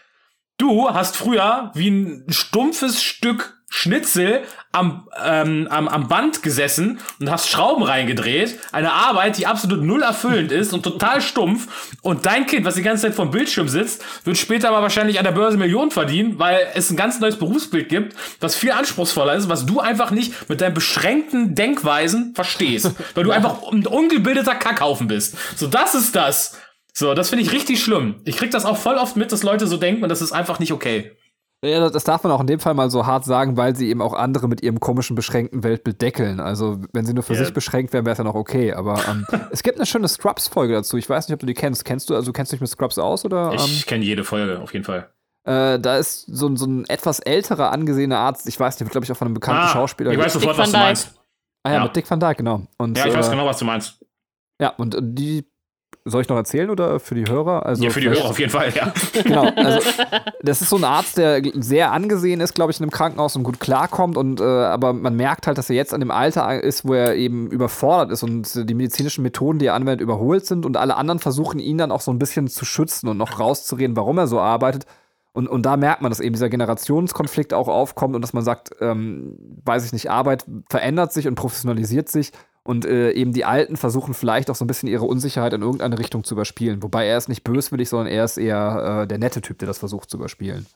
du 0.58 0.90
hast 0.90 1.16
früher 1.16 1.70
wie 1.74 1.88
ein 1.88 2.26
stumpfes 2.28 3.02
Stück 3.02 3.54
Schnitzel 3.76 4.42
am, 4.70 5.08
ähm, 5.24 5.66
am, 5.68 5.88
am 5.88 6.06
Band 6.06 6.44
gesessen 6.44 7.00
und 7.18 7.28
hast 7.28 7.48
Schrauben 7.48 7.82
reingedreht. 7.82 8.60
Eine 8.70 8.92
Arbeit, 8.92 9.36
die 9.36 9.48
absolut 9.48 9.82
null 9.82 10.02
erfüllend 10.02 10.52
ist 10.52 10.72
und 10.72 10.84
total 10.84 11.20
stumpf. 11.20 11.96
Und 12.00 12.24
dein 12.24 12.46
Kind, 12.46 12.64
was 12.64 12.76
die 12.76 12.82
ganze 12.82 13.02
Zeit 13.02 13.16
vom 13.16 13.32
Bildschirm 13.32 13.68
sitzt, 13.68 14.04
wird 14.24 14.38
später 14.38 14.68
aber 14.68 14.80
wahrscheinlich 14.80 15.18
an 15.18 15.24
der 15.24 15.32
Börse 15.32 15.56
Millionen 15.56 15.90
verdienen, 15.90 16.38
weil 16.38 16.68
es 16.74 16.88
ein 16.90 16.96
ganz 16.96 17.18
neues 17.18 17.36
Berufsbild 17.36 17.88
gibt, 17.88 18.14
was 18.38 18.54
viel 18.54 18.70
anspruchsvoller 18.70 19.34
ist, 19.34 19.48
was 19.48 19.66
du 19.66 19.80
einfach 19.80 20.12
nicht 20.12 20.48
mit 20.48 20.60
deinen 20.60 20.74
beschränkten 20.74 21.56
Denkweisen 21.56 22.32
verstehst. 22.36 22.92
weil 23.14 23.24
du 23.24 23.32
einfach 23.32 23.60
ein 23.72 23.88
ungebildeter 23.88 24.54
Kackhaufen 24.54 25.08
bist. 25.08 25.36
So, 25.56 25.66
das 25.66 25.96
ist 25.96 26.14
das. 26.14 26.56
So, 26.96 27.14
das 27.14 27.28
finde 27.28 27.44
ich 27.44 27.52
richtig 27.52 27.82
schlimm. 27.82 28.20
Ich 28.24 28.36
krieg 28.36 28.52
das 28.52 28.64
auch 28.64 28.76
voll 28.76 28.96
oft 28.96 29.16
mit, 29.16 29.32
dass 29.32 29.42
Leute 29.42 29.66
so 29.66 29.76
denken 29.76 30.04
und 30.04 30.08
das 30.08 30.22
ist 30.22 30.32
einfach 30.32 30.60
nicht 30.60 30.72
okay. 30.72 31.10
Ja, 31.64 31.88
das 31.88 32.04
darf 32.04 32.22
man 32.22 32.32
auch 32.32 32.40
in 32.40 32.46
dem 32.46 32.60
Fall 32.60 32.74
mal 32.74 32.90
so 32.90 33.06
hart 33.06 33.24
sagen, 33.24 33.56
weil 33.56 33.74
sie 33.74 33.88
eben 33.88 34.02
auch 34.02 34.12
andere 34.12 34.48
mit 34.48 34.62
ihrem 34.62 34.80
komischen, 34.80 35.16
beschränkten 35.16 35.64
Weltbild 35.64 36.00
deckeln. 36.02 36.38
Also, 36.38 36.78
wenn 36.92 37.06
sie 37.06 37.14
nur 37.14 37.22
für 37.22 37.32
yeah. 37.32 37.44
sich 37.44 37.54
beschränkt 37.54 37.94
wären, 37.94 38.04
wäre 38.04 38.12
es 38.12 38.18
ja 38.18 38.24
noch 38.24 38.34
okay. 38.34 38.74
Aber 38.74 39.00
ähm, 39.08 39.26
es 39.50 39.62
gibt 39.62 39.78
eine 39.78 39.86
schöne 39.86 40.06
Scrubs-Folge 40.06 40.74
dazu. 40.74 40.98
Ich 40.98 41.08
weiß 41.08 41.26
nicht, 41.26 41.34
ob 41.34 41.40
du 41.40 41.46
die 41.46 41.54
kennst. 41.54 41.86
Kennst 41.86 42.10
du, 42.10 42.14
also 42.14 42.32
kennst 42.32 42.52
du 42.52 42.56
dich 42.56 42.60
mit 42.60 42.70
Scrubs 42.70 42.98
aus? 42.98 43.24
Oder, 43.24 43.52
ähm? 43.52 43.58
Ich 43.64 43.86
kenne 43.86 44.04
jede 44.04 44.24
Folge, 44.24 44.60
auf 44.60 44.74
jeden 44.74 44.84
Fall. 44.84 45.08
Äh, 45.44 45.80
da 45.80 45.96
ist 45.96 46.26
so, 46.26 46.54
so, 46.54 46.66
ein 46.66 46.84
etwas 46.86 47.20
älterer, 47.20 47.72
angesehener 47.72 48.18
Arzt, 48.18 48.46
ich 48.46 48.58
weiß 48.60 48.80
nicht, 48.80 48.90
glaube 48.90 49.04
ich 49.04 49.12
auch 49.12 49.16
von 49.16 49.26
einem 49.26 49.34
bekannten 49.34 49.62
ah, 49.62 49.68
Schauspieler. 49.68 50.12
Ich 50.12 50.18
weiß 50.18 50.34
sofort, 50.34 50.58
was 50.58 50.70
du 50.70 50.78
meinst. 50.78 51.20
Ah 51.62 51.70
ja, 51.70 51.76
ja, 51.76 51.84
mit 51.84 51.96
Dick 51.96 52.10
Van 52.10 52.20
Dyke, 52.20 52.36
genau. 52.36 52.62
Und, 52.76 52.96
ja, 52.96 53.06
ich 53.06 53.14
weiß 53.14 53.28
äh, 53.28 53.30
genau, 53.30 53.46
was 53.46 53.58
du 53.58 53.64
meinst. 53.64 54.04
Ja, 54.60 54.68
und 54.76 54.96
die 55.00 55.46
soll 56.06 56.20
ich 56.20 56.28
noch 56.28 56.36
erzählen 56.36 56.68
oder 56.68 57.00
für 57.00 57.14
die 57.14 57.24
Hörer? 57.26 57.64
Also 57.64 57.82
ja, 57.82 57.90
für 57.90 58.00
die 58.00 58.10
Hörer 58.10 58.26
auf 58.26 58.38
jeden 58.38 58.50
Fall, 58.50 58.70
ja. 58.74 58.92
genau, 59.22 59.48
also 59.56 59.90
das 60.42 60.60
ist 60.60 60.68
so 60.68 60.76
ein 60.76 60.84
Arzt, 60.84 61.16
der 61.16 61.42
sehr 61.54 61.92
angesehen 61.92 62.42
ist, 62.42 62.54
glaube 62.54 62.72
ich, 62.72 62.78
in 62.78 62.84
einem 62.84 62.90
Krankenhaus 62.90 63.36
und 63.36 63.42
gut 63.42 63.58
klarkommt. 63.58 64.18
Und 64.18 64.40
äh, 64.40 64.44
aber 64.44 64.92
man 64.92 65.16
merkt 65.16 65.46
halt, 65.46 65.56
dass 65.56 65.70
er 65.70 65.76
jetzt 65.76 65.94
an 65.94 66.00
dem 66.00 66.10
Alter 66.10 66.62
ist, 66.62 66.86
wo 66.86 66.92
er 66.92 67.14
eben 67.14 67.50
überfordert 67.50 68.12
ist 68.12 68.22
und 68.22 68.68
die 68.68 68.74
medizinischen 68.74 69.22
Methoden, 69.22 69.58
die 69.58 69.66
er 69.66 69.74
anwendet, 69.74 70.02
überholt 70.02 70.44
sind 70.44 70.66
und 70.66 70.76
alle 70.76 70.96
anderen 70.96 71.20
versuchen 71.20 71.58
ihn 71.58 71.78
dann 71.78 71.90
auch 71.90 72.02
so 72.02 72.10
ein 72.10 72.18
bisschen 72.18 72.48
zu 72.48 72.66
schützen 72.66 73.08
und 73.08 73.16
noch 73.16 73.40
rauszureden, 73.40 73.96
warum 73.96 74.18
er 74.18 74.26
so 74.26 74.40
arbeitet. 74.40 74.84
Und, 75.32 75.48
und 75.48 75.64
da 75.64 75.76
merkt 75.78 76.02
man, 76.02 76.10
dass 76.10 76.20
eben 76.20 76.34
dieser 76.34 76.50
Generationskonflikt 76.50 77.54
auch 77.54 77.66
aufkommt 77.66 78.14
und 78.14 78.22
dass 78.22 78.34
man 78.34 78.44
sagt, 78.44 78.70
ähm, 78.80 79.36
weiß 79.64 79.86
ich 79.86 79.92
nicht, 79.92 80.10
Arbeit 80.10 80.44
verändert 80.68 81.12
sich 81.12 81.26
und 81.26 81.34
professionalisiert 81.34 82.08
sich 82.08 82.32
und 82.64 82.86
äh, 82.86 83.12
eben 83.12 83.32
die 83.32 83.44
Alten 83.44 83.76
versuchen 83.76 84.14
vielleicht 84.14 84.50
auch 84.50 84.54
so 84.54 84.64
ein 84.64 84.68
bisschen 84.68 84.88
ihre 84.88 85.04
Unsicherheit 85.04 85.52
in 85.52 85.62
irgendeine 85.62 85.98
Richtung 85.98 86.24
zu 86.24 86.34
überspielen. 86.34 86.82
Wobei 86.82 87.06
er 87.06 87.18
ist 87.18 87.28
nicht 87.28 87.44
böswillig, 87.44 87.90
sondern 87.90 88.08
er 88.08 88.24
ist 88.24 88.38
eher 88.38 89.02
äh, 89.02 89.06
der 89.06 89.18
nette 89.18 89.42
Typ, 89.42 89.58
der 89.58 89.68
das 89.68 89.78
versucht 89.78 90.10
zu 90.10 90.16
überspielen. 90.16 90.66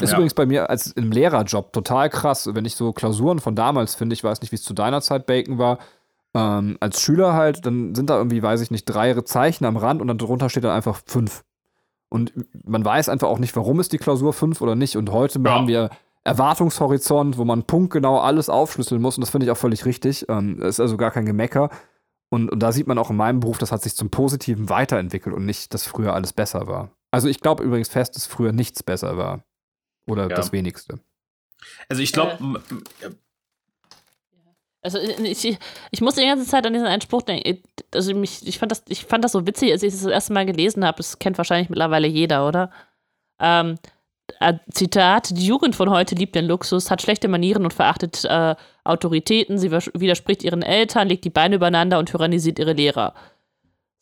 Ist 0.00 0.10
ja. 0.10 0.16
übrigens 0.16 0.34
bei 0.34 0.46
mir 0.46 0.70
als 0.70 0.92
im 0.92 1.10
Lehrerjob 1.12 1.72
total 1.72 2.08
krass, 2.08 2.48
wenn 2.54 2.64
ich 2.64 2.76
so 2.76 2.92
Klausuren 2.92 3.40
von 3.40 3.54
damals 3.56 3.94
finde, 3.94 4.14
ich 4.14 4.24
weiß 4.24 4.40
nicht, 4.40 4.52
wie 4.52 4.56
es 4.56 4.62
zu 4.62 4.74
deiner 4.74 5.00
Zeit 5.02 5.26
Bacon 5.26 5.58
war, 5.58 5.78
ähm, 6.34 6.76
als 6.80 7.00
Schüler 7.00 7.34
halt, 7.34 7.66
dann 7.66 7.94
sind 7.94 8.08
da 8.08 8.16
irgendwie, 8.16 8.42
weiß 8.42 8.60
ich 8.60 8.70
nicht, 8.70 8.84
drei 8.84 9.12
Zeichen 9.22 9.64
am 9.64 9.76
Rand 9.76 10.00
und 10.00 10.08
dann 10.08 10.18
drunter 10.18 10.48
steht 10.48 10.64
dann 10.64 10.70
einfach 10.70 11.02
fünf. 11.04 11.44
Und 12.08 12.32
man 12.64 12.84
weiß 12.84 13.08
einfach 13.08 13.28
auch 13.28 13.38
nicht, 13.38 13.56
warum 13.56 13.80
ist 13.80 13.92
die 13.92 13.98
Klausur 13.98 14.32
fünf 14.32 14.60
oder 14.60 14.74
nicht. 14.74 14.96
Und 14.96 15.10
heute 15.10 15.40
ja. 15.40 15.50
haben 15.50 15.66
wir 15.66 15.90
Erwartungshorizont, 16.24 17.36
wo 17.36 17.44
man 17.44 17.64
punktgenau 17.64 18.20
alles 18.20 18.48
aufschlüsseln 18.48 19.02
muss. 19.02 19.16
Und 19.16 19.22
das 19.22 19.30
finde 19.30 19.46
ich 19.46 19.50
auch 19.50 19.56
völlig 19.56 19.84
richtig. 19.84 20.26
Ähm, 20.28 20.60
ist 20.62 20.80
also 20.80 20.96
gar 20.96 21.10
kein 21.10 21.26
Gemecker. 21.26 21.70
Und, 22.30 22.50
und 22.50 22.60
da 22.60 22.72
sieht 22.72 22.86
man 22.86 22.98
auch 22.98 23.10
in 23.10 23.16
meinem 23.16 23.40
Beruf, 23.40 23.58
das 23.58 23.72
hat 23.72 23.82
sich 23.82 23.94
zum 23.94 24.10
Positiven 24.10 24.70
weiterentwickelt 24.70 25.34
und 25.34 25.44
nicht, 25.44 25.74
dass 25.74 25.86
früher 25.86 26.14
alles 26.14 26.32
besser 26.32 26.66
war. 26.66 26.90
Also 27.10 27.28
ich 27.28 27.40
glaube 27.40 27.62
übrigens 27.62 27.90
fest, 27.90 28.16
dass 28.16 28.26
früher 28.26 28.52
nichts 28.52 28.82
besser 28.82 29.18
war. 29.18 29.44
Oder 30.06 30.22
ja. 30.22 30.34
das 30.34 30.50
wenigste. 30.52 30.98
Also 31.88 32.02
ich 32.02 32.12
glaube. 32.12 32.62
Äh. 33.00 33.10
Also 34.84 34.98
ich, 34.98 35.58
ich 35.90 36.00
muss 36.00 36.14
die 36.14 36.26
ganze 36.26 36.46
Zeit 36.46 36.66
an 36.66 36.72
diesen 36.72 36.88
Einspruch 36.88 37.22
denken. 37.22 37.62
Also 37.94 38.14
mich, 38.14 38.46
ich, 38.46 38.58
fand 38.58 38.72
das, 38.72 38.82
ich 38.88 39.04
fand 39.04 39.22
das 39.22 39.32
so 39.32 39.46
witzig, 39.46 39.70
als 39.70 39.82
ich 39.82 39.92
das 39.92 40.02
das 40.02 40.10
erste 40.10 40.32
Mal 40.32 40.46
gelesen 40.46 40.84
habe. 40.84 40.96
Das 40.96 41.18
kennt 41.18 41.38
wahrscheinlich 41.38 41.68
mittlerweile 41.68 42.08
jeder, 42.08 42.48
oder? 42.48 42.70
Ähm, 43.38 43.74
äh, 43.74 43.76
Zitat, 44.70 45.30
die 45.36 45.46
Jugend 45.46 45.76
von 45.76 45.90
heute 45.90 46.14
liebt 46.14 46.34
den 46.34 46.46
Luxus, 46.46 46.90
hat 46.90 47.02
schlechte 47.02 47.28
Manieren 47.28 47.64
und 47.64 47.72
verachtet 47.72 48.24
äh, 48.24 48.54
Autoritäten, 48.84 49.58
sie 49.58 49.70
widerspricht 49.70 50.42
ihren 50.42 50.62
Eltern, 50.62 51.08
legt 51.08 51.24
die 51.24 51.30
Beine 51.30 51.56
übereinander 51.56 51.98
und 51.98 52.06
tyrannisiert 52.10 52.58
ihre 52.58 52.72
Lehrer. 52.72 53.14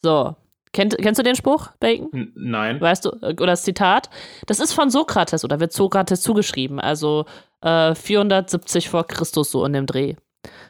So, 0.02 0.34
Kennt, 0.72 0.96
kennst 0.98 1.18
du 1.18 1.24
den 1.24 1.34
Spruch, 1.34 1.68
Bacon? 1.80 2.30
Nein. 2.36 2.80
Weißt 2.80 3.04
du, 3.04 3.10
oder 3.10 3.46
das 3.46 3.64
Zitat? 3.64 4.08
Das 4.46 4.60
ist 4.60 4.72
von 4.72 4.88
Sokrates 4.88 5.44
oder 5.44 5.58
wird 5.58 5.72
Sokrates 5.72 6.22
zugeschrieben, 6.22 6.78
also 6.78 7.24
äh, 7.62 7.94
470 7.94 8.88
vor 8.88 9.04
Christus 9.06 9.50
so 9.50 9.64
in 9.64 9.72
dem 9.72 9.86
Dreh. 9.86 10.14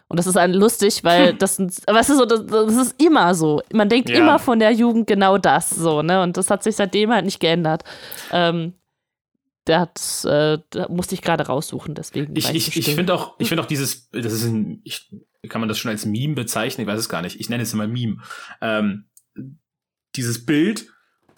Und 0.08 0.18
das 0.18 0.26
ist 0.26 0.38
ein 0.38 0.54
lustig, 0.54 1.04
weil 1.04 1.34
das, 1.38 1.58
weißt 1.58 2.10
du, 2.10 2.14
so, 2.16 2.24
das, 2.24 2.46
das 2.46 2.76
ist 2.76 3.02
immer 3.02 3.34
so. 3.34 3.60
Man 3.74 3.90
denkt 3.90 4.08
Ja. 4.08 4.16
immer 4.16 4.38
von 4.38 4.58
der 4.58 4.72
Jugend 4.72 5.06
genau 5.06 5.36
das, 5.36 5.68
so, 5.68 6.00
ne? 6.00 6.22
Und 6.22 6.38
das 6.38 6.50
hat 6.50 6.62
sich 6.62 6.76
seitdem 6.76 7.12
halt 7.12 7.26
nicht 7.26 7.38
geändert. 7.38 7.84
Ähm, 8.32 8.72
der 9.66 9.80
hat, 9.80 10.24
äh, 10.24 10.58
da 10.70 10.88
musste 10.88 11.14
ich 11.14 11.22
gerade 11.22 11.46
raussuchen, 11.46 11.94
deswegen. 11.94 12.34
Ich, 12.36 12.48
ich, 12.50 12.76
ich 12.76 12.94
finde 12.94 13.14
auch, 13.14 13.34
ich 13.38 13.48
finde 13.48 13.62
auch 13.62 13.68
dieses, 13.68 14.08
das 14.10 14.32
ist 14.32 14.44
ein, 14.44 14.80
ich, 14.84 15.10
kann 15.48 15.60
man 15.60 15.68
das 15.68 15.78
schon 15.78 15.90
als 15.90 16.06
Meme 16.06 16.34
bezeichnen? 16.34 16.86
Ich 16.86 16.92
weiß 16.92 16.98
es 17.00 17.08
gar 17.08 17.22
nicht. 17.22 17.40
Ich 17.40 17.48
nenne 17.48 17.62
es 17.62 17.72
immer 17.72 17.86
Meme. 17.86 18.16
Ähm, 18.60 19.06
dieses 20.16 20.44
Bild, 20.44 20.86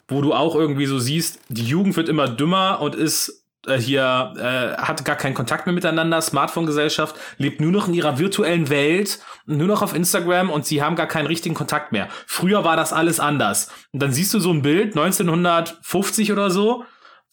wo 0.07 0.21
du 0.21 0.33
auch 0.33 0.55
irgendwie 0.55 0.85
so 0.85 0.99
siehst, 0.99 1.39
die 1.49 1.65
Jugend 1.65 1.95
wird 1.95 2.09
immer 2.09 2.27
dümmer 2.27 2.81
und 2.81 2.95
ist 2.95 3.45
äh, 3.67 3.77
hier, 3.77 4.33
äh, 4.37 4.81
hat 4.81 5.05
gar 5.05 5.15
keinen 5.15 5.33
Kontakt 5.33 5.65
mehr 5.65 5.73
miteinander, 5.73 6.21
Smartphone-Gesellschaft, 6.21 7.15
lebt 7.37 7.61
nur 7.61 7.71
noch 7.71 7.87
in 7.87 7.93
ihrer 7.93 8.19
virtuellen 8.19 8.69
Welt, 8.69 9.19
nur 9.45 9.67
noch 9.67 9.81
auf 9.81 9.95
Instagram 9.95 10.49
und 10.49 10.65
sie 10.65 10.81
haben 10.81 10.95
gar 10.95 11.07
keinen 11.07 11.27
richtigen 11.27 11.55
Kontakt 11.55 11.91
mehr. 11.91 12.09
Früher 12.27 12.63
war 12.63 12.75
das 12.75 12.91
alles 12.91 13.19
anders. 13.19 13.71
Und 13.91 14.01
dann 14.01 14.11
siehst 14.11 14.33
du 14.33 14.39
so 14.39 14.51
ein 14.51 14.61
Bild, 14.61 14.97
1950 14.97 16.31
oder 16.31 16.49
so, 16.49 16.83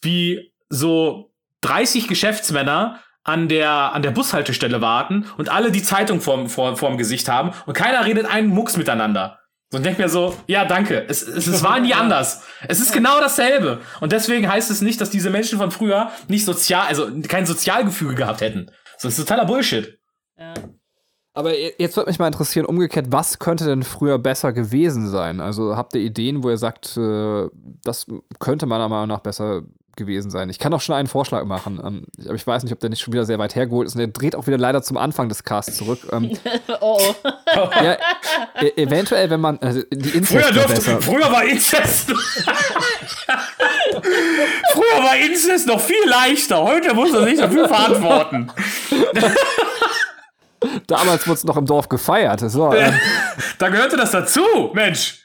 wie 0.01 0.50
so 0.71 1.31
30 1.61 2.07
Geschäftsmänner 2.07 2.99
an 3.23 3.47
der, 3.49 3.93
an 3.93 4.01
der 4.01 4.09
Bushaltestelle 4.11 4.81
warten 4.81 5.25
und 5.37 5.49
alle 5.49 5.71
die 5.71 5.83
Zeitung 5.83 6.21
vorm, 6.21 6.49
vor, 6.49 6.75
vorm 6.75 6.97
Gesicht 6.97 7.29
haben 7.29 7.51
und 7.67 7.73
keiner 7.73 8.03
redet 8.05 8.25
einen 8.25 8.47
Mucks 8.47 8.77
miteinander. 8.77 9.37
So, 9.69 9.77
und 9.77 9.85
denk 9.85 9.99
mir 9.99 10.09
so, 10.09 10.35
ja, 10.47 10.65
danke. 10.65 11.05
Es, 11.07 11.21
es, 11.21 11.45
es 11.47 11.63
war 11.63 11.79
nie 11.79 11.93
anders. 12.03 12.41
Es 12.67 12.79
ist 12.79 12.91
genau 12.93 13.19
dasselbe. 13.19 13.79
Und 14.01 14.11
deswegen 14.11 14.51
heißt 14.51 14.71
es 14.71 14.81
nicht, 14.81 14.99
dass 14.99 15.11
diese 15.11 15.29
Menschen 15.29 15.59
von 15.59 15.69
früher 15.71 16.09
nicht 16.27 16.45
sozial, 16.45 16.87
also 16.87 17.07
kein 17.27 17.45
Sozialgefüge 17.45 18.15
gehabt 18.15 18.41
hätten. 18.41 18.71
So, 18.97 19.07
das 19.07 19.17
ist 19.19 19.27
totaler 19.27 19.45
Bullshit. 19.45 19.99
Ja. 20.37 20.53
Aber 21.33 21.55
je- 21.57 21.73
jetzt 21.77 21.95
würde 21.95 22.09
mich 22.09 22.19
mal 22.19 22.27
interessieren, 22.27 22.65
umgekehrt, 22.65 23.07
was 23.11 23.39
könnte 23.39 23.65
denn 23.65 23.83
früher 23.83 24.17
besser 24.19 24.51
gewesen 24.51 25.07
sein? 25.07 25.39
Also 25.39 25.77
habt 25.77 25.93
ihr 25.95 26.01
Ideen, 26.01 26.43
wo 26.43 26.49
ihr 26.49 26.57
sagt, 26.57 26.97
äh, 26.97 27.47
das 27.83 28.07
könnte 28.39 28.65
meiner 28.65 28.89
Meinung 28.89 29.07
nach 29.07 29.21
besser 29.21 29.61
gewesen 29.95 30.31
sein? 30.31 30.49
Ich 30.49 30.59
kann 30.59 30.73
auch 30.73 30.81
schon 30.81 30.95
einen 30.95 31.07
Vorschlag 31.07 31.43
machen, 31.45 31.81
ähm, 31.85 32.05
ich- 32.17 32.25
aber 32.27 32.35
ich 32.35 32.45
weiß 32.47 32.63
nicht, 32.63 32.73
ob 32.73 32.79
der 32.79 32.89
nicht 32.89 33.01
schon 33.01 33.13
wieder 33.13 33.25
sehr 33.25 33.39
weit 33.39 33.55
hergeholt 33.55 33.87
ist. 33.87 33.95
Und 33.95 33.99
der 33.99 34.07
dreht 34.07 34.35
auch 34.35 34.47
wieder 34.47 34.57
leider 34.57 34.81
zum 34.81 34.97
Anfang 34.97 35.29
des 35.29 35.43
Casts 35.43 35.77
zurück. 35.77 35.99
Ähm, 36.11 36.37
Oh, 36.81 36.99
ja, 37.55 37.97
e 38.61 38.71
eventuell, 38.81 39.29
wenn 39.29 39.39
man 39.41 39.59
also 39.59 39.81
die 39.91 40.09
Inzest 40.09 40.55
wäre 40.55 40.67
besser. 40.67 41.01
früher 41.01 41.31
war 41.31 41.43
Inzest. 41.43 42.09
früher 44.73 45.03
war 45.03 45.17
Inzest 45.17 45.67
noch 45.67 45.79
viel 45.81 46.07
leichter. 46.07 46.61
Heute 46.61 46.93
muss 46.93 47.13
er 47.13 47.23
sich 47.25 47.37
dafür 47.39 47.67
verantworten. 47.67 48.51
Damals 50.87 51.25
wurde 51.27 51.37
es 51.37 51.43
noch 51.43 51.57
im 51.57 51.65
Dorf 51.65 51.89
gefeiert. 51.89 52.39
So, 52.49 52.71
ähm, 52.73 52.93
Da 53.57 53.69
gehörte 53.69 53.97
das 53.97 54.11
dazu, 54.11 54.41
Mensch. 54.73 55.20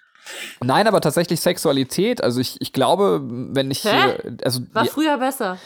Nein, 0.62 0.86
aber 0.86 1.00
tatsächlich 1.00 1.40
Sexualität. 1.40 2.22
Also 2.22 2.40
ich, 2.40 2.60
ich 2.60 2.72
glaube, 2.72 3.20
wenn 3.24 3.70
ich 3.70 3.84
Hä? 3.84 4.36
also 4.44 4.60
war 4.72 4.82
die- 4.84 4.88
früher 4.88 5.18
besser. 5.18 5.58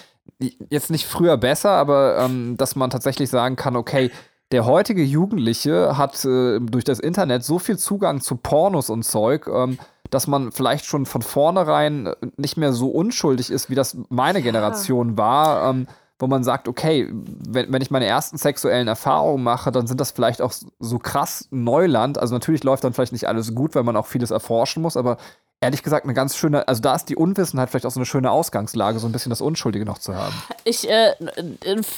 jetzt 0.71 0.91
nicht 0.91 1.07
früher 1.07 1.37
besser, 1.37 1.71
aber 1.71 2.19
ähm, 2.19 2.57
dass 2.57 2.77
man 2.77 2.91
tatsächlich 2.91 3.31
sagen 3.31 3.57
kann, 3.57 3.77
okay, 3.77 4.11
der 4.53 4.65
heutige 4.67 5.03
Jugendliche 5.05 5.97
hat 5.97 6.25
äh, 6.25 6.59
durch 6.61 6.85
das 6.85 6.99
Internet 6.99 7.45
so 7.45 7.59
viel 7.59 7.79
Zugang 7.79 8.21
zu 8.21 8.37
Pornos 8.37 8.91
und 8.91 9.05
Zeug, 9.05 9.47
ähm, 9.47 9.79
dass 10.11 10.27
man 10.27 10.51
vielleicht 10.51 10.87
schon 10.87 11.07
von 11.07 11.23
vornherein 11.23 12.13
nicht 12.37 12.57
mehr 12.57 12.73
so 12.73 12.89
unschuldig 12.89 13.51
ist, 13.51 13.71
wie 13.71 13.77
das 13.77 13.97
meine 14.09 14.43
Generation 14.43 15.17
war, 15.17 15.71
ähm, 15.71 15.87
wo 16.21 16.27
man 16.27 16.45
sagt, 16.45 16.69
okay, 16.69 17.09
wenn, 17.11 17.73
wenn 17.73 17.83
ich 17.83 17.91
meine 17.91 18.07
ersten 18.07 18.37
sexuellen 18.37 18.89
Erfahrungen 18.89 19.43
mache, 19.43 19.73
dann 19.73 19.87
sind 19.87 20.01
das 20.01 20.11
vielleicht 20.11 20.43
auch 20.43 20.53
so 20.79 20.99
krass 20.99 21.49
Neuland. 21.51 22.19
Also 22.19 22.35
natürlich 22.35 22.63
läuft 22.63 22.85
dann 22.85 22.93
vielleicht 22.93 23.13
nicht 23.13 23.27
alles 23.27 23.55
gut, 23.55 23.75
weil 23.75 23.83
man 23.83 23.97
auch 23.97 24.07
vieles 24.07 24.31
erforschen 24.31 24.83
muss, 24.83 24.97
aber 24.97 25.17
ehrlich 25.63 25.83
gesagt 25.83 26.05
eine 26.05 26.15
ganz 26.15 26.37
schöne, 26.37 26.67
also 26.69 26.81
da 26.81 26.95
ist 26.95 27.07
die 27.11 27.17
Unwissenheit 27.17 27.69
vielleicht 27.69 27.85
auch 27.85 27.91
so 27.91 28.01
eine 28.01 28.07
schöne 28.07 28.31
Ausgangslage, 28.31 28.99
so 28.99 29.07
ein 29.07 29.13
bisschen 29.13 29.29
das 29.29 29.43
Unschuldige 29.43 29.85
noch 29.85 29.99
zu 29.99 30.15
haben. 30.15 30.35
Ich, 30.65 30.89
äh, 30.89 31.13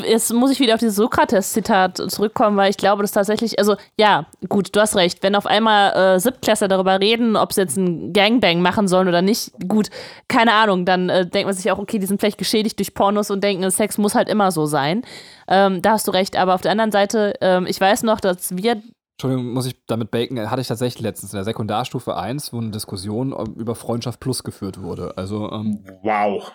jetzt 0.04 0.32
muss 0.32 0.50
ich 0.50 0.58
wieder 0.58 0.74
auf 0.74 0.80
dieses 0.80 0.96
Sokrates-Zitat 0.96 2.10
zurückkommen, 2.10 2.56
weil 2.56 2.70
ich 2.70 2.76
glaube, 2.76 3.02
dass 3.02 3.12
tatsächlich, 3.12 3.60
also 3.60 3.76
ja, 3.96 4.26
gut, 4.48 4.74
du 4.74 4.80
hast 4.80 4.96
recht, 4.96 5.22
wenn 5.22 5.36
auf 5.36 5.46
einmal 5.46 6.16
äh, 6.16 6.18
Siebtklässler 6.18 6.66
darüber 6.66 6.98
reden, 6.98 7.36
ob 7.36 7.52
sie 7.52 7.60
jetzt 7.60 7.76
ein 7.76 8.12
Gangbang 8.12 8.62
machen 8.62 8.88
sollen 8.88 9.06
oder 9.06 9.22
nicht, 9.22 9.52
gut, 9.68 9.90
keine 10.26 10.54
Ahnung, 10.54 10.84
dann 10.84 11.08
äh, 11.08 11.24
denkt 11.24 11.46
man 11.46 11.54
sich 11.54 11.70
auch, 11.70 11.78
okay, 11.78 12.00
die 12.00 12.06
sind 12.06 12.20
vielleicht 12.20 12.38
geschädigt 12.38 12.80
durch 12.80 12.94
Pornos 12.94 13.30
und 13.30 13.44
denken, 13.44 13.70
Sex 13.70 13.96
muss 13.96 14.16
halt 14.16 14.28
immer 14.28 14.50
so 14.50 14.66
sein. 14.66 15.02
Ähm, 15.46 15.82
da 15.82 15.92
hast 15.92 16.08
du 16.08 16.10
recht, 16.10 16.34
aber 16.36 16.54
auf 16.54 16.62
der 16.62 16.72
anderen 16.72 16.90
Seite, 16.90 17.34
ähm, 17.40 17.66
ich 17.68 17.80
weiß 17.80 18.02
noch, 18.02 18.18
dass 18.18 18.56
wir 18.56 18.82
Entschuldigung, 19.22 19.52
muss 19.52 19.66
ich 19.66 19.76
damit 19.86 20.10
baken, 20.10 20.50
hatte 20.50 20.62
ich 20.62 20.66
tatsächlich 20.66 21.00
letztens 21.00 21.32
in 21.32 21.36
der 21.36 21.44
Sekundarstufe 21.44 22.16
1, 22.16 22.52
wo 22.52 22.58
eine 22.58 22.70
Diskussion 22.72 23.32
ähm, 23.32 23.54
über 23.54 23.76
Freundschaft 23.76 24.18
Plus 24.18 24.42
geführt 24.42 24.82
wurde. 24.82 25.16
Also, 25.16 25.48
ähm, 25.52 25.84
Wow. 26.02 26.50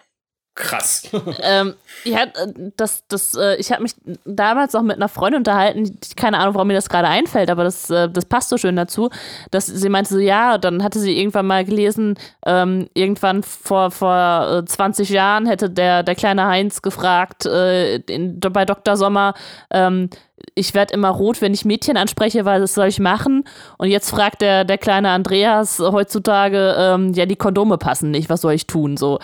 Krass. 0.58 1.04
ähm, 1.44 1.76
ja, 2.04 2.24
äh, 2.24 2.72
das, 2.76 3.04
das, 3.08 3.36
äh, 3.36 3.58
ich 3.58 3.72
habe 3.72 3.84
mich 3.84 3.94
damals 4.26 4.74
auch 4.74 4.82
mit 4.82 4.96
einer 4.96 5.08
Freundin 5.08 5.42
unterhalten, 5.42 6.00
keine 6.16 6.40
Ahnung, 6.40 6.56
warum 6.56 6.68
mir 6.68 6.74
das 6.74 6.90
gerade 6.90 7.08
einfällt, 7.08 7.52
aber 7.52 7.64
das, 7.64 7.92
äh, 7.92 8.10
das 8.10 8.26
passt 8.26 8.50
so 8.50 8.58
schön 8.58 8.76
dazu, 8.76 9.12
dass 9.52 9.68
sie 9.68 9.88
meinte 9.88 10.16
so, 10.16 10.20
ja, 10.20 10.58
dann 10.58 10.84
hatte 10.84 10.98
sie 10.98 11.16
irgendwann 11.16 11.46
mal 11.46 11.64
gelesen, 11.64 12.18
ähm, 12.44 12.90
irgendwann 12.96 13.44
vor, 13.44 13.92
vor 13.92 14.64
äh, 14.64 14.66
20 14.66 15.10
Jahren 15.10 15.46
hätte 15.46 15.70
der, 15.70 16.02
der 16.02 16.16
kleine 16.16 16.48
Heinz 16.48 16.82
gefragt 16.82 17.46
äh, 17.46 17.98
in, 17.98 18.40
bei 18.40 18.66
Dr. 18.66 18.98
Sommer, 18.98 19.36
ähm, 19.70 20.10
ich 20.56 20.74
werde 20.74 20.94
immer 20.94 21.10
rot, 21.10 21.42
wenn 21.42 21.54
ich 21.54 21.66
Mädchen 21.66 21.98
anspreche, 21.98 22.46
weil 22.46 22.60
das 22.60 22.74
soll 22.74 22.88
ich 22.88 23.00
machen. 23.00 23.44
Und 23.78 23.90
jetzt 23.90 24.10
fragt 24.10 24.42
der, 24.42 24.66
der 24.66 24.78
kleine 24.78 25.10
Andreas 25.10 25.80
heutzutage, 25.80 26.76
ähm, 26.78 27.14
ja, 27.14 27.26
die 27.26 27.36
Kondome 27.36 27.78
passen 27.78 28.12
nicht, 28.12 28.30
was 28.30 28.42
soll 28.42 28.54
ich 28.54 28.68
tun? 28.68 28.98
So, 28.98 29.20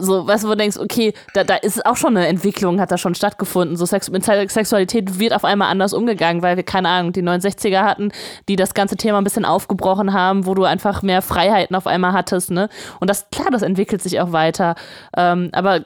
so 0.00 0.26
weißt 0.26 0.44
du, 0.44 0.48
wo 0.48 0.52
du 0.52 0.58
denkst, 0.58 0.76
okay, 0.78 1.12
da, 1.34 1.44
da 1.44 1.56
ist 1.56 1.84
auch 1.86 1.96
schon 1.96 2.16
eine 2.16 2.26
Entwicklung, 2.26 2.80
hat 2.80 2.90
da 2.90 2.98
schon 2.98 3.14
stattgefunden. 3.14 3.76
So 3.76 3.86
Sex 3.86 4.10
mit 4.10 4.24
Se- 4.24 4.46
Sexualität 4.48 5.18
wird 5.18 5.32
auf 5.32 5.44
einmal 5.44 5.70
anders 5.70 5.92
umgegangen, 5.92 6.42
weil 6.42 6.56
wir, 6.56 6.64
keine 6.64 6.88
Ahnung, 6.88 7.12
die 7.12 7.22
69er 7.22 7.82
hatten, 7.82 8.12
die 8.48 8.56
das 8.56 8.74
ganze 8.74 8.96
Thema 8.96 9.18
ein 9.18 9.24
bisschen 9.24 9.44
aufgebrochen 9.44 10.12
haben, 10.12 10.46
wo 10.46 10.54
du 10.54 10.64
einfach 10.64 11.02
mehr 11.02 11.22
Freiheiten 11.22 11.76
auf 11.76 11.86
einmal 11.86 12.12
hattest, 12.12 12.50
ne? 12.50 12.68
Und 13.00 13.08
das, 13.10 13.28
klar, 13.30 13.48
das 13.50 13.62
entwickelt 13.62 14.02
sich 14.02 14.20
auch 14.20 14.32
weiter. 14.32 14.74
Ähm, 15.16 15.50
aber 15.52 15.84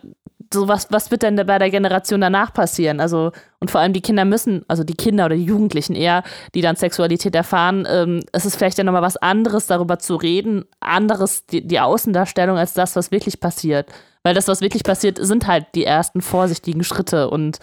so 0.53 0.67
was, 0.67 0.91
was 0.91 1.11
wird 1.11 1.23
denn 1.23 1.37
bei 1.37 1.59
der 1.59 1.71
Generation 1.71 2.21
danach 2.21 2.53
passieren? 2.53 3.01
Also, 3.01 3.33
und 3.61 3.71
vor 3.71 3.81
allem 3.81 3.93
die 3.93 4.01
Kinder 4.01 4.25
müssen, 4.25 4.65
also 4.69 4.83
die 4.83 4.95
Kinder 4.95 5.27
oder 5.27 5.37
die 5.37 5.45
Jugendlichen 5.45 5.95
eher, 5.95 6.25
die 6.55 6.61
dann 6.61 6.77
Sexualität 6.77 7.35
erfahren, 7.35 7.87
ähm, 7.89 8.21
es 8.33 8.45
ist 8.45 8.57
vielleicht 8.57 8.79
ja 8.79 8.85
nochmal 8.85 9.03
was 9.03 9.17
anderes, 9.17 9.67
darüber 9.67 9.99
zu 9.99 10.17
reden, 10.17 10.65
anderes, 10.81 11.47
die, 11.47 11.67
die 11.67 11.79
Außendarstellung 11.79 12.59
als 12.59 12.75
das, 12.75 12.97
was 12.97 13.13
wirklich 13.13 13.39
passiert. 13.41 13.91
Weil 14.23 14.35
das, 14.35 14.49
was 14.49 14.61
wirklich 14.61 14.83
passiert, 14.83 15.19
sind 15.21 15.47
halt 15.47 15.67
die 15.75 15.85
ersten 15.85 16.21
vorsichtigen 16.21 16.85
Schritte 16.85 17.31
und 17.31 17.59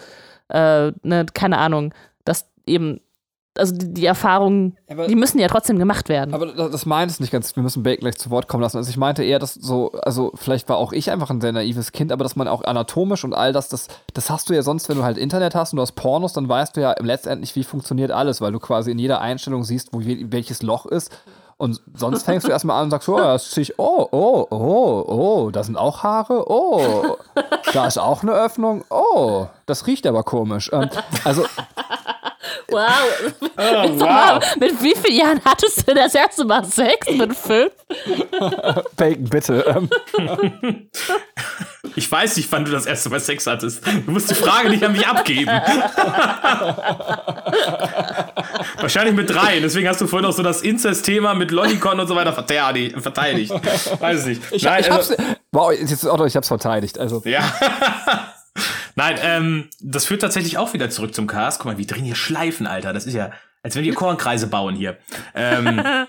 äh, 0.48 0.92
ne, 1.02 1.26
keine 1.34 1.58
Ahnung, 1.58 1.92
dass 2.24 2.46
eben, 2.66 3.00
also 3.58 3.76
die, 3.76 3.92
die 3.92 4.06
Erfahrungen, 4.06 4.76
Aber- 4.90 5.06
die 5.06 5.14
müssen 5.14 5.38
ja 5.38 5.48
trotzdem 5.48 5.78
gemacht 5.78 6.08
werden. 6.08 6.32
aber 6.34 6.46
das, 6.46 6.86
meint 6.86 7.10
es 7.10 7.20
nicht 7.20 7.30
ganz. 7.32 7.54
Wir 7.56 7.62
müssen 7.62 7.82
Bacon 7.82 8.00
gleich 8.00 8.16
zu 8.18 8.30
Wort 8.30 8.48
kommen 8.48 8.62
lassen. 8.62 8.76
Also, 8.78 8.90
ich 8.90 8.96
meinte 8.96 9.22
eher, 9.24 9.38
dass 9.38 9.54
so, 9.54 9.92
also, 10.02 10.32
vielleicht 10.34 10.68
war 10.68 10.76
auch 10.78 10.92
ich 10.92 11.10
einfach 11.10 11.30
ein 11.30 11.40
sehr 11.40 11.52
naives 11.52 11.92
Kind, 11.92 12.12
aber 12.12 12.22
dass 12.24 12.36
man 12.36 12.48
auch 12.48 12.64
anatomisch 12.64 13.24
und 13.24 13.34
all 13.34 13.52
das, 13.52 13.68
das, 13.68 13.88
das 14.14 14.30
hast 14.30 14.48
du 14.48 14.54
ja 14.54 14.62
sonst, 14.62 14.88
wenn 14.88 14.96
du 14.96 15.04
halt 15.04 15.18
Internet 15.18 15.54
hast 15.54 15.72
und 15.72 15.76
du 15.76 15.82
hast 15.82 15.92
Pornos, 15.92 16.32
dann 16.32 16.48
weißt 16.48 16.76
du 16.76 16.80
ja 16.80 16.94
letztendlich, 17.00 17.54
wie 17.56 17.64
funktioniert 17.64 18.10
alles, 18.10 18.40
weil 18.40 18.52
du 18.52 18.58
quasi 18.60 18.90
in 18.90 18.98
jeder 18.98 19.20
Einstellung 19.20 19.64
siehst, 19.64 19.92
wo 19.92 20.00
welches 20.02 20.62
Loch 20.62 20.86
ist. 20.86 21.10
Und 21.60 21.80
sonst 21.92 22.22
fängst 22.22 22.46
du 22.46 22.50
erstmal 22.52 22.76
an 22.78 22.84
und 22.84 22.90
sagst, 22.92 23.08
oh, 23.08 23.16
das 23.18 23.50
ziehe 23.50 23.62
ich, 23.62 23.78
oh, 23.80 24.06
oh, 24.12 24.46
oh, 24.50 25.04
oh, 25.08 25.50
da 25.50 25.64
sind 25.64 25.76
auch 25.76 26.04
Haare, 26.04 26.44
oh, 26.48 27.16
da 27.72 27.86
ist 27.88 27.98
auch 27.98 28.22
eine 28.22 28.30
Öffnung, 28.32 28.84
oh, 28.90 29.46
das 29.66 29.88
riecht 29.88 30.06
aber 30.06 30.22
komisch. 30.22 30.70
Ähm, 30.72 30.88
also, 31.24 31.44
wow. 32.70 32.88
Oh, 33.56 33.88
Mal, 33.98 34.40
mit 34.60 34.82
wie 34.82 34.94
vielen 34.94 35.16
Jahren 35.18 35.40
hattest 35.44 35.88
du 35.88 35.94
das 35.94 36.14
erste 36.14 36.44
Mal 36.44 36.64
Sex? 36.64 37.08
Mit 37.10 37.34
fünf? 37.36 37.72
Bacon, 38.96 39.24
bitte. 39.24 39.64
Ähm, 39.66 39.88
Ich 41.94 42.10
weiß 42.10 42.36
nicht, 42.36 42.50
wann 42.52 42.64
du 42.64 42.70
das 42.70 42.86
erste 42.86 43.08
Mal 43.10 43.18
Sex 43.20 43.46
hattest. 43.46 43.84
Du 43.86 44.10
musst 44.10 44.30
die 44.30 44.34
Frage 44.34 44.68
nicht 44.70 44.84
an 44.84 44.92
mich 44.92 45.06
abgeben. 45.06 45.50
Wahrscheinlich 48.76 49.14
mit 49.14 49.30
drei. 49.30 49.60
Deswegen 49.60 49.88
hast 49.88 50.00
du 50.00 50.06
vorhin 50.06 50.28
auch 50.28 50.32
so 50.32 50.42
das 50.42 50.62
Inzest-Thema 50.62 51.34
mit 51.34 51.50
Lollicon 51.50 51.98
und 51.98 52.06
so 52.06 52.14
weiter 52.16 52.32
verteidigt. 52.32 53.00
verteidigt. 53.00 53.52
Weiß 54.00 54.18
es 54.20 54.26
nicht. 54.26 54.42
ich, 54.52 54.62
Nein, 54.62 54.80
ich, 54.80 54.92
also- 54.92 55.14
hab's, 55.16 55.22
wow, 55.52 55.72
jetzt, 55.72 56.04
Otto, 56.06 56.24
ich 56.26 56.36
hab's 56.36 56.48
verteidigt. 56.48 56.98
Also, 56.98 57.22
Ja. 57.24 57.40
Nein, 58.98 59.16
ähm, 59.22 59.70
das 59.78 60.06
führt 60.06 60.22
tatsächlich 60.22 60.58
auch 60.58 60.72
wieder 60.72 60.90
zurück 60.90 61.14
zum 61.14 61.28
Cast. 61.28 61.60
Guck 61.60 61.66
mal, 61.66 61.78
wir 61.78 61.86
drehen 61.86 62.02
hier 62.02 62.16
Schleifen, 62.16 62.66
Alter. 62.66 62.92
Das 62.92 63.06
ist 63.06 63.14
ja, 63.14 63.30
als 63.62 63.76
wenn 63.76 63.84
wir 63.84 63.94
Kornkreise 63.94 64.48
bauen 64.48 64.74
hier. 64.74 64.98
Ähm, 65.36 65.80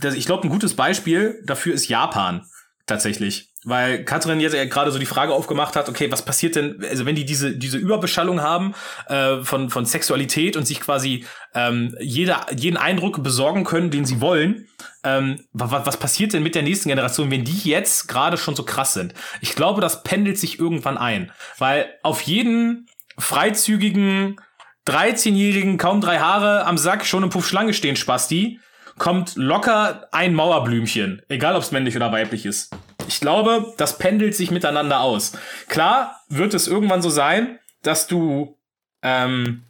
das, 0.00 0.14
ich 0.14 0.26
glaube, 0.26 0.44
ein 0.44 0.48
gutes 0.48 0.76
Beispiel 0.76 1.42
dafür 1.44 1.74
ist 1.74 1.88
Japan 1.88 2.46
tatsächlich. 2.86 3.50
Weil 3.64 4.04
Katrin 4.04 4.38
jetzt 4.38 4.54
ja 4.54 4.64
gerade 4.66 4.92
so 4.92 5.00
die 5.00 5.06
Frage 5.06 5.34
aufgemacht 5.34 5.74
hat, 5.74 5.88
okay, 5.88 6.08
was 6.12 6.24
passiert 6.24 6.54
denn, 6.54 6.84
also 6.88 7.04
wenn 7.04 7.16
die 7.16 7.24
diese, 7.24 7.56
diese 7.56 7.78
Überbeschallung 7.78 8.40
haben 8.40 8.76
äh, 9.08 9.42
von, 9.42 9.70
von 9.70 9.86
Sexualität 9.86 10.56
und 10.56 10.68
sich 10.68 10.80
quasi 10.80 11.26
ähm, 11.52 11.96
jeder, 11.98 12.46
jeden 12.56 12.76
Eindruck 12.76 13.24
besorgen 13.24 13.64
können, 13.64 13.90
den 13.90 14.04
sie 14.04 14.20
wollen, 14.20 14.68
ähm, 15.08 15.44
was, 15.52 15.86
was 15.86 15.96
passiert 15.96 16.32
denn 16.32 16.42
mit 16.42 16.54
der 16.54 16.62
nächsten 16.62 16.88
Generation, 16.88 17.30
wenn 17.30 17.44
die 17.44 17.58
jetzt 17.68 18.08
gerade 18.08 18.36
schon 18.36 18.56
so 18.56 18.62
krass 18.62 18.94
sind? 18.94 19.14
Ich 19.40 19.54
glaube, 19.54 19.80
das 19.80 20.02
pendelt 20.02 20.38
sich 20.38 20.58
irgendwann 20.58 20.98
ein. 20.98 21.32
Weil 21.58 21.94
auf 22.02 22.20
jeden 22.22 22.88
freizügigen 23.18 24.40
13-jährigen, 24.86 25.78
kaum 25.78 26.00
drei 26.00 26.18
Haare 26.18 26.64
am 26.66 26.78
Sack, 26.78 27.04
schon 27.04 27.22
im 27.22 27.30
Puff 27.30 27.46
Schlange 27.46 27.74
stehen, 27.74 27.96
Spasti, 27.96 28.60
kommt 28.98 29.36
locker 29.36 30.08
ein 30.12 30.34
Mauerblümchen, 30.34 31.22
egal 31.28 31.54
ob 31.54 31.62
es 31.62 31.70
männlich 31.70 31.96
oder 31.96 32.10
weiblich 32.10 32.46
ist. 32.46 32.74
Ich 33.06 33.20
glaube, 33.20 33.72
das 33.76 33.98
pendelt 33.98 34.34
sich 34.34 34.50
miteinander 34.50 35.00
aus. 35.00 35.32
Klar 35.68 36.20
wird 36.28 36.52
es 36.54 36.66
irgendwann 36.66 37.02
so 37.02 37.10
sein, 37.10 37.58
dass 37.82 38.06
du 38.06 38.58
ähm, 39.02 39.62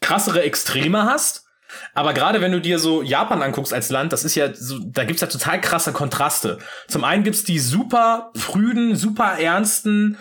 krassere 0.00 0.42
Extreme 0.42 1.04
hast. 1.04 1.47
Aber 1.94 2.14
gerade 2.14 2.40
wenn 2.40 2.52
du 2.52 2.60
dir 2.60 2.78
so 2.78 3.02
Japan 3.02 3.42
anguckst 3.42 3.72
als 3.72 3.90
Land, 3.90 4.12
das 4.12 4.24
ist 4.24 4.34
ja 4.34 4.52
so, 4.54 4.78
da 4.80 5.04
gibt's 5.04 5.22
ja 5.22 5.28
total 5.28 5.60
krasse 5.60 5.92
Kontraste. 5.92 6.58
Zum 6.88 7.04
einen 7.04 7.24
gibt's 7.24 7.44
die 7.44 7.58
super 7.58 8.32
prüden, 8.34 8.96
super 8.96 9.38
ernsten, 9.38 10.18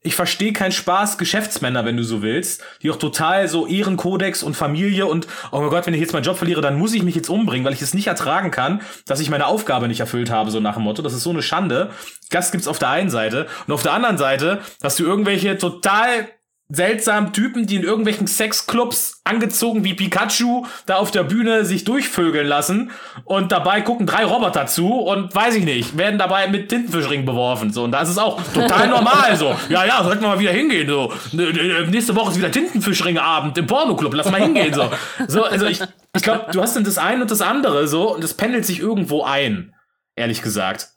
ich 0.00 0.14
verstehe 0.14 0.52
keinen 0.52 0.72
Spaß 0.72 1.18
Geschäftsmänner, 1.18 1.84
wenn 1.84 1.96
du 1.96 2.04
so 2.04 2.22
willst, 2.22 2.62
die 2.82 2.90
auch 2.90 2.96
total 2.96 3.48
so 3.48 3.66
Ehrenkodex 3.66 4.44
und 4.44 4.54
Familie 4.54 5.06
und 5.06 5.26
oh 5.50 5.60
mein 5.60 5.70
Gott, 5.70 5.86
wenn 5.86 5.94
ich 5.94 6.00
jetzt 6.00 6.12
meinen 6.12 6.22
Job 6.22 6.38
verliere, 6.38 6.60
dann 6.60 6.78
muss 6.78 6.94
ich 6.94 7.02
mich 7.02 7.16
jetzt 7.16 7.28
umbringen, 7.28 7.66
weil 7.66 7.72
ich 7.72 7.82
es 7.82 7.94
nicht 7.94 8.06
ertragen 8.06 8.52
kann, 8.52 8.80
dass 9.06 9.18
ich 9.20 9.28
meine 9.28 9.46
Aufgabe 9.46 9.88
nicht 9.88 10.00
erfüllt 10.00 10.30
habe, 10.30 10.50
so 10.52 10.60
nach 10.60 10.74
dem 10.74 10.84
Motto. 10.84 11.02
Das 11.02 11.14
ist 11.14 11.24
so 11.24 11.30
eine 11.30 11.42
Schande. 11.42 11.90
Das 12.30 12.52
gibt's 12.52 12.68
auf 12.68 12.78
der 12.78 12.90
einen 12.90 13.10
Seite 13.10 13.48
und 13.66 13.74
auf 13.74 13.82
der 13.82 13.92
anderen 13.92 14.18
Seite, 14.18 14.60
dass 14.80 14.96
du 14.96 15.04
irgendwelche 15.04 15.58
total 15.58 16.28
seltsamen 16.70 17.32
Typen, 17.32 17.66
die 17.66 17.76
in 17.76 17.82
irgendwelchen 17.82 18.26
Sexclubs 18.26 19.22
angezogen 19.24 19.84
wie 19.84 19.94
Pikachu 19.94 20.66
da 20.84 20.96
auf 20.96 21.10
der 21.10 21.22
Bühne 21.22 21.64
sich 21.64 21.84
durchvögeln 21.84 22.46
lassen 22.46 22.90
und 23.24 23.52
dabei 23.52 23.80
gucken 23.80 24.06
drei 24.06 24.26
Roboter 24.26 24.66
zu 24.66 24.92
und 24.92 25.34
weiß 25.34 25.54
ich 25.54 25.64
nicht, 25.64 25.96
werden 25.96 26.18
dabei 26.18 26.46
mit 26.48 26.68
Tintenfischring 26.68 27.24
beworfen 27.24 27.72
so 27.72 27.84
und 27.84 27.92
da 27.92 28.02
ist 28.02 28.10
es 28.10 28.18
auch 28.18 28.40
total 28.52 28.88
normal 28.88 29.34
so. 29.36 29.56
Ja, 29.70 29.86
ja, 29.86 30.04
sollten 30.04 30.20
wir 30.20 30.28
mal 30.28 30.38
wieder 30.38 30.52
hingehen 30.52 30.88
so. 30.88 31.12
Nächste 31.32 32.14
Woche 32.14 32.32
ist 32.32 32.38
wieder 32.38 32.50
Tintenfischring-Abend 32.50 33.56
im 33.56 33.66
Pornoclub, 33.66 34.12
lass 34.12 34.30
mal 34.30 34.42
hingehen 34.42 34.74
so. 34.74 34.90
So, 35.26 35.44
also 35.44 35.66
ich 35.66 35.80
ich 36.14 36.22
glaube, 36.22 36.50
du 36.52 36.60
hast 36.60 36.76
dann 36.76 36.84
das 36.84 36.98
eine 36.98 37.22
und 37.22 37.30
das 37.30 37.40
andere 37.40 37.88
so 37.88 38.14
und 38.14 38.22
es 38.24 38.34
pendelt 38.34 38.66
sich 38.66 38.80
irgendwo 38.80 39.22
ein, 39.22 39.74
ehrlich 40.16 40.42
gesagt. 40.42 40.88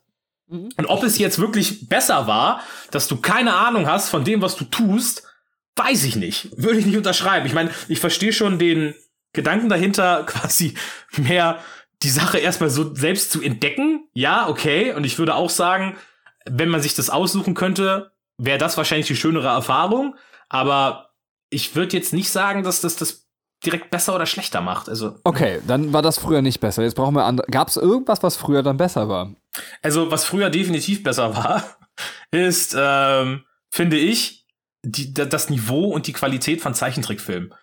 Und 0.48 0.86
ob 0.88 1.04
es 1.04 1.18
jetzt 1.18 1.40
wirklich 1.40 1.88
besser 1.88 2.28
war, 2.28 2.62
dass 2.92 3.08
du 3.08 3.16
keine 3.16 3.54
Ahnung 3.54 3.88
hast 3.88 4.10
von 4.10 4.26
dem, 4.26 4.42
was 4.42 4.58
du 4.58 4.66
tust, 4.66 5.31
Weiß 5.76 6.04
ich 6.04 6.16
nicht. 6.16 6.50
Würde 6.58 6.80
ich 6.80 6.86
nicht 6.86 6.98
unterschreiben. 6.98 7.46
Ich 7.46 7.54
meine, 7.54 7.72
ich 7.88 8.00
verstehe 8.00 8.34
schon 8.34 8.60
den 8.60 8.94
Gedanken 9.34 9.70
dahinter, 9.70 10.24
quasi 10.28 10.76
mehr 11.18 11.60
die 12.04 12.10
Sache 12.10 12.40
erstmal 12.40 12.70
so 12.70 12.96
selbst 12.96 13.32
zu 13.32 13.42
entdecken. 13.42 14.08
Ja, 14.14 14.50
okay. 14.50 14.94
Und 14.94 15.04
ich 15.04 15.20
würde 15.20 15.36
auch 15.36 15.50
sagen, 15.50 15.96
wenn 16.46 16.70
man 16.70 16.82
sich 16.82 16.96
das 16.96 17.10
aussuchen 17.10 17.54
könnte, 17.54 18.12
wäre 18.38 18.58
das 18.58 18.78
wahrscheinlich 18.78 19.08
die 19.08 19.16
schönere 19.16 19.50
Erfahrung. 19.50 20.16
Aber 20.50 21.12
ich 21.50 21.76
würde 21.76 21.96
jetzt 21.96 22.14
nicht 22.14 22.32
sagen, 22.32 22.64
dass 22.64 22.82
das 22.82 22.96
das 22.96 23.28
direkt 23.64 23.92
besser 23.92 24.16
oder 24.16 24.26
schlechter 24.26 24.62
macht. 24.62 24.90
Also 24.90 25.16
okay, 25.24 25.60
dann 25.68 25.94
war 25.94 26.02
das 26.02 26.18
früher 26.18 26.42
nicht 26.42 26.60
besser. 26.60 26.84
Jetzt 26.84 26.96
brauchen 26.96 27.16
wir 27.16 27.26
andere. 27.26 27.48
Gab 27.52 27.68
es 27.68 27.78
irgendwas, 27.78 28.24
was 28.24 28.36
früher 28.36 28.64
dann 28.64 28.78
besser 28.78 29.08
war? 29.08 29.36
Also 29.82 30.10
was 30.10 30.26
früher 30.26 30.50
definitiv 30.50 31.04
besser 31.04 31.36
war, 31.36 31.64
ist, 32.32 32.76
ähm, 32.78 33.44
finde 33.70 33.98
ich, 33.98 34.41
die, 34.84 35.14
das 35.14 35.50
Niveau 35.50 35.86
und 35.86 36.08
die 36.08 36.14
Qualität 36.14 36.62
von 36.62 36.74
Zeichentrickfilmen. 36.74 37.54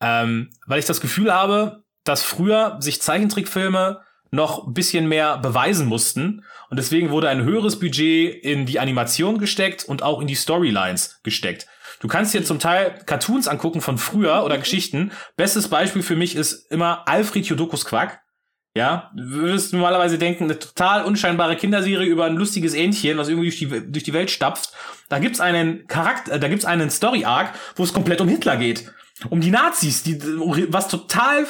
Ähm, 0.00 0.50
weil 0.66 0.78
ich 0.78 0.86
das 0.86 1.00
Gefühl 1.00 1.32
habe, 1.32 1.84
dass 2.04 2.22
früher 2.22 2.76
sich 2.80 3.00
Zeichentrickfilme 3.00 4.00
noch 4.30 4.66
ein 4.66 4.74
bisschen 4.74 5.08
mehr 5.08 5.38
beweisen 5.38 5.86
mussten. 5.86 6.44
Und 6.68 6.78
deswegen 6.78 7.10
wurde 7.10 7.28
ein 7.28 7.44
höheres 7.44 7.78
Budget 7.78 8.34
in 8.42 8.66
die 8.66 8.80
Animation 8.80 9.38
gesteckt 9.38 9.84
und 9.84 10.02
auch 10.02 10.20
in 10.20 10.26
die 10.26 10.34
Storylines 10.34 11.20
gesteckt. 11.22 11.66
Du 12.00 12.08
kannst 12.08 12.34
dir 12.34 12.44
zum 12.44 12.58
Teil 12.58 12.98
Cartoons 13.06 13.48
angucken 13.48 13.80
von 13.80 13.96
früher 13.96 14.44
oder 14.44 14.58
Geschichten. 14.58 15.12
Bestes 15.36 15.68
Beispiel 15.68 16.02
für 16.02 16.16
mich 16.16 16.36
ist 16.36 16.70
immer 16.70 17.08
Alfred 17.08 17.46
Jodokus 17.46 17.84
Quack. 17.84 18.20
Ja, 18.76 19.12
du 19.14 19.22
würdest 19.30 19.72
normalerweise 19.72 20.18
denken, 20.18 20.44
eine 20.44 20.58
total 20.58 21.04
unscheinbare 21.04 21.54
Kinderserie 21.54 22.08
über 22.08 22.24
ein 22.24 22.34
lustiges 22.34 22.74
Ähnchen, 22.74 23.16
was 23.18 23.28
irgendwie 23.28 23.48
durch 23.48 23.58
die, 23.58 23.92
durch 23.92 24.02
die 24.02 24.12
Welt 24.12 24.32
stapft. 24.32 24.72
Da 25.08 25.18
gibt's 25.18 25.40
einen 25.40 25.86
Charakter, 25.86 26.38
da 26.38 26.48
gibt's 26.48 26.64
einen 26.64 26.90
Story-Arc, 26.90 27.54
wo 27.76 27.84
es 27.84 27.92
komplett 27.92 28.20
um 28.20 28.28
Hitler 28.28 28.56
geht. 28.56 28.92
Um 29.30 29.40
die 29.40 29.50
Nazis, 29.50 30.02
die, 30.02 30.20
was 30.72 30.88
total, 30.88 31.46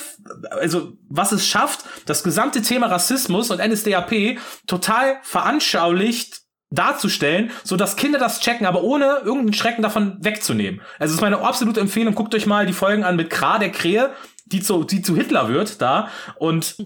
also, 0.51 0.93
was 1.09 1.33
es 1.33 1.47
schafft, 1.47 1.85
das 2.05 2.23
gesamte 2.23 2.61
Thema 2.61 2.89
Rassismus 2.89 3.51
und 3.51 3.59
NSDAP 3.59 4.39
total 4.67 5.19
veranschaulicht 5.23 6.43
darzustellen, 6.71 7.51
so 7.63 7.77
dass 7.77 7.97
Kinder 7.97 8.19
das 8.19 8.41
checken, 8.41 8.67
aber 8.67 8.83
ohne 8.83 9.23
irgendeinen 9.25 9.55
Schrecken 9.55 9.83
davon 9.83 10.19
wegzunehmen. 10.21 10.83
Also, 10.99 11.15
ist 11.15 11.21
meine 11.21 11.41
absolute 11.41 11.81
Empfehlung. 11.81 12.15
Guckt 12.15 12.35
euch 12.35 12.47
mal 12.47 12.67
die 12.67 12.73
Folgen 12.75 13.05
an 13.05 13.17
mit 13.17 13.31
Kra, 13.31 13.59
der 13.59 13.73
Krähe, 13.73 14.13
die 14.45 14.61
zu, 14.61 14.85
die 14.85 15.01
zu 15.01 15.17
Hitler 15.17 15.49
wird, 15.49 15.81
da. 15.81 16.09
Und 16.37 16.77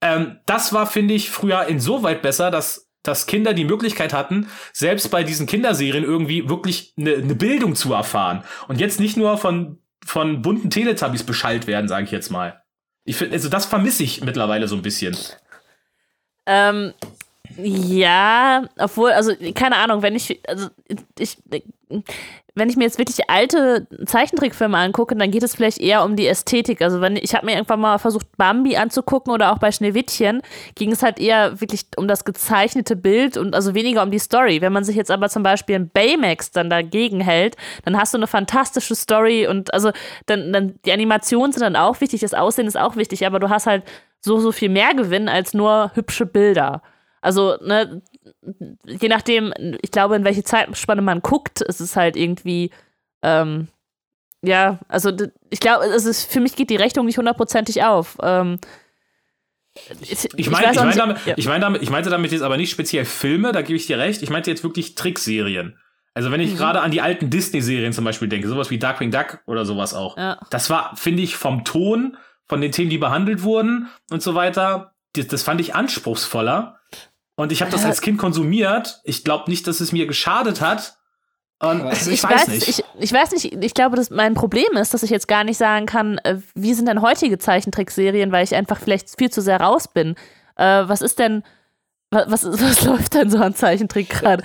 ähm, 0.00 0.40
das 0.46 0.72
war, 0.72 0.86
finde 0.86 1.14
ich, 1.14 1.30
früher 1.30 1.66
insoweit 1.66 2.22
besser, 2.22 2.50
dass, 2.50 2.87
dass 3.08 3.26
Kinder 3.26 3.54
die 3.54 3.64
Möglichkeit 3.64 4.12
hatten, 4.12 4.48
selbst 4.72 5.10
bei 5.10 5.24
diesen 5.24 5.46
Kinderserien 5.46 6.04
irgendwie 6.04 6.48
wirklich 6.48 6.92
eine 6.98 7.18
ne 7.18 7.34
Bildung 7.34 7.74
zu 7.74 7.92
erfahren. 7.94 8.44
Und 8.68 8.80
jetzt 8.80 9.00
nicht 9.00 9.16
nur 9.16 9.38
von, 9.38 9.78
von 10.04 10.42
bunten 10.42 10.70
Teletubbies 10.70 11.24
beschallt 11.24 11.66
werden, 11.66 11.88
sage 11.88 12.04
ich 12.04 12.10
jetzt 12.10 12.30
mal. 12.30 12.62
Ich 13.04 13.16
finde, 13.16 13.34
also 13.34 13.48
das 13.48 13.64
vermisse 13.64 14.02
ich 14.02 14.22
mittlerweile 14.22 14.68
so 14.68 14.76
ein 14.76 14.82
bisschen. 14.82 15.16
Ähm, 16.44 16.92
ja, 17.56 18.64
obwohl, 18.78 19.10
also 19.12 19.32
keine 19.54 19.76
Ahnung, 19.76 20.02
wenn 20.02 20.14
ich, 20.14 20.40
also 20.46 20.68
ich, 21.18 21.38
wenn 22.54 22.68
ich 22.68 22.76
mir 22.76 22.84
jetzt 22.84 22.98
wirklich 22.98 23.30
alte 23.30 23.86
Zeichentrickfilme 24.04 24.76
angucke, 24.76 25.16
dann 25.16 25.30
geht 25.30 25.42
es 25.42 25.54
vielleicht 25.54 25.78
eher 25.78 26.04
um 26.04 26.16
die 26.16 26.26
Ästhetik. 26.26 26.82
Also 26.82 27.00
wenn 27.00 27.16
ich 27.16 27.34
habe 27.34 27.46
mir 27.46 27.52
irgendwann 27.52 27.80
mal 27.80 27.98
versucht 27.98 28.36
Bambi 28.36 28.76
anzugucken 28.76 29.32
oder 29.32 29.52
auch 29.52 29.58
bei 29.58 29.72
Schneewittchen 29.72 30.42
ging 30.74 30.92
es 30.92 31.02
halt 31.02 31.18
eher 31.18 31.60
wirklich 31.60 31.86
um 31.96 32.08
das 32.08 32.24
gezeichnete 32.24 32.96
Bild 32.96 33.36
und 33.36 33.54
also 33.54 33.74
weniger 33.74 34.02
um 34.02 34.10
die 34.10 34.18
Story. 34.18 34.60
Wenn 34.60 34.72
man 34.72 34.84
sich 34.84 34.96
jetzt 34.96 35.10
aber 35.10 35.28
zum 35.28 35.42
Beispiel 35.42 35.76
in 35.76 35.88
Baymax 35.88 36.50
dann 36.50 36.68
dagegen 36.68 37.20
hält, 37.20 37.56
dann 37.84 37.96
hast 37.96 38.12
du 38.12 38.18
eine 38.18 38.26
fantastische 38.26 38.94
Story 38.94 39.46
und 39.46 39.72
also 39.72 39.92
dann, 40.26 40.52
dann 40.52 40.74
die 40.84 40.92
Animationen 40.92 41.52
sind 41.52 41.62
dann 41.62 41.76
auch 41.76 42.00
wichtig, 42.00 42.20
das 42.20 42.34
Aussehen 42.34 42.66
ist 42.66 42.78
auch 42.78 42.96
wichtig, 42.96 43.26
aber 43.26 43.38
du 43.38 43.48
hast 43.48 43.66
halt 43.66 43.84
so 44.20 44.38
so 44.40 44.52
viel 44.52 44.68
mehr 44.68 44.94
Gewinn 44.94 45.28
als 45.28 45.54
nur 45.54 45.92
hübsche 45.94 46.26
Bilder. 46.26 46.82
Also, 47.28 47.58
ne, 47.60 48.00
je 48.86 49.08
nachdem, 49.10 49.52
ich 49.82 49.90
glaube, 49.90 50.16
in 50.16 50.24
welche 50.24 50.44
Zeitspanne 50.44 51.02
man 51.02 51.20
guckt, 51.20 51.60
ist 51.60 51.78
es 51.78 51.94
halt 51.94 52.16
irgendwie, 52.16 52.70
ähm, 53.22 53.68
ja, 54.40 54.78
also 54.88 55.12
ich 55.50 55.60
glaube, 55.60 55.84
es 55.84 56.06
ist, 56.06 56.24
für 56.24 56.40
mich 56.40 56.56
geht 56.56 56.70
die 56.70 56.76
Rechnung 56.76 57.04
nicht 57.04 57.18
hundertprozentig 57.18 57.84
auf. 57.84 58.16
Ähm, 58.22 58.58
ich, 60.00 60.26
ich, 60.38 60.48
mein, 60.48 60.72
ich, 60.72 60.80
mein 60.80 60.96
damit, 60.96 61.18
ja. 61.26 61.34
ich, 61.36 61.46
mein 61.46 61.60
damit, 61.60 61.82
ich 61.82 61.90
meinte 61.90 62.08
damit 62.08 62.32
jetzt 62.32 62.40
aber 62.40 62.56
nicht 62.56 62.70
speziell 62.70 63.04
Filme, 63.04 63.52
da 63.52 63.60
gebe 63.60 63.76
ich 63.76 63.84
dir 63.84 63.98
recht. 63.98 64.22
Ich 64.22 64.30
meinte 64.30 64.50
jetzt 64.50 64.64
wirklich 64.64 64.94
Trickserien. 64.94 65.78
Also 66.14 66.30
wenn 66.30 66.40
ich 66.40 66.52
mhm. 66.52 66.56
gerade 66.56 66.80
an 66.80 66.90
die 66.90 67.02
alten 67.02 67.28
Disney-Serien 67.28 67.92
zum 67.92 68.06
Beispiel 68.06 68.28
denke, 68.28 68.48
sowas 68.48 68.70
wie 68.70 68.78
Darkwing 68.78 69.10
Duck 69.10 69.40
oder 69.44 69.66
sowas 69.66 69.92
auch. 69.92 70.16
Ja. 70.16 70.40
Das 70.48 70.70
war, 70.70 70.96
finde 70.96 71.22
ich, 71.22 71.36
vom 71.36 71.66
Ton, 71.66 72.16
von 72.46 72.62
den 72.62 72.72
Themen, 72.72 72.88
die 72.88 72.96
behandelt 72.96 73.42
wurden 73.42 73.90
und 74.08 74.22
so 74.22 74.34
weiter, 74.34 74.94
das, 75.12 75.26
das 75.26 75.42
fand 75.42 75.60
ich 75.60 75.74
anspruchsvoller 75.74 76.77
und 77.38 77.52
ich 77.52 77.60
habe 77.60 77.70
das 77.70 77.84
als 77.84 78.00
Kind 78.00 78.18
konsumiert. 78.18 79.00
Ich 79.04 79.22
glaube 79.22 79.48
nicht, 79.48 79.68
dass 79.68 79.78
es 79.78 79.92
mir 79.92 80.08
geschadet 80.08 80.60
hat. 80.60 80.98
Und 81.60 81.86
ich, 81.92 82.08
ich, 82.08 82.24
weiß, 82.24 82.32
weiß 82.32 82.48
nicht. 82.48 82.68
Ich, 82.68 82.84
ich, 82.98 83.12
weiß 83.12 83.30
nicht, 83.30 83.62
ich 83.62 83.74
glaube, 83.74 83.94
dass 83.94 84.10
mein 84.10 84.34
Problem 84.34 84.72
ist, 84.72 84.92
dass 84.92 85.04
ich 85.04 85.10
jetzt 85.10 85.28
gar 85.28 85.44
nicht 85.44 85.56
sagen 85.56 85.86
kann, 85.86 86.18
äh, 86.24 86.38
wie 86.56 86.74
sind 86.74 86.88
denn 86.88 87.00
heutige 87.00 87.38
Zeichentrickserien, 87.38 88.32
weil 88.32 88.42
ich 88.42 88.56
einfach 88.56 88.80
vielleicht 88.80 89.16
viel 89.16 89.30
zu 89.30 89.40
sehr 89.40 89.60
raus 89.60 89.86
bin. 89.86 90.16
Äh, 90.56 90.88
was 90.88 91.00
ist 91.00 91.20
denn 91.20 91.44
was, 92.10 92.44
was 92.44 92.84
läuft 92.84 93.14
denn 93.14 93.30
so 93.30 93.38
an 93.38 93.54
Zeichentrick 93.54 94.08
gerade? 94.08 94.42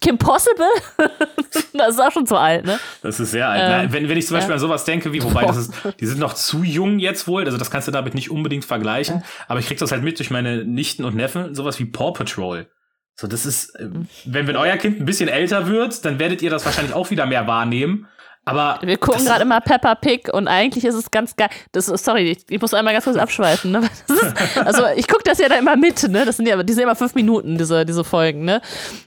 Kim 0.00 0.18
Possible? 0.18 0.66
das 1.74 1.90
ist 1.90 2.00
auch 2.00 2.10
schon 2.10 2.26
zu 2.26 2.36
alt, 2.36 2.64
ne? 2.64 2.78
Das 3.02 3.20
ist 3.20 3.30
sehr 3.30 3.48
alt. 3.48 3.62
Ähm, 3.62 3.68
Nein, 3.68 3.92
wenn, 3.92 4.08
wenn 4.08 4.18
ich 4.18 4.26
zum 4.26 4.36
Beispiel 4.36 4.50
ja. 4.50 4.54
an 4.54 4.60
sowas 4.60 4.84
denke, 4.84 5.12
wie, 5.12 5.22
wobei 5.22 5.44
das 5.44 5.56
ist, 5.56 5.72
die 6.00 6.06
sind 6.06 6.18
noch 6.18 6.34
zu 6.34 6.62
jung 6.62 6.98
jetzt 6.98 7.28
wohl, 7.28 7.44
also 7.44 7.56
das 7.56 7.70
kannst 7.70 7.88
du 7.88 7.92
damit 7.92 8.14
nicht 8.14 8.30
unbedingt 8.30 8.64
vergleichen, 8.64 9.16
ja. 9.16 9.22
aber 9.48 9.60
ich 9.60 9.66
krieg 9.66 9.78
das 9.78 9.92
halt 9.92 10.02
mit 10.02 10.18
durch 10.18 10.30
meine 10.30 10.64
Nichten 10.64 11.04
und 11.04 11.14
Neffen, 11.14 11.54
sowas 11.54 11.78
wie 11.78 11.84
Paw 11.84 12.12
Patrol. 12.12 12.66
So, 13.14 13.26
das 13.28 13.46
ist, 13.46 13.78
äh, 13.78 13.88
wenn, 14.24 14.46
wenn 14.46 14.56
euer 14.56 14.76
Kind 14.76 15.00
ein 15.00 15.04
bisschen 15.04 15.28
älter 15.28 15.68
wird, 15.68 16.04
dann 16.04 16.18
werdet 16.18 16.42
ihr 16.42 16.50
das 16.50 16.64
wahrscheinlich 16.64 16.94
auch 16.94 17.10
wieder 17.10 17.26
mehr 17.26 17.46
wahrnehmen. 17.46 18.08
Aber 18.44 18.80
Wir 18.82 18.96
gucken 18.96 19.24
gerade 19.24 19.42
immer 19.42 19.60
Peppa 19.60 19.94
Pig 19.94 20.28
und 20.32 20.48
eigentlich 20.48 20.84
ist 20.84 20.96
es 20.96 21.12
ganz 21.12 21.36
geil. 21.36 21.48
Das, 21.70 21.86
sorry, 21.86 22.32
ich, 22.32 22.38
ich 22.48 22.60
muss 22.60 22.74
einmal 22.74 22.92
ganz 22.92 23.04
kurz 23.04 23.16
abschweifen. 23.16 23.70
Ne? 23.70 23.82
Ist, 24.08 24.56
also 24.58 24.82
ich 24.96 25.06
gucke 25.06 25.22
das 25.24 25.38
ja 25.38 25.48
da 25.48 25.54
immer 25.54 25.76
mit, 25.76 26.02
ne? 26.08 26.24
Das 26.24 26.38
sind 26.38 26.48
ja, 26.48 26.60
die 26.60 26.72
sind 26.72 26.82
immer 26.82 26.96
fünf 26.96 27.14
Minuten, 27.14 27.56
diese, 27.56 27.86
diese 27.86 28.02
Folgen, 28.02 28.44
ne? 28.44 28.60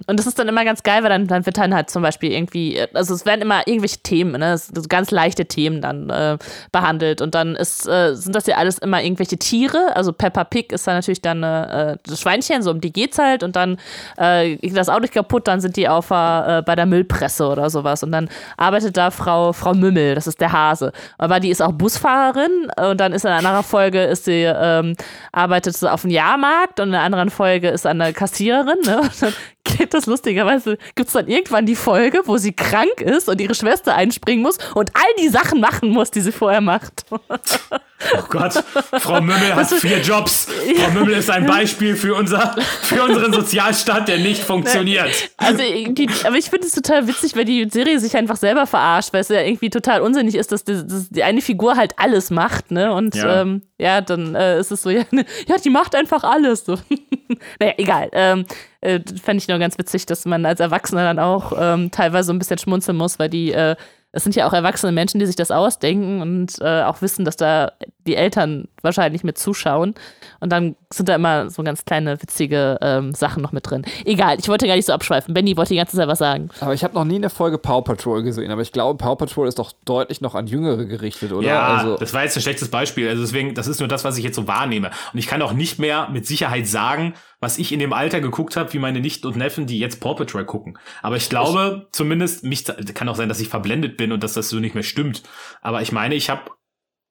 Und 0.08 0.20
das 0.20 0.26
ist 0.26 0.40
dann 0.40 0.48
immer 0.48 0.64
ganz 0.64 0.84
geil, 0.84 1.04
weil 1.04 1.10
dann, 1.10 1.28
dann 1.28 1.46
wird 1.46 1.58
dann 1.58 1.76
halt 1.76 1.90
zum 1.90 2.02
Beispiel 2.02 2.32
irgendwie, 2.32 2.82
also 2.94 3.14
es 3.14 3.26
werden 3.26 3.42
immer 3.42 3.68
irgendwelche 3.68 3.98
Themen, 3.98 4.40
ne? 4.40 4.58
So 4.58 4.84
ganz 4.88 5.12
leichte 5.12 5.46
Themen 5.46 5.82
dann 5.82 6.10
äh, 6.10 6.38
behandelt. 6.72 7.20
Und 7.22 7.36
dann 7.36 7.58
ist, 7.58 7.90
äh, 7.90 8.16
sind 8.16 8.36
das 8.36 8.48
ja 8.48 8.56
alles 8.56 8.78
immer 8.78 9.04
irgendwelche 9.04 9.38
Tiere. 9.38 9.98
Also 9.98 10.14
Peppa 10.14 10.46
Pig 10.46 10.72
ist 10.72 10.88
dann 10.88 10.96
natürlich 10.96 11.22
dann 11.22 11.44
äh, 11.44 11.98
das 12.04 12.22
Schweinchen, 12.22 12.62
so 12.62 12.72
um 12.72 12.80
die 12.80 12.94
geht's 12.94 13.18
halt 13.18 13.44
und 13.44 13.58
dann 13.58 13.80
äh, 14.16 14.56
geht 14.56 14.78
das 14.78 14.88
Auto 14.88 15.08
kaputt, 15.12 15.50
dann 15.50 15.60
sind 15.60 15.76
die 15.76 15.90
auf 15.90 16.10
äh, 16.10 16.62
bei 16.66 16.76
der 16.76 16.86
Müllpresse 16.86 17.48
oder 17.48 17.70
sowas. 17.70 18.02
Und 18.02 18.14
dann 18.14 18.30
arbeitet 18.56 18.96
da 18.96 19.12
Frau, 19.12 19.25
Frau 19.26 19.74
Mümmel, 19.74 20.16
das 20.16 20.28
ist 20.28 20.40
der 20.42 20.52
Hase. 20.52 20.92
Aber 21.18 21.40
die 21.40 21.50
ist 21.50 21.62
auch 21.62 21.74
Busfahrerin 21.74 22.70
und 22.90 23.00
dann 23.00 23.14
ist 23.14 23.26
in 23.26 23.32
einer 23.32 23.64
Folge 23.64 24.04
ist 24.04 24.26
sie, 24.26 24.44
ähm, 24.44 24.96
arbeitet 25.32 25.76
sie 25.76 25.92
auf 25.92 26.02
dem 26.02 26.12
Jahrmarkt 26.12 26.80
und 26.80 26.90
in 26.90 26.96
einer 26.96 27.04
anderen 27.04 27.30
Folge 27.30 27.70
ist 27.70 27.84
sie 27.84 27.90
eine 27.90 28.14
Kassiererin. 28.14 28.80
Ne? 28.86 29.02
Und 29.02 29.22
dann 29.22 29.34
geht 29.66 29.94
das 29.94 30.06
lustigerweise, 30.06 30.78
gibt 30.96 31.08
es 31.08 31.14
dann 31.14 31.28
irgendwann 31.28 31.66
die 31.66 31.76
Folge, 31.76 32.22
wo 32.26 32.38
sie 32.38 32.54
krank 32.54 33.02
ist 33.02 33.28
und 33.28 33.42
ihre 33.42 33.56
Schwester 33.56 33.96
einspringen 33.96 34.42
muss 34.44 34.58
und 34.74 34.92
all 34.96 35.24
die 35.24 35.30
Sachen 35.30 35.60
machen 35.60 35.90
muss, 35.90 36.12
die 36.12 36.22
sie 36.22 36.32
vorher 36.32 36.62
macht. 36.62 37.06
Oh 37.12 38.24
Gott, 38.30 38.54
Frau 39.00 39.22
Mümmel 39.22 39.56
hat 39.56 39.68
vier 39.68 40.00
Jobs. 40.02 40.48
Frau 40.78 40.92
Mümmel 40.92 41.16
ist 41.16 41.30
ein 41.30 41.46
Beispiel 41.46 41.96
für, 41.96 42.14
unser, 42.16 42.56
für 42.82 43.02
unseren 43.04 43.34
Sozialstaat, 43.34 44.08
der 44.08 44.20
nicht 44.20 44.44
funktioniert. 44.44 45.10
Also, 45.38 45.60
die, 45.60 46.10
aber 46.26 46.36
ich 46.36 46.50
finde 46.50 46.68
es 46.68 46.74
total 46.74 47.08
witzig, 47.08 47.36
weil 47.36 47.46
die 47.46 47.68
Serie 47.70 48.00
sich 48.00 48.16
einfach 48.16 48.36
selber 48.36 48.68
verarscht, 48.68 49.14
weil 49.14 49.22
es 49.22 49.30
ja 49.30 49.42
irgendwie 49.42 49.70
total 49.70 50.02
unsinnig 50.02 50.36
ist, 50.36 50.52
dass 50.52 50.64
die, 50.64 50.86
dass 50.86 51.10
die 51.10 51.24
eine 51.24 51.42
Figur 51.42 51.78
halt 51.78 51.94
alles 51.98 52.30
macht, 52.30 52.70
ne? 52.72 52.94
Und 52.94 53.16
Ja. 53.16 53.42
ähm, 53.42 53.62
ja, 53.78 54.02
dann 54.02 54.36
äh, 54.36 54.60
ist 54.60 54.72
es 54.72 54.82
so, 54.84 54.90
ja, 54.90 55.04
ne, 55.12 55.26
ja, 55.48 55.58
die 55.58 55.70
macht 55.70 55.96
einfach 55.96 56.24
alles. 56.24 56.66
So. 56.66 56.78
naja, 57.60 57.74
egal. 57.78 58.10
Ähm, 58.14 58.46
äh, 58.82 59.00
Fände 59.22 59.42
ich 59.42 59.48
nur 59.48 59.60
ganz 59.60 59.78
witzig, 59.78 60.06
dass 60.06 60.26
man 60.26 60.46
als 60.46 60.60
Erwachsener 60.60 61.04
dann 61.04 61.20
auch 61.20 61.54
ähm, 61.58 61.92
teilweise 61.92 62.34
ein 62.34 62.40
bisschen 62.40 62.58
schmunzeln 62.58 62.98
muss, 62.98 63.20
weil 63.20 63.30
die, 63.30 63.52
äh, 63.52 63.76
es 64.12 64.24
sind 64.24 64.36
ja 64.36 64.48
auch 64.48 64.54
erwachsene 64.54 64.92
Menschen, 64.92 65.20
die 65.20 65.26
sich 65.26 65.36
das 65.36 65.52
ausdenken 65.52 66.22
und 66.22 66.56
äh, 66.62 66.84
auch 66.84 67.02
wissen, 67.02 67.26
dass 67.26 67.36
da 67.36 67.74
die 68.08 68.16
Eltern 68.16 68.68
wahrscheinlich 68.82 69.24
mit 69.24 69.38
zuschauen. 69.38 69.96
Und 70.40 70.52
dann 70.52 70.76
sind 70.92 71.10
da 71.10 71.16
immer 71.16 71.50
so 71.50 71.64
ganz 71.64 71.86
kleine, 71.86 72.22
witzige 72.22 72.78
ähm, 72.82 73.14
Sachen 73.14 73.42
noch 73.42 73.52
mit 73.52 73.70
drin. 73.70 73.86
Egal, 74.06 74.38
ich 74.40 74.48
wollte 74.48 74.68
gar 74.68 74.76
nicht 74.76 74.86
so 74.86 74.94
abschweifen. 74.94 75.34
Benny 75.34 75.58
wollte 75.58 75.70
die 75.70 75.78
ganze 75.78 75.98
Zeit 75.98 76.08
was 76.08 76.20
sagen. 76.20 76.50
Aber 76.60 76.74
ich 76.74 76.84
habe 76.84 76.94
noch 76.94 77.06
nie 77.06 77.16
eine 77.16 77.30
Folge 77.30 77.58
Paw 77.58 77.82
Patrol 77.82 78.24
gesehen, 78.24 78.52
aber 78.52 78.62
ich 78.62 78.72
glaube, 78.72 78.98
Paw 78.98 79.16
Patrol 79.16 79.48
ist 79.48 79.60
doch 79.60 79.72
deutlich 79.86 80.22
noch 80.22 80.36
an 80.36 80.48
Jüngere 80.48 80.86
gerichtet, 80.86 81.32
oder? 81.32 81.48
Ja, 81.48 81.68
also, 81.68 81.98
das 81.98 82.14
war 82.14 82.24
jetzt 82.24 82.36
ein 82.36 82.42
schlechtes 82.42 82.70
Beispiel. 82.70 83.08
Also 83.10 83.22
deswegen, 83.22 83.54
das 83.54 83.68
ist 83.68 83.80
nur 83.80 83.88
das, 83.88 84.04
was 84.04 84.18
ich 84.18 84.24
jetzt 84.24 84.36
so 84.36 84.48
wahrnehme. 84.48 84.92
Und 85.14 85.20
ich 85.20 85.28
kann 85.28 85.42
auch 85.42 85.54
nicht 85.54 85.80
mehr 85.80 86.10
mit 86.10 86.26
Sicherheit 86.26 86.68
sagen, 86.68 87.14
was 87.40 87.58
ich 87.58 87.72
in 87.72 87.80
dem 87.80 87.94
Alter 87.94 88.22
geguckt 88.22 88.56
habe, 88.56 88.74
wie 88.74 88.80
meine 88.80 89.00
Nichten 89.00 89.28
und 89.28 89.36
Neffen, 89.36 89.68
die 89.68 89.80
jetzt 89.80 90.00
Paw 90.00 90.16
Patrol 90.16 90.46
gucken. 90.46 90.78
Aber 91.02 91.16
ich 91.16 91.30
glaube 91.30 91.88
zumindest, 91.92 92.44
mich 92.44 92.66
kann 92.94 93.10
auch 93.10 93.16
sein, 93.16 93.30
dass 93.30 93.40
ich 93.40 93.50
verblendet 93.50 93.98
bin 93.98 94.12
und 94.12 94.24
dass 94.24 94.34
das 94.34 94.50
so 94.50 94.60
nicht 94.60 94.74
mehr 94.74 94.84
stimmt. 94.84 95.24
Aber 95.62 95.82
ich 95.82 95.92
meine, 95.92 96.16
ich 96.16 96.30
habe 96.30 96.52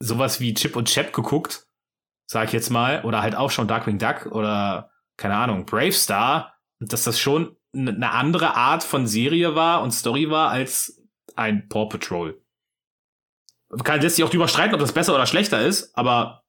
sowas 0.01 0.41
wie 0.41 0.55
Chip 0.55 0.77
und 0.77 0.89
Chap 0.89 1.13
geguckt, 1.13 1.67
sag 2.27 2.49
ich 2.49 2.53
jetzt 2.53 2.71
mal, 2.71 3.05
oder 3.05 3.23
halt 3.23 3.35
auch 3.35 3.51
schon 3.51 3.69
Darkwing 3.69 3.99
Duck 3.99 4.27
oder 4.27 4.91
keine 5.17 5.37
Ahnung, 5.37 5.65
Brave 5.67 5.93
Star, 5.93 6.55
dass 6.81 7.05
das 7.05 7.19
schon 7.19 7.57
eine 7.73 8.13
andere 8.13 8.55
Art 8.55 8.85
von 8.85 9.07
Serie 9.07 9.55
war 9.55 9.83
und 9.83 9.93
Story 9.93 10.31
war 10.31 10.51
als 10.51 11.03
ein 11.37 11.69
Paw 11.69 11.89
Patrol. 11.89 12.41
Kann 13.83 14.01
lässt 14.01 14.17
sich 14.17 14.25
auch 14.25 14.31
drüber 14.31 14.49
streiten, 14.49 14.75
ob 14.75 14.81
das 14.81 14.93
besser 14.93 15.15
oder 15.15 15.27
schlechter 15.27 15.61
ist, 15.61 15.97
aber 15.97 16.45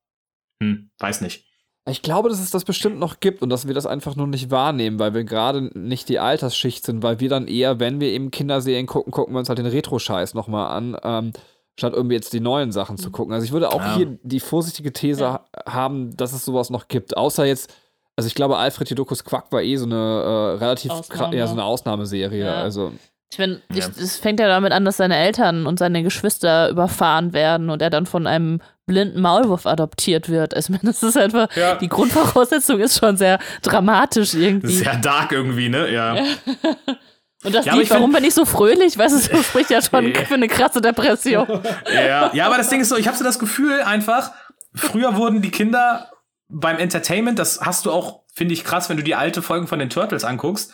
hm, 0.61 0.91
weiß 0.99 1.21
nicht. 1.21 1.47
ich 1.89 2.01
glaube, 2.03 2.29
dass 2.29 2.39
es 2.39 2.51
das 2.51 2.63
bestimmt 2.65 2.99
noch 2.99 3.19
gibt 3.19 3.41
und 3.41 3.49
dass 3.49 3.67
wir 3.67 3.73
das 3.73 3.87
einfach 3.87 4.15
nur 4.15 4.27
nicht 4.27 4.51
wahrnehmen, 4.51 4.99
weil 4.99 5.13
wir 5.13 5.23
gerade 5.23 5.71
nicht 5.77 6.07
die 6.09 6.19
Altersschicht 6.19 6.85
sind, 6.85 7.01
weil 7.01 7.19
wir 7.19 7.29
dann 7.29 7.47
eher, 7.47 7.79
wenn 7.79 7.99
wir 7.99 8.09
eben 8.09 8.29
Kinderserien 8.29 8.85
gucken, 8.85 9.11
gucken 9.11 9.33
wir 9.33 9.39
uns 9.39 9.49
halt 9.49 9.57
den 9.57 9.65
Retro-Scheiß 9.65 10.35
nochmal 10.35 10.75
an, 10.75 10.97
ähm, 11.03 11.33
statt 11.77 11.93
irgendwie 11.93 12.15
jetzt 12.15 12.31
die 12.33 12.39
neuen 12.39 12.71
Sachen 12.71 12.97
zu 12.97 13.11
gucken. 13.11 13.33
Also 13.33 13.45
ich 13.45 13.51
würde 13.51 13.69
auch 13.69 13.81
Ja. 13.81 13.95
hier 13.95 14.17
die 14.23 14.39
vorsichtige 14.39 14.93
These 14.93 15.21
Ja. 15.21 15.33
ha- 15.33 15.45
haben, 15.73 16.15
dass 16.15 16.33
es 16.33 16.45
sowas 16.45 16.69
noch 16.69 16.87
gibt. 16.87 17.17
Außer 17.17 17.45
jetzt, 17.45 17.73
also 18.15 18.27
ich 18.27 18.35
glaube, 18.35 18.57
Alfred 18.57 18.89
Jodokus 18.89 19.23
Quack 19.23 19.51
war 19.51 19.61
eh 19.61 19.75
so 19.75 19.85
eine 19.85 19.95
äh, 19.95 20.57
relativ, 20.63 20.91
Ausnahme. 20.91 21.35
ja, 21.35 21.47
so 21.47 21.53
eine 21.53 21.63
Ausnahmeserie. 21.65 22.45
Ja. 22.45 22.61
Also 22.61 22.91
Ich 23.31 23.37
finde, 23.37 23.61
Ja. 23.73 23.85
es 23.99 24.17
fängt 24.17 24.39
ja 24.39 24.47
damit 24.47 24.71
an, 24.71 24.85
dass 24.85 24.97
seine 24.97 25.17
Eltern 25.17 25.65
und 25.65 25.79
seine 25.79 26.03
Geschwister 26.03 26.69
überfahren 26.69 27.33
werden 27.33 27.69
und 27.69 27.81
er 27.81 27.89
dann 27.89 28.05
von 28.05 28.27
einem 28.27 28.61
blinden 28.85 29.19
Maulwurf 29.19 29.65
adoptiert 29.65 30.29
wird. 30.29 30.53
Also, 30.55 30.71
ich 30.71 30.79
meine, 30.79 30.93
das 30.93 31.01
ist 31.03 31.17
einfach, 31.17 31.49
Ja. 31.57 31.75
die 31.75 31.89
Grundvoraussetzung 31.89 32.79
ist 32.79 32.99
schon 32.99 33.17
sehr 33.17 33.39
dramatisch 33.63 34.35
irgendwie. 34.35 34.75
Sehr 34.75 34.95
dark 34.97 35.31
irgendwie, 35.33 35.67
ne? 35.69 35.91
Ja. 35.91 36.15
und 37.43 37.53
das 37.53 37.65
Ja, 37.65 37.75
ich 37.79 37.89
warum 37.89 38.05
find- 38.11 38.15
bin 38.15 38.23
ich 38.25 38.33
so 38.33 38.45
fröhlich? 38.45 38.97
Weißt 38.97 39.13
du, 39.27 39.29
das 39.35 39.45
spricht 39.45 39.69
ja 39.69 39.81
schon 39.81 40.13
Ja. 40.13 40.25
für 40.25 40.33
eine 40.35 40.47
krasse 40.47 40.81
Depression. 40.81 41.47
ja. 41.93 42.31
ja, 42.33 42.45
aber 42.45 42.57
das 42.57 42.69
Ding 42.69 42.81
ist 42.81 42.89
so, 42.89 42.97
ich 42.97 43.07
habe 43.07 43.17
so 43.17 43.23
das 43.23 43.39
Gefühl 43.39 43.81
einfach, 43.81 44.31
früher 44.73 45.15
wurden 45.15 45.41
die 45.41 45.51
Kinder 45.51 46.11
beim 46.47 46.77
Entertainment, 46.77 47.39
das 47.39 47.61
hast 47.61 47.85
du 47.85 47.91
auch, 47.91 48.21
finde 48.33 48.53
ich 48.53 48.63
krass, 48.63 48.89
wenn 48.89 48.97
du 48.97 49.03
die 49.03 49.15
alte 49.15 49.41
Folgen 49.41 49.67
von 49.67 49.79
den 49.79 49.89
Turtles 49.89 50.23
anguckst, 50.23 50.73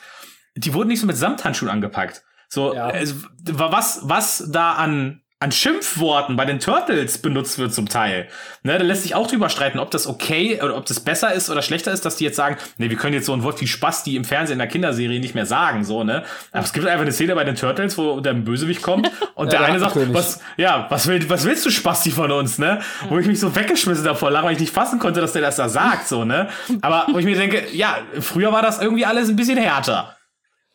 die 0.56 0.74
wurden 0.74 0.90
nicht 0.90 1.00
so 1.00 1.08
mit 1.08 1.16
Samthandschuhen 1.18 1.72
angepackt. 1.72 2.24
So, 2.50 2.74
Ja. 2.76 2.88
also, 2.88 3.16
was, 3.50 4.00
was 4.04 4.44
da 4.52 4.74
an, 4.74 5.21
an 5.42 5.52
Schimpfworten 5.52 6.36
bei 6.36 6.46
den 6.46 6.60
Turtles 6.60 7.18
benutzt 7.18 7.58
wird 7.58 7.74
zum 7.74 7.90
Teil. 7.90 8.28
Ne, 8.62 8.78
da 8.78 8.84
lässt 8.84 9.02
sich 9.02 9.16
auch 9.16 9.26
drüber 9.26 9.50
streiten, 9.50 9.80
ob 9.80 9.90
das 9.90 10.06
okay 10.06 10.62
oder 10.62 10.78
ob 10.78 10.86
das 10.86 11.00
besser 11.00 11.34
ist 11.34 11.50
oder 11.50 11.64
schlechter 11.64 11.92
ist, 11.92 12.06
dass 12.06 12.16
die 12.16 12.26
jetzt 12.26 12.36
sagen, 12.36 12.58
nee, 12.78 12.92
wir 12.92 12.98
können 12.98 13.16
jetzt 13.16 13.26
so 13.26 13.34
ein 13.34 13.42
Wort 13.42 13.60
wie 13.60 13.66
Spaß, 13.66 14.04
die 14.04 14.16
im 14.16 14.24
Fernsehen 14.24 14.54
in 14.54 14.60
der 14.60 14.68
Kinderserie 14.68 15.20
nicht 15.20 15.34
mehr 15.34 15.48
sagen, 15.48 15.84
so, 15.84 16.04
ne? 16.04 16.24
Aber 16.52 16.64
es 16.64 16.74
gibt 16.74 16.86
einfach 16.86 17.02
eine 17.02 17.12
Szene 17.12 17.34
bei 17.34 17.44
den 17.44 17.56
Turtles, 17.56 17.98
wo 17.98 18.20
der 18.20 18.36
Bösewicht 18.36 18.84
kommt 18.84 19.10
und 19.34 19.52
der 19.52 19.64
eine 19.64 19.80
sagt, 19.80 19.96
was, 20.14 20.42
ja, 20.58 20.86
was, 20.90 21.08
will, 21.08 21.28
was 21.28 21.44
willst 21.44 21.66
du 21.66 21.72
Spasti 21.72 22.12
von 22.12 22.32
uns, 22.32 22.60
ne? 22.60 22.80
Wo 23.10 23.18
ich 23.18 23.26
mich 23.26 23.40
so 23.40 23.56
weggeschmissen 23.56 24.06
davor 24.06 24.30
lache, 24.30 24.46
weil 24.46 24.54
ich 24.54 24.60
nicht 24.60 24.74
fassen 24.74 25.00
konnte, 25.00 25.22
dass 25.22 25.34
der 25.34 25.42
das 25.42 25.56
da 25.56 25.70
sagt, 25.70 26.08
so, 26.08 26.24
ne? 26.24 26.50
Aber 26.84 27.08
wo 27.12 27.18
ich 27.18 27.26
mir 27.26 27.36
denke, 27.36 27.64
ja, 27.74 27.98
früher 28.20 28.52
war 28.52 28.62
das 28.62 28.80
irgendwie 28.80 29.08
alles 29.08 29.28
ein 29.28 29.36
bisschen 29.36 29.58
härter. 29.58 30.16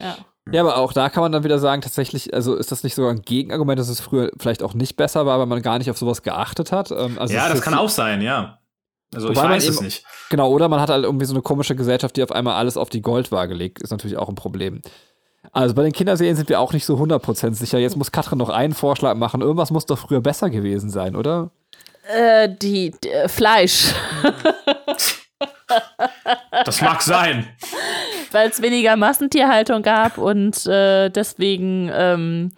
Ja. 0.00 0.16
Ja, 0.52 0.60
aber 0.62 0.76
auch 0.76 0.92
da 0.92 1.08
kann 1.08 1.22
man 1.22 1.32
dann 1.32 1.42
wieder 1.44 1.58
sagen, 1.58 1.82
tatsächlich, 1.82 2.32
also 2.32 2.54
ist 2.54 2.70
das 2.70 2.84
nicht 2.84 2.94
sogar 2.94 3.10
ein 3.10 3.22
Gegenargument, 3.22 3.78
dass 3.80 3.88
es 3.88 4.00
früher 4.00 4.30
vielleicht 4.38 4.62
auch 4.62 4.74
nicht 4.74 4.96
besser 4.96 5.26
war, 5.26 5.38
weil 5.40 5.46
man 5.46 5.60
gar 5.60 5.78
nicht 5.78 5.90
auf 5.90 5.98
sowas 5.98 6.22
geachtet 6.22 6.70
hat? 6.70 6.92
Ähm, 6.92 7.18
also 7.18 7.34
ja, 7.34 7.46
es 7.48 7.54
das 7.54 7.60
kann 7.62 7.74
auch 7.74 7.88
sein, 7.88 8.22
ja. 8.22 8.58
Also 9.14 9.28
Wobei 9.28 9.32
ich 9.40 9.42
man 9.42 9.50
weiß 9.52 9.68
es 9.68 9.76
eben- 9.76 9.84
nicht. 9.86 10.04
Genau, 10.30 10.50
oder 10.50 10.68
man 10.68 10.80
hat 10.80 10.88
halt 10.90 11.04
irgendwie 11.04 11.26
so 11.26 11.34
eine 11.34 11.42
komische 11.42 11.74
Gesellschaft, 11.74 12.16
die 12.16 12.22
auf 12.22 12.32
einmal 12.32 12.54
alles 12.54 12.76
auf 12.76 12.90
die 12.90 13.02
Goldwaage 13.02 13.54
legt. 13.54 13.80
Ist 13.82 13.90
natürlich 13.90 14.16
auch 14.16 14.28
ein 14.28 14.34
Problem. 14.36 14.82
Also 15.52 15.74
bei 15.74 15.82
den 15.84 15.92
Kinderserien 15.92 16.36
sind 16.36 16.48
wir 16.48 16.60
auch 16.60 16.72
nicht 16.72 16.84
so 16.84 16.96
100% 16.96 17.54
sicher. 17.54 17.78
Jetzt 17.78 17.96
muss 17.96 18.10
Katrin 18.12 18.38
noch 18.38 18.48
einen 18.48 18.74
Vorschlag 18.74 19.14
machen. 19.14 19.40
Irgendwas 19.42 19.70
muss 19.70 19.86
doch 19.86 19.98
früher 19.98 20.20
besser 20.20 20.50
gewesen 20.50 20.90
sein, 20.90 21.14
oder? 21.16 21.50
Äh, 22.12 22.48
die, 22.60 22.92
die 23.02 23.10
äh, 23.10 23.28
Fleisch. 23.28 23.92
Das 26.64 26.80
mag 26.80 27.02
sein. 27.02 27.48
weil 28.32 28.48
es 28.48 28.62
weniger 28.62 28.96
Massentierhaltung 28.96 29.82
gab 29.82 30.18
und 30.18 30.66
äh, 30.66 31.10
deswegen 31.10 31.90
ähm, 31.92 32.52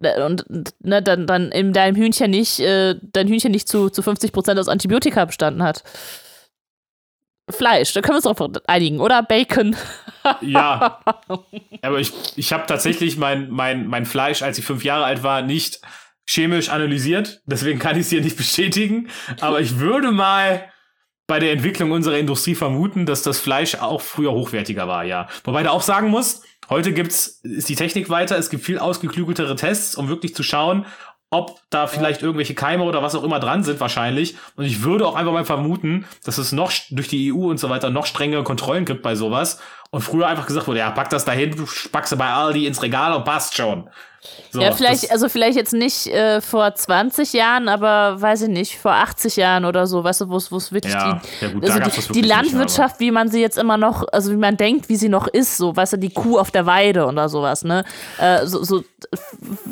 und 0.00 0.44
ne, 0.80 1.02
dann, 1.02 1.26
dann 1.26 1.50
in 1.50 1.72
deinem 1.72 1.96
Hühnchen 1.96 2.30
nicht, 2.30 2.60
äh, 2.60 2.94
dein 3.02 3.26
Hühnchen 3.28 3.50
nicht 3.50 3.68
zu, 3.68 3.90
zu 3.90 4.02
50 4.02 4.32
Prozent 4.32 4.58
aus 4.60 4.68
Antibiotika 4.68 5.24
bestanden 5.24 5.62
hat. 5.62 5.82
Fleisch, 7.50 7.92
da 7.94 8.00
können 8.00 8.20
wir 8.20 8.28
uns 8.28 8.38
drauf 8.38 8.50
einigen, 8.66 9.00
oder? 9.00 9.22
Bacon. 9.22 9.76
Ja. 10.42 11.00
Aber 11.80 12.00
ich, 12.00 12.12
ich 12.36 12.52
habe 12.52 12.66
tatsächlich 12.66 13.16
mein, 13.16 13.48
mein, 13.48 13.86
mein 13.86 14.04
Fleisch, 14.04 14.42
als 14.42 14.58
ich 14.58 14.64
fünf 14.64 14.84
Jahre 14.84 15.04
alt 15.04 15.22
war, 15.22 15.40
nicht 15.40 15.80
chemisch 16.28 16.68
analysiert. 16.68 17.40
Deswegen 17.46 17.78
kann 17.78 17.96
ich 17.96 18.02
es 18.02 18.10
hier 18.10 18.20
nicht 18.20 18.36
bestätigen. 18.36 19.08
Aber 19.40 19.60
ich 19.60 19.78
würde 19.78 20.10
mal 20.10 20.70
bei 21.28 21.38
der 21.38 21.52
Entwicklung 21.52 21.92
unserer 21.92 22.18
Industrie 22.18 22.56
vermuten, 22.56 23.06
dass 23.06 23.22
das 23.22 23.38
Fleisch 23.38 23.76
auch 23.76 24.00
früher 24.00 24.32
hochwertiger 24.32 24.88
war, 24.88 25.04
ja. 25.04 25.28
Wobei 25.44 25.62
du 25.62 25.70
auch 25.70 25.82
sagen 25.82 26.08
musst, 26.08 26.44
heute 26.70 26.92
gibt's, 26.92 27.40
ist 27.42 27.68
die 27.68 27.76
Technik 27.76 28.08
weiter, 28.08 28.36
es 28.36 28.50
gibt 28.50 28.64
viel 28.64 28.78
ausgeklügeltere 28.78 29.54
Tests, 29.54 29.94
um 29.94 30.08
wirklich 30.08 30.34
zu 30.34 30.42
schauen, 30.42 30.86
ob 31.30 31.60
da 31.68 31.86
vielleicht 31.86 32.22
irgendwelche 32.22 32.54
Keime 32.54 32.84
oder 32.84 33.02
was 33.02 33.14
auch 33.14 33.22
immer 33.22 33.38
dran 33.38 33.62
sind, 33.62 33.78
wahrscheinlich. 33.80 34.36
Und 34.56 34.64
ich 34.64 34.82
würde 34.82 35.06
auch 35.06 35.14
einfach 35.14 35.32
mal 35.32 35.44
vermuten, 35.44 36.06
dass 36.24 36.38
es 36.38 36.52
noch 36.52 36.72
durch 36.90 37.08
die 37.08 37.30
EU 37.30 37.50
und 37.50 37.58
so 37.58 37.68
weiter 37.68 37.90
noch 37.90 38.06
strengere 38.06 38.42
Kontrollen 38.44 38.86
gibt 38.86 39.02
bei 39.02 39.14
sowas. 39.14 39.60
Und 39.90 40.00
früher 40.00 40.26
einfach 40.26 40.46
gesagt 40.46 40.66
wurde, 40.66 40.78
ja, 40.78 40.90
pack 40.90 41.10
das 41.10 41.26
dahin, 41.26 41.54
packst 41.92 42.12
du 42.12 42.16
bei 42.16 42.30
Aldi 42.30 42.66
ins 42.66 42.82
Regal 42.82 43.12
und 43.12 43.26
passt 43.26 43.54
schon. 43.54 43.90
So, 44.50 44.62
ja, 44.62 44.72
vielleicht, 44.72 45.10
also 45.12 45.28
vielleicht 45.28 45.56
jetzt 45.56 45.74
nicht 45.74 46.06
äh, 46.06 46.40
vor 46.40 46.74
20 46.74 47.34
Jahren, 47.34 47.68
aber 47.68 48.20
weiß 48.20 48.42
ich 48.42 48.48
nicht, 48.48 48.78
vor 48.78 48.92
80 48.92 49.36
Jahren 49.36 49.64
oder 49.66 49.86
so, 49.86 50.02
weißt 50.02 50.22
du, 50.22 50.28
wo 50.30 50.36
es 50.36 50.50
wo 50.50 50.56
es 50.56 50.72
wirklich 50.72 50.94
Ja, 50.94 51.20
die, 51.40 51.44
ja 51.44 51.52
gut, 51.52 51.64
also 51.64 51.78
die, 51.78 51.84
die 51.84 51.96
wirklich 51.96 52.16
nicht, 52.16 52.28
Landwirtschaft, 52.28 53.00
wie 53.00 53.10
man 53.10 53.28
sie 53.28 53.40
jetzt 53.40 53.58
immer 53.58 53.76
noch, 53.76 54.04
also 54.10 54.32
wie 54.32 54.36
man 54.36 54.56
denkt, 54.56 54.88
wie 54.88 54.96
sie 54.96 55.10
noch 55.10 55.26
ist, 55.26 55.58
so, 55.58 55.76
weißt 55.76 55.94
du, 55.94 55.96
die 55.98 56.10
Kuh 56.10 56.38
auf 56.38 56.50
der 56.50 56.64
Weide 56.64 57.06
oder 57.06 57.28
sowas, 57.28 57.62
ne? 57.62 57.84
Äh, 58.18 58.46
so, 58.46 58.64
so, 58.64 58.84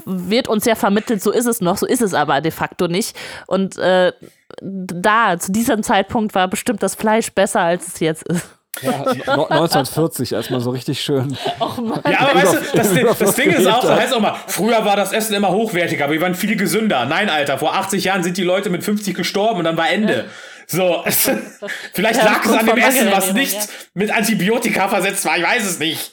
wird 0.05 0.49
uns 0.49 0.67
ja 0.67 0.75
vermittelt, 0.75 1.23
so 1.23 1.31
ist 1.33 1.47
es 1.47 1.61
noch, 1.61 1.79
so 1.79 1.87
ist 1.87 2.03
es 2.03 2.13
aber 2.13 2.41
de 2.43 2.53
facto 2.53 2.87
nicht. 2.87 3.17
Und 3.47 3.79
äh, 3.79 4.13
da, 4.61 5.39
zu 5.39 5.53
diesem 5.53 5.83
Zeitpunkt 5.83 6.35
war 6.35 6.49
bestimmt 6.49 6.83
das 6.83 6.95
Fleisch 6.95 7.33
besser, 7.33 7.61
als 7.61 7.89
es 7.89 8.01
jetzt 8.01 8.25
ist. 8.29 8.47
Ja, 8.83 8.93
1940, 8.93 10.37
als 10.37 10.51
man 10.51 10.61
so 10.61 10.71
richtig 10.71 11.01
schön. 11.01 11.37
Och 11.61 11.79
Mann. 11.79 12.01
Ja, 12.11 12.21
aber 12.21 12.35
weißt 12.43 12.55
du, 12.55 12.77
das, 12.77 12.93
Ding- 12.93 13.07
das 13.19 13.35
Ding 13.35 13.51
ist 13.51 13.67
auch, 13.67 13.81
das 13.83 13.99
heißt 14.01 14.15
auch 14.15 14.21
mal, 14.21 14.37
früher 14.49 14.85
war 14.85 14.97
das 14.97 15.13
Essen 15.13 15.35
immer 15.35 15.51
hochwertiger, 15.51 16.05
aber 16.05 16.13
wir 16.15 16.21
waren 16.21 16.35
viel 16.35 16.57
gesünder. 16.57 17.05
Nein, 17.07 17.31
Alter, 17.31 17.59
vor 17.59 17.75
80 17.75 18.05
Jahren 18.05 18.23
sind 18.23 18.37
die 18.37 18.45
Leute 18.45 18.69
mit 18.71 18.85
50 18.85 19.15
gestorben 19.15 19.59
und 19.61 19.65
dann 19.65 19.77
war 19.77 19.89
Ende. 19.89 20.27
So, 20.69 21.05
vielleicht 21.93 22.19
Ja, 22.19 22.25
lag 22.25 22.45
es 22.45 22.51
an 22.51 22.67
dem 22.67 22.77
Essen, 22.77 23.09
was 23.13 23.33
nicht 23.33 23.55
ja. 23.55 23.61
mit 23.95 24.11
Antibiotika 24.11 24.89
versetzt 24.89 25.25
war, 25.25 25.39
ich 25.39 25.45
weiß 25.45 25.65
es 25.65 25.79
nicht. 25.79 26.11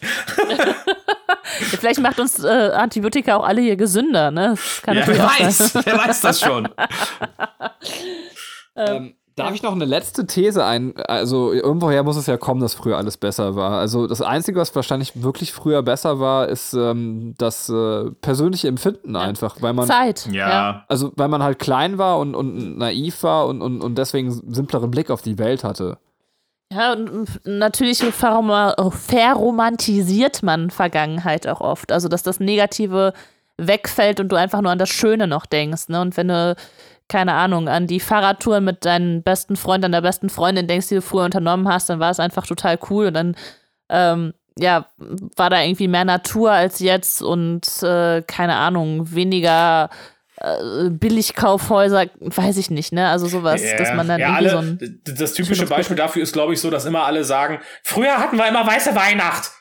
Vielleicht 1.79 1.99
macht 1.99 2.19
uns 2.19 2.43
äh, 2.43 2.47
Antibiotika 2.47 3.35
auch 3.35 3.45
alle 3.47 3.61
hier 3.61 3.75
gesünder, 3.75 4.29
ne? 4.31 4.49
Das 4.55 4.81
kann 4.83 4.95
Ja, 4.97 5.07
wer 5.07 5.17
weiß, 5.39 5.73
wer 5.83 5.97
weiß 5.97 6.21
das 6.21 6.39
schon. 6.39 6.69
Ähm, 8.75 9.15
darf 9.35 9.53
ich 9.53 9.63
noch 9.63 9.71
eine 9.73 9.85
letzte 9.85 10.25
These 10.27 10.63
ein? 10.65 10.93
Also, 11.07 11.51
irgendwoher 11.53 12.03
muss 12.03 12.17
es 12.17 12.27
ja 12.27 12.37
kommen, 12.37 12.61
dass 12.61 12.73
früher 12.73 12.97
alles 12.97 13.17
besser 13.17 13.55
war. 13.55 13.79
Also, 13.79 14.07
das 14.07 14.21
Einzige, 14.21 14.59
was 14.59 14.75
wahrscheinlich 14.75 15.23
wirklich 15.23 15.51
früher 15.53 15.81
besser 15.83 16.19
war, 16.19 16.49
ist 16.49 16.73
ähm, 16.73 17.35
das 17.37 17.69
äh, 17.69 18.11
persönliche 18.21 18.67
Empfinden 18.67 19.15
einfach, 19.15 19.57
weil 19.61 19.73
man. 19.73 19.87
Zeit. 19.87 20.27
Ja, 20.31 20.85
Also, 20.87 21.11
weil 21.15 21.27
man 21.27 21.43
halt 21.43 21.59
klein 21.59 21.97
war 21.97 22.19
und, 22.19 22.35
und 22.35 22.77
naiv 22.77 23.23
war 23.23 23.47
und, 23.47 23.61
und, 23.61 23.81
und 23.81 23.97
deswegen 23.97 24.31
einen 24.31 24.53
simpleren 24.53 24.91
Blick 24.91 25.09
auf 25.09 25.21
die 25.21 25.37
Welt 25.39 25.63
hatte. 25.63 25.97
Ja, 26.71 26.93
und 26.93 27.27
natürlich 27.45 28.01
verroma- 28.01 28.91
verromantisiert 28.91 30.43
man 30.43 30.69
Vergangenheit 30.71 31.47
auch 31.47 31.61
oft. 31.61 31.91
Also, 31.91 32.07
dass 32.07 32.23
das 32.23 32.39
Negative 32.39 33.13
wegfällt 33.57 34.19
und 34.19 34.29
du 34.29 34.35
einfach 34.35 34.61
nur 34.61 34.71
an 34.71 34.79
das 34.79 34.89
Schöne 34.89 35.27
noch 35.27 35.45
denkst. 35.45 35.89
Ne? 35.89 36.01
Und 36.01 36.17
wenn 36.17 36.29
du, 36.29 36.55
keine 37.07 37.33
Ahnung, 37.33 37.67
an 37.67 37.87
die 37.87 37.99
Fahrradtouren 37.99 38.63
mit 38.63 38.85
deinem 38.85 39.23
besten 39.23 39.55
Freund, 39.55 39.83
an 39.85 39.91
der 39.91 40.01
besten 40.01 40.29
Freundin 40.29 40.67
denkst, 40.67 40.87
die 40.87 40.95
du 40.95 41.01
früher 41.01 41.25
unternommen 41.25 41.67
hast, 41.67 41.89
dann 41.89 41.99
war 41.99 42.11
es 42.11 42.19
einfach 42.19 42.45
total 42.47 42.79
cool. 42.89 43.07
Und 43.07 43.13
dann, 43.13 43.35
ähm, 43.89 44.33
ja, 44.57 44.87
war 45.35 45.49
da 45.49 45.61
irgendwie 45.61 45.87
mehr 45.87 46.05
Natur 46.05 46.51
als 46.51 46.79
jetzt 46.79 47.21
und, 47.21 47.83
äh, 47.83 48.21
keine 48.21 48.55
Ahnung, 48.55 49.13
weniger 49.13 49.89
äh, 50.37 50.89
Billigkaufhäuser, 50.89 52.07
weiß 52.19 52.57
ich 52.57 52.69
nicht, 52.69 52.91
ne? 52.91 53.07
Also 53.09 53.27
sowas, 53.27 53.61
dass 53.77 53.93
man 53.93 54.07
dann 54.07 54.19
ja, 54.19 54.27
irgendwie 54.27 54.49
alle, 54.49 54.49
so 54.49 54.57
ein. 54.57 55.01
das 55.17 55.33
typische 55.33 55.65
Beispiel 55.65 55.95
dafür 55.95 56.23
ist, 56.23 56.33
glaube 56.33 56.53
ich, 56.53 56.61
so, 56.61 56.69
dass 56.69 56.85
immer 56.85 57.03
alle 57.03 57.23
sagen, 57.23 57.59
früher 57.83 58.17
hatten 58.17 58.37
wir 58.37 58.47
immer 58.47 58.65
weiße 58.65 58.95
Weihnacht. 58.95 59.51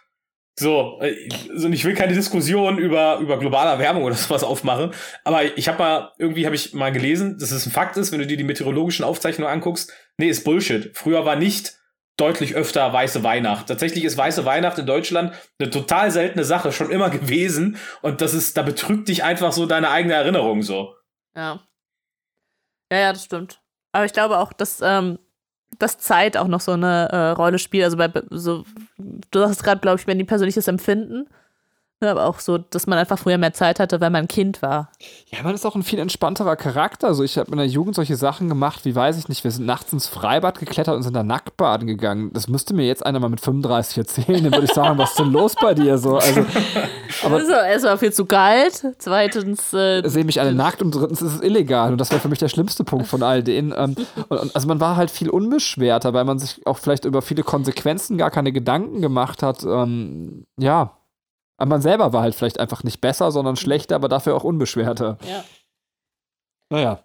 So, 0.62 1.00
also 1.00 1.68
ich 1.68 1.84
will 1.84 1.94
keine 1.94 2.14
Diskussion 2.14 2.78
über, 2.78 3.18
über 3.18 3.36
globale 3.38 3.70
Erwärmung 3.70 4.04
oder 4.04 4.14
sowas 4.14 4.44
aufmachen, 4.44 4.92
aber 5.24 5.56
ich 5.58 5.66
habe 5.68 5.78
mal, 5.78 6.12
irgendwie 6.18 6.46
habe 6.46 6.54
ich 6.54 6.72
mal 6.72 6.92
gelesen, 6.92 7.36
dass 7.38 7.50
es 7.50 7.66
ein 7.66 7.72
Fakt 7.72 7.96
ist, 7.96 8.12
wenn 8.12 8.20
du 8.20 8.26
dir 8.26 8.36
die 8.36 8.44
meteorologischen 8.44 9.04
Aufzeichnungen 9.04 9.52
anguckst, 9.52 9.92
nee, 10.18 10.28
ist 10.28 10.44
Bullshit. 10.44 10.96
Früher 10.96 11.24
war 11.24 11.34
nicht 11.34 11.74
deutlich 12.16 12.54
öfter 12.54 12.92
weiße 12.92 13.24
Weihnacht. 13.24 13.66
Tatsächlich 13.66 14.04
ist 14.04 14.16
weiße 14.16 14.44
Weihnacht 14.44 14.78
in 14.78 14.86
Deutschland 14.86 15.34
eine 15.58 15.70
total 15.70 16.12
seltene 16.12 16.44
Sache, 16.44 16.70
schon 16.70 16.90
immer 16.90 17.10
gewesen 17.10 17.76
und 18.00 18.20
das 18.20 18.32
ist, 18.32 18.56
da 18.56 18.62
betrügt 18.62 19.08
dich 19.08 19.24
einfach 19.24 19.50
so 19.50 19.66
deine 19.66 19.90
eigene 19.90 20.14
Erinnerung 20.14 20.62
so. 20.62 20.94
Ja. 21.34 21.60
Ja, 22.92 22.98
ja, 22.98 23.12
das 23.12 23.24
stimmt. 23.24 23.60
Aber 23.90 24.04
ich 24.04 24.12
glaube 24.12 24.38
auch, 24.38 24.52
dass, 24.52 24.80
ähm, 24.80 25.18
dass 25.82 25.98
Zeit 25.98 26.36
auch 26.36 26.46
noch 26.46 26.60
so 26.60 26.72
eine 26.72 27.08
äh, 27.10 27.30
Rolle 27.30 27.58
spielt. 27.58 27.84
Also 27.84 27.96
bei 27.96 28.08
so, 28.30 28.64
du 28.98 29.40
sagst 29.40 29.64
gerade, 29.64 29.80
glaube 29.80 29.98
ich, 29.98 30.06
wenn 30.06 30.18
die 30.18 30.24
persönliches 30.24 30.68
Empfinden. 30.68 31.26
Aber 32.08 32.26
auch 32.26 32.40
so, 32.40 32.58
dass 32.58 32.86
man 32.86 32.98
einfach 32.98 33.18
früher 33.18 33.38
mehr 33.38 33.52
Zeit 33.52 33.80
hatte, 33.80 34.00
weil 34.00 34.10
man 34.10 34.22
ein 34.22 34.28
Kind 34.28 34.62
war. 34.62 34.90
Ja, 35.30 35.42
man 35.42 35.54
ist 35.54 35.64
auch 35.64 35.74
ein 35.74 35.82
viel 35.82 35.98
entspannterer 35.98 36.56
Charakter. 36.56 37.08
Also 37.08 37.22
ich 37.22 37.38
habe 37.38 37.50
in 37.50 37.58
der 37.58 37.66
Jugend 37.66 37.94
solche 37.94 38.16
Sachen 38.16 38.48
gemacht, 38.48 38.84
wie 38.84 38.94
weiß 38.94 39.18
ich 39.18 39.28
nicht, 39.28 39.44
wir 39.44 39.50
sind 39.50 39.66
nachts 39.66 39.92
ins 39.92 40.06
Freibad 40.06 40.58
geklettert 40.58 40.96
und 40.96 41.02
sind 41.02 41.14
da 41.14 41.22
nackt 41.22 41.56
baden 41.56 41.86
gegangen. 41.86 42.30
Das 42.32 42.48
müsste 42.48 42.74
mir 42.74 42.86
jetzt 42.86 43.04
einer 43.04 43.20
mal 43.20 43.28
mit 43.28 43.40
35 43.40 43.98
erzählen, 43.98 44.44
dann 44.44 44.52
würde 44.52 44.64
ich 44.64 44.72
sagen, 44.72 44.98
was 44.98 45.10
ist 45.10 45.18
denn 45.18 45.32
los 45.32 45.54
bei 45.60 45.74
dir 45.74 45.98
so? 45.98 46.16
Also, 46.16 46.40
aber 47.24 47.36
Also, 47.36 47.52
erstmal 47.52 47.98
viel 47.98 48.12
zu 48.12 48.26
kalt. 48.26 48.84
Zweitens, 48.98 49.72
äh, 49.72 50.02
sehen 50.08 50.26
mich 50.26 50.40
alle 50.40 50.54
nackt 50.54 50.82
und 50.82 50.94
drittens 50.94 51.22
ist 51.22 51.34
es 51.36 51.40
illegal 51.40 51.92
und 51.92 52.00
das 52.00 52.10
wäre 52.10 52.20
für 52.20 52.28
mich 52.28 52.38
der 52.38 52.48
schlimmste 52.48 52.84
Punkt 52.84 53.06
von 53.06 53.22
all 53.22 53.42
denen. 53.42 53.72
Ähm, 53.76 53.94
und, 54.28 54.38
und, 54.38 54.54
also 54.54 54.68
man 54.68 54.80
war 54.80 54.96
halt 54.96 55.10
viel 55.10 55.30
unbeschwerter, 55.30 56.12
weil 56.12 56.24
man 56.24 56.38
sich 56.38 56.66
auch 56.66 56.78
vielleicht 56.78 57.04
über 57.04 57.22
viele 57.22 57.42
Konsequenzen 57.42 58.18
gar 58.18 58.30
keine 58.30 58.52
Gedanken 58.52 59.00
gemacht 59.00 59.42
hat. 59.42 59.62
Ähm, 59.64 60.44
ja. 60.58 60.96
Aber 61.62 61.68
man 61.68 61.80
selber 61.80 62.12
war 62.12 62.22
halt 62.22 62.34
vielleicht 62.34 62.58
einfach 62.58 62.82
nicht 62.82 63.00
besser, 63.00 63.30
sondern 63.30 63.54
schlechter, 63.54 63.94
aber 63.94 64.08
dafür 64.08 64.34
auch 64.34 64.42
unbeschwerter. 64.42 65.16
ja. 65.24 65.44
Naja. 66.70 67.04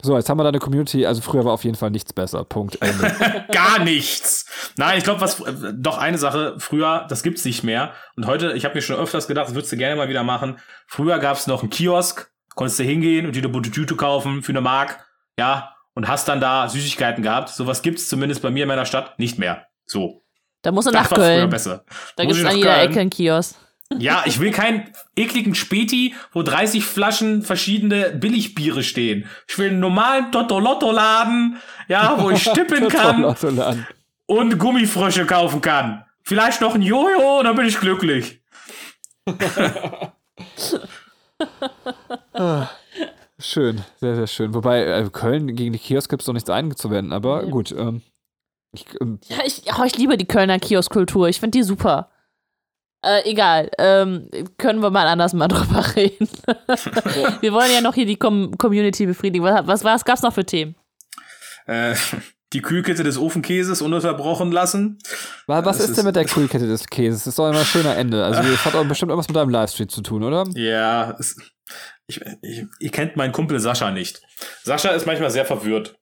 So, 0.00 0.16
jetzt 0.16 0.30
haben 0.30 0.38
wir 0.38 0.44
da 0.44 0.50
eine 0.50 0.60
Community. 0.60 1.04
Also 1.04 1.20
früher 1.20 1.44
war 1.44 1.52
auf 1.52 1.64
jeden 1.64 1.74
Fall 1.74 1.90
nichts 1.90 2.12
besser. 2.12 2.44
Punkt. 2.44 2.78
Ende. 2.80 3.12
Gar 3.50 3.80
nichts. 3.80 4.46
Nein, 4.76 4.98
ich 4.98 5.02
glaube, 5.02 5.20
was 5.20 5.40
äh, 5.40 5.72
doch 5.74 5.98
eine 5.98 6.16
Sache, 6.16 6.54
früher, 6.58 7.06
das 7.08 7.24
gibt's 7.24 7.44
nicht 7.44 7.64
mehr. 7.64 7.92
Und 8.14 8.28
heute, 8.28 8.52
ich 8.52 8.64
habe 8.64 8.76
mir 8.76 8.82
schon 8.82 8.94
öfters 8.94 9.26
gedacht, 9.26 9.48
das 9.48 9.56
würdest 9.56 9.72
du 9.72 9.76
gerne 9.76 9.96
mal 9.96 10.08
wieder 10.08 10.22
machen. 10.22 10.60
Früher 10.86 11.18
gab's 11.18 11.48
noch 11.48 11.62
einen 11.62 11.70
Kiosk, 11.70 12.30
konntest 12.54 12.78
du 12.78 12.84
hingehen 12.84 13.26
und 13.26 13.34
dir 13.34 13.40
eine 13.40 13.48
bunte 13.48 13.72
Tüte 13.72 13.96
kaufen 13.96 14.44
für 14.44 14.52
eine 14.52 14.60
Mark, 14.60 15.04
ja, 15.36 15.74
und 15.94 16.06
hast 16.06 16.28
dann 16.28 16.40
da 16.40 16.68
Süßigkeiten 16.68 17.24
gehabt. 17.24 17.48
Sowas 17.48 17.82
gibt's 17.82 18.08
zumindest 18.08 18.42
bei 18.42 18.50
mir 18.50 18.62
in 18.62 18.68
meiner 18.68 18.86
Stadt 18.86 19.18
nicht 19.18 19.40
mehr. 19.40 19.66
So. 19.86 20.22
Da 20.62 20.70
musst 20.70 20.86
du 20.86 20.92
Das 20.92 21.02
nach 21.04 21.10
war 21.10 21.16
früher 21.18 21.26
Köln. 21.38 21.50
besser. 21.50 21.84
Da 22.14 22.24
gibt 22.24 22.36
es 22.36 22.44
an 22.44 22.56
jeder 22.56 22.74
Köln? 22.76 22.90
Ecke 22.90 23.00
einen 23.00 23.10
Kiosk. 23.10 23.56
Ja, 23.96 24.22
ich 24.26 24.38
will 24.38 24.50
keinen 24.50 24.90
ekligen 25.16 25.54
Späti, 25.54 26.14
wo 26.32 26.42
30 26.42 26.84
Flaschen 26.84 27.42
verschiedene 27.42 28.10
Billigbiere 28.10 28.82
stehen. 28.82 29.26
Ich 29.48 29.58
will 29.58 29.70
einen 29.70 29.80
normalen 29.80 30.30
Totolotto-Laden, 30.30 31.56
ja, 31.88 32.16
wo 32.22 32.30
ich 32.30 32.42
stippen 32.50 32.88
kann 32.88 33.24
und 34.26 34.58
Gummifrösche 34.58 35.24
kaufen 35.24 35.62
kann. 35.62 36.04
Vielleicht 36.22 36.60
noch 36.60 36.74
ein 36.74 36.82
Jojo, 36.82 37.42
dann 37.42 37.56
bin 37.56 37.66
ich 37.66 37.80
glücklich. 37.80 38.40
Schön, 43.40 43.82
sehr, 44.00 44.16
sehr 44.16 44.26
schön. 44.26 44.52
Wobei, 44.54 44.84
äh, 44.84 45.08
Köln 45.12 45.54
gegen 45.54 45.72
die 45.72 45.78
Kiosk 45.78 46.10
gibt 46.10 46.22
es 46.22 46.26
noch 46.28 46.34
nichts 46.34 46.50
einzuwenden, 46.50 47.12
aber 47.12 47.42
Nee. 47.42 47.50
gut. 47.50 47.72
Ähm, 47.72 48.02
ich, 48.72 48.84
ähm, 49.00 49.20
Ja, 49.28 49.38
ich, 49.46 49.62
oh, 49.78 49.84
ich 49.84 49.96
liebe 49.96 50.16
die 50.16 50.26
Kölner 50.26 50.58
Kioskkultur. 50.58 51.28
Ich 51.28 51.38
finde 51.40 51.58
die 51.58 51.62
super. 51.62 52.10
Äh, 53.04 53.30
egal. 53.30 53.70
Ähm, 53.78 54.28
können 54.58 54.80
wir 54.82 54.90
mal 54.90 55.06
anders 55.06 55.32
mal 55.32 55.48
drüber 55.48 55.84
reden. 55.96 56.28
wir 57.40 57.52
wollen 57.52 57.72
ja 57.72 57.80
noch 57.80 57.94
hier 57.94 58.06
die 58.06 58.16
Com 58.16 58.56
Community 58.58 59.06
befriedigen. 59.06 59.44
Was, 59.44 59.66
was, 59.66 59.84
was 59.84 60.04
gab's 60.04 60.22
noch 60.22 60.32
für 60.34 60.44
Themen? 60.44 60.74
Äh, 61.66 61.94
die 62.54 62.62
Kühlkette 62.62 63.04
des 63.04 63.18
Ofenkäses 63.18 63.82
ununterbrochen 63.82 64.50
lassen. 64.52 64.98
wa- 65.46 65.64
was 65.64 65.76
Das 65.76 65.84
ist, 65.84 65.90
ist- 65.90 65.96
denn 65.98 66.06
mit 66.06 66.16
der 66.16 66.24
Kühlkette 66.24 66.66
des 66.66 66.86
Käses? 66.86 67.20
Das 67.20 67.26
ist 67.28 67.38
doch 67.38 67.48
immer 67.48 67.58
ein 67.60 67.64
schöner 67.66 67.94
Ende. 67.96 68.24
Also, 68.24 68.42
das 68.42 68.64
hat 68.64 68.74
auch 68.74 68.84
bestimmt 68.86 69.10
irgendwas 69.10 69.28
mit 69.28 69.36
deinem 69.36 69.50
Livestream 69.50 69.88
zu 69.90 70.00
tun, 70.00 70.22
oder? 70.24 70.44
Ja, 70.54 71.14
es, 71.18 71.36
ich, 72.06 72.20
ich, 72.40 72.64
ihr 72.80 72.90
kennt 72.90 73.16
meinen 73.16 73.32
Kumpel 73.32 73.60
Sascha 73.60 73.90
nicht. 73.90 74.22
Sascha 74.64 74.88
ist 74.90 75.06
manchmal 75.06 75.30
sehr 75.30 75.44
verwirrt. 75.44 75.97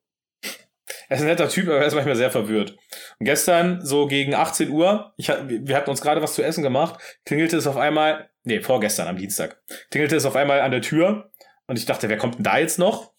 Er 1.09 1.17
ist 1.17 1.23
ein 1.23 1.29
netter 1.29 1.49
Typ, 1.49 1.69
aber 1.69 1.79
er 1.79 1.87
ist 1.87 1.95
manchmal 1.95 2.17
sehr 2.17 2.31
verwirrt. 2.31 2.77
Und 3.19 3.27
gestern, 3.27 3.85
so 3.85 4.07
gegen 4.07 4.35
18 4.35 4.71
Uhr, 4.71 5.13
ich, 5.17 5.29
wir 5.29 5.77
hatten 5.77 5.91
uns 5.91 6.01
gerade 6.01 6.23
was 6.23 6.35
zu 6.35 6.43
essen 6.43 6.63
gemacht, 6.63 7.01
klingelte 7.25 7.57
es 7.57 7.67
auf 7.67 7.77
einmal, 7.77 8.31
nee, 8.45 8.61
vorgestern 8.61 9.09
am 9.09 9.17
Dienstag, 9.17 9.61
klingelte 9.91 10.17
es 10.17 10.25
auf 10.25 10.37
einmal 10.37 10.61
an 10.61 10.71
der 10.71 10.83
Tür 10.83 11.31
und 11.67 11.79
ich 11.79 11.87
dachte, 11.87 12.09
wer 12.09 12.19
kommt 12.19 12.37
denn 12.37 12.45
da 12.45 12.59
jetzt 12.59 12.79
noch? 12.79 13.13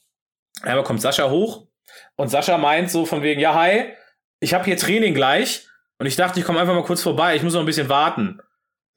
Einmal 0.62 0.84
kommt 0.84 1.02
Sascha 1.02 1.30
hoch 1.30 1.68
und 2.16 2.30
Sascha 2.30 2.58
meint 2.58 2.92
so 2.92 3.06
von 3.06 3.22
wegen, 3.22 3.40
ja, 3.40 3.54
hi, 3.54 3.94
ich 4.40 4.54
habe 4.54 4.66
hier 4.66 4.78
Training 4.78 5.14
gleich 5.14 5.68
und 6.00 6.06
ich 6.06 6.16
dachte, 6.16 6.40
ich 6.40 6.46
komme 6.46 6.60
einfach 6.60 6.76
mal 6.76 6.84
kurz 6.84 7.02
vorbei, 7.02 7.36
ich 7.36 7.44
muss 7.44 7.54
noch 7.54 7.62
ein 7.62 7.66
bisschen 7.66 7.90
warten. 7.90 8.40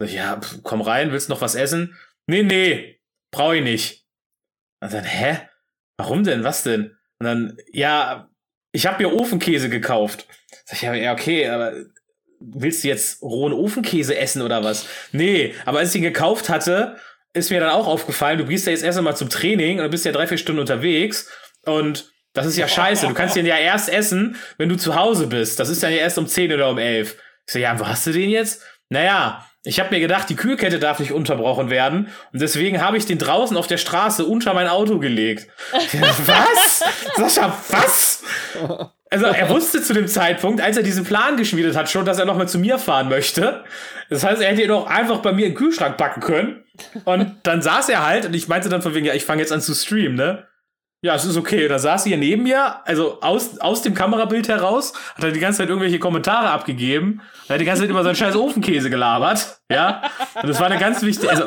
Ich, 0.03 0.15
Ja, 0.15 0.41
komm 0.63 0.81
rein, 0.81 1.13
willst 1.13 1.29
noch 1.29 1.41
was 1.41 1.55
essen? 1.55 1.99
Nee, 2.27 2.43
nee, 2.43 3.01
brauche 3.31 3.57
ich 3.57 3.63
nicht. 3.63 4.07
Und 4.83 4.93
dann, 4.93 5.05
hä? 5.05 5.41
Warum 5.99 6.25
denn? 6.25 6.45
Was 6.45 6.63
denn? 6.63 6.97
Und 7.19 7.27
dann, 7.27 7.59
ja, 7.73 8.30
ich 8.73 8.87
habe 8.87 9.03
mir 9.03 9.13
Ofenkäse 9.13 9.69
gekauft. 9.69 10.27
Sag 10.65 10.83
ich, 10.83 11.03
ja, 11.03 11.13
okay, 11.13 11.49
aber 11.49 11.73
willst 12.41 12.85
du 12.85 12.89
jetzt 12.89 13.23
rohen 13.23 13.53
Ofenkäse 13.53 14.17
essen 14.17 14.43
oder 14.43 14.65
was? 14.65 14.87
Nee, 15.13 15.55
aber 15.65 15.79
als 15.79 15.91
ich 15.91 15.97
ihn 15.97 16.03
gekauft 16.03 16.49
hatte, 16.49 16.97
ist 17.33 17.51
mir 17.51 17.61
dann 17.61 17.71
auch 17.71 17.87
aufgefallen, 17.87 18.39
du 18.39 18.47
gehst 18.47 18.67
ja 18.67 18.73
jetzt 18.73 18.83
erst 18.83 18.99
einmal 18.99 19.17
zum 19.17 19.29
Training 19.29 19.79
und 19.79 19.85
du 19.85 19.91
bist 19.91 20.05
ja 20.05 20.13
drei, 20.13 20.27
vier 20.27 20.39
Stunden 20.39 20.61
unterwegs 20.61 21.29
und 21.65 22.11
das 22.33 22.47
ist 22.47 22.57
ja 22.57 22.69
scheiße. 22.69 23.09
Du 23.09 23.15
kannst 23.15 23.35
den 23.35 23.47
ja 23.47 23.57
erst 23.57 23.89
essen, 23.89 24.37
wenn 24.57 24.69
du 24.69 24.77
zu 24.77 24.95
Hause 24.95 25.27
bist. 25.27 25.59
Das 25.59 25.69
ist 25.69 25.83
dann 25.83 25.91
ja 25.91 25.99
erst 25.99 26.17
um 26.17 26.29
10 26.29 26.53
oder 26.53 26.71
um 26.71 26.79
11. 26.79 27.17
Ich 27.47 27.53
so, 27.53 27.59
ja, 27.59 27.79
wo 27.79 27.87
hast 27.87 28.07
du 28.07 28.13
den 28.13 28.31
jetzt? 28.31 28.63
Naja, 28.89 29.45
ich 29.63 29.79
habe 29.79 29.95
mir 29.95 30.01
gedacht, 30.01 30.31
die 30.31 30.37
Kühlkette 30.37 30.79
darf 30.79 31.01
nicht 31.01 31.13
unterbrochen 31.13 31.69
werden 31.69 32.09
und 32.33 32.41
deswegen 32.41 32.81
habe 32.81 32.97
ich 32.97 33.05
den 33.05 33.19
draußen 33.19 33.57
auf 33.57 33.67
der 33.67 33.77
Straße 33.77 34.25
unter 34.25 34.55
mein 34.55 34.69
Auto 34.69 34.99
gelegt. 34.99 35.49
was? 36.27 36.83
Sascha, 37.17 37.57
was? 37.69 38.23
Also 39.11 39.27
er 39.27 39.49
wusste 39.51 39.83
zu 39.83 39.93
dem 39.93 40.07
Zeitpunkt, 40.07 40.63
als 40.63 40.77
er 40.77 40.83
diesen 40.83 41.05
Plan 41.05 41.37
geschmiedet 41.37 41.77
hat, 41.77 41.91
schon, 41.91 42.05
dass 42.05 42.19
er 42.19 42.25
noch 42.25 42.37
mal 42.37 42.49
zu 42.49 42.59
mir 42.59 42.79
fahren 42.79 43.09
möchte. 43.09 43.65
Das 44.09 44.25
heißt, 44.25 44.41
er 44.41 44.51
hätte 44.51 44.63
ihn 44.63 44.69
doch 44.69 44.87
einfach 44.87 45.19
bei 45.19 45.33
mir 45.33 45.47
in 45.47 45.53
den 45.53 45.59
Kühlschrank 45.59 45.97
packen 45.97 46.21
können. 46.21 46.65
Und 47.05 47.37
dann 47.43 47.61
saß 47.61 47.89
er 47.91 48.07
halt 48.07 48.25
und 48.25 48.35
ich 48.35 48.49
meinte 48.49 48.69
dann 48.69 48.83
von 48.83 48.95
wegen, 48.95 49.05
ja, 49.05 49.15
ich 49.15 49.25
fange 49.25 49.43
jetzt 49.43 49.53
an 49.53 49.61
zu 49.61 49.75
streamen, 49.75 50.15
ne? 50.15 50.47
Ja, 51.03 51.15
es 51.15 51.25
ist 51.25 51.39
okay. 51.39 51.67
Da 51.67 51.79
saß 51.79 52.05
sie 52.05 52.11
hier 52.11 52.19
neben 52.19 52.43
mir, 52.43 52.87
also 52.87 53.21
aus, 53.23 53.59
aus 53.59 53.81
dem 53.81 53.95
Kamerabild 53.95 54.49
heraus, 54.49 54.93
hat 55.15 55.25
er 55.25 55.33
die 55.33 55.41
ganze 55.41 55.59
Zeit 55.59 55.69
irgendwelche 55.69 55.99
Kommentare 55.99 56.51
abgegeben. 56.51 57.23
Hat 57.49 57.59
die 57.59 57.65
ganze 57.65 57.83
Zeit 57.83 57.91
über 57.91 58.03
seinen 58.03 58.17
scheiß 58.17 58.37
Ofenkäse 58.37 58.91
gelabert. 58.91 59.61
Ja. 59.71 60.03
Und 60.35 60.49
das 60.49 60.61
war 60.61 60.67
eine 60.67 60.79
ganz 60.79 61.01
wichtige, 61.03 61.31
also, 61.31 61.45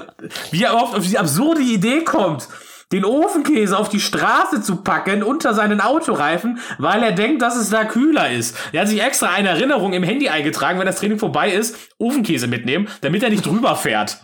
wie 0.50 0.64
er 0.64 0.72
überhaupt 0.72 0.96
auf 0.96 1.04
diese 1.04 1.20
absurde 1.20 1.62
Idee 1.62 2.04
kommt, 2.04 2.48
den 2.92 3.06
Ofenkäse 3.06 3.78
auf 3.78 3.90
die 3.90 4.00
Straße 4.00 4.62
zu 4.62 4.78
packen 4.78 5.22
unter 5.22 5.54
seinen 5.54 5.82
Autoreifen, 5.82 6.60
weil 6.80 7.04
er 7.04 7.12
denkt, 7.12 7.44
dass 7.44 7.56
es 7.56 7.70
da 7.70 7.86
kühler 7.86 8.32
ist. 8.32 8.58
Er 8.72 8.82
hat 8.82 8.88
sich 8.88 9.04
extra 9.04 9.30
eine 9.30 9.50
Erinnerung 9.50 9.94
im 9.94 10.04
Handy 10.04 10.30
eingetragen, 10.30 10.80
wenn 10.80 10.88
das 10.88 10.98
Training 10.98 11.20
vorbei 11.20 11.52
ist, 11.52 11.76
Ofenkäse 12.00 12.48
mitnehmen, 12.48 12.88
damit 13.02 13.22
er 13.22 13.30
nicht 13.30 13.46
drüber 13.46 13.76
fährt. 13.76 14.18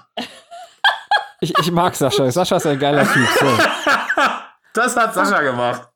Ich, 1.42 1.58
ich 1.58 1.72
mag 1.72 1.96
Sascha. 1.96 2.30
Sascha 2.32 2.58
ist 2.58 2.66
ein 2.66 2.80
geiler 2.80 3.12
Typ. 3.12 3.28
So. 3.40 3.46
Das 4.74 4.96
hat 4.96 5.14
Sascha 5.14 5.42
gemacht. 5.42 5.90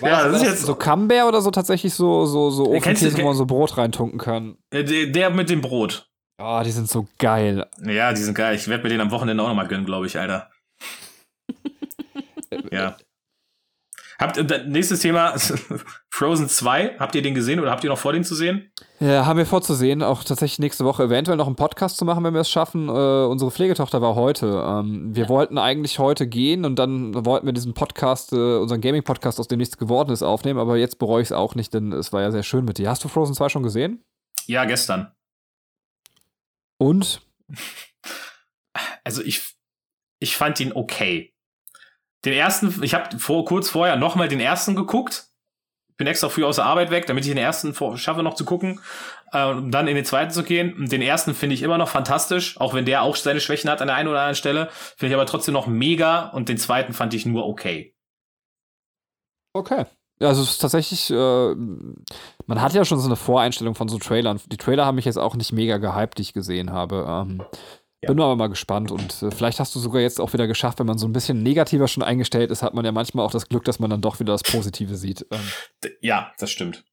ja, 0.00 0.28
das 0.28 0.42
ist 0.42 0.48
jetzt 0.48 0.62
so 0.62 0.74
Camembert 0.74 1.24
oder 1.26 1.40
so 1.40 1.50
tatsächlich 1.50 1.94
so 1.94 2.26
so 2.26 2.50
so 2.50 2.70
Ofenkäse, 2.70 3.16
wo 3.18 3.24
man 3.24 3.36
so 3.36 3.46
Brot 3.46 3.76
reintunken 3.76 4.18
kann. 4.18 4.56
Der, 4.72 4.84
der 4.84 5.30
mit 5.30 5.50
dem 5.50 5.60
Brot. 5.60 6.08
Oh, 6.42 6.62
die 6.64 6.70
sind 6.70 6.88
so 6.88 7.06
geil. 7.18 7.66
Ja, 7.84 8.12
die 8.12 8.22
sind 8.22 8.34
geil. 8.34 8.54
Ich 8.54 8.66
werde 8.66 8.82
mir 8.82 8.88
den 8.88 9.00
am 9.00 9.10
Wochenende 9.10 9.42
auch 9.42 9.48
nochmal 9.48 9.68
gönnen, 9.68 9.84
glaube 9.84 10.06
ich, 10.06 10.18
Alter. 10.18 10.50
ja. 12.72 12.96
Habt, 14.20 14.66
nächstes 14.66 15.00
Thema, 15.00 15.34
Frozen 16.10 16.46
2. 16.46 16.98
Habt 16.98 17.14
ihr 17.14 17.22
den 17.22 17.34
gesehen 17.34 17.58
oder 17.58 17.70
habt 17.70 17.82
ihr 17.84 17.88
noch 17.88 17.98
vor, 17.98 18.12
den 18.12 18.22
zu 18.22 18.34
sehen? 18.34 18.70
Ja, 18.98 19.24
haben 19.24 19.38
wir 19.38 19.46
vorzusehen, 19.46 20.02
auch 20.02 20.22
tatsächlich 20.22 20.58
nächste 20.58 20.84
Woche 20.84 21.04
eventuell 21.04 21.38
noch 21.38 21.46
einen 21.46 21.56
Podcast 21.56 21.96
zu 21.96 22.04
machen, 22.04 22.22
wenn 22.22 22.34
wir 22.34 22.42
es 22.42 22.50
schaffen. 22.50 22.90
Äh, 22.90 22.92
unsere 22.92 23.50
Pflegetochter 23.50 24.02
war 24.02 24.16
heute. 24.16 24.62
Ähm, 24.66 25.16
wir 25.16 25.22
ja. 25.22 25.28
wollten 25.30 25.56
eigentlich 25.56 25.98
heute 25.98 26.26
gehen 26.26 26.66
und 26.66 26.78
dann 26.78 27.14
wollten 27.24 27.46
wir 27.46 27.54
diesen 27.54 27.72
Podcast, 27.72 28.34
äh, 28.34 28.58
unseren 28.58 28.82
Gaming-Podcast, 28.82 29.40
aus 29.40 29.48
dem 29.48 29.56
nichts 29.56 29.78
geworden 29.78 30.10
ist, 30.10 30.22
aufnehmen, 30.22 30.60
aber 30.60 30.76
jetzt 30.76 30.98
bereue 30.98 31.22
ich 31.22 31.28
es 31.28 31.32
auch 31.32 31.54
nicht, 31.54 31.72
denn 31.72 31.92
es 31.92 32.12
war 32.12 32.20
ja 32.20 32.30
sehr 32.30 32.42
schön 32.42 32.66
mit 32.66 32.76
dir. 32.76 32.90
Hast 32.90 33.02
du 33.02 33.08
Frozen 33.08 33.34
2 33.34 33.48
schon 33.48 33.62
gesehen? 33.62 34.04
Ja, 34.46 34.66
gestern. 34.66 35.12
Und? 36.76 37.22
Also 39.02 39.22
ich, 39.22 39.56
ich 40.20 40.36
fand 40.36 40.60
ihn 40.60 40.72
okay. 40.72 41.34
Den 42.24 42.32
ersten, 42.32 42.82
ich 42.82 42.94
habe 42.94 43.18
vor, 43.18 43.44
kurz 43.44 43.70
vorher 43.70 43.96
nochmal 43.96 44.28
den 44.28 44.40
ersten 44.40 44.76
geguckt. 44.76 45.26
Bin 45.96 46.06
extra 46.06 46.30
früh 46.30 46.44
aus 46.44 46.56
der 46.56 46.64
Arbeit 46.64 46.90
weg, 46.90 47.06
damit 47.06 47.24
ich 47.24 47.30
den 47.30 47.38
ersten 47.38 47.74
vor, 47.74 47.98
schaffe 47.98 48.22
noch 48.22 48.34
zu 48.34 48.46
gucken, 48.46 48.80
äh, 49.32 49.44
um 49.44 49.70
dann 49.70 49.86
in 49.86 49.96
den 49.96 50.04
zweiten 50.06 50.30
zu 50.30 50.42
gehen. 50.42 50.86
Den 50.86 51.02
ersten 51.02 51.34
finde 51.34 51.54
ich 51.54 51.62
immer 51.62 51.76
noch 51.76 51.90
fantastisch, 51.90 52.58
auch 52.58 52.72
wenn 52.72 52.86
der 52.86 53.02
auch 53.02 53.16
seine 53.16 53.40
Schwächen 53.40 53.68
hat 53.70 53.82
an 53.82 53.88
der 53.88 53.96
einen 53.96 54.08
oder 54.08 54.20
anderen 54.20 54.34
Stelle. 54.34 54.68
Finde 54.70 55.08
ich 55.08 55.14
aber 55.14 55.26
trotzdem 55.26 55.52
noch 55.52 55.66
mega 55.66 56.28
und 56.28 56.48
den 56.48 56.56
zweiten 56.56 56.94
fand 56.94 57.12
ich 57.12 57.26
nur 57.26 57.46
okay. 57.46 57.94
Okay. 59.52 59.84
Ja, 60.20 60.28
also 60.28 60.42
es 60.42 60.50
ist 60.50 60.58
tatsächlich, 60.58 61.10
äh, 61.10 61.54
man 62.46 62.60
hat 62.60 62.74
ja 62.74 62.84
schon 62.84 63.00
so 63.00 63.06
eine 63.06 63.16
Voreinstellung 63.16 63.74
von 63.74 63.88
so 63.88 63.98
Trailern. 63.98 64.38
Die 64.46 64.58
Trailer 64.58 64.84
haben 64.84 64.96
mich 64.96 65.06
jetzt 65.06 65.18
auch 65.18 65.34
nicht 65.34 65.52
mega 65.52 65.78
gehypt, 65.78 66.18
die 66.18 66.22
ich 66.22 66.34
gesehen 66.34 66.72
habe. 66.72 67.06
Ähm, 67.08 67.42
ja. 68.02 68.08
Bin 68.08 68.20
aber 68.20 68.34
mal 68.34 68.48
gespannt 68.48 68.90
und 68.90 69.22
äh, 69.22 69.30
vielleicht 69.30 69.60
hast 69.60 69.74
du 69.74 69.78
sogar 69.78 70.00
jetzt 70.00 70.20
auch 70.20 70.32
wieder 70.32 70.46
geschafft, 70.46 70.78
wenn 70.78 70.86
man 70.86 70.96
so 70.96 71.06
ein 71.06 71.12
bisschen 71.12 71.42
negativer 71.42 71.86
schon 71.86 72.02
eingestellt 72.02 72.50
ist, 72.50 72.62
hat 72.62 72.72
man 72.72 72.84
ja 72.84 72.92
manchmal 72.92 73.26
auch 73.26 73.30
das 73.30 73.46
Glück, 73.46 73.64
dass 73.64 73.78
man 73.78 73.90
dann 73.90 74.00
doch 74.00 74.20
wieder 74.20 74.32
das 74.32 74.42
Positive 74.42 74.96
sieht. 74.96 75.26
Ähm. 75.30 75.90
Ja, 76.00 76.32
das 76.38 76.50
stimmt. 76.50 76.84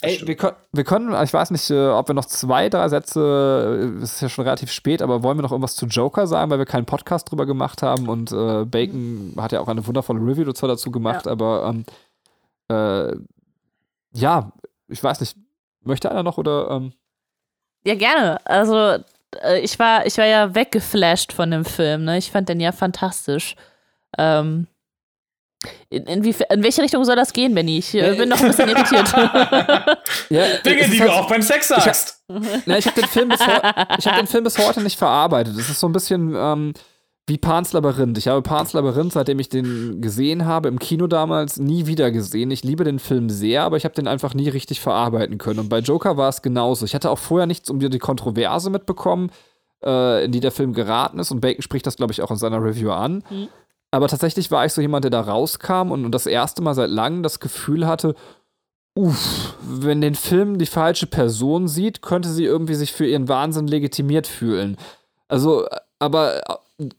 Das 0.00 0.10
Ey, 0.10 0.16
stimmt. 0.16 0.28
Wir, 0.28 0.36
können, 0.36 0.56
wir 0.72 0.84
können, 0.84 1.22
ich 1.22 1.32
weiß 1.32 1.52
nicht, 1.52 1.70
äh, 1.70 1.88
ob 1.88 2.08
wir 2.08 2.14
noch 2.14 2.24
zwei, 2.24 2.68
drei 2.68 2.88
Sätze, 2.88 4.00
äh, 4.00 4.02
es 4.02 4.14
ist 4.14 4.20
ja 4.20 4.28
schon 4.28 4.44
relativ 4.44 4.72
spät, 4.72 5.00
aber 5.00 5.22
wollen 5.22 5.38
wir 5.38 5.42
noch 5.42 5.52
irgendwas 5.52 5.76
zu 5.76 5.86
Joker 5.86 6.26
sagen, 6.26 6.50
weil 6.50 6.58
wir 6.58 6.66
keinen 6.66 6.86
Podcast 6.86 7.30
drüber 7.30 7.46
gemacht 7.46 7.82
haben 7.82 8.08
und 8.08 8.32
äh, 8.32 8.64
Bacon 8.64 9.34
hat 9.38 9.52
ja 9.52 9.60
auch 9.60 9.68
eine 9.68 9.86
wundervolle 9.86 10.20
Review 10.20 10.44
dazu 10.44 10.90
gemacht, 10.90 11.26
ja. 11.26 11.32
aber 11.32 11.72
ähm, 11.72 11.84
äh, 12.68 13.16
ja, 14.12 14.52
ich 14.88 15.02
weiß 15.04 15.20
nicht, 15.20 15.36
möchte 15.84 16.10
einer 16.10 16.24
noch 16.24 16.36
oder? 16.36 16.68
Ähm? 16.70 16.92
Ja, 17.84 17.94
gerne. 17.94 18.44
Also 18.44 19.04
äh, 19.42 19.60
ich 19.60 19.78
war, 19.78 20.06
ich 20.06 20.18
war 20.18 20.26
ja 20.26 20.54
weggeflasht 20.54 21.32
von 21.32 21.50
dem 21.50 21.64
Film, 21.64 22.04
ne? 22.04 22.18
Ich 22.18 22.30
fand 22.30 22.48
den 22.48 22.60
ja 22.60 22.72
fantastisch. 22.72 23.54
Ähm, 24.16 24.66
in, 25.90 26.04
in, 26.04 26.24
wie, 26.24 26.34
in, 26.50 26.62
welche 26.62 26.82
Richtung 26.82 27.04
soll 27.04 27.16
das 27.16 27.32
gehen, 27.32 27.54
Benny? 27.54 27.78
Ich 27.78 27.94
äh, 27.94 28.14
bin 28.14 28.28
noch 28.28 28.40
ein 28.40 28.46
bisschen 28.46 28.68
irritiert. 28.68 29.08
ja, 30.30 30.58
Dinge, 30.58 30.88
die 30.88 31.00
halt, 31.00 31.10
du 31.10 31.12
auch 31.12 31.28
beim 31.28 31.42
Sex 31.42 31.68
sagst. 31.68 32.22
Ich, 32.28 32.46
na, 32.66 32.78
ich 32.78 32.86
habe 32.86 33.00
den, 33.00 33.08
Film 33.08 33.28
bis 33.28 33.40
hab 33.40 34.16
den 34.16 34.26
Film 34.26 34.44
bis 34.44 34.58
heute 34.58 34.80
nicht 34.82 34.98
verarbeitet. 34.98 35.56
Es 35.58 35.68
ist 35.68 35.80
so 35.80 35.88
ein 35.88 35.92
bisschen, 35.92 36.34
ähm, 36.36 36.74
wie 37.28 37.38
Pans 37.38 37.72
Labyrinth. 37.72 38.18
Ich 38.18 38.28
habe 38.28 38.42
Pans 38.42 38.72
Labyrinth, 38.72 39.12
seitdem 39.12 39.38
ich 39.38 39.48
den 39.48 40.00
gesehen 40.00 40.46
habe, 40.46 40.68
im 40.68 40.78
Kino 40.78 41.06
damals 41.06 41.58
nie 41.58 41.86
wieder 41.86 42.10
gesehen. 42.10 42.50
Ich 42.50 42.64
liebe 42.64 42.84
den 42.84 42.98
Film 42.98 43.28
sehr, 43.28 43.64
aber 43.64 43.76
ich 43.76 43.84
habe 43.84 43.94
den 43.94 44.08
einfach 44.08 44.34
nie 44.34 44.48
richtig 44.48 44.80
verarbeiten 44.80 45.38
können. 45.38 45.60
Und 45.60 45.68
bei 45.68 45.80
Joker 45.80 46.16
war 46.16 46.28
es 46.28 46.42
genauso. 46.42 46.84
Ich 46.84 46.94
hatte 46.94 47.10
auch 47.10 47.18
vorher 47.18 47.46
nichts 47.46 47.70
um 47.70 47.78
die 47.78 47.98
Kontroverse 47.98 48.70
mitbekommen, 48.70 49.30
äh, 49.84 50.24
in 50.24 50.32
die 50.32 50.40
der 50.40 50.52
Film 50.52 50.72
geraten 50.72 51.18
ist. 51.18 51.30
Und 51.30 51.40
Bacon 51.40 51.62
spricht 51.62 51.86
das, 51.86 51.96
glaube 51.96 52.12
ich, 52.12 52.22
auch 52.22 52.30
in 52.30 52.38
seiner 52.38 52.62
Review 52.62 52.90
an. 52.90 53.22
Mhm. 53.30 53.48
Aber 53.90 54.08
tatsächlich 54.08 54.50
war 54.50 54.66
ich 54.66 54.72
so 54.72 54.80
jemand, 54.80 55.04
der 55.04 55.10
da 55.10 55.20
rauskam 55.20 55.90
und, 55.90 56.04
und 56.04 56.12
das 56.12 56.26
erste 56.26 56.62
Mal 56.62 56.74
seit 56.74 56.90
langem 56.90 57.22
das 57.22 57.40
Gefühl 57.40 57.86
hatte, 57.86 58.14
uff, 58.94 59.54
wenn 59.62 60.00
den 60.00 60.14
Film 60.14 60.58
die 60.58 60.66
falsche 60.66 61.06
Person 61.06 61.68
sieht, 61.68 62.02
könnte 62.02 62.28
sie 62.28 62.44
irgendwie 62.44 62.74
sich 62.74 62.92
für 62.92 63.06
ihren 63.06 63.28
Wahnsinn 63.28 63.66
legitimiert 63.66 64.26
fühlen. 64.26 64.76
Also, 65.28 65.66
aber 65.98 66.42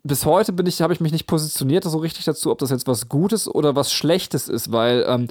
bis 0.03 0.26
heute 0.26 0.53
bin 0.53 0.65
ich, 0.65 0.81
habe 0.81 0.93
ich 0.93 0.99
mich 0.99 1.11
nicht 1.11 1.27
positioniert 1.27 1.84
so 1.85 1.97
richtig 1.97 2.26
dazu, 2.26 2.51
ob 2.51 2.60
das 2.60 2.69
jetzt 2.69 2.88
was 2.88 3.10
Gutes 3.10 3.47
oder 3.47 3.76
was 3.76 3.93
Schlechtes 3.93 4.49
ist, 4.49 4.72
weil 4.72 5.06
ähm, 5.07 5.27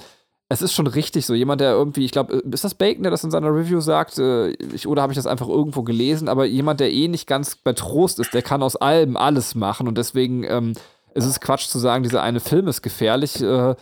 es 0.49 0.63
ist 0.63 0.73
schon 0.73 0.87
richtig 0.87 1.27
so. 1.27 1.35
Jemand, 1.35 1.61
der 1.61 1.73
irgendwie, 1.73 2.05
ich 2.05 2.13
glaube, 2.13 2.37
ist 2.37 2.65
das 2.65 2.75
Bacon, 2.75 3.03
der 3.03 3.11
das 3.11 3.25
in 3.25 3.31
seiner 3.31 3.55
Review 3.55 3.81
sagt, 3.81 4.19
äh, 4.19 4.51
ich, 4.51 4.87
oder 4.87 5.03
habe 5.03 5.13
ich 5.13 5.19
das 5.19 5.27
einfach 5.27 5.49
irgendwo 5.49 5.83
gelesen, 5.83 6.29
aber 6.29 6.47
jemand, 6.47 6.81
der 6.81 6.91
eh 6.91 7.09
nicht 7.09 7.27
ganz 7.27 7.57
bei 7.57 7.75
Trost 7.75 8.19
ist, 8.19 8.33
der 8.33 8.43
kann 8.43 8.63
aus 8.63 8.77
allem 8.77 9.17
alles 9.17 9.55
machen 9.55 9.87
und 9.87 9.99
deswegen 9.99 10.45
ähm, 10.45 10.73
ist 11.15 11.27
es 11.27 11.41
Quatsch 11.41 11.69
zu 11.69 11.79
sagen, 11.79 12.03
dieser 12.03 12.23
eine 12.23 12.41
Film 12.41 12.69
ist 12.69 12.81
gefährlich. 12.81 13.43
Äh, 13.43 13.75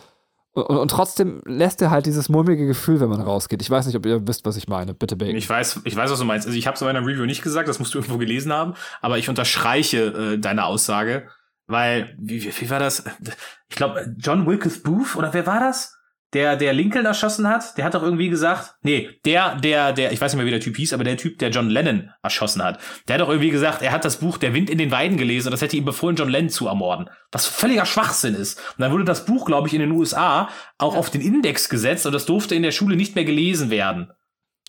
und, 0.57 0.77
und, 0.77 0.91
trotzdem 0.91 1.41
lässt 1.45 1.81
er 1.81 1.91
halt 1.91 2.05
dieses 2.05 2.29
mulmige 2.29 2.65
Gefühl, 2.65 2.99
wenn 2.99 3.09
man 3.09 3.21
rausgeht. 3.21 3.61
Ich 3.61 3.69
weiß 3.69 3.85
nicht, 3.85 3.95
ob 3.95 4.05
ihr 4.05 4.27
wisst, 4.27 4.45
was 4.45 4.57
ich 4.57 4.67
meine. 4.67 4.93
Bitte, 4.93 5.15
Bacon. 5.15 5.35
Ich 5.35 5.47
weiß, 5.47 5.81
ich 5.83 5.95
weiß, 5.95 6.09
was 6.11 6.19
du 6.19 6.25
meinst. 6.25 6.47
Also 6.47 6.57
ich 6.57 6.65
habe 6.65 6.75
es 6.75 6.81
in 6.81 6.87
meiner 6.87 7.05
Review 7.05 7.25
nicht 7.25 7.43
gesagt, 7.43 7.67
das 7.69 7.79
musst 7.79 7.93
du 7.93 7.99
irgendwo 7.99 8.17
gelesen 8.17 8.51
haben, 8.51 8.73
aber 9.01 9.17
ich 9.17 9.29
unterstreiche 9.29 10.33
äh, 10.33 10.39
deine 10.39 10.65
Aussage, 10.65 11.27
weil, 11.67 12.15
wie, 12.19 12.43
wie, 12.43 12.61
wie 12.61 12.69
war 12.69 12.79
das? 12.79 13.03
Ich 13.69 13.75
glaube, 13.75 14.15
John 14.17 14.47
Wilkes 14.47 14.81
Booth, 14.81 15.15
oder 15.15 15.33
wer 15.33 15.45
war 15.45 15.59
das? 15.59 15.96
Der, 16.37 16.55
der 16.55 16.71
Lincoln 16.71 17.03
erschossen 17.03 17.49
hat, 17.49 17.75
der 17.79 17.85
hat 17.85 17.95
doch 17.95 18.03
irgendwie 18.03 18.29
gesagt, 18.29 18.75
nee, 18.83 19.09
der, 19.25 19.55
der, 19.55 19.91
der, 19.91 20.11
ich 20.11 20.21
weiß 20.21 20.31
nicht 20.31 20.37
mehr, 20.37 20.45
wie 20.45 20.51
der 20.51 20.59
Typ 20.59 20.77
hieß, 20.77 20.93
aber 20.93 21.03
der 21.03 21.17
Typ, 21.17 21.39
der 21.39 21.49
John 21.49 21.67
Lennon 21.67 22.11
erschossen 22.21 22.63
hat, 22.63 22.79
der 23.07 23.15
hat 23.15 23.21
doch 23.21 23.29
irgendwie 23.29 23.49
gesagt, 23.49 23.81
er 23.81 23.91
hat 23.91 24.05
das 24.05 24.17
Buch 24.17 24.37
Der 24.37 24.53
Wind 24.53 24.69
in 24.69 24.77
den 24.77 24.91
Weiden 24.91 25.17
gelesen 25.17 25.47
und 25.47 25.51
das 25.51 25.63
hätte 25.63 25.75
ihm 25.75 25.85
befohlen, 25.85 26.15
John 26.15 26.29
Lennon 26.29 26.51
zu 26.51 26.67
ermorden. 26.67 27.09
Was 27.31 27.47
völliger 27.47 27.87
Schwachsinn 27.87 28.35
ist. 28.35 28.59
Und 28.59 28.81
dann 28.81 28.91
wurde 28.91 29.03
das 29.03 29.25
Buch, 29.25 29.47
glaube 29.47 29.67
ich, 29.67 29.73
in 29.73 29.79
den 29.79 29.91
USA 29.91 30.49
auch 30.77 30.95
auf 30.95 31.09
den 31.09 31.21
Index 31.21 31.69
gesetzt 31.69 32.05
und 32.05 32.11
das 32.11 32.27
durfte 32.27 32.53
in 32.53 32.61
der 32.61 32.71
Schule 32.71 32.95
nicht 32.95 33.15
mehr 33.15 33.25
gelesen 33.25 33.71
werden. 33.71 34.11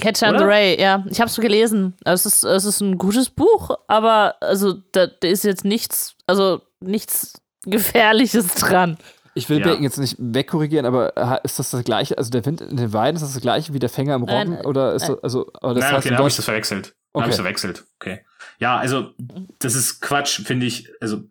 Catcher 0.01 0.28
and 0.28 0.39
the 0.39 0.45
Ray, 0.45 0.81
ja. 0.81 1.05
Ich 1.11 1.20
habe 1.20 1.28
es 1.28 1.36
gelesen. 1.36 1.97
Es 2.07 2.24
ist, 2.24 2.45
es 2.45 2.65
ist 2.65 2.81
ein 2.81 2.97
gutes 2.97 3.28
Buch, 3.28 3.77
aber 3.89 4.36
also 4.40 4.73
da, 4.93 5.07
da 5.07 5.28
ist 5.28 5.45
jetzt 5.45 5.66
nichts, 5.66 6.15
also 6.27 6.62
nichts 6.81 7.35
Gefährliches 7.66 8.55
dran. 8.55 8.97
Ich 9.39 9.48
will 9.48 9.60
ja. 9.60 9.66
Bacon 9.66 9.82
jetzt 9.85 9.98
nicht 9.98 10.16
wegkorrigieren, 10.19 10.85
aber 10.85 11.16
äh, 11.16 11.39
ist 11.44 11.59
das 11.59 11.70
das 11.70 11.85
gleiche? 11.85 12.19
Also 12.19 12.31
der 12.31 12.44
Wind 12.44 12.60
in 12.60 12.77
den 12.77 12.93
Weiden, 12.93 13.16
ist 13.16 13.23
das 13.23 13.35
das 13.35 13.40
gleiche 13.40 13.73
wie 13.73 13.78
der 13.78 13.89
Fänger 13.89 14.16
im 14.16 14.24
Roggen? 14.24 14.55
Nein, 14.55 14.66
oder 14.66 14.94
ist 14.94 15.09
das, 15.09 15.23
also, 15.23 15.51
aber 15.60 15.74
das 15.74 15.85
Nein, 15.85 15.93
heißt 15.93 15.98
okay, 15.98 16.09
dann 16.09 16.19
habe 16.19 16.28
ich 16.28 16.36
das 16.36 16.44
verwechselt. 16.44 16.94
Okay. 17.12 17.23
Habe 17.23 17.31
ich 17.31 17.36
verwechselt. 17.36 17.85
Okay. 18.01 18.20
Ja, 18.59 18.77
also 18.77 19.12
das 19.60 19.74
ist 19.77 20.01
Quatsch, 20.01 20.40
finde 20.44 20.66
ich. 20.66 20.89
Also 21.01 21.23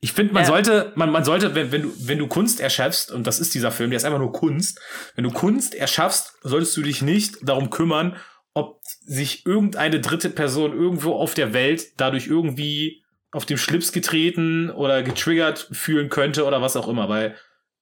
ich 0.00 0.12
finde, 0.12 0.32
man 0.32 0.42
ja. 0.42 0.48
sollte, 0.48 0.92
man, 0.94 1.10
man 1.10 1.24
sollte, 1.24 1.54
wenn, 1.54 1.70
wenn 1.70 1.82
du, 1.82 1.92
wenn 1.98 2.18
du 2.18 2.26
Kunst 2.26 2.60
erschaffst, 2.60 3.12
und 3.12 3.26
das 3.26 3.38
ist 3.38 3.54
dieser 3.54 3.70
Film, 3.70 3.90
der 3.90 3.98
ist 3.98 4.04
einfach 4.04 4.18
nur 4.18 4.32
Kunst, 4.32 4.80
wenn 5.14 5.24
du 5.24 5.30
Kunst 5.30 5.74
erschaffst, 5.74 6.34
solltest 6.42 6.76
du 6.76 6.82
dich 6.82 7.02
nicht 7.02 7.36
darum 7.42 7.70
kümmern, 7.70 8.16
ob 8.54 8.80
sich 8.82 9.46
irgendeine 9.46 10.00
dritte 10.00 10.30
Person 10.30 10.72
irgendwo 10.72 11.14
auf 11.14 11.34
der 11.34 11.52
Welt 11.52 11.98
dadurch 11.98 12.26
irgendwie 12.26 13.01
auf 13.32 13.46
dem 13.46 13.56
Schlips 13.56 13.92
getreten 13.92 14.70
oder 14.70 15.02
getriggert 15.02 15.68
fühlen 15.72 16.10
könnte 16.10 16.44
oder 16.44 16.62
was 16.62 16.76
auch 16.76 16.86
immer, 16.86 17.08
weil 17.08 17.34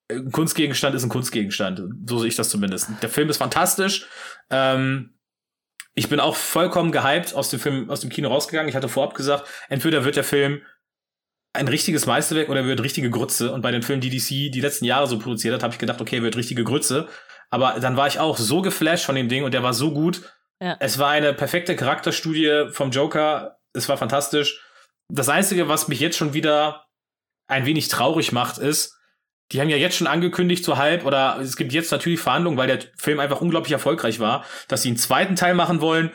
ein 0.08 0.32
Kunstgegenstand 0.32 0.94
ist 0.94 1.02
ein 1.02 1.08
Kunstgegenstand. 1.08 1.82
So 2.08 2.18
sehe 2.18 2.28
ich 2.28 2.36
das 2.36 2.48
zumindest. 2.48 2.88
Der 3.02 3.08
Film 3.08 3.28
ist 3.28 3.36
fantastisch. 3.36 4.06
Ähm, 4.48 5.14
ich 5.94 6.08
bin 6.08 6.20
auch 6.20 6.36
vollkommen 6.36 6.92
gehypt 6.92 7.34
aus 7.34 7.50
dem 7.50 7.60
Film, 7.60 7.90
aus 7.90 8.00
dem 8.00 8.10
Kino 8.10 8.28
rausgegangen. 8.28 8.68
Ich 8.68 8.76
hatte 8.76 8.88
vorab 8.88 9.14
gesagt, 9.14 9.46
entweder 9.68 10.04
wird 10.04 10.16
der 10.16 10.24
Film 10.24 10.62
ein 11.52 11.66
richtiges 11.66 12.06
Meisterwerk 12.06 12.48
oder 12.48 12.64
wird 12.64 12.82
richtige 12.82 13.10
Grütze. 13.10 13.52
Und 13.52 13.62
bei 13.62 13.72
den 13.72 13.82
Filmen, 13.82 14.00
die 14.00 14.10
DC 14.10 14.52
die 14.52 14.60
letzten 14.60 14.84
Jahre 14.84 15.08
so 15.08 15.18
produziert 15.18 15.52
hat, 15.54 15.64
habe 15.64 15.74
ich 15.74 15.80
gedacht, 15.80 16.00
okay, 16.00 16.22
wird 16.22 16.36
richtige 16.36 16.62
Grütze. 16.62 17.08
Aber 17.50 17.80
dann 17.80 17.96
war 17.96 18.06
ich 18.06 18.20
auch 18.20 18.38
so 18.38 18.62
geflasht 18.62 19.04
von 19.04 19.16
dem 19.16 19.28
Ding 19.28 19.42
und 19.42 19.52
der 19.52 19.64
war 19.64 19.74
so 19.74 19.92
gut. 19.92 20.22
Ja. 20.62 20.76
Es 20.78 20.98
war 20.98 21.10
eine 21.10 21.34
perfekte 21.34 21.74
Charakterstudie 21.74 22.68
vom 22.70 22.92
Joker. 22.92 23.58
Es 23.72 23.88
war 23.88 23.96
fantastisch 23.96 24.60
das 25.10 25.28
Einzige, 25.28 25.68
was 25.68 25.88
mich 25.88 26.00
jetzt 26.00 26.16
schon 26.16 26.34
wieder 26.34 26.86
ein 27.46 27.66
wenig 27.66 27.88
traurig 27.88 28.32
macht, 28.32 28.58
ist, 28.58 28.96
die 29.52 29.60
haben 29.60 29.68
ja 29.68 29.76
jetzt 29.76 29.96
schon 29.96 30.06
angekündigt, 30.06 30.64
so 30.64 30.76
halb, 30.76 31.04
oder 31.04 31.38
es 31.40 31.56
gibt 31.56 31.72
jetzt 31.72 31.90
natürlich 31.90 32.20
Verhandlungen, 32.20 32.56
weil 32.56 32.68
der 32.68 32.78
Film 32.96 33.18
einfach 33.18 33.40
unglaublich 33.40 33.72
erfolgreich 33.72 34.20
war, 34.20 34.44
dass 34.68 34.82
sie 34.82 34.88
einen 34.88 34.96
zweiten 34.96 35.34
Teil 35.34 35.54
machen 35.54 35.80
wollen 35.80 36.12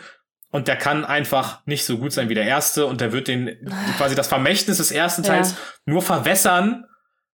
und 0.51 0.69
der 0.69 0.77
kann 0.77 1.03
einfach 1.03 1.59
nicht 1.65 1.85
so 1.85 1.97
gut 1.97 2.13
sein 2.13 2.29
wie 2.29 2.33
der 2.33 2.45
erste 2.45 2.85
und 2.85 3.01
der 3.01 3.11
wird 3.11 3.27
den 3.27 3.69
quasi 3.97 4.15
das 4.15 4.27
Vermächtnis 4.27 4.77
des 4.77 4.91
ersten 4.91 5.23
Teils 5.23 5.51
ja. 5.51 5.57
nur 5.85 6.01
verwässern 6.01 6.85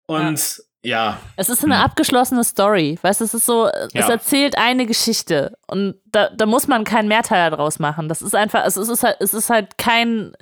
und 0.06 0.60
ja. 0.82 1.12
ja. 1.12 1.18
Es 1.36 1.48
ist 1.48 1.64
eine 1.64 1.76
hm. 1.76 1.84
abgeschlossene 1.84 2.42
Story, 2.42 2.98
weißt 3.00 3.20
du, 3.20 3.24
es 3.24 3.34
ist 3.34 3.46
so, 3.46 3.66
ja. 3.66 3.88
es 3.94 4.08
erzählt 4.08 4.58
eine 4.58 4.86
Geschichte 4.86 5.56
und 5.68 5.94
da, 6.06 6.30
da 6.30 6.46
muss 6.46 6.66
man 6.66 6.82
keinen 6.82 7.06
Mehrteil 7.06 7.50
daraus 7.50 7.78
machen. 7.78 8.08
Das 8.08 8.22
ist 8.22 8.34
einfach, 8.34 8.66
es 8.66 8.76
ist 8.76 9.04
halt, 9.04 9.18
es 9.20 9.34
ist 9.34 9.50
halt 9.50 9.78
kein 9.78 10.32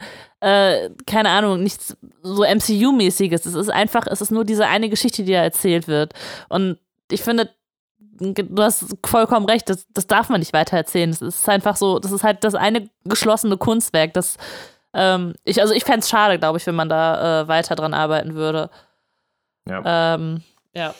äh, 0.41 0.91
keine 1.07 1.31
Ahnung, 1.31 1.63
nichts 1.63 1.97
so 2.23 2.45
MCU-mäßiges. 2.45 3.47
Es 3.47 3.55
ist 3.55 3.71
einfach, 3.71 4.07
es 4.07 4.21
ist 4.21 4.31
nur 4.31 4.45
diese 4.45 4.67
eine 4.67 4.89
Geschichte, 4.89 5.23
die 5.25 5.33
da 5.33 5.43
erzählt 5.43 5.89
wird. 5.89 6.15
Und 6.49 6.79
ich 7.11 7.23
finde, 7.23 7.51
du 8.19 8.63
hast 8.63 8.87
vollkommen 9.05 9.47
recht, 9.47 9.69
das, 9.69 9.87
das 9.93 10.07
darf 10.07 10.29
man 10.29 10.41
nicht 10.41 10.53
weiter 10.53 10.77
erzählen. 10.77 11.11
Das 11.11 11.23
ist 11.23 11.49
einfach 11.49 11.77
so, 11.77 11.99
das 11.99 12.13
ist 12.13 12.25
halt 12.25 12.45
das 12.45 12.55
eine 12.55 12.89
geschlossene 13.05 13.57
Kunstwerk, 13.57 14.15
das 14.15 14.37
ähm, 14.93 15.35
ich, 15.45 15.61
also 15.61 15.73
ich 15.73 15.85
fände 15.85 16.01
es 16.01 16.09
schade, 16.09 16.39
glaube 16.39 16.59
ich, 16.59 16.67
wenn 16.67 16.75
man 16.75 16.89
da 16.89 17.43
äh, 17.43 17.49
weiter 17.49 17.77
dran 17.77 17.95
arbeiten 17.95 18.35
würde. 18.35 18.71
Ja. 19.69 20.15
Ähm, 20.15 20.43
ja. 20.75 20.95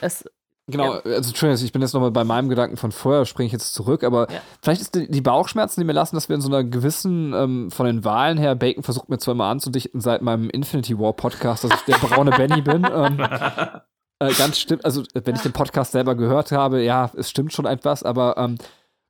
Es, 0.00 0.28
Genau, 0.70 0.94
ja. 0.94 1.00
also 1.04 1.30
Entschuldigung, 1.30 1.64
ich 1.64 1.72
bin 1.72 1.82
jetzt 1.82 1.92
nochmal 1.92 2.10
bei 2.10 2.24
meinem 2.24 2.48
Gedanken 2.48 2.76
von 2.76 2.92
vorher, 2.92 3.24
springe 3.26 3.46
ich 3.46 3.52
jetzt 3.52 3.74
zurück, 3.74 4.04
aber 4.04 4.30
ja. 4.30 4.40
vielleicht 4.62 4.80
ist 4.80 4.94
die, 4.94 5.10
die, 5.10 5.20
Bauchschmerzen, 5.20 5.80
die 5.80 5.84
mir 5.84 5.92
lassen, 5.92 6.16
dass 6.16 6.28
wir 6.28 6.36
in 6.36 6.42
so 6.42 6.48
einer 6.48 6.64
gewissen, 6.64 7.32
ähm, 7.34 7.70
von 7.70 7.86
den 7.86 8.04
Wahlen 8.04 8.38
her, 8.38 8.54
Bacon 8.54 8.82
versucht 8.82 9.08
mir 9.08 9.18
zwar 9.18 9.32
immer 9.32 9.46
anzudichten 9.46 10.00
seit 10.00 10.22
meinem 10.22 10.50
Infinity 10.50 10.98
War 10.98 11.12
Podcast, 11.12 11.64
dass 11.64 11.72
ich 11.72 11.82
der 11.82 11.98
braune 11.98 12.30
Benny 12.30 12.62
bin. 12.62 12.86
Ähm, 12.92 13.20
äh, 14.20 14.34
ganz 14.34 14.58
stimmt, 14.58 14.84
also 14.84 15.02
wenn 15.14 15.34
ich 15.34 15.40
den 15.40 15.52
Podcast 15.52 15.92
selber 15.92 16.14
gehört 16.14 16.52
habe, 16.52 16.82
ja, 16.82 17.10
es 17.16 17.30
stimmt 17.30 17.54
schon 17.54 17.64
etwas, 17.64 18.02
aber 18.02 18.36
ähm, 18.36 18.58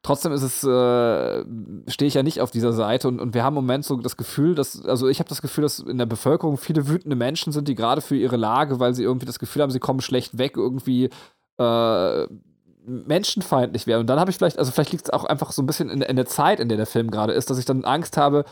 trotzdem 0.03 0.33
ist 0.33 0.43
es, 0.43 0.63
äh, 0.63 1.45
stehe 1.89 2.07
ich 2.07 2.15
ja 2.15 2.23
nicht 2.23 2.41
auf 2.41 2.51
dieser 2.51 2.73
Seite 2.73 3.09
und, 3.09 3.21
und 3.21 3.35
wir 3.35 3.43
haben 3.43 3.57
im 3.57 3.65
Moment 3.65 3.85
so 3.85 3.97
das 3.97 4.17
Gefühl, 4.17 4.55
dass, 4.55 4.85
also 4.85 5.09
ich 5.09 5.19
habe 5.19 5.29
das 5.29 5.43
Gefühl, 5.43 5.63
dass 5.63 5.81
in 5.81 5.99
der 5.99 6.07
Bevölkerung 6.07 6.57
viele 6.57 6.89
wütende 6.89 7.17
Menschen 7.17 7.53
sind, 7.53 7.69
die 7.69 7.75
gerade 7.75 8.01
für 8.01 8.17
ihre 8.17 8.37
Lage, 8.37 8.81
weil 8.81 8.95
sie 8.95 9.03
irgendwie 9.03 9.27
das 9.27 9.39
Gefühl 9.39 9.63
haben, 9.63 9.71
sie 9.71 9.81
kommen 9.81 10.01
schlecht 10.01 10.39
weg, 10.39 10.57
irgendwie 10.57 11.11
äh, 11.61 12.27
menschenfeindlich 12.87 13.87
wäre. 13.87 14.01
Und 14.01 14.07
dann 14.07 14.19
habe 14.19 14.31
ich 14.31 14.37
vielleicht, 14.37 14.59
also 14.59 14.73
vielleicht 14.73 14.93
liegt 14.93 15.05
es 15.05 15.11
auch 15.11 15.25
einfach 15.25 15.53
so 15.53 15.63
ein 15.63 15.67
bisschen 15.67 15.91
in, 15.91 16.03
in, 16.03 16.17
der 16.17 16.27
Zeit, 16.27 16.61
in 16.61 16.69
der 16.69 16.79
der 16.79 16.87
Film 16.87 17.11
gerade 17.11 17.33
ist, 17.33 17.51
dass 17.51 17.59
ich 17.59 17.65
dann 17.65 17.85
Angst 17.85 18.17
habe, 18.17 18.45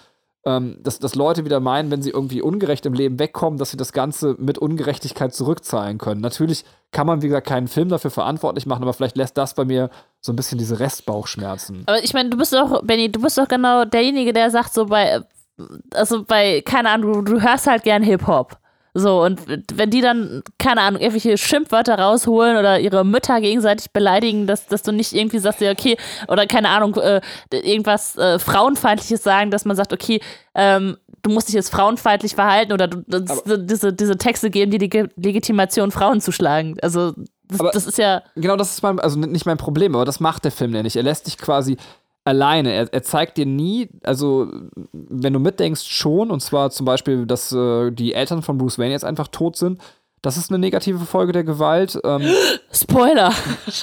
ähm, 0.44 0.76
dass, 0.82 0.98
dass 0.98 1.14
Leute 1.14 1.44
wieder 1.44 1.60
meinen, 1.60 1.90
wenn 1.90 2.02
sie 2.02 2.10
irgendwie 2.10 2.43
ungerecht 2.43 2.86
im 2.86 2.93
Leben 2.93 3.18
wegkommen, 3.18 3.59
dass 3.59 3.70
sie 3.70 3.76
das 3.76 3.93
Ganze 3.93 4.36
mit 4.39 4.59
Ungerechtigkeit 4.59 5.35
zurückzahlen 5.35 5.98
können. 5.98 6.20
Natürlich 6.20 6.64
kann 6.93 7.06
man, 7.06 7.22
wie 7.22 7.28
gesagt, 7.28 7.47
keinen 7.47 7.68
Film 7.68 7.89
dafür 7.89 8.10
verantwortlich 8.10 8.66
machen, 8.66 8.82
aber 8.82 8.93
vielleicht 8.93 9.16
lässt 9.16 9.36
das 9.36 9.55
bei 9.55 9.64
mir 9.64 9.90
so 10.20 10.32
ein 10.32 10.36
bisschen 10.36 10.59
diese 10.59 10.78
Restbauchschmerzen. 10.78 11.82
Aber 11.86 12.02
ich 12.05 12.14
meine, 12.14 12.30
du 12.30 12.36
bist 12.36 12.52
doch, 12.52 12.82
Benny, 12.82 13.10
du 13.10 13.20
bist 13.20 13.39
doch 13.39 13.48
genau 13.48 13.85
derjenige, 13.85 14.32
der 14.32 14.51
sagt 14.51 14.74
so 14.74 14.86
bei, 14.86 15.22
also 15.94 16.24
bei, 16.24 16.62
keine 16.64 16.90
Ahnung, 16.90 17.24
du, 17.24 17.35
du 17.35 17.43
hörst 17.43 17.66
halt 17.66 17.82
gern 17.82 18.02
Hip-Hop. 18.02 18.59
So, 18.99 19.23
und 19.23 19.41
wenn 19.73 19.91
die 19.91 20.01
dann, 20.01 20.43
keine 20.59 20.81
Ahnung, 20.81 21.01
irgendwelche 21.01 21.39
Schimpfwörter 21.39 21.99
rausholen 21.99 22.57
oder 22.57 22.81
ihre 22.81 23.05
Mütter 23.05 23.41
gegenseitig 23.41 23.93
beleidigen, 23.93 24.47
dass, 24.47 24.66
dass 24.66 24.83
du 24.83 24.93
nicht 24.93 25.12
irgendwie 25.12 25.39
sagst, 25.39 25.61
ja, 25.61 25.70
okay, 25.70 25.97
oder 26.27 26.47
keine 26.47 26.70
Ahnung, 26.70 26.97
äh, 26.97 27.20
irgendwas 27.53 28.16
äh, 28.16 28.39
Frauenfeindliches 28.39 29.23
sagen, 29.23 29.51
dass 29.51 29.65
man 29.65 29.77
sagt, 29.77 29.93
okay, 29.93 30.20
ähm, 30.55 30.97
du 31.23 31.31
musst 31.31 31.49
dich 31.49 31.55
jetzt 31.55 31.70
frauenfeindlich 31.70 32.35
verhalten 32.35 32.73
oder 32.73 32.89
du, 32.89 33.03
diese, 33.59 33.93
diese 33.93 34.19
Texte 34.19 34.51
geben 34.51 34.73
dir 34.73 34.79
die 34.79 35.09
Legitimation, 35.16 35.91
Frauen 35.91 36.20
zu 36.20 36.33
schlagen. 36.33 36.77
Also, 36.83 37.12
das, 37.49 37.73
das 37.73 37.87
ist 37.87 37.99
ja. 37.99 38.23
Genau, 38.35 38.57
das 38.57 38.73
ist 38.73 38.83
mein, 38.83 38.99
also 38.99 39.19
nicht 39.19 39.47
mein 39.47 39.57
Problem, 39.57 39.95
aber 39.95 40.05
das 40.05 40.20
macht 40.20 40.45
der 40.45 40.53
Film 40.53 40.75
ja 40.75 40.83
nicht. 40.83 40.97
Er 40.97 41.03
lässt 41.03 41.27
dich 41.27 41.39
quasi 41.39 41.77
alleine. 42.28 42.72
Er, 42.72 42.92
er, 42.92 43.02
zeigt 43.02 43.38
dir 43.38 43.46
nie, 43.46 43.88
also 44.02 44.52
wenn 44.92 45.32
du 45.32 45.40
mitdenkst, 45.40 45.88
schon, 45.88 46.30
und 46.30 46.40
zwar 46.40 46.70
zum 46.70 46.86
Beispiel, 46.86 47.26
dass 47.26 47.52
äh, 47.52 47.90
die 47.90 48.14
Eltern 48.14 48.42
von 48.42 48.59
Bruce 48.59 48.78
Wayne 48.78 48.92
jetzt 48.92 49.05
einfach 49.05 49.28
tot 49.28 49.56
sind. 49.56 49.80
Das 50.20 50.36
ist 50.36 50.50
eine 50.50 50.59
negative 50.59 50.98
Folge 50.98 51.32
der 51.32 51.44
Gewalt. 51.44 51.98
Ähm, 52.05 52.22
Spoiler! 52.72 53.32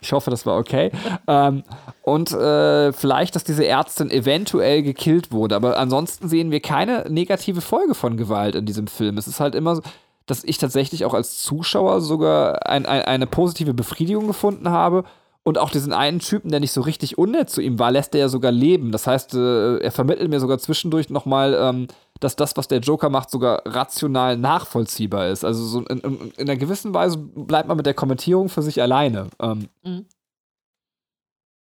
ich 0.00 0.12
hoffe, 0.12 0.30
das 0.30 0.46
war 0.46 0.58
okay. 0.58 0.92
Ähm, 1.26 1.64
und 2.02 2.30
äh, 2.32 2.92
vielleicht, 2.92 3.34
dass 3.34 3.44
diese 3.44 3.66
Ärztin 3.66 4.10
eventuell 4.10 4.82
gekillt 4.82 5.32
wurde. 5.32 5.56
Aber 5.56 5.78
ansonsten 5.78 6.28
sehen 6.28 6.50
wir 6.50 6.60
keine 6.60 7.06
negative 7.08 7.60
Folge 7.60 7.94
von 7.94 8.16
Gewalt 8.16 8.54
in 8.54 8.66
diesem 8.66 8.86
Film. 8.86 9.18
Es 9.18 9.26
ist 9.26 9.40
halt 9.40 9.54
immer 9.54 9.76
so, 9.76 9.82
dass 10.26 10.44
ich 10.44 10.58
tatsächlich 10.58 11.04
auch 11.04 11.14
als 11.14 11.42
Zuschauer 11.42 12.00
sogar 12.02 12.66
ein, 12.66 12.84
ein, 12.86 13.02
eine 13.02 13.26
positive 13.26 13.74
Befriedigung 13.74 14.26
gefunden 14.26 14.68
habe 14.68 15.04
und 15.46 15.58
auch 15.58 15.70
diesen 15.70 15.92
einen 15.92 16.18
Typen, 16.18 16.50
der 16.50 16.58
nicht 16.58 16.72
so 16.72 16.80
richtig 16.80 17.18
unnett 17.18 17.50
zu 17.50 17.60
ihm 17.60 17.78
war, 17.78 17.92
lässt 17.92 18.16
er 18.16 18.22
ja 18.22 18.28
sogar 18.28 18.50
leben. 18.50 18.90
Das 18.90 19.06
heißt, 19.06 19.34
äh, 19.34 19.78
er 19.78 19.92
vermittelt 19.92 20.28
mir 20.28 20.40
sogar 20.40 20.58
zwischendurch 20.58 21.08
nochmal, 21.08 21.54
ähm, 21.54 21.86
dass 22.18 22.34
das, 22.34 22.56
was 22.56 22.66
der 22.66 22.80
Joker 22.80 23.10
macht, 23.10 23.30
sogar 23.30 23.62
rational 23.64 24.36
nachvollziehbar 24.36 25.28
ist. 25.28 25.44
Also 25.44 25.64
so 25.64 25.86
in, 25.86 25.98
in, 26.00 26.32
in 26.32 26.50
einer 26.50 26.56
gewissen 26.56 26.92
Weise 26.94 27.18
bleibt 27.18 27.68
man 27.68 27.76
mit 27.76 27.86
der 27.86 27.94
Kommentierung 27.94 28.48
für 28.48 28.62
sich 28.62 28.82
alleine. 28.82 29.30
Ähm. 29.38 29.68
Mhm. 29.84 30.06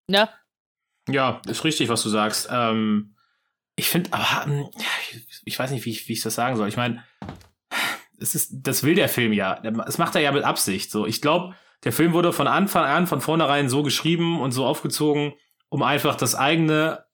Ja. 0.09 0.29
Ja, 1.09 1.43
ist 1.49 1.65
richtig, 1.65 1.89
was 1.89 2.05
du 2.05 2.09
sagst. 2.09 2.51
Ähm, 2.53 3.17
ich 3.75 3.89
finde, 3.89 4.13
aber 4.13 4.47
ähm, 4.47 4.71
ich 5.45 5.59
weiß 5.59 5.73
nicht, 5.73 5.85
wie 5.87 5.91
ich, 5.91 6.07
wie 6.09 6.13
ich 6.13 6.23
das 6.23 6.37
sagen 6.37 6.57
soll. 6.57 6.69
Ich 6.69 6.77
meine, 6.77 7.03
es 8.21 8.37
ist, 8.37 8.53
das 8.63 8.85
will 8.85 8.95
der 8.95 9.09
Film 9.09 9.33
ja. 9.33 9.59
Das 9.61 9.99
macht 9.99 10.15
er 10.15 10.21
ja 10.21 10.31
mit 10.31 10.45
Absicht. 10.45 10.93
So, 10.93 11.05
ich 11.05 11.21
glaube, 11.21 11.57
der 11.85 11.93
Film 11.93 12.13
wurde 12.13 12.33
von 12.33 12.47
Anfang 12.47 12.85
an, 12.85 13.07
von 13.07 13.21
vornherein 13.21 13.69
so 13.69 13.83
geschrieben 13.83 14.41
und 14.41 14.53
so 14.53 14.65
aufgezogen, 14.65 15.35
um 15.69 15.83
einfach 15.83 16.15
das 16.15 16.35
eigene 16.35 17.05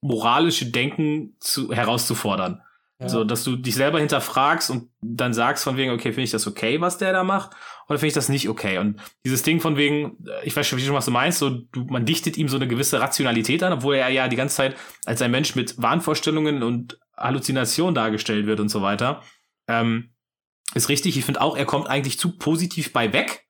moralische 0.00 0.66
Denken 0.66 1.36
zu, 1.40 1.72
herauszufordern. 1.72 2.62
Ja. 3.00 3.08
So, 3.08 3.24
dass 3.24 3.42
du 3.42 3.56
dich 3.56 3.74
selber 3.74 3.98
hinterfragst 3.98 4.70
und 4.70 4.90
dann 5.00 5.34
sagst 5.34 5.64
von 5.64 5.76
wegen, 5.76 5.90
okay, 5.90 6.12
finde 6.12 6.22
ich 6.22 6.30
das 6.30 6.46
okay, 6.46 6.80
was 6.80 6.96
der 6.96 7.12
da 7.12 7.24
macht, 7.24 7.50
oder 7.88 7.98
finde 7.98 8.08
ich 8.08 8.14
das 8.14 8.28
nicht 8.28 8.48
okay? 8.48 8.78
Und 8.78 9.00
dieses 9.24 9.42
Ding 9.42 9.60
von 9.60 9.76
wegen, 9.76 10.24
ich 10.44 10.54
weiß 10.54 10.66
schon, 10.66 10.78
was 10.94 11.04
du 11.04 11.10
meinst, 11.10 11.38
so, 11.38 11.50
du, 11.50 11.84
man 11.84 12.06
dichtet 12.06 12.36
ihm 12.36 12.48
so 12.48 12.56
eine 12.56 12.68
gewisse 12.68 13.00
Rationalität 13.00 13.62
an, 13.62 13.72
obwohl 13.72 13.96
er 13.96 14.08
ja 14.08 14.28
die 14.28 14.36
ganze 14.36 14.56
Zeit 14.56 14.76
als 15.04 15.20
ein 15.22 15.30
Mensch 15.30 15.54
mit 15.54 15.80
Wahnvorstellungen 15.82 16.62
und 16.62 16.98
Halluzinationen 17.16 17.94
dargestellt 17.94 18.46
wird 18.46 18.60
und 18.60 18.68
so 18.68 18.80
weiter. 18.80 19.22
Ähm, 19.68 20.14
ist 20.74 20.88
richtig, 20.88 21.16
ich 21.16 21.24
finde 21.24 21.40
auch, 21.40 21.56
er 21.56 21.66
kommt 21.66 21.88
eigentlich 21.88 22.18
zu 22.18 22.38
positiv 22.38 22.92
bei 22.92 23.12
weg. 23.12 23.43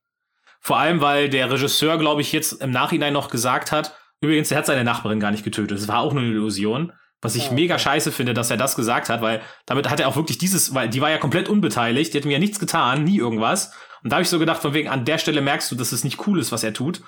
Vor 0.65 0.78
allem, 0.78 1.03
weil 1.03 1.28
der 1.28 1.51
Regisseur, 1.51 1.99
glaube 1.99 2.23
ich, 2.23 2.32
jetzt 2.32 2.62
im 2.62 2.70
Nachhinein 2.70 3.12
noch 3.12 3.28
gesagt 3.28 3.70
hat, 3.70 3.95
übrigens, 4.23 4.51
er 4.51 4.59
hat 4.59 4.66
seine 4.66 4.82
Nachbarin 4.82 5.20
gar 5.20 5.31
nicht 5.31 5.45
getötet. 5.45 5.78
Es 5.78 5.89
war 5.89 5.99
auch 5.99 6.15
nur 6.15 6.23
eine 6.23 6.32
Illusion. 6.32 6.93
Was 7.20 7.36
ich 7.36 7.45
oh, 7.45 7.47
okay. 7.47 7.55
mega 7.55 7.78
scheiße 7.78 8.11
finde, 8.11 8.32
dass 8.32 8.51
er 8.51 8.57
das 8.57 8.74
gesagt 8.74 9.11
hat, 9.11 9.20
weil 9.20 9.43
damit 9.66 9.91
hat 9.91 10.01
er 10.01 10.09
auch 10.09 10.16
wirklich 10.16 10.39
dieses, 10.39 10.74
weil 10.74 10.89
die 10.89 11.03
war 11.03 11.11
ja 11.11 11.19
komplett 11.19 11.51
unbeteiligt, 11.51 12.12
die 12.12 12.19
hat 12.19 12.24
mir 12.24 12.32
ja 12.32 12.39
nichts 12.39 12.59
getan, 12.59 13.05
nie 13.05 13.19
irgendwas. 13.19 13.74
Und 14.03 14.11
da 14.11 14.16
habe 14.16 14.23
ich 14.23 14.28
so 14.31 14.39
gedacht, 14.39 14.62
von 14.62 14.73
wegen, 14.73 14.89
an 14.89 15.05
der 15.05 15.19
Stelle 15.19 15.43
merkst 15.43 15.70
du, 15.70 15.77
dass 15.77 15.93
es 15.93 16.03
nicht 16.03 16.27
cool 16.27 16.39
ist, 16.39 16.51
was 16.51 16.65
er 16.65 16.73
tut. 16.73 17.03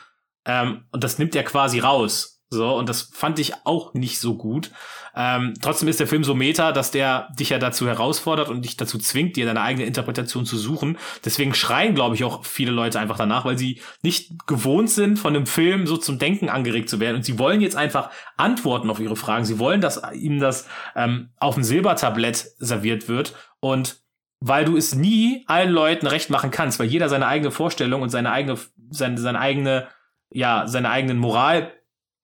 Ähm, 0.44 0.84
und 0.92 1.02
das 1.02 1.18
nimmt 1.18 1.34
er 1.34 1.42
quasi 1.42 1.80
raus. 1.80 2.35
So, 2.48 2.76
und 2.76 2.88
das 2.88 3.10
fand 3.12 3.40
ich 3.40 3.54
auch 3.64 3.92
nicht 3.94 4.20
so 4.20 4.36
gut. 4.36 4.70
Ähm, 5.16 5.54
trotzdem 5.60 5.88
ist 5.88 5.98
der 5.98 6.06
Film 6.06 6.22
so 6.22 6.34
meta, 6.34 6.70
dass 6.70 6.92
der 6.92 7.28
dich 7.36 7.48
ja 7.48 7.58
dazu 7.58 7.88
herausfordert 7.88 8.48
und 8.48 8.64
dich 8.64 8.76
dazu 8.76 8.98
zwingt, 8.98 9.34
dir 9.34 9.46
deine 9.46 9.62
eigene 9.62 9.84
Interpretation 9.84 10.46
zu 10.46 10.56
suchen. 10.56 10.96
Deswegen 11.24 11.54
schreien, 11.54 11.96
glaube 11.96 12.14
ich, 12.14 12.22
auch 12.22 12.44
viele 12.44 12.70
Leute 12.70 13.00
einfach 13.00 13.16
danach, 13.16 13.44
weil 13.44 13.58
sie 13.58 13.80
nicht 14.02 14.46
gewohnt 14.46 14.90
sind, 14.90 15.18
von 15.18 15.34
einem 15.34 15.46
Film 15.46 15.88
so 15.88 15.96
zum 15.96 16.20
Denken 16.20 16.48
angeregt 16.48 16.88
zu 16.88 17.00
werden. 17.00 17.16
Und 17.16 17.24
sie 17.24 17.38
wollen 17.38 17.60
jetzt 17.60 17.76
einfach 17.76 18.10
Antworten 18.36 18.90
auf 18.90 19.00
ihre 19.00 19.16
Fragen. 19.16 19.44
Sie 19.44 19.58
wollen, 19.58 19.80
dass 19.80 20.00
ihnen 20.12 20.38
das 20.38 20.68
ähm, 20.94 21.30
auf 21.38 21.54
dem 21.54 21.64
Silbertablett 21.64 22.36
serviert 22.58 23.08
wird. 23.08 23.34
Und 23.58 24.02
weil 24.38 24.64
du 24.64 24.76
es 24.76 24.94
nie 24.94 25.44
allen 25.48 25.70
Leuten 25.70 26.06
recht 26.06 26.30
machen 26.30 26.52
kannst, 26.52 26.78
weil 26.78 26.86
jeder 26.86 27.08
seine 27.08 27.26
eigene 27.26 27.50
Vorstellung 27.50 28.02
und 28.02 28.10
seine 28.10 28.30
eigene, 28.30 28.56
seine, 28.90 29.18
seine 29.18 29.40
eigene, 29.40 29.88
ja, 30.30 30.68
seine 30.68 30.90
eigenen 30.90 31.18
Moral 31.18 31.72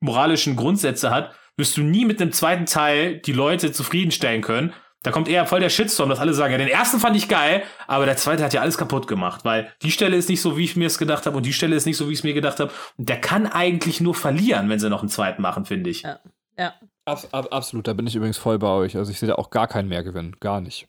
moralischen 0.02 0.56
Grundsätze 0.56 1.10
hat, 1.10 1.34
wirst 1.56 1.76
du 1.76 1.82
nie 1.82 2.04
mit 2.04 2.20
einem 2.20 2.32
zweiten 2.32 2.66
Teil 2.66 3.18
die 3.18 3.32
Leute 3.32 3.72
zufriedenstellen 3.72 4.42
können. 4.42 4.72
Da 5.02 5.10
kommt 5.10 5.28
eher 5.28 5.46
voll 5.46 5.60
der 5.60 5.68
Shitstorm, 5.68 6.08
dass 6.08 6.20
alle 6.20 6.32
sagen, 6.32 6.52
ja, 6.52 6.58
den 6.58 6.68
ersten 6.68 7.00
fand 7.00 7.16
ich 7.16 7.28
geil, 7.28 7.64
aber 7.88 8.06
der 8.06 8.16
zweite 8.16 8.44
hat 8.44 8.54
ja 8.54 8.60
alles 8.60 8.78
kaputt 8.78 9.08
gemacht, 9.08 9.44
weil 9.44 9.72
die 9.82 9.90
Stelle 9.90 10.16
ist 10.16 10.28
nicht 10.28 10.40
so, 10.40 10.56
wie 10.56 10.64
ich 10.64 10.76
mir 10.76 10.86
es 10.86 10.96
gedacht 10.96 11.26
habe 11.26 11.36
und 11.36 11.44
die 11.44 11.52
Stelle 11.52 11.74
ist 11.74 11.86
nicht 11.86 11.96
so, 11.96 12.08
wie 12.08 12.12
ich 12.12 12.20
es 12.20 12.24
mir 12.24 12.34
gedacht 12.34 12.60
habe. 12.60 12.70
Und 12.96 13.08
der 13.08 13.20
kann 13.20 13.46
eigentlich 13.46 14.00
nur 14.00 14.14
verlieren, 14.14 14.68
wenn 14.68 14.78
sie 14.78 14.88
noch 14.88 15.00
einen 15.00 15.08
zweiten 15.08 15.42
machen, 15.42 15.64
finde 15.64 15.90
ich. 15.90 16.02
Ja. 16.02 16.20
ja. 16.56 16.74
Ab, 17.04 17.26
ab, 17.32 17.48
absolut, 17.50 17.88
da 17.88 17.94
bin 17.94 18.06
ich 18.06 18.14
übrigens 18.14 18.38
voll 18.38 18.60
bei 18.60 18.68
euch. 18.68 18.96
Also 18.96 19.10
ich 19.10 19.18
sehe 19.18 19.28
da 19.28 19.34
auch 19.34 19.50
gar 19.50 19.66
keinen 19.66 19.88
Mehrgewinn, 19.88 20.36
gar 20.38 20.60
nicht. 20.60 20.86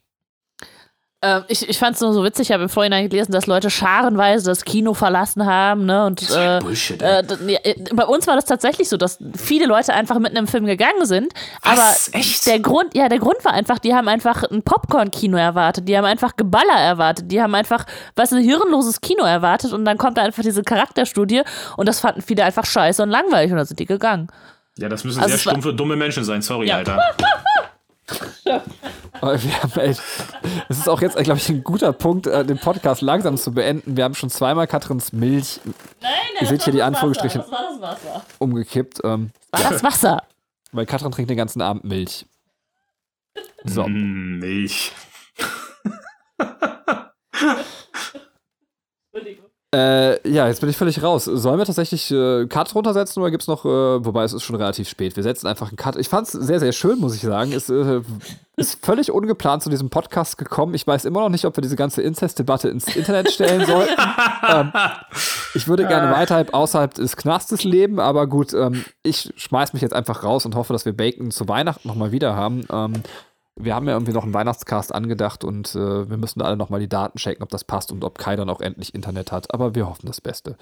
Ähm, 1.24 1.46
ich 1.48 1.70
ich 1.70 1.80
fand 1.80 1.96
es 1.96 2.02
nur 2.02 2.14
so 2.14 2.22
witzig, 2.24 2.50
ich 2.50 2.52
habe 2.52 2.64
im 2.64 2.70
Vorhinein 2.70 3.08
gelesen, 3.10 3.32
dass 3.32 3.48
Leute 3.48 3.70
scharenweise 3.70 4.46
das 4.46 4.66
Kino 4.66 4.94
verlassen 4.94 5.46
haben. 5.46 5.86
Ne? 5.86 6.06
Und, 6.06 6.22
äh, 6.30 6.60
Bullshit, 6.62 7.02
äh, 7.02 7.22
äh, 7.22 7.76
bei 7.94 8.04
uns 8.04 8.28
war 8.28 8.36
das 8.36 8.44
tatsächlich 8.44 8.90
so, 8.90 8.98
dass 8.98 9.20
viele 9.38 9.66
Leute 9.66 9.94
einfach 9.94 10.20
mitten 10.20 10.36
im 10.36 10.48
Film 10.48 10.66
gegangen 10.66 11.06
sind. 11.06 11.34
Was? 11.64 12.10
Aber 12.12 12.20
Echt? 12.20 12.46
der 12.46 12.60
Grund, 12.60 12.94
ja, 12.94 13.08
der 13.08 13.20
Grund 13.20 13.38
war 13.46 13.54
einfach, 13.54 13.80
die 13.80 13.96
haben 13.96 14.10
einfach 14.10 14.44
ein 14.44 14.64
Popcorn-Kino 14.64 15.38
erwartet, 15.38 15.88
die 15.88 15.98
haben 15.98 16.06
einfach 16.06 16.36
Geballer 16.36 16.78
erwartet, 16.78 17.32
die 17.32 17.42
haben 17.42 17.56
einfach, 17.56 17.86
was 18.18 18.34
ein 18.34 18.44
hirnloses 18.44 19.00
Kino 19.00 19.24
erwartet 19.24 19.72
und 19.72 19.86
dann 19.86 19.98
kommt 19.98 20.18
da 20.18 20.24
einfach 20.24 20.44
diese 20.44 20.62
Charakterstudie 20.62 21.44
und 21.78 21.88
das 21.88 22.02
fanden 22.02 22.22
viele 22.22 22.44
einfach 22.44 22.66
scheiße 22.66 23.02
und 23.02 23.10
langweilig 23.10 23.52
und 23.52 23.58
dann 23.58 23.66
sind 23.66 23.80
die 23.80 23.86
gegangen. 23.86 24.28
Ja, 24.78 24.90
das 24.90 25.04
müssen 25.04 25.22
Also 25.22 25.30
sehr 25.30 25.40
stumpfe, 25.40 25.74
dumme 25.74 25.96
Menschen 25.96 26.24
sein. 26.24 26.42
Sorry, 26.42 26.68
Ja. 26.68 26.78
Alter. 26.78 27.00
Echt, 29.78 30.02
es 30.70 30.78
ist 30.78 30.90
auch 30.90 31.02
jetzt, 31.02 31.16
glaube 31.18 31.40
ich, 31.40 31.48
ein 31.50 31.64
guter 31.64 31.94
Punkt, 31.94 32.28
äh, 32.28 32.46
den 32.46 32.60
Podcast 32.60 33.02
langsam 33.02 33.38
zu 33.38 33.54
beenden. 33.54 33.96
Wir 33.96 34.04
haben 34.04 34.16
schon 34.16 34.30
zweimal 34.30 34.68
Katrins 34.68 35.14
Milch 35.14 35.60
Nein, 36.02 36.12
Ihr 36.42 36.48
seht 36.48 36.64
hier 36.64 36.74
die 36.74 36.84
Anführungsstriche 36.84 37.40
Das 37.40 37.52
war 37.52 37.64
das 37.72 37.82
Wasser. 37.82 38.26
umgekippt, 38.40 39.00
ähm, 39.04 39.32
War 39.52 39.70
das 39.72 39.84
Wasser? 39.84 40.24
weil 40.74 40.86
Katrin 40.86 41.12
trinkt 41.12 41.30
den 41.30 41.38
ganzen 41.38 41.62
Abend 41.62 41.84
Milch. 41.86 42.26
So. 43.64 43.88
Mm, 43.88 44.40
Milch. 44.40 44.92
Äh, 49.74 50.30
ja, 50.30 50.48
jetzt 50.48 50.62
bin 50.62 50.70
ich 50.70 50.78
völlig 50.78 51.02
raus. 51.02 51.26
Sollen 51.26 51.58
wir 51.58 51.66
tatsächlich 51.66 52.12
äh, 52.12 52.46
Cut 52.46 52.76
runtersetzen 52.76 53.22
oder 53.24 53.32
gibt's 53.32 53.48
noch, 53.48 53.66
äh, 53.66 54.06
wobei 54.06 54.24
es 54.24 54.32
ist 54.32 54.44
schon 54.44 54.56
relativ 54.56 54.88
spät. 54.88 55.16
Wir 55.16 55.24
setzen 55.24 55.48
einfach 55.48 55.70
einen 55.70 55.78
Cut. 55.78 55.96
Ich 55.96 56.10
fand's 56.10 56.32
sehr, 56.32 56.60
sehr 56.60 56.74
schön, 56.74 57.00
muss 57.00 57.16
ich 57.16 57.22
sagen. 57.22 57.52
Es 57.54 57.70
äh, 57.70 58.02
ist 58.56 58.86
völlig 58.86 59.12
ungeplant 59.12 59.64
zu 59.64 59.72
diesem 59.72 59.90
Podcast 59.90 60.38
gekommen. 60.38 60.76
Ich 60.76 60.86
weiß 60.86 61.06
immer 61.06 61.22
noch 61.22 61.30
nicht, 61.30 61.46
ob 61.46 61.58
wir 61.58 61.64
diese 61.64 61.76
ganze 61.76 62.04
Inzest-Debatte 62.04 62.70
ins 62.70 62.96
Internet 62.96 63.32
stellen 63.32 63.66
sollten. 63.66 63.96
ähm, 64.48 64.72
ich 65.56 65.68
würde 65.68 65.88
gerne 65.88 66.12
weiterhalb 66.12 66.54
außerhalb 66.54 66.94
des 66.94 67.18
Knastes 67.18 67.64
leben, 67.64 68.00
aber 68.00 68.28
gut, 68.28 68.54
ähm, 68.54 68.86
ich 69.02 69.34
schmeiß 69.38 69.74
mich 69.74 69.82
jetzt 69.82 69.96
einfach 69.96 70.24
raus 70.24 70.46
und 70.46 70.54
hoffe, 70.54 70.74
dass 70.74 70.86
wir 70.86 70.96
Bacon 70.96 71.32
zu 71.32 71.48
Weihnachten 71.48 71.88
nochmal 71.88 72.12
wieder 72.12 72.36
haben. 72.36 72.64
Ähm, 72.72 72.94
wir 73.56 73.76
haben 73.76 73.88
ja 73.88 73.94
irgendwie 73.94 74.14
noch 74.14 74.24
einen 74.24 74.34
Weihnachtscast 74.34 74.94
angedacht 74.94 75.44
und 75.44 75.76
äh, 75.76 76.10
wir 76.10 76.18
müssen 76.18 76.42
alle 76.42 76.58
nochmal 76.58 76.80
die 76.80 76.90
Daten 76.90 77.18
checken, 77.18 77.44
ob 77.44 77.50
das 77.50 77.64
passt 77.64 77.92
und 77.92 78.04
ob 78.04 78.18
Kai 78.18 78.36
dann 78.36 78.50
auch 78.50 78.62
endlich 78.62 78.96
Internet 78.96 79.32
hat. 79.32 79.54
Aber 79.54 79.76
wir 79.76 79.88
hoffen 79.88 80.08
das 80.08 80.22
Beste. 80.22 80.58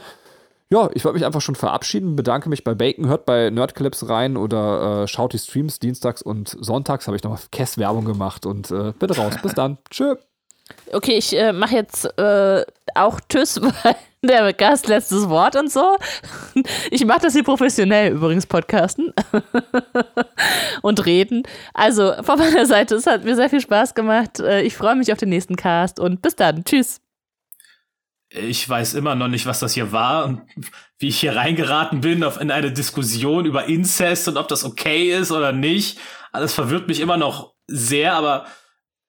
Ja, 0.69 0.89
ich 0.93 1.03
wollte 1.03 1.17
mich 1.17 1.25
einfach 1.25 1.41
schon 1.41 1.55
verabschieden, 1.55 2.15
bedanke 2.15 2.47
mich 2.47 2.63
bei 2.63 2.73
Bacon, 2.73 3.07
hört 3.07 3.25
bei 3.25 3.49
Nerdclips 3.49 4.07
rein 4.07 4.37
oder 4.37 5.03
äh, 5.03 5.07
schaut 5.07 5.33
die 5.33 5.39
Streams 5.39 5.79
dienstags 5.79 6.21
und 6.21 6.55
sonntags, 6.59 7.07
habe 7.07 7.17
ich 7.17 7.23
nochmal 7.23 7.41
Kess-Werbung 7.51 8.05
gemacht 8.05 8.45
und 8.45 8.71
äh, 8.71 8.93
bin 8.97 9.11
raus. 9.11 9.35
Bis 9.41 9.53
dann. 9.53 9.77
Tschö. 9.89 10.15
Okay, 10.91 11.17
ich 11.17 11.35
äh, 11.37 11.53
mache 11.53 11.75
jetzt 11.75 12.05
äh, 12.17 12.65
auch 12.95 13.19
Tschüss, 13.29 13.61
weil 13.83 13.95
der 14.23 14.53
Gast 14.53 14.87
letztes 14.87 15.29
Wort 15.29 15.55
und 15.55 15.71
so. 15.71 15.97
Ich 16.91 17.05
mache 17.05 17.21
das 17.21 17.33
hier 17.33 17.43
professionell 17.43 18.13
übrigens, 18.13 18.45
Podcasten 18.45 19.13
und 20.81 21.05
reden. 21.05 21.43
Also 21.73 22.13
von 22.21 22.37
meiner 22.37 22.65
Seite, 22.65 22.95
es 22.95 23.07
hat 23.07 23.23
mir 23.23 23.35
sehr 23.35 23.49
viel 23.49 23.61
Spaß 23.61 23.95
gemacht. 23.95 24.39
Äh, 24.39 24.61
Ich 24.61 24.75
freue 24.75 24.95
mich 24.95 25.11
auf 25.11 25.17
den 25.17 25.29
nächsten 25.29 25.55
Cast 25.55 25.99
und 25.99 26.21
bis 26.21 26.35
dann. 26.35 26.63
Tschüss. 26.63 27.01
Ich 28.29 28.67
weiß 28.67 28.93
immer 28.93 29.15
noch 29.15 29.27
nicht, 29.27 29.45
was 29.45 29.59
das 29.59 29.73
hier 29.73 29.91
war 29.91 30.23
und 30.25 30.41
wie 30.99 31.09
ich 31.09 31.19
hier 31.19 31.35
reingeraten 31.35 31.99
bin 31.99 32.23
auf, 32.23 32.39
in 32.39 32.49
eine 32.49 32.71
Diskussion 32.71 33.45
über 33.45 33.65
Inzest 33.65 34.29
und 34.29 34.37
ob 34.37 34.47
das 34.47 34.63
okay 34.63 35.11
ist 35.11 35.31
oder 35.31 35.51
nicht. 35.51 35.99
Alles 36.31 36.53
verwirrt 36.53 36.87
mich 36.87 37.01
immer 37.01 37.17
noch 37.17 37.55
sehr, 37.67 38.13
aber 38.13 38.45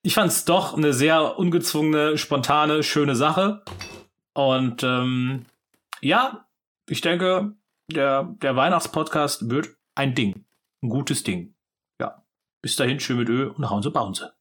ich 0.02 0.14
fand 0.14 0.32
es 0.32 0.44
doch 0.44 0.76
eine 0.76 0.92
sehr 0.92 1.38
ungezwungene, 1.38 2.18
spontane, 2.18 2.82
schöne 2.82 3.14
Sache. 3.14 3.62
Und 4.34 4.82
ähm, 4.82 5.46
ja, 6.00 6.48
ich 6.88 7.00
denke, 7.00 7.54
der, 7.90 8.34
der 8.42 8.56
Weihnachtspodcast 8.56 9.48
wird 9.50 9.76
ein 9.94 10.14
Ding. 10.14 10.44
Ein 10.82 10.88
gutes 10.88 11.22
Ding. 11.22 11.54
Ja. 12.00 12.24
Bis 12.60 12.76
dahin, 12.76 12.98
schön 12.98 13.18
mit 13.18 13.28
Ö 13.28 13.50
und 13.50 13.70
hauen 13.70 13.82
Sie 13.82 13.90
Bounce. 13.90 14.32